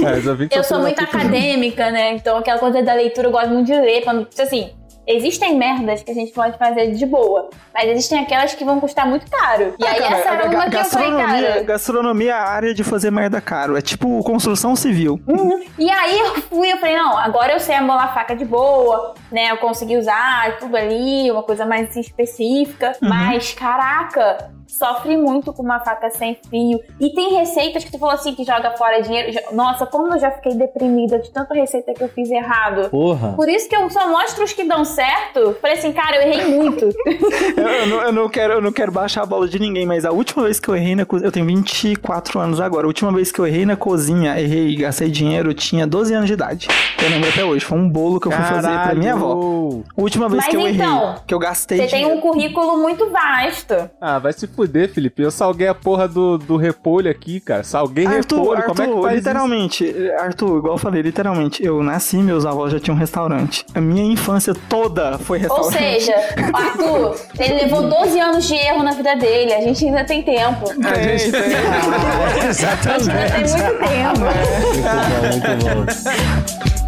É, 0.02 0.18
os 0.18 0.26
ouvintes 0.26 0.56
Eu 0.56 0.64
sou 0.64 0.80
muito 0.80 1.00
acadêmica, 1.02 1.90
né? 1.90 2.12
Então 2.14 2.38
aquela 2.38 2.58
coisa 2.58 2.82
da 2.82 2.94
leitura 2.94 3.28
eu 3.28 3.32
gosto 3.32 3.50
muito 3.50 3.66
de 3.66 3.74
ler. 3.74 4.02
Quando, 4.02 4.26
assim, 4.40 4.70
existem 5.06 5.56
merdas 5.56 6.02
que 6.02 6.10
a 6.10 6.14
gente 6.14 6.32
pode 6.32 6.56
fazer 6.56 6.92
de 6.92 7.04
boa, 7.04 7.50
mas 7.74 7.88
existem 7.90 8.18
aquelas 8.20 8.54
que 8.54 8.64
vão 8.64 8.80
custar 8.80 9.06
muito 9.06 9.30
caro. 9.30 9.74
E 9.78 9.84
aí 9.84 9.98
Cara, 10.00 10.16
essa 10.16 10.28
era 10.30 10.46
ga- 10.48 10.56
uma 10.56 10.70
que 10.70 10.76
eu 10.76 10.84
falei, 10.84 11.10
cara. 11.10 11.62
gastronomia 11.62 12.30
é 12.30 12.34
a 12.34 12.42
área 12.48 12.72
de 12.74 12.82
fazer 12.82 13.10
merda 13.10 13.40
caro. 13.40 13.76
É 13.76 13.82
tipo 13.82 14.22
construção 14.24 14.74
civil. 14.74 15.20
E 15.78 15.90
aí 15.90 16.18
eu 16.18 16.34
fui, 16.42 16.72
eu 16.72 16.78
falei, 16.78 16.96
não, 16.96 17.16
agora 17.18 17.52
eu 17.52 17.60
sei 17.60 17.74
amolar 17.74 18.14
faca 18.14 18.34
de 18.34 18.44
boa, 18.46 19.14
né? 19.30 19.50
Eu 19.50 19.58
consegui 19.58 19.96
usar 19.98 20.56
tudo 20.58 20.74
ali, 20.76 21.30
uma 21.30 21.42
coisa 21.42 21.66
mais 21.66 21.90
assim, 21.90 22.00
específica. 22.00 22.92
Mas, 23.02 23.52
caraca, 23.52 24.50
sofre 24.72 25.16
muito 25.16 25.52
com 25.52 25.62
uma 25.62 25.80
faca 25.80 26.10
sem 26.10 26.36
fio. 26.48 26.80
E 26.98 27.10
tem 27.14 27.34
receitas 27.34 27.84
que 27.84 27.90
tu 27.90 27.98
falou 27.98 28.14
assim, 28.14 28.34
que 28.34 28.44
joga 28.44 28.70
fora 28.72 29.00
dinheiro. 29.02 29.38
Nossa, 29.52 29.86
como 29.86 30.14
eu 30.14 30.18
já 30.18 30.30
fiquei 30.30 30.54
deprimida 30.54 31.18
de 31.18 31.30
tanta 31.30 31.54
receita 31.54 31.92
que 31.94 32.02
eu 32.02 32.08
fiz 32.08 32.30
errado. 32.30 32.88
Porra. 32.90 33.32
Por 33.34 33.48
isso 33.48 33.68
que 33.68 33.76
eu 33.76 33.88
só 33.90 34.08
mostro 34.08 34.44
os 34.44 34.52
que 34.52 34.64
dão 34.64 34.84
certo. 34.84 35.56
Falei 35.60 35.76
assim, 35.78 35.92
cara, 35.92 36.16
eu 36.16 36.22
errei 36.22 36.44
muito. 36.46 36.88
Eu, 37.56 37.66
eu 37.68 37.86
não, 37.86 38.02
eu 38.02 38.12
não 38.12 38.28
quero, 38.28 38.54
eu 38.54 38.60
não 38.60 38.72
quero 38.72 38.90
baixar 38.92 39.22
a 39.22 39.26
bola 39.26 39.46
de 39.48 39.58
ninguém, 39.58 39.84
mas 39.84 40.04
a 40.04 40.10
última 40.12 40.44
vez 40.44 40.58
que 40.60 40.68
eu 40.68 40.76
errei 40.76 40.94
na 40.94 41.04
cozinha. 41.04 41.26
Eu 41.28 41.32
tenho 41.32 41.44
24 41.46 42.38
anos 42.38 42.60
agora. 42.60 42.86
A 42.86 42.88
última 42.88 43.12
vez 43.12 43.30
que 43.32 43.38
eu 43.40 43.46
errei 43.46 43.66
na 43.66 43.76
cozinha, 43.76 44.38
errei, 44.40 44.76
gastei 44.76 45.08
dinheiro, 45.10 45.50
eu 45.50 45.54
tinha 45.54 45.86
12 45.86 46.14
anos 46.14 46.26
de 46.26 46.32
idade. 46.32 46.68
Eu 47.02 47.08
lembro 47.10 47.28
até 47.28 47.44
hoje. 47.44 47.64
Foi 47.64 47.78
um 47.78 47.88
bolo 47.88 48.20
que 48.20 48.28
eu 48.28 48.32
fui 48.32 48.44
fazer 48.44 48.68
pra 48.68 48.94
minha 48.94 49.14
avó. 49.14 49.34
Última 49.96 50.28
vez 50.28 50.42
Mas 50.44 50.48
que 50.50 50.56
eu 50.56 50.66
então, 50.68 51.02
errei, 51.02 51.14
que 51.26 51.34
eu 51.34 51.38
gastei 51.38 51.78
Você 51.78 51.86
tem 51.86 52.00
dinheiro. 52.00 52.18
um 52.18 52.20
currículo 52.20 52.78
muito 52.78 53.08
vasto. 53.10 53.74
Ah, 54.00 54.18
vai 54.18 54.32
se 54.32 54.46
fuder, 54.60 54.90
Felipe. 54.92 55.22
Eu 55.22 55.30
salguei 55.30 55.66
a 55.68 55.74
porra 55.74 56.06
do, 56.06 56.36
do 56.36 56.56
repolho 56.56 57.10
aqui, 57.10 57.40
cara. 57.40 57.62
Salguei 57.62 58.06
Arthur, 58.06 58.38
repolho. 58.38 58.58
Arthur, 58.58 58.74
Como 58.74 58.82
é 58.82 58.94
que 58.94 59.02
faz 59.02 59.16
literalmente, 59.16 60.10
Arthur, 60.18 60.58
igual 60.58 60.74
eu 60.74 60.78
falei, 60.78 61.00
literalmente, 61.02 61.64
eu 61.64 61.82
nasci, 61.82 62.18
meus 62.18 62.44
avós 62.44 62.72
já 62.72 62.78
tinham 62.78 62.94
um 62.94 62.98
restaurante. 62.98 63.64
A 63.74 63.80
minha 63.80 64.04
infância 64.04 64.54
toda 64.68 65.16
foi 65.18 65.38
Ou 65.38 65.56
restaurante. 65.56 65.78
seja, 65.78 66.12
o 66.52 66.56
Arthur, 66.56 67.16
ele 67.38 67.54
levou 67.54 67.82
12 67.88 68.20
anos 68.20 68.46
de 68.46 68.54
erro 68.54 68.82
na 68.82 68.92
vida 68.92 69.16
dele. 69.16 69.54
A 69.54 69.60
gente 69.62 69.84
ainda 69.84 70.04
tem 70.04 70.22
tempo. 70.22 70.70
A 70.70 70.94
gente 71.02 71.32
tem... 71.32 71.40
Ah, 71.40 72.36
A 72.36 72.40
gente 72.40 72.64
ainda 72.64 73.30
tem 73.30 73.42
exatamente. 73.42 73.52
muito 73.52 73.78
tempo. 73.78 74.20
Muito 74.60 74.82
bom, 74.82 75.30
muito 75.30 76.64
bom. 76.66 76.70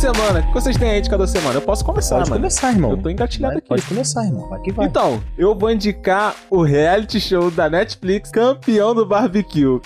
semana. 0.00 0.40
O 0.40 0.46
que 0.46 0.52
vocês 0.54 0.76
têm 0.76 0.90
aí 0.90 1.00
de 1.00 1.08
calda 1.10 1.26
da 1.26 1.30
semana? 1.30 1.54
Eu 1.56 1.62
posso 1.62 1.84
começar, 1.84 2.16
Pode 2.16 2.30
mano. 2.30 2.40
começar, 2.42 2.72
irmão. 2.72 2.90
Eu 2.92 2.96
tô 2.96 3.10
engatilhado 3.10 3.54
Vai, 3.54 3.58
aqui. 3.58 3.68
Pode 3.68 3.82
começar, 3.82 4.24
irmão. 4.24 4.48
Vai 4.48 4.60
que 4.60 4.72
vai. 4.72 4.86
Então, 4.86 5.22
eu 5.36 5.54
vou 5.54 5.70
indicar 5.70 6.34
o 6.48 6.62
reality 6.62 7.20
show 7.20 7.50
da 7.50 7.68
Netflix, 7.68 8.30
campeão 8.30 8.94
do 8.94 9.04
barbecue. 9.06 9.60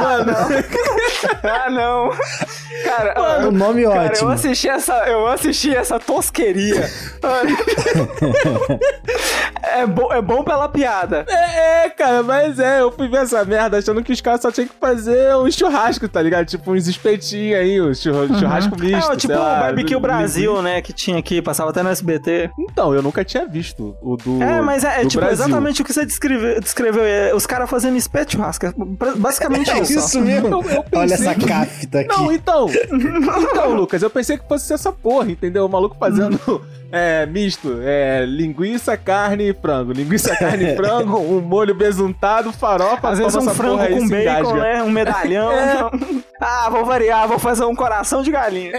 Mano, 0.00 0.32
Ah, 1.42 1.70
não. 1.70 2.10
Cara, 2.84 3.48
o 3.48 3.52
nome 3.52 3.82
cara, 3.82 3.96
eu 3.96 4.02
ótimo. 4.10 4.30
assisti 4.30 4.68
essa, 4.68 4.94
eu 5.08 5.26
assisti 5.26 5.74
essa 5.74 5.98
tosqueria. 6.00 6.88
é, 9.62 9.86
bo 9.86 10.12
é 10.12 10.20
bom 10.22 10.42
pela 10.42 10.68
piada. 10.68 11.24
é, 11.28 11.86
é, 11.86 11.90
cara, 11.90 12.22
mas 12.22 12.58
é, 12.58 12.80
eu 12.80 12.90
fui 12.92 13.08
ver 13.08 13.18
essa 13.22 13.44
merda 13.44 13.78
achando 13.78 14.02
que 14.02 14.12
os 14.12 14.20
caras 14.20 14.40
só 14.40 14.50
tinham 14.50 14.68
que 14.68 14.74
fazer 14.80 15.34
um 15.36 15.50
churrasco, 15.50 16.08
tá 16.08 16.22
ligado? 16.22 16.46
Tipo 16.46 16.72
uns 16.72 16.86
espetinhos 16.88 17.58
aí, 17.58 17.80
um 17.80 17.94
churra- 17.94 18.38
churrasco 18.38 18.76
misto. 18.80 19.12
É, 19.12 19.16
tipo 19.16 19.34
o 19.34 19.36
Barbecue 19.38 19.82
linguiça. 19.94 20.00
Brasil, 20.00 20.62
né? 20.62 20.80
Que 20.82 20.92
tinha 20.92 21.18
aqui, 21.18 21.40
passava 21.42 21.70
até 21.70 21.82
no 21.82 21.88
SBT. 21.90 22.50
Então, 22.58 22.94
eu 22.94 23.02
nunca 23.02 23.24
tinha 23.24 23.46
visto 23.46 23.96
o 24.02 24.16
do. 24.16 24.42
É, 24.42 24.60
mas 24.60 24.84
é, 24.84 25.00
é 25.00 25.02
do 25.04 25.08
tipo 25.08 25.22
Brasil. 25.24 25.44
exatamente 25.46 25.82
o 25.82 25.84
que 25.84 25.92
você 25.92 26.04
descreveu. 26.06 26.60
descreveu 26.60 27.04
é, 27.04 27.34
os 27.34 27.46
caras 27.46 27.68
fazendo 27.70 27.96
espeto 27.96 28.32
churrasco. 28.32 28.66
É 28.66 28.72
basicamente 29.16 29.70
É 29.70 29.80
isso. 29.80 29.98
isso 29.98 30.20
mesmo. 30.20 30.48
Eu- 30.48 30.62
eu 30.70 30.84
Olha 30.94 31.14
essa 31.14 31.34
que- 31.34 31.46
cafta 31.46 32.00
aqui. 32.00 32.08
Não, 32.08 32.32
então. 32.32 32.68
então, 32.70 33.74
Lucas, 33.74 34.02
eu 34.02 34.10
pensei 34.10 34.36
que 34.38 34.46
fosse 34.48 34.72
essa 34.72 34.92
porra, 34.92 35.30
entendeu? 35.30 35.64
O 35.66 35.68
maluco 35.68 35.96
fazendo 35.98 36.38
é, 36.92 37.24
misto. 37.26 37.78
É, 37.82 38.24
linguiça, 38.26 38.96
carne 38.96 39.50
e 39.50 39.54
frango. 39.54 39.92
Linguiça, 39.92 40.34
carne 40.36 40.72
e 40.72 40.74
frango, 40.76 41.18
um 41.18 41.40
molho 41.40 41.74
besuntado, 41.74 42.52
farofa, 42.52 43.08
Às 43.10 43.18
vezes 43.18 43.34
um 43.36 43.48
frango 43.50 43.78
com 43.78 44.08
bacon, 44.08 44.20
engasga. 44.20 44.54
né? 44.54 44.82
Um 44.82 44.90
medalhão. 44.90 45.50
Ah, 46.42 46.70
vou 46.70 46.86
variar, 46.86 47.28
vou 47.28 47.38
fazer 47.38 47.66
um 47.66 47.74
coração 47.74 48.22
de 48.22 48.30
galinha. 48.30 48.69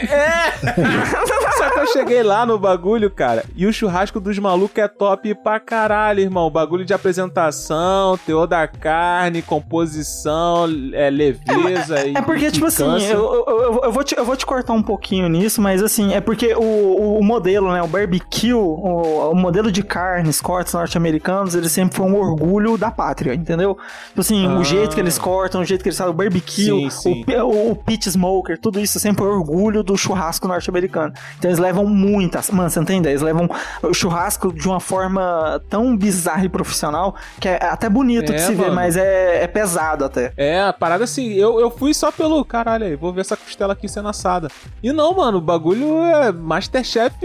Só 1.57 1.69
que 1.69 1.79
eu 1.79 1.87
cheguei 1.87 2.23
lá 2.23 2.45
no 2.45 2.57
bagulho, 2.57 3.09
cara, 3.09 3.43
e 3.55 3.65
o 3.65 3.73
churrasco 3.73 4.19
dos 4.19 4.37
malucos 4.39 4.77
é 4.77 4.87
top 4.87 5.33
pra 5.35 5.59
caralho, 5.59 6.19
irmão. 6.19 6.49
Bagulho 6.49 6.85
de 6.85 6.93
apresentação, 6.93 8.17
teor 8.25 8.47
da 8.47 8.67
carne, 8.67 9.41
composição, 9.41 10.65
é, 10.93 11.09
leveza 11.09 12.05
e 12.07 12.15
É 12.15 12.21
porque, 12.21 12.51
tipo 12.51 12.65
assim, 12.65 12.83
eu, 13.05 13.45
eu, 13.47 13.79
eu- 13.83 13.91
vou 13.91 14.03
te, 14.03 14.15
eu 14.17 14.25
vou 14.25 14.35
te 14.35 14.45
cortar 14.45 14.73
um 14.73 14.81
pouquinho 14.83 15.27
nisso, 15.29 15.61
mas 15.61 15.81
assim, 15.83 16.13
é 16.13 16.21
porque 16.21 16.53
o, 16.55 17.17
o, 17.19 17.23
modelo, 17.23 17.71
né, 17.71 17.81
o 17.81 17.87
barbecue, 17.87 18.53
o, 18.53 19.31
o 19.31 19.35
modelo 19.35 19.71
de 19.71 19.83
carnes, 19.83 20.39
cortes 20.41 20.73
norte-americanos, 20.73 21.55
ele 21.55 21.69
sempre 21.69 21.95
foi 21.97 22.05
um 22.05 22.15
orgulho 22.15 22.77
da 22.77 22.89
pátria, 22.91 23.33
entendeu? 23.33 23.77
Tipo 24.09 24.21
assim, 24.21 24.45
Ah. 24.47 24.57
o 24.59 24.63
jeito 24.63 24.95
que 24.95 24.99
eles 25.01 25.17
cortam, 25.17 25.61
o 25.61 25.65
jeito 25.65 25.81
que 25.83 25.89
eles 25.89 25.97
fazem 25.97 26.11
o 26.13 26.15
barbecue, 26.15 26.65
Sim, 26.65 26.89
sim. 26.89 27.25
O, 27.27 27.41
o, 27.45 27.71
o 27.71 27.75
pit 27.75 28.09
smoker, 28.09 28.57
tudo 28.59 28.79
isso 28.79 28.99
sempre 28.99 29.23
foi 29.23 29.31
orgulho 29.31 29.80
do 29.83 29.97
churrasco 29.97 30.47
norte-americano. 30.47 31.13
Então 31.37 31.49
eles 31.49 31.59
levam 31.59 31.85
muitas, 31.85 32.49
mano, 32.49 32.69
você 32.69 32.79
entende? 32.79 33.07
Eles 33.09 33.21
levam 33.21 33.49
o 33.83 33.93
churrasco 33.93 34.51
de 34.53 34.67
uma 34.67 34.79
forma 34.79 35.61
tão 35.69 35.95
bizarra 35.95 36.45
e 36.45 36.49
profissional 36.49 37.15
que 37.39 37.47
é 37.47 37.63
até 37.63 37.89
bonito 37.89 38.31
É, 38.31 38.35
de 38.35 38.41
se 38.41 38.53
ver, 38.53 38.63
mano. 38.63 38.75
mas 38.75 38.95
é, 38.97 39.43
é 39.43 39.47
pesado 39.47 40.05
até. 40.05 40.33
É, 40.37 40.61
a 40.61 40.73
parada 40.73 41.03
assim, 41.03 41.31
eu, 41.33 41.59
eu 41.59 41.69
fui 41.71 41.93
só 41.93 42.11
pelo 42.11 42.43
caralho 42.45 42.85
aí, 42.85 42.95
vou 42.95 43.11
ver 43.13 43.21
essa 43.21 43.37
costela 43.37 43.73
aqui 43.73 43.87
sendo 43.87 44.07
assada. 44.09 44.47
E 44.83 44.91
não, 44.91 45.13
mano, 45.15 45.37
o 45.37 45.41
bagulho 45.41 46.03
é 46.03 46.31
Masterchef 46.31 47.15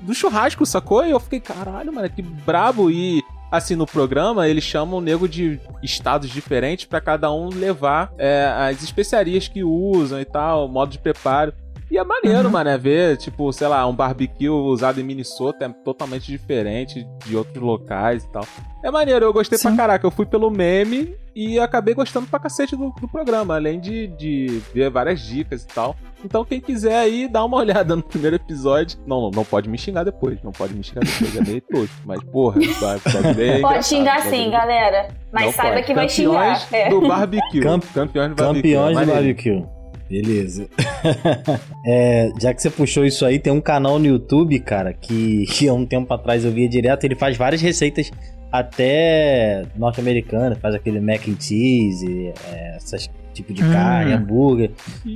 do 0.00 0.14
churrasco, 0.14 0.66
sacou? 0.66 1.04
E 1.06 1.10
eu 1.10 1.20
fiquei, 1.20 1.40
caralho, 1.40 1.92
mano, 1.92 2.08
que 2.10 2.22
brabo. 2.22 2.90
E 2.90 3.22
assim, 3.50 3.76
no 3.76 3.86
programa, 3.86 4.48
eles 4.48 4.64
chamam 4.64 4.98
o 4.98 5.00
nego 5.00 5.28
de 5.28 5.60
estados 5.82 6.30
diferentes 6.30 6.86
pra 6.86 7.00
cada 7.00 7.30
um 7.30 7.48
levar 7.50 8.10
é, 8.18 8.50
as 8.70 8.82
especiarias 8.82 9.46
que 9.46 9.62
usam 9.62 10.20
e 10.20 10.24
tal, 10.24 10.66
o 10.66 10.68
modo 10.68 10.90
de 10.90 10.98
preparo. 10.98 11.52
E 11.92 11.98
é 11.98 12.02
maneiro, 12.04 12.50
mano, 12.50 12.70
é 12.70 12.78
ver, 12.78 13.18
tipo, 13.18 13.52
sei 13.52 13.68
lá, 13.68 13.86
um 13.86 13.94
barbecue 13.94 14.48
usado 14.48 14.98
em 14.98 15.04
Minnesota 15.04 15.66
é 15.66 15.68
totalmente 15.68 16.24
diferente 16.26 17.06
de 17.26 17.36
outros 17.36 17.62
locais 17.62 18.24
e 18.24 18.32
tal. 18.32 18.46
É 18.82 18.90
maneiro, 18.90 19.26
eu 19.26 19.32
gostei 19.32 19.58
Sim. 19.58 19.68
pra 19.68 19.76
caraca. 19.76 20.06
Eu 20.06 20.10
fui 20.10 20.24
pelo 20.24 20.50
meme 20.50 21.14
e 21.36 21.58
acabei 21.60 21.92
gostando 21.94 22.26
pra 22.26 22.38
cacete 22.40 22.74
do, 22.74 22.88
do 22.98 23.06
programa, 23.06 23.56
além 23.56 23.78
de, 23.78 24.06
de 24.06 24.62
ver 24.72 24.88
várias 24.88 25.20
dicas 25.20 25.64
e 25.64 25.66
tal. 25.66 25.94
Então, 26.24 26.46
quem 26.46 26.60
quiser 26.62 26.96
aí, 26.96 27.28
dá 27.28 27.44
uma 27.44 27.58
olhada 27.60 27.94
no 27.94 28.02
primeiro 28.02 28.36
episódio. 28.36 28.98
Não, 29.06 29.20
não, 29.20 29.30
não 29.30 29.44
pode 29.44 29.68
me 29.68 29.76
xingar 29.76 30.02
depois. 30.02 30.42
Não 30.42 30.50
pode 30.50 30.72
me 30.72 30.82
xingar 30.82 31.02
depois, 31.04 31.36
é 31.36 31.42
meio 31.42 31.60
tosco. 31.70 31.94
Mas, 32.06 32.24
porra, 32.24 32.58
vai, 32.80 32.96
vai 33.22 33.34
bem 33.34 33.60
Pode 33.62 33.84
xingar 33.86 34.22
sim, 34.22 34.50
galera. 34.50 35.08
Mas 35.30 35.44
Não 35.44 35.52
saiba 35.52 35.74
pode. 35.74 35.86
que 35.86 35.92
vai 35.94 36.08
Campeões 36.08 36.58
xingar. 36.62 36.68
É. 36.72 36.88
do 36.88 37.06
barbecue. 37.06 37.60
Camp- 37.60 37.84
Campeões 37.92 38.30
do 38.30 38.34
barbecue. 38.36 38.72
Campeões 38.72 38.96
é 38.96 39.00
do 39.00 39.06
maneiro. 39.06 39.12
barbecue. 39.14 39.81
Beleza. 40.12 40.68
É, 41.84 42.30
já 42.40 42.54
que 42.54 42.62
você 42.62 42.70
puxou 42.70 43.04
isso 43.04 43.26
aí, 43.26 43.40
tem 43.40 43.52
um 43.52 43.60
canal 43.60 43.98
no 43.98 44.06
YouTube, 44.06 44.56
cara, 44.60 44.92
que, 44.92 45.46
que 45.46 45.66
há 45.68 45.74
um 45.74 45.84
tempo 45.84 46.14
atrás 46.14 46.44
eu 46.44 46.52
via 46.52 46.68
direto. 46.68 47.02
Ele 47.02 47.16
faz 47.16 47.36
várias 47.36 47.60
receitas 47.60 48.08
até 48.52 49.64
norte-americanas. 49.74 50.58
Faz 50.58 50.76
aquele 50.76 51.00
mac 51.00 51.26
and 51.26 51.40
cheese, 51.40 52.32
é, 52.52 52.76
essas 52.76 53.10
tipo 53.32 53.52
de 53.52 53.64
Hum. 53.64 53.72
carne, 53.72 54.12
hambúrguer. 54.12 54.70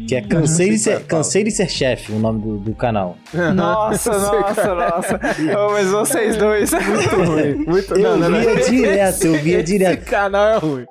Que 0.09 0.17
é 0.17 0.23
Cansei 0.23 0.67
de 0.67 0.73
Não 0.73 0.79
Ser, 0.79 0.97
é. 0.97 1.01
Cansei 1.01 1.45
de 1.45 1.51
ser 1.51 1.71
Chefe, 1.71 2.13
o 2.13 2.19
nome 2.19 2.41
do, 2.41 2.59
do 2.59 2.75
canal. 2.75 3.17
Nossa, 3.55 4.11
nossa, 4.11 4.75
nossa. 4.75 5.21
Ô, 5.57 5.71
mas 5.71 5.87
vocês 5.89 6.37
dois. 6.37 6.73
Muito 6.73 7.17
ruim. 7.17 7.55
Muito... 7.67 7.95
Eu 7.95 8.17
não, 8.17 8.31
não, 8.31 8.31
não. 8.31 8.55
via 8.55 8.71
direto, 8.71 9.25
eu 9.25 9.35
via 9.35 9.59
Esse 9.59 9.73
direto. 9.73 10.05
canal 10.07 10.49
é 10.49 10.57
ruim. 10.57 10.87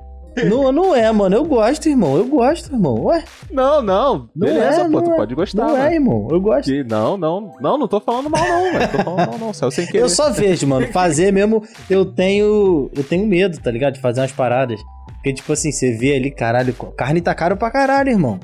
Não, 0.50 0.72
não 0.72 0.96
é, 0.96 1.12
mano. 1.12 1.36
Eu 1.36 1.46
gosto, 1.46 1.88
irmão. 1.88 2.18
Eu 2.18 2.26
gosto, 2.28 2.74
irmão. 2.74 3.04
Ué, 3.06 3.24
Não, 3.52 3.82
não. 3.82 4.30
não 4.36 4.48
Beleza, 4.48 4.82
é, 4.82 4.90
pô, 4.90 5.02
tu 5.02 5.12
é. 5.12 5.16
pode 5.16 5.36
gostar, 5.36 5.62
Não 5.66 5.72
mano. 5.74 5.84
é, 5.84 5.94
irmão. 5.94 6.28
Eu 6.32 6.42
gosto. 6.42 6.72
Não, 6.86 7.18
não, 7.18 7.52
não, 7.62 7.78
não 7.78 7.88
tô 7.88 8.00
falando 8.02 8.30
mal, 8.30 8.42
não, 8.48 8.72
velho. 8.74 8.92
Tô 8.92 8.98
falando 9.04 9.28
mal, 9.30 9.38
não. 9.40 9.54
Saiu 9.54 9.72
sem 9.72 9.86
querer. 9.86 10.02
Eu 10.04 10.10
só 10.10 10.30
vejo, 10.32 10.68
mano. 10.68 10.88
Fazer 10.92 11.32
mesmo, 11.32 11.64
eu 11.90 12.06
tenho. 12.06 12.90
Eu 12.96 13.04
tenho 13.04 13.26
medo, 13.26 13.58
tá 13.60 13.72
ligado? 13.72 13.94
De 13.94 14.02
fazer 14.02 14.22
umas 14.22 14.32
paradas. 14.32 14.80
Porque, 15.16 15.34
tipo 15.34 15.52
assim, 15.54 15.72
você 15.72 15.92
vê 15.92 16.16
ali, 16.16 16.30
caralho, 16.30 16.74
carne 16.96 17.20
tá 17.22 17.34
caro 17.34 17.58
pra 17.58 17.72
caralho, 17.72 18.10
irmão. 18.10 18.40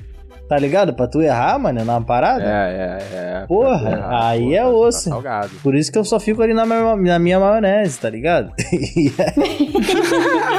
Tá 0.52 0.58
ligado? 0.58 0.94
Pra 0.94 1.08
tu 1.08 1.22
errar, 1.22 1.58
mano, 1.58 1.86
na 1.86 2.02
parada. 2.02 2.44
É, 2.44 3.00
é, 3.10 3.16
é. 3.44 3.46
Porra, 3.48 3.98
Tá 4.00 4.28
aí 4.28 4.42
porra, 4.44 4.56
é 4.58 4.66
osso. 4.68 5.06
Tá 5.06 5.12
salgado. 5.12 5.50
Por 5.64 5.74
isso 5.76 5.90
que 5.90 5.98
eu 5.98 6.04
só 6.04 6.20
fico 6.20 6.42
ali 6.42 6.54
na 6.54 6.66
minha, 6.66 6.94
na 6.94 7.18
minha 7.20 7.40
maionese, 7.40 7.98
tá 7.98 8.10
ligado? 8.10 8.52
E 8.74 9.14
aí- 9.18 9.72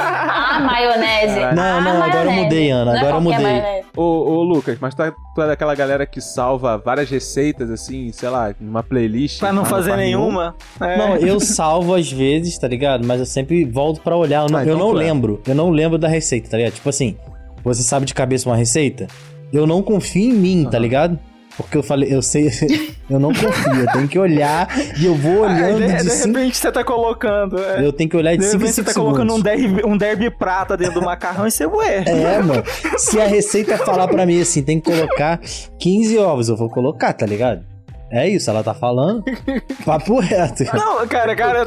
Ah, 0.01 0.59
maionese. 0.65 1.39
Não, 1.55 1.77
Ah, 1.77 1.81
não, 1.81 1.91
agora 2.03 2.07
eu 2.07 2.25
maionese. 2.25 2.43
mudei, 2.43 2.71
Ana, 2.71 2.85
Não 2.85 2.93
é 2.95 2.97
agora 3.01 3.15
eu 3.17 3.21
mudei. 3.21 3.83
Ô, 3.95 4.01
ô, 4.01 4.41
Lucas, 4.43 4.77
mas 4.81 4.95
tu 4.95 5.03
é, 5.03 5.11
tu 5.35 5.41
é 5.43 5.47
daquela 5.47 5.75
galera 5.75 6.07
que 6.07 6.19
salva 6.19 6.75
várias 6.83 7.07
receitas, 7.11 7.69
assim, 7.69 8.11
sei 8.11 8.29
lá, 8.29 8.51
numa 8.59 8.81
playlist. 8.81 9.41
Pra 9.41 9.53
não 9.53 9.63
fazer 9.63 9.91
faz 9.91 10.01
nenhuma. 10.01 10.55
É. 10.81 10.97
Não, 10.97 11.15
eu 11.17 11.37
salvo 11.41 11.93
às 11.93 12.11
vezes, 12.11 12.57
tá 12.57 12.67
ligado? 12.67 13.05
Mas 13.05 13.19
eu 13.19 13.27
sempre 13.27 13.63
volto 13.63 14.01
pra 14.01 14.15
olhar. 14.17 14.41
Eu 14.43 14.49
não, 14.49 14.57
Ah, 14.57 14.65
eu 14.65 14.73
então 14.75 14.79
não 14.87 14.91
tu 14.95 14.99
é. 14.99 15.03
lembro. 15.03 15.41
Eu 15.47 15.53
não 15.53 15.69
lembro 15.69 15.99
da 15.99 16.07
receita, 16.07 16.49
tá 16.49 16.57
ligado? 16.57 16.73
Tipo 16.73 16.89
assim, 16.89 17.15
você 17.63 17.83
sabe 17.83 18.07
de 18.07 18.13
cabeça 18.15 18.49
uma 18.49 18.55
receita? 18.55 19.05
Eu 19.53 19.67
não 19.67 19.81
confio 19.83 20.31
em 20.31 20.33
mim, 20.33 20.63
tá 20.63 20.71
Aham. 20.77 20.79
ligado? 20.79 21.19
Porque 21.55 21.77
eu 21.77 21.83
falei, 21.83 22.11
eu 22.11 22.19
sei, 22.23 22.49
eu 23.07 23.19
não 23.19 23.31
confio, 23.31 23.75
eu 23.75 23.91
tenho 23.91 24.07
que 24.07 24.17
olhar 24.17 24.67
e 24.99 25.05
eu 25.05 25.13
vou 25.13 25.43
Aí, 25.43 25.61
olhando 25.75 25.85
de, 25.85 25.97
de 25.97 26.03
de 26.03 26.09
5 26.09 26.27
repente 26.35 26.57
você 26.57 26.71
tá 26.71 26.83
colocando. 26.83 27.59
é. 27.59 27.85
Eu 27.85 27.93
tenho 27.93 28.09
que 28.09 28.17
olhar 28.17 28.31
de 28.31 28.39
De 28.39 28.45
5 28.45 28.55
em 28.55 28.57
repente 28.57 28.73
você 28.73 28.81
5 28.81 28.85
tá 28.87 28.93
segundos. 28.93 29.17
colocando 29.19 29.35
um 29.35 29.41
derby, 29.41 29.85
um 29.85 29.95
derby 29.97 30.29
prata 30.31 30.75
dentro 30.75 30.95
do 30.95 31.05
macarrão 31.05 31.45
e 31.45 31.51
você, 31.51 31.67
ué. 31.67 32.03
É, 32.07 32.41
mano. 32.41 32.63
Se 32.97 33.21
a 33.21 33.27
receita 33.27 33.77
falar 33.77 34.07
pra 34.07 34.25
mim 34.25 34.41
assim, 34.41 34.63
tem 34.63 34.79
que 34.79 34.89
colocar 34.91 35.39
15 35.77 36.17
ovos, 36.17 36.49
eu 36.49 36.57
vou 36.57 36.69
colocar, 36.71 37.13
tá 37.13 37.25
ligado? 37.27 37.63
É 38.15 38.29
isso, 38.29 38.47
ela 38.49 38.63
tá 38.63 38.73
falando. 38.75 39.23
Papo 39.83 40.19
reto. 40.19 40.63
Não, 40.73 41.05
cara, 41.07 41.35
cara, 41.35 41.65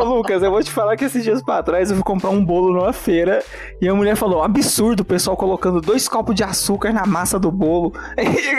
ô, 0.00 0.04
Lucas, 0.04 0.42
eu 0.42 0.50
vou 0.50 0.60
te 0.62 0.70
falar 0.72 0.96
que 0.96 1.04
esses 1.04 1.22
dias 1.22 1.40
pra 1.40 1.62
trás 1.62 1.88
eu 1.90 1.94
fui 1.96 2.04
comprar 2.04 2.30
um 2.30 2.44
bolo 2.44 2.72
numa 2.74 2.92
feira 2.92 3.42
e 3.80 3.88
a 3.88 3.94
mulher 3.94 4.16
falou: 4.16 4.42
absurdo 4.42 5.00
o 5.00 5.04
pessoal 5.04 5.36
colocando 5.36 5.80
dois 5.80 6.08
copos 6.08 6.34
de 6.34 6.42
açúcar 6.42 6.92
na 6.92 7.06
massa 7.06 7.38
do 7.38 7.50
bolo. 7.52 7.92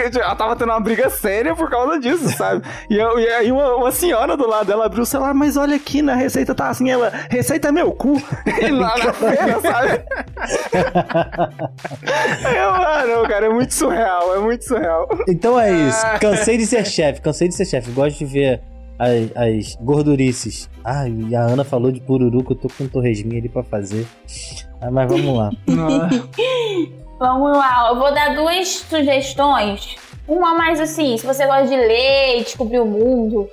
E 0.10 0.18
ela 0.18 0.36
tava 0.36 0.56
tendo 0.56 0.70
uma 0.72 0.80
briga 0.80 1.10
séria 1.10 1.54
por 1.56 1.70
causa 1.70 2.00
disso, 2.00 2.30
sabe? 2.30 2.64
E, 2.90 2.96
eu- 2.98 3.20
e 3.20 3.28
aí 3.28 3.52
uma, 3.52 3.76
uma 3.76 3.92
senhora 3.92 4.36
do 4.38 4.48
lado 4.48 4.66
dela 4.68 4.86
abriu 4.86 5.04
o 5.04 5.06
celular, 5.06 5.34
mas 5.34 5.58
olha 5.58 5.76
aqui, 5.76 6.02
na 6.02 6.16
receita 6.16 6.56
tá 6.56 6.70
assim, 6.70 6.90
ela, 6.90 7.12
receita 7.30 7.68
é 7.68 7.72
meu 7.72 7.92
cu. 7.92 8.14
E 8.62 8.70
lá 8.72 8.96
na 8.98 9.14
feira, 9.14 9.60
sabe? 9.62 10.04
Ah, 12.58 13.04
não, 13.08 13.24
cara, 13.28 13.46
é 13.46 13.50
muito 13.50 13.74
surreal, 13.74 14.36
é 14.36 14.40
muito 14.40 14.64
surreal. 14.66 15.08
Então 15.28 15.60
é 15.60 15.72
isso. 15.72 16.06
Cansei 16.20 16.58
de 16.58 16.66
ser 16.66 16.86
chefe, 16.86 17.09
cansei 17.14 17.48
de 17.48 17.56
ser 17.56 17.66
chefe. 17.66 17.92
Gosto 17.92 18.20
de 18.20 18.26
ver 18.26 18.62
as, 19.00 19.32
as 19.36 19.76
gordurices. 19.82 20.70
Ah, 20.84 21.08
e 21.08 21.36
a 21.36 21.42
Ana 21.44 21.64
falou 21.64 21.92
de 21.92 22.02
pururuca, 22.02 22.54
eu 22.54 22.58
tô 22.58 22.68
com 22.68 22.84
um 22.84 22.88
torresminho 22.88 23.40
ali 23.40 23.50
pra 23.50 23.64
fazer. 23.64 24.06
Ah, 24.82 24.92
mas 24.92 25.10
vamos 25.10 25.38
lá. 25.38 25.50
Vamos 27.20 27.52
lá, 27.58 27.90
eu 27.90 28.00
vou 28.00 28.14
dar 28.14 28.34
duas 28.34 28.70
sugestões. 28.70 29.98
Uma 30.26 30.54
mais 30.54 30.80
assim, 30.80 31.18
se 31.18 31.26
você 31.26 31.46
gosta 31.46 31.68
de 31.68 31.76
ler 31.76 32.40
e 32.40 32.44
descobrir 32.46 32.80
o 32.80 32.86
mundo, 32.86 33.50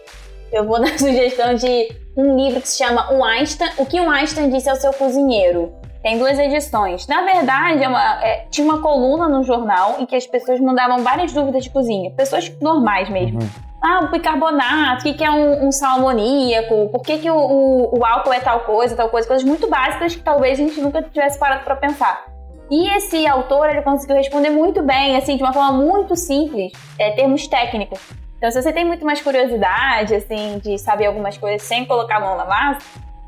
eu 0.52 0.64
vou 0.64 0.78
dar 0.80 0.92
a 0.92 0.98
sugestão 0.98 1.52
de 1.56 1.88
um 2.16 2.36
livro 2.36 2.60
que 2.60 2.68
se 2.68 2.78
chama 2.78 3.12
O 3.12 3.24
Einstein, 3.24 3.72
O 3.76 3.84
que 3.84 4.00
o 4.00 4.08
Einstein 4.08 4.50
disse 4.50 4.70
ao 4.70 4.76
seu 4.76 4.92
cozinheiro. 4.92 5.72
Tem 6.06 6.18
duas 6.20 6.38
edições. 6.38 7.04
Na 7.08 7.22
verdade, 7.22 7.82
é 7.82 7.88
uma- 7.88 8.24
é, 8.24 8.46
tinha 8.48 8.64
uma 8.64 8.80
coluna 8.80 9.28
no 9.28 9.42
jornal 9.42 9.96
em 9.98 10.06
que 10.06 10.14
as 10.14 10.24
pessoas 10.24 10.60
mandavam 10.60 11.02
várias 11.02 11.32
dúvidas 11.32 11.64
de 11.64 11.70
cozinha. 11.70 12.12
Pessoas 12.12 12.48
normais 12.60 13.08
mesmo. 13.08 13.40
Uhum. 13.40 13.48
Ah, 13.82 14.04
o 14.04 14.10
bicarbonato, 14.12 15.00
o 15.00 15.02
que, 15.02 15.14
que 15.14 15.24
é 15.24 15.30
um, 15.32 15.66
um 15.66 15.72
sal 15.72 15.96
amoníaco, 15.98 16.90
por 16.90 17.02
que, 17.02 17.18
que 17.18 17.28
o, 17.28 17.34
o- 17.36 17.98
o 17.98 18.04
álcool 18.04 18.32
é 18.32 18.38
tal 18.38 18.60
coisa, 18.60 18.94
tal 18.94 19.08
coisa, 19.08 19.26
coisas 19.26 19.44
muito 19.44 19.68
básicas 19.68 20.14
que 20.14 20.22
talvez 20.22 20.60
a 20.60 20.62
gente 20.62 20.80
nunca 20.80 21.02
tivesse 21.02 21.40
parado 21.40 21.64
pra 21.64 21.74
pensar. 21.74 22.24
E 22.70 22.88
esse 22.96 23.26
autor, 23.26 23.68
ele 23.68 23.82
conseguiu 23.82 24.14
responder 24.14 24.50
muito 24.50 24.84
bem, 24.84 25.16
assim, 25.16 25.36
de 25.36 25.42
uma 25.42 25.52
forma 25.52 25.72
muito 25.72 26.14
simples, 26.14 26.70
é, 27.00 27.10
termos 27.16 27.48
técnicos. 27.48 27.98
Então, 28.38 28.48
se 28.52 28.62
você 28.62 28.72
tem 28.72 28.84
muito 28.84 29.04
mais 29.04 29.20
curiosidade, 29.20 30.14
assim, 30.14 30.60
de 30.62 30.78
saber 30.78 31.06
algumas 31.06 31.36
coisas 31.36 31.62
sem 31.62 31.84
colocar 31.84 32.18
a 32.18 32.20
mão 32.20 32.36
na 32.36 32.44
massa, 32.44 32.86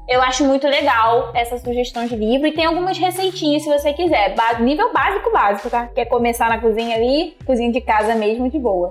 eu 0.09 0.23
acho 0.23 0.45
muito 0.45 0.67
legal 0.67 1.31
essa 1.35 1.59
sugestão 1.59 2.07
de 2.07 2.17
livro. 2.17 2.47
E 2.47 2.53
tem 2.53 2.65
algumas 2.65 2.97
receitinhas, 2.99 3.63
se 3.63 3.69
você 3.69 3.93
quiser. 3.93 4.35
Ba- 4.35 4.59
nível 4.61 4.93
básico, 4.93 5.31
básico, 5.31 5.69
tá? 5.71 5.87
Quer 5.95 6.07
começar 6.07 6.49
na 6.49 6.59
cozinha 6.61 6.97
ali, 6.97 7.37
cozinha 7.45 7.71
de 7.71 7.81
casa 7.81 8.15
mesmo, 8.15 8.51
de 8.51 8.59
boa. 8.59 8.91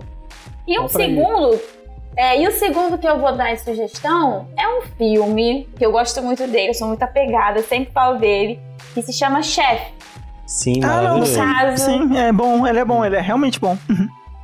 E 0.67 0.77
um 0.79 0.87
segundo, 0.87 1.59
é, 2.15 2.41
e 2.41 2.47
o 2.47 2.51
segundo 2.51 2.97
que 2.97 3.07
eu 3.07 3.19
vou 3.19 3.35
dar 3.35 3.53
de 3.53 3.61
sugestão 3.61 4.47
é 4.57 4.67
um 4.67 4.81
filme 4.97 5.67
que 5.77 5.85
eu 5.85 5.91
gosto 5.91 6.21
muito 6.21 6.45
dele, 6.47 6.69
eu 6.69 6.73
sou 6.73 6.87
muito 6.89 7.01
apegada, 7.03 7.61
sempre 7.61 7.91
falo 7.93 8.17
dele, 8.17 8.59
que 8.93 9.01
se 9.01 9.13
chama 9.13 9.41
Chef. 9.41 9.81
Sim, 10.45 10.81
Ah, 10.83 11.01
não, 11.01 11.25
sim, 11.25 11.35
Caso- 11.37 11.85
sim, 11.85 12.17
é 12.17 12.31
bom, 12.31 12.65
ele 12.67 12.79
é 12.79 12.85
bom, 12.85 13.03
ele 13.05 13.15
é 13.15 13.21
realmente 13.21 13.59
bom. 13.59 13.77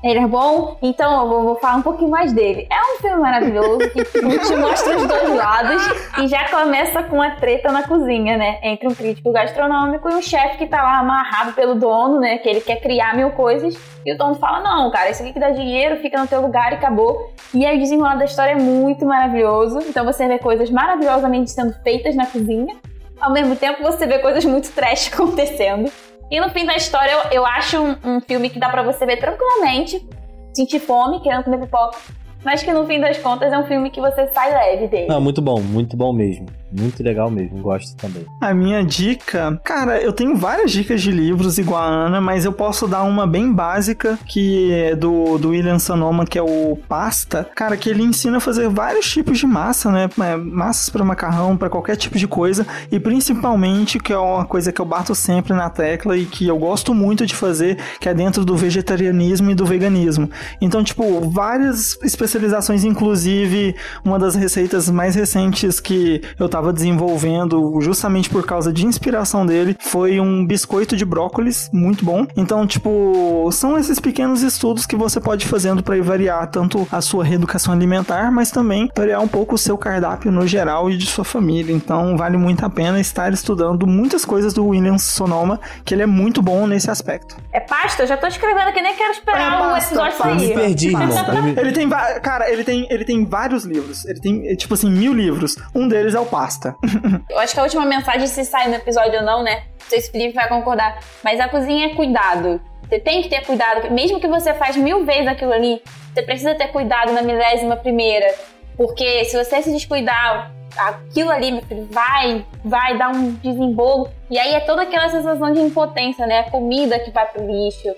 Ele 0.03 0.19
é 0.19 0.27
bom, 0.27 0.75
então 0.81 1.21
eu 1.21 1.29
vou, 1.29 1.43
vou 1.43 1.55
falar 1.55 1.77
um 1.77 1.81
pouquinho 1.81 2.09
mais 2.09 2.33
dele. 2.33 2.67
É 2.69 2.93
um 2.93 2.99
filme 2.99 3.21
maravilhoso 3.21 3.89
que 3.89 4.03
te 4.03 4.55
mostra 4.57 4.97
os 4.97 5.07
dois 5.07 5.33
lados 5.33 5.81
e 6.21 6.27
já 6.27 6.49
começa 6.49 7.01
com 7.03 7.21
a 7.21 7.31
treta 7.31 7.71
na 7.71 7.87
cozinha, 7.87 8.35
né? 8.35 8.59
Entre 8.61 8.85
um 8.85 8.93
crítico 8.93 9.31
gastronômico 9.31 10.09
e 10.09 10.13
um 10.13 10.21
chefe 10.21 10.57
que 10.57 10.67
tá 10.67 10.83
lá 10.83 10.99
amarrado 10.99 11.53
pelo 11.53 11.75
dono, 11.75 12.19
né? 12.19 12.37
Que 12.37 12.49
ele 12.49 12.59
quer 12.59 12.81
criar 12.81 13.15
mil 13.15 13.31
coisas. 13.31 13.77
E 14.05 14.13
o 14.13 14.17
dono 14.17 14.35
fala: 14.35 14.59
Não, 14.59 14.91
cara, 14.91 15.09
isso 15.09 15.23
aqui 15.23 15.31
que 15.31 15.39
dá 15.39 15.51
dinheiro, 15.51 16.01
fica 16.01 16.19
no 16.19 16.27
teu 16.27 16.41
lugar 16.41 16.73
e 16.73 16.75
acabou. 16.75 17.33
E 17.53 17.65
aí 17.65 17.77
o 17.77 17.79
desenrolar 17.79 18.15
da 18.15 18.25
história 18.25 18.51
é 18.51 18.59
muito 18.59 19.05
maravilhoso. 19.05 19.79
Então 19.87 20.03
você 20.03 20.27
vê 20.27 20.37
coisas 20.37 20.69
maravilhosamente 20.69 21.49
sendo 21.49 21.73
feitas 21.81 22.13
na 22.13 22.25
cozinha. 22.25 22.75
Ao 23.21 23.31
mesmo 23.31 23.55
tempo 23.55 23.81
você 23.81 24.05
vê 24.05 24.19
coisas 24.19 24.43
muito 24.43 24.69
trash 24.73 25.07
acontecendo. 25.13 25.89
E 26.33 26.39
no 26.39 26.49
fim 26.49 26.65
da 26.65 26.75
história, 26.75 27.11
eu, 27.11 27.19
eu 27.31 27.45
acho 27.45 27.79
um, 27.79 27.95
um 28.03 28.19
filme 28.19 28.49
que 28.49 28.57
dá 28.57 28.67
pra 28.67 28.81
você 28.81 29.05
ver 29.05 29.17
tranquilamente, 29.17 30.03
sentir 30.51 30.79
fome, 30.79 31.21
querendo 31.21 31.43
comer 31.43 31.59
pipoca, 31.59 31.95
mas 32.43 32.63
que 32.63 32.73
no 32.73 32.85
fim 32.85 32.99
das 32.99 33.17
contas 33.17 33.51
é 33.51 33.57
um 33.57 33.65
filme 33.65 33.89
que 33.89 34.01
você 34.01 34.27
sai 34.33 34.51
leve 34.51 34.87
dele. 34.87 35.07
Não, 35.07 35.21
muito 35.21 35.41
bom, 35.41 35.61
muito 35.61 35.95
bom 35.95 36.13
mesmo. 36.13 36.47
Muito 36.71 37.03
legal 37.03 37.29
mesmo, 37.29 37.61
gosto 37.61 37.95
também. 37.97 38.25
A 38.41 38.51
minha 38.51 38.83
dica, 38.83 39.61
cara, 39.63 40.01
eu 40.01 40.11
tenho 40.11 40.35
várias 40.35 40.71
dicas 40.71 41.01
de 41.01 41.11
livros 41.11 41.59
igual 41.59 41.83
a 41.83 41.85
Ana, 41.85 42.19
mas 42.19 42.45
eu 42.45 42.51
posso 42.51 42.87
dar 42.87 43.03
uma 43.03 43.27
bem 43.27 43.53
básica 43.53 44.17
que 44.25 44.73
é 44.73 44.95
do, 44.95 45.37
do 45.37 45.49
William 45.49 45.77
Sonoma, 45.77 46.25
que 46.25 46.37
é 46.37 46.41
o 46.41 46.75
Pasta. 46.89 47.47
Cara, 47.55 47.77
que 47.77 47.89
ele 47.89 48.01
ensina 48.01 48.37
a 48.37 48.39
fazer 48.39 48.67
vários 48.69 49.09
tipos 49.11 49.37
de 49.37 49.45
massa, 49.45 49.91
né? 49.91 50.09
É, 50.19 50.35
Massas 50.35 50.89
para 50.89 51.05
macarrão, 51.05 51.55
para 51.55 51.69
qualquer 51.69 51.95
tipo 51.95 52.17
de 52.17 52.27
coisa, 52.27 52.65
e 52.91 52.99
principalmente 52.99 53.99
que 53.99 54.11
é 54.11 54.17
uma 54.17 54.45
coisa 54.45 54.71
que 54.71 54.81
eu 54.81 54.85
bato 54.85 55.13
sempre 55.13 55.53
na 55.53 55.69
tecla 55.69 56.17
e 56.17 56.25
que 56.25 56.47
eu 56.47 56.57
gosto 56.57 56.93
muito 56.93 57.25
de 57.25 57.35
fazer, 57.35 57.77
que 57.99 58.09
é 58.09 58.13
dentro 58.13 58.43
do 58.43 58.55
vegetarianismo 58.55 59.51
e 59.51 59.55
do 59.55 59.65
veganismo. 59.65 60.29
Então, 60.59 60.83
tipo, 60.83 61.29
várias 61.29 61.99
especializações, 62.33 62.83
inclusive 62.83 63.75
uma 64.03 64.17
das 64.17 64.35
receitas 64.35 64.89
mais 64.89 65.15
recentes 65.15 65.79
que 65.79 66.21
eu 66.39 66.49
tava 66.49 66.73
desenvolvendo, 66.73 67.79
justamente 67.81 68.29
por 68.29 68.45
causa 68.45 68.73
de 68.73 68.85
inspiração 68.85 69.45
dele, 69.45 69.77
foi 69.79 70.19
um 70.19 70.45
biscoito 70.45 70.95
de 70.95 71.05
brócolis, 71.05 71.69
muito 71.71 72.03
bom. 72.03 72.25
Então, 72.35 72.65
tipo, 72.65 73.49
são 73.51 73.77
esses 73.77 73.99
pequenos 73.99 74.41
estudos 74.41 74.85
que 74.85 74.95
você 74.95 75.19
pode 75.19 75.45
ir 75.45 75.49
fazendo 75.49 75.83
para 75.83 76.01
variar 76.01 76.47
tanto 76.47 76.87
a 76.91 77.01
sua 77.01 77.23
reeducação 77.23 77.73
alimentar, 77.73 78.31
mas 78.31 78.51
também 78.51 78.89
variar 78.95 79.21
um 79.21 79.27
pouco 79.27 79.55
o 79.55 79.57
seu 79.57 79.77
cardápio 79.77 80.31
no 80.31 80.47
geral 80.47 80.89
e 80.89 80.97
de 80.97 81.05
sua 81.05 81.23
família. 81.23 81.73
Então, 81.73 82.17
vale 82.17 82.37
muito 82.37 82.65
a 82.65 82.69
pena 82.69 82.99
estar 82.99 83.31
estudando 83.31 83.85
muitas 83.85 84.25
coisas 84.25 84.53
do 84.53 84.65
William 84.65 84.97
Sonoma, 84.97 85.59
que 85.85 85.93
ele 85.93 86.03
é 86.03 86.07
muito 86.07 86.41
bom 86.41 86.65
nesse 86.65 86.89
aspecto. 86.89 87.37
É 87.51 87.59
pasta? 87.59 88.03
Eu 88.03 88.07
já 88.07 88.17
tô 88.17 88.27
escrevendo 88.27 88.69
aqui, 88.69 88.81
nem 88.81 88.95
quero 88.95 89.11
esperar 89.11 89.53
É 89.53 89.55
o 89.55 89.59
pasta, 89.59 89.93
episódio 89.93 90.17
sair. 90.17 90.35
Me 90.35 90.53
perdi, 90.53 90.87
irmão. 90.87 91.07
Ele 91.57 91.71
tem, 91.71 91.87
cara, 92.23 92.49
ele 92.49 92.63
tem, 92.63 92.87
ele 92.89 93.05
tem 93.05 93.25
vários 93.25 93.65
livros. 93.65 94.05
Ele 94.05 94.19
tem, 94.19 94.47
eh, 94.47 94.55
tipo 94.55 94.73
assim, 94.73 94.89
mil 94.89 95.13
livros. 95.13 95.55
Um 95.75 95.87
deles 95.87 96.15
é 96.15 96.19
o 96.19 96.25
Pasta. 96.25 96.75
Eu 97.29 97.37
acho 97.39 97.53
que 97.53 97.59
a 97.59 97.63
última 97.63 97.85
mensagem, 97.85 98.25
se 98.25 98.43
sai 98.45 98.67
no 98.69 98.75
episódio 98.75 99.19
ou 99.19 99.25
não, 99.25 99.43
né? 99.43 99.63
Se 99.77 99.97
o 99.97 100.11
Felipe 100.11 100.33
vai 100.33 100.47
concordar. 100.47 100.99
Mas 101.23 101.39
a 101.39 101.47
cozinha 101.47 101.87
é 101.87 101.95
cuidado. 101.95 102.59
Você 102.87 102.99
tem 102.99 103.21
que 103.21 103.29
ter 103.29 103.45
cuidado. 103.45 103.91
Mesmo 103.91 104.19
que 104.19 104.27
você 104.27 104.53
faz 104.53 104.75
mil 104.75 105.05
vezes 105.05 105.27
aquilo 105.27 105.53
ali, 105.53 105.81
você 106.13 106.23
precisa 106.23 106.55
ter 106.55 106.69
cuidado 106.69 107.11
na 107.11 107.21
milésima 107.21 107.75
primeira. 107.75 108.33
Porque 108.75 109.25
se 109.25 109.37
você 109.37 109.61
se 109.61 109.71
descuidar, 109.71 110.51
aquilo 110.77 111.29
ali, 111.29 111.51
meu 111.51 111.61
filho, 111.63 111.87
vai, 111.91 112.45
vai 112.63 112.97
dar 112.97 113.09
um 113.09 113.31
desembolo. 113.33 114.09
E 114.29 114.37
aí 114.37 114.53
é 114.53 114.59
toda 114.61 114.83
aquela 114.83 115.09
sensação 115.09 115.53
de 115.53 115.59
impotência, 115.59 116.25
né? 116.25 116.39
A 116.39 116.51
comida 116.51 116.99
que 116.99 117.11
vai 117.11 117.25
pro 117.25 117.45
lixo. 117.45 117.93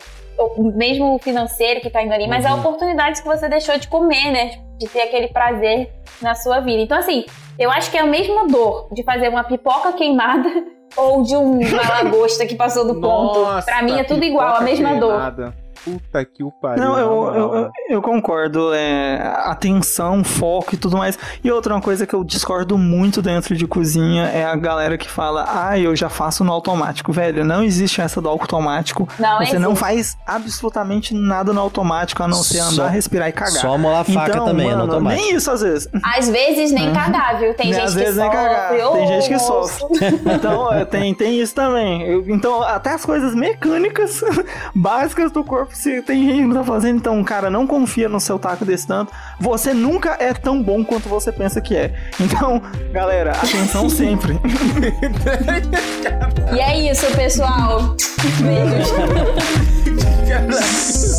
Mesmo 0.76 1.16
o 1.16 1.20
financeiro 1.20 1.82
que 1.82 1.90
tá 1.90 2.02
indo 2.04 2.14
ali. 2.14 2.28
Mas 2.28 2.46
a 2.46 2.54
oportunidade 2.56 3.22
que 3.22 3.28
você 3.28 3.48
deixou 3.50 3.78
de 3.78 3.88
comer, 3.88 4.32
né? 4.32 4.52
De 4.78 4.88
ter 4.88 5.02
aquele 5.02 5.28
prazer 5.28 5.92
na 6.22 6.36
sua 6.36 6.60
vida. 6.60 6.82
Então, 6.82 6.98
assim, 6.98 7.26
eu 7.58 7.70
acho 7.72 7.90
que 7.92 7.98
é 7.98 8.02
a 8.02 8.06
mesma 8.06 8.48
dor 8.48 8.88
de 8.94 9.04
fazer 9.04 9.30
uma 9.30 9.44
pipoca 9.44 9.94
queimada 9.94 10.50
ou 10.98 11.24
de 11.24 11.36
um- 11.36 11.60
uma 11.60 11.90
lagosta 12.04 12.46
que 12.46 12.56
passou 12.56 12.86
do 12.86 13.00
ponto. 13.02 13.40
Pra 13.66 13.82
mim 13.82 14.00
é 14.00 14.04
tudo 14.04 14.24
igual, 14.24 14.56
a 14.56 14.62
mesma 14.62 14.90
dor. 15.00 15.12
Puta 15.86 16.26
que 16.26 16.44
o 16.44 16.52
pariu. 16.52 16.84
Não, 16.84 16.98
eu, 16.98 17.06
eu, 17.08 17.34
eu, 17.36 17.48
mano. 17.50 17.72
eu 17.90 18.02
concordo. 18.02 18.74
É, 18.74 19.22
atenção, 19.46 20.24
foco 20.24 20.74
e 20.76 20.78
tudo 20.78 20.98
mais. 20.98 21.18
E 21.44 21.52
outra 21.52 21.74
uma 21.76 21.82
coisa 21.82 22.06
que 22.08 22.14
eu 22.14 22.24
discordo 22.24 22.78
muito 22.78 23.22
dentro 23.22 23.56
de 23.56 23.68
cozinha 23.68 24.24
é 24.26 24.44
a 24.44 24.56
galera 24.56 24.98
que 24.98 25.10
fala: 25.10 25.46
Ah, 25.48 25.78
eu 25.80 25.96
já 25.96 26.10
faço 26.10 26.44
no 26.44 26.52
automático. 26.52 27.12
Velho, 27.14 27.46
não 27.46 27.64
existe 27.64 28.02
essa 28.02 28.20
do 28.20 28.28
automático. 28.28 29.08
Não, 29.20 29.38
Você 29.46 29.60
não 29.60 29.70
existe. 29.72 29.80
faz 29.80 30.18
absolutamente 30.26 31.14
nada 31.14 31.54
no 31.54 31.62
automático, 31.62 32.22
a 32.24 32.28
não 32.28 32.42
ser 32.44 32.58
Só- 32.64 32.72
andar, 32.84 32.88
respirar 32.90 33.30
e 33.30 33.32
cagar. 33.32 33.52
Só 33.62 33.78
molar 33.78 34.02
a 34.02 34.04
faca 34.04 34.32
então, 34.32 34.46
também, 34.46 34.68
é 34.68 34.72
no 34.72 34.80
mano, 34.80 34.94
automático. 34.94 35.22
nem 35.24 35.36
isso 35.36 35.52
às 35.52 35.62
vezes. 35.62 35.88
Às 36.04 36.28
vezes 36.30 36.72
nem 36.72 36.92
cagar, 36.94 37.38
viu? 37.40 37.54
Tem 37.54 37.68
Nem 37.68 37.74
gente 37.76 37.84
às 37.86 37.94
que 37.94 38.00
vezes 38.00 38.16
nem 38.18 38.26
sofre. 38.26 38.44
cagar. 38.44 38.88
Ô, 38.88 38.92
Tem 38.94 39.08
gente 39.08 39.28
que 39.28 39.34
moço. 39.34 39.80
sofre. 39.80 39.96
Então, 40.36 40.74
é, 40.74 40.84
tem, 40.86 41.14
tem 41.14 41.40
isso 41.40 41.54
também. 41.54 42.02
Eu- 42.04 42.24
então, 42.30 42.62
até 42.64 42.92
as 42.94 43.06
coisas 43.06 43.36
mecânicas 43.36 44.22
básicas 44.74 45.32
do 45.32 45.44
corpo, 45.44 45.75
se 45.76 46.02
tem 46.02 46.26
gente 46.26 46.42
que 46.42 46.48
não 46.48 46.56
tá 46.56 46.64
fazendo, 46.64 46.98
então, 46.98 47.24
cara, 47.24 47.50
não 47.50 47.68
confia 47.68 48.08
no 48.08 48.20
seu 48.20 48.40
taco 48.40 48.64
desse 48.64 48.88
tanto. 48.88 49.12
Você 49.40 49.74
nunca 49.74 50.16
é 50.20 50.34
tão 50.34 50.64
bom 50.64 50.84
quanto 50.84 51.10
você 51.10 51.32
pensa 51.32 51.60
que 51.60 51.76
é. 51.76 51.94
Então, 52.20 52.62
galera, 52.92 53.32
atenção 53.32 53.90
sempre. 53.90 54.40
E 56.54 56.60
é 56.60 56.92
isso, 56.92 57.06
pessoal. 57.16 57.96
Beijos. 58.40 58.92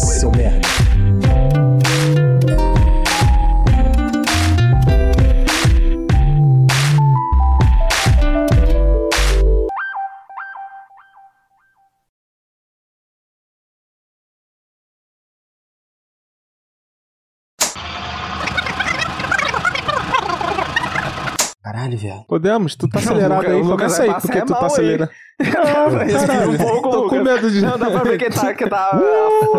Caralho, 21.87 21.99
velho. 21.99 22.25
Podemos? 22.29 22.77
Tu 22.77 22.89
tá 22.89 22.99
acelerado 22.99 23.41
Lucas- 23.41 23.53
aí, 23.55 23.63
começa 23.63 24.03
aí, 24.03 24.21
porque 24.21 24.41
tu 24.43 24.51
mal 24.53 24.61
tá 24.61 24.67
aí. 24.67 24.73
acelerando. 24.73 25.11
Respira 25.39 26.27
Caralho, 26.27 26.51
um 26.51 26.57
pouco, 26.57 26.91
tô 26.91 27.09
com 27.09 27.23
medo 27.23 27.51
de... 27.51 27.61
Não, 27.61 27.79
dá 27.79 27.91
pra 27.91 28.03
ver 28.03 28.19
que 28.19 28.31
tá. 28.31 28.55
Que 28.55 28.67
tá, 28.71 28.91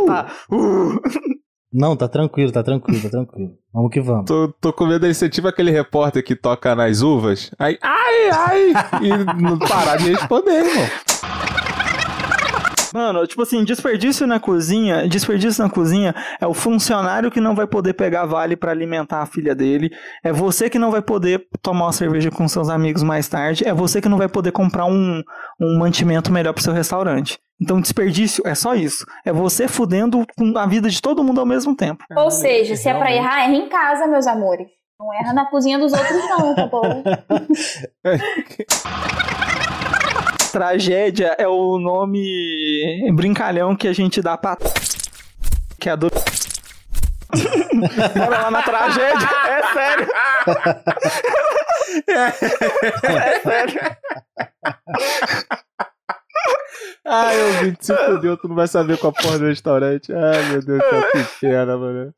tá 0.08 0.28
uh. 0.52 1.00
Não, 1.72 1.96
tá 1.96 2.08
tranquilo, 2.08 2.52
tá 2.52 2.64
tranquilo, 2.64 3.02
tá 3.02 3.10
tranquilo. 3.10 3.52
Vamos 3.74 3.92
que 3.92 4.02
vamos. 4.02 4.26
Tô, 4.26 4.48
tô 4.60 4.74
com 4.74 4.88
medo 4.88 5.06
de 5.08 5.14
ser 5.14 5.30
tipo 5.30 5.48
aquele 5.48 5.70
repórter 5.70 6.24
que 6.24 6.36
toca 6.36 6.76
nas 6.76 7.02
uvas. 7.02 7.52
Aí, 7.60 7.78
ai, 7.84 8.30
ai! 8.32 8.74
E 9.04 9.42
não 9.42 9.60
parar 9.60 9.98
de 9.98 10.10
responder, 10.10 10.66
irmão. 10.66 10.88
Mano, 12.94 13.26
tipo 13.28 13.42
assim, 13.42 13.64
desperdício 13.64 14.26
na 14.26 14.40
cozinha, 14.40 15.08
desperdício 15.08 15.64
na 15.64 15.70
cozinha 15.70 16.16
é 16.40 16.48
o 16.48 16.54
funcionário 16.54 17.32
que 17.32 17.42
não 17.42 17.56
vai 17.56 17.68
poder 17.68 17.94
pegar 17.94 18.26
vale 18.26 18.56
pra 18.56 18.72
alimentar 18.72 19.22
a 19.22 19.26
filha 19.26 19.56
dele, 19.56 19.90
é 20.24 20.32
você 20.32 20.70
que 20.70 20.80
não 20.80 20.92
vai 20.92 21.02
poder 21.02 21.48
tomar 21.62 21.86
uma 21.86 21.94
cerveja 21.94 22.32
com 22.32 22.48
seus 22.48 22.70
amigos 22.70 23.04
mais 23.04 23.28
tarde, 23.28 23.68
é 23.68 23.74
você 23.74 24.02
que 24.02 24.10
não 24.10 24.18
vai 24.18 24.28
poder 24.28 24.52
comprar 24.52 24.86
um, 24.86 25.22
um 25.60 25.78
mantimento 25.78 26.32
melhor 26.32 26.54
pro 26.54 26.64
seu 26.64 26.74
restaurante. 26.74 27.38
Então, 27.60 27.82
desperdício 27.82 28.44
é 28.46 28.54
só 28.54 28.76
isso. 28.76 29.04
É 29.26 29.34
você 29.34 29.68
fudendo 29.68 30.24
com 30.38 30.56
a 30.58 30.68
vida 30.68 30.90
de 30.90 31.02
todo 31.02 31.24
mundo 31.24 31.40
ao 31.40 31.46
mesmo 31.46 31.76
tempo. 31.76 32.04
Ou 32.16 32.30
seja, 32.30 32.76
se 32.76 32.88
é 32.88 32.94
pra 32.94 33.12
errar, 33.12 33.46
erra 33.46 33.56
em 33.56 33.68
casa, 33.68 34.06
meus 34.06 34.28
amores. 34.28 34.68
Não 35.00 35.14
erra 35.14 35.34
na 35.34 35.46
cozinha 35.46 35.78
dos 35.78 35.94
outros, 35.94 36.30
não, 36.30 36.56
tá 36.56 36.68
bom? 36.68 37.04
Tragédia 40.52 41.36
é 41.38 41.48
o 41.48 41.78
nome 41.78 43.12
brincalhão 43.14 43.76
que 43.76 43.88
a 43.88 43.94
gente 43.94 44.20
dá 44.22 44.36
pra. 44.38 44.58
Que 45.80 45.90
é 45.90 45.92
a 45.92 45.96
do. 45.96 46.10
Bora 48.16 48.42
lá 48.42 48.52
na 48.52 48.64
tragédia. 48.64 49.30
É 49.48 49.74
sério. 49.74 50.08
É 53.04 53.40
sério. 53.40 53.80
Ai, 57.06 57.42
eu 57.42 57.52
vi, 57.54 57.78
se 57.80 57.96
fudeu, 57.96 58.38
tu 58.38 58.48
não 58.48 58.56
vai 58.56 58.68
saber 58.68 58.98
qual 58.98 59.14
a 59.18 59.22
porra 59.22 59.40
do 59.40 59.46
restaurante. 59.46 60.14
Ai, 60.14 60.44
meu 60.50 60.62
Deus 60.62 60.82
que 61.12 61.24
pena, 61.40 61.78
mano. 61.78 62.14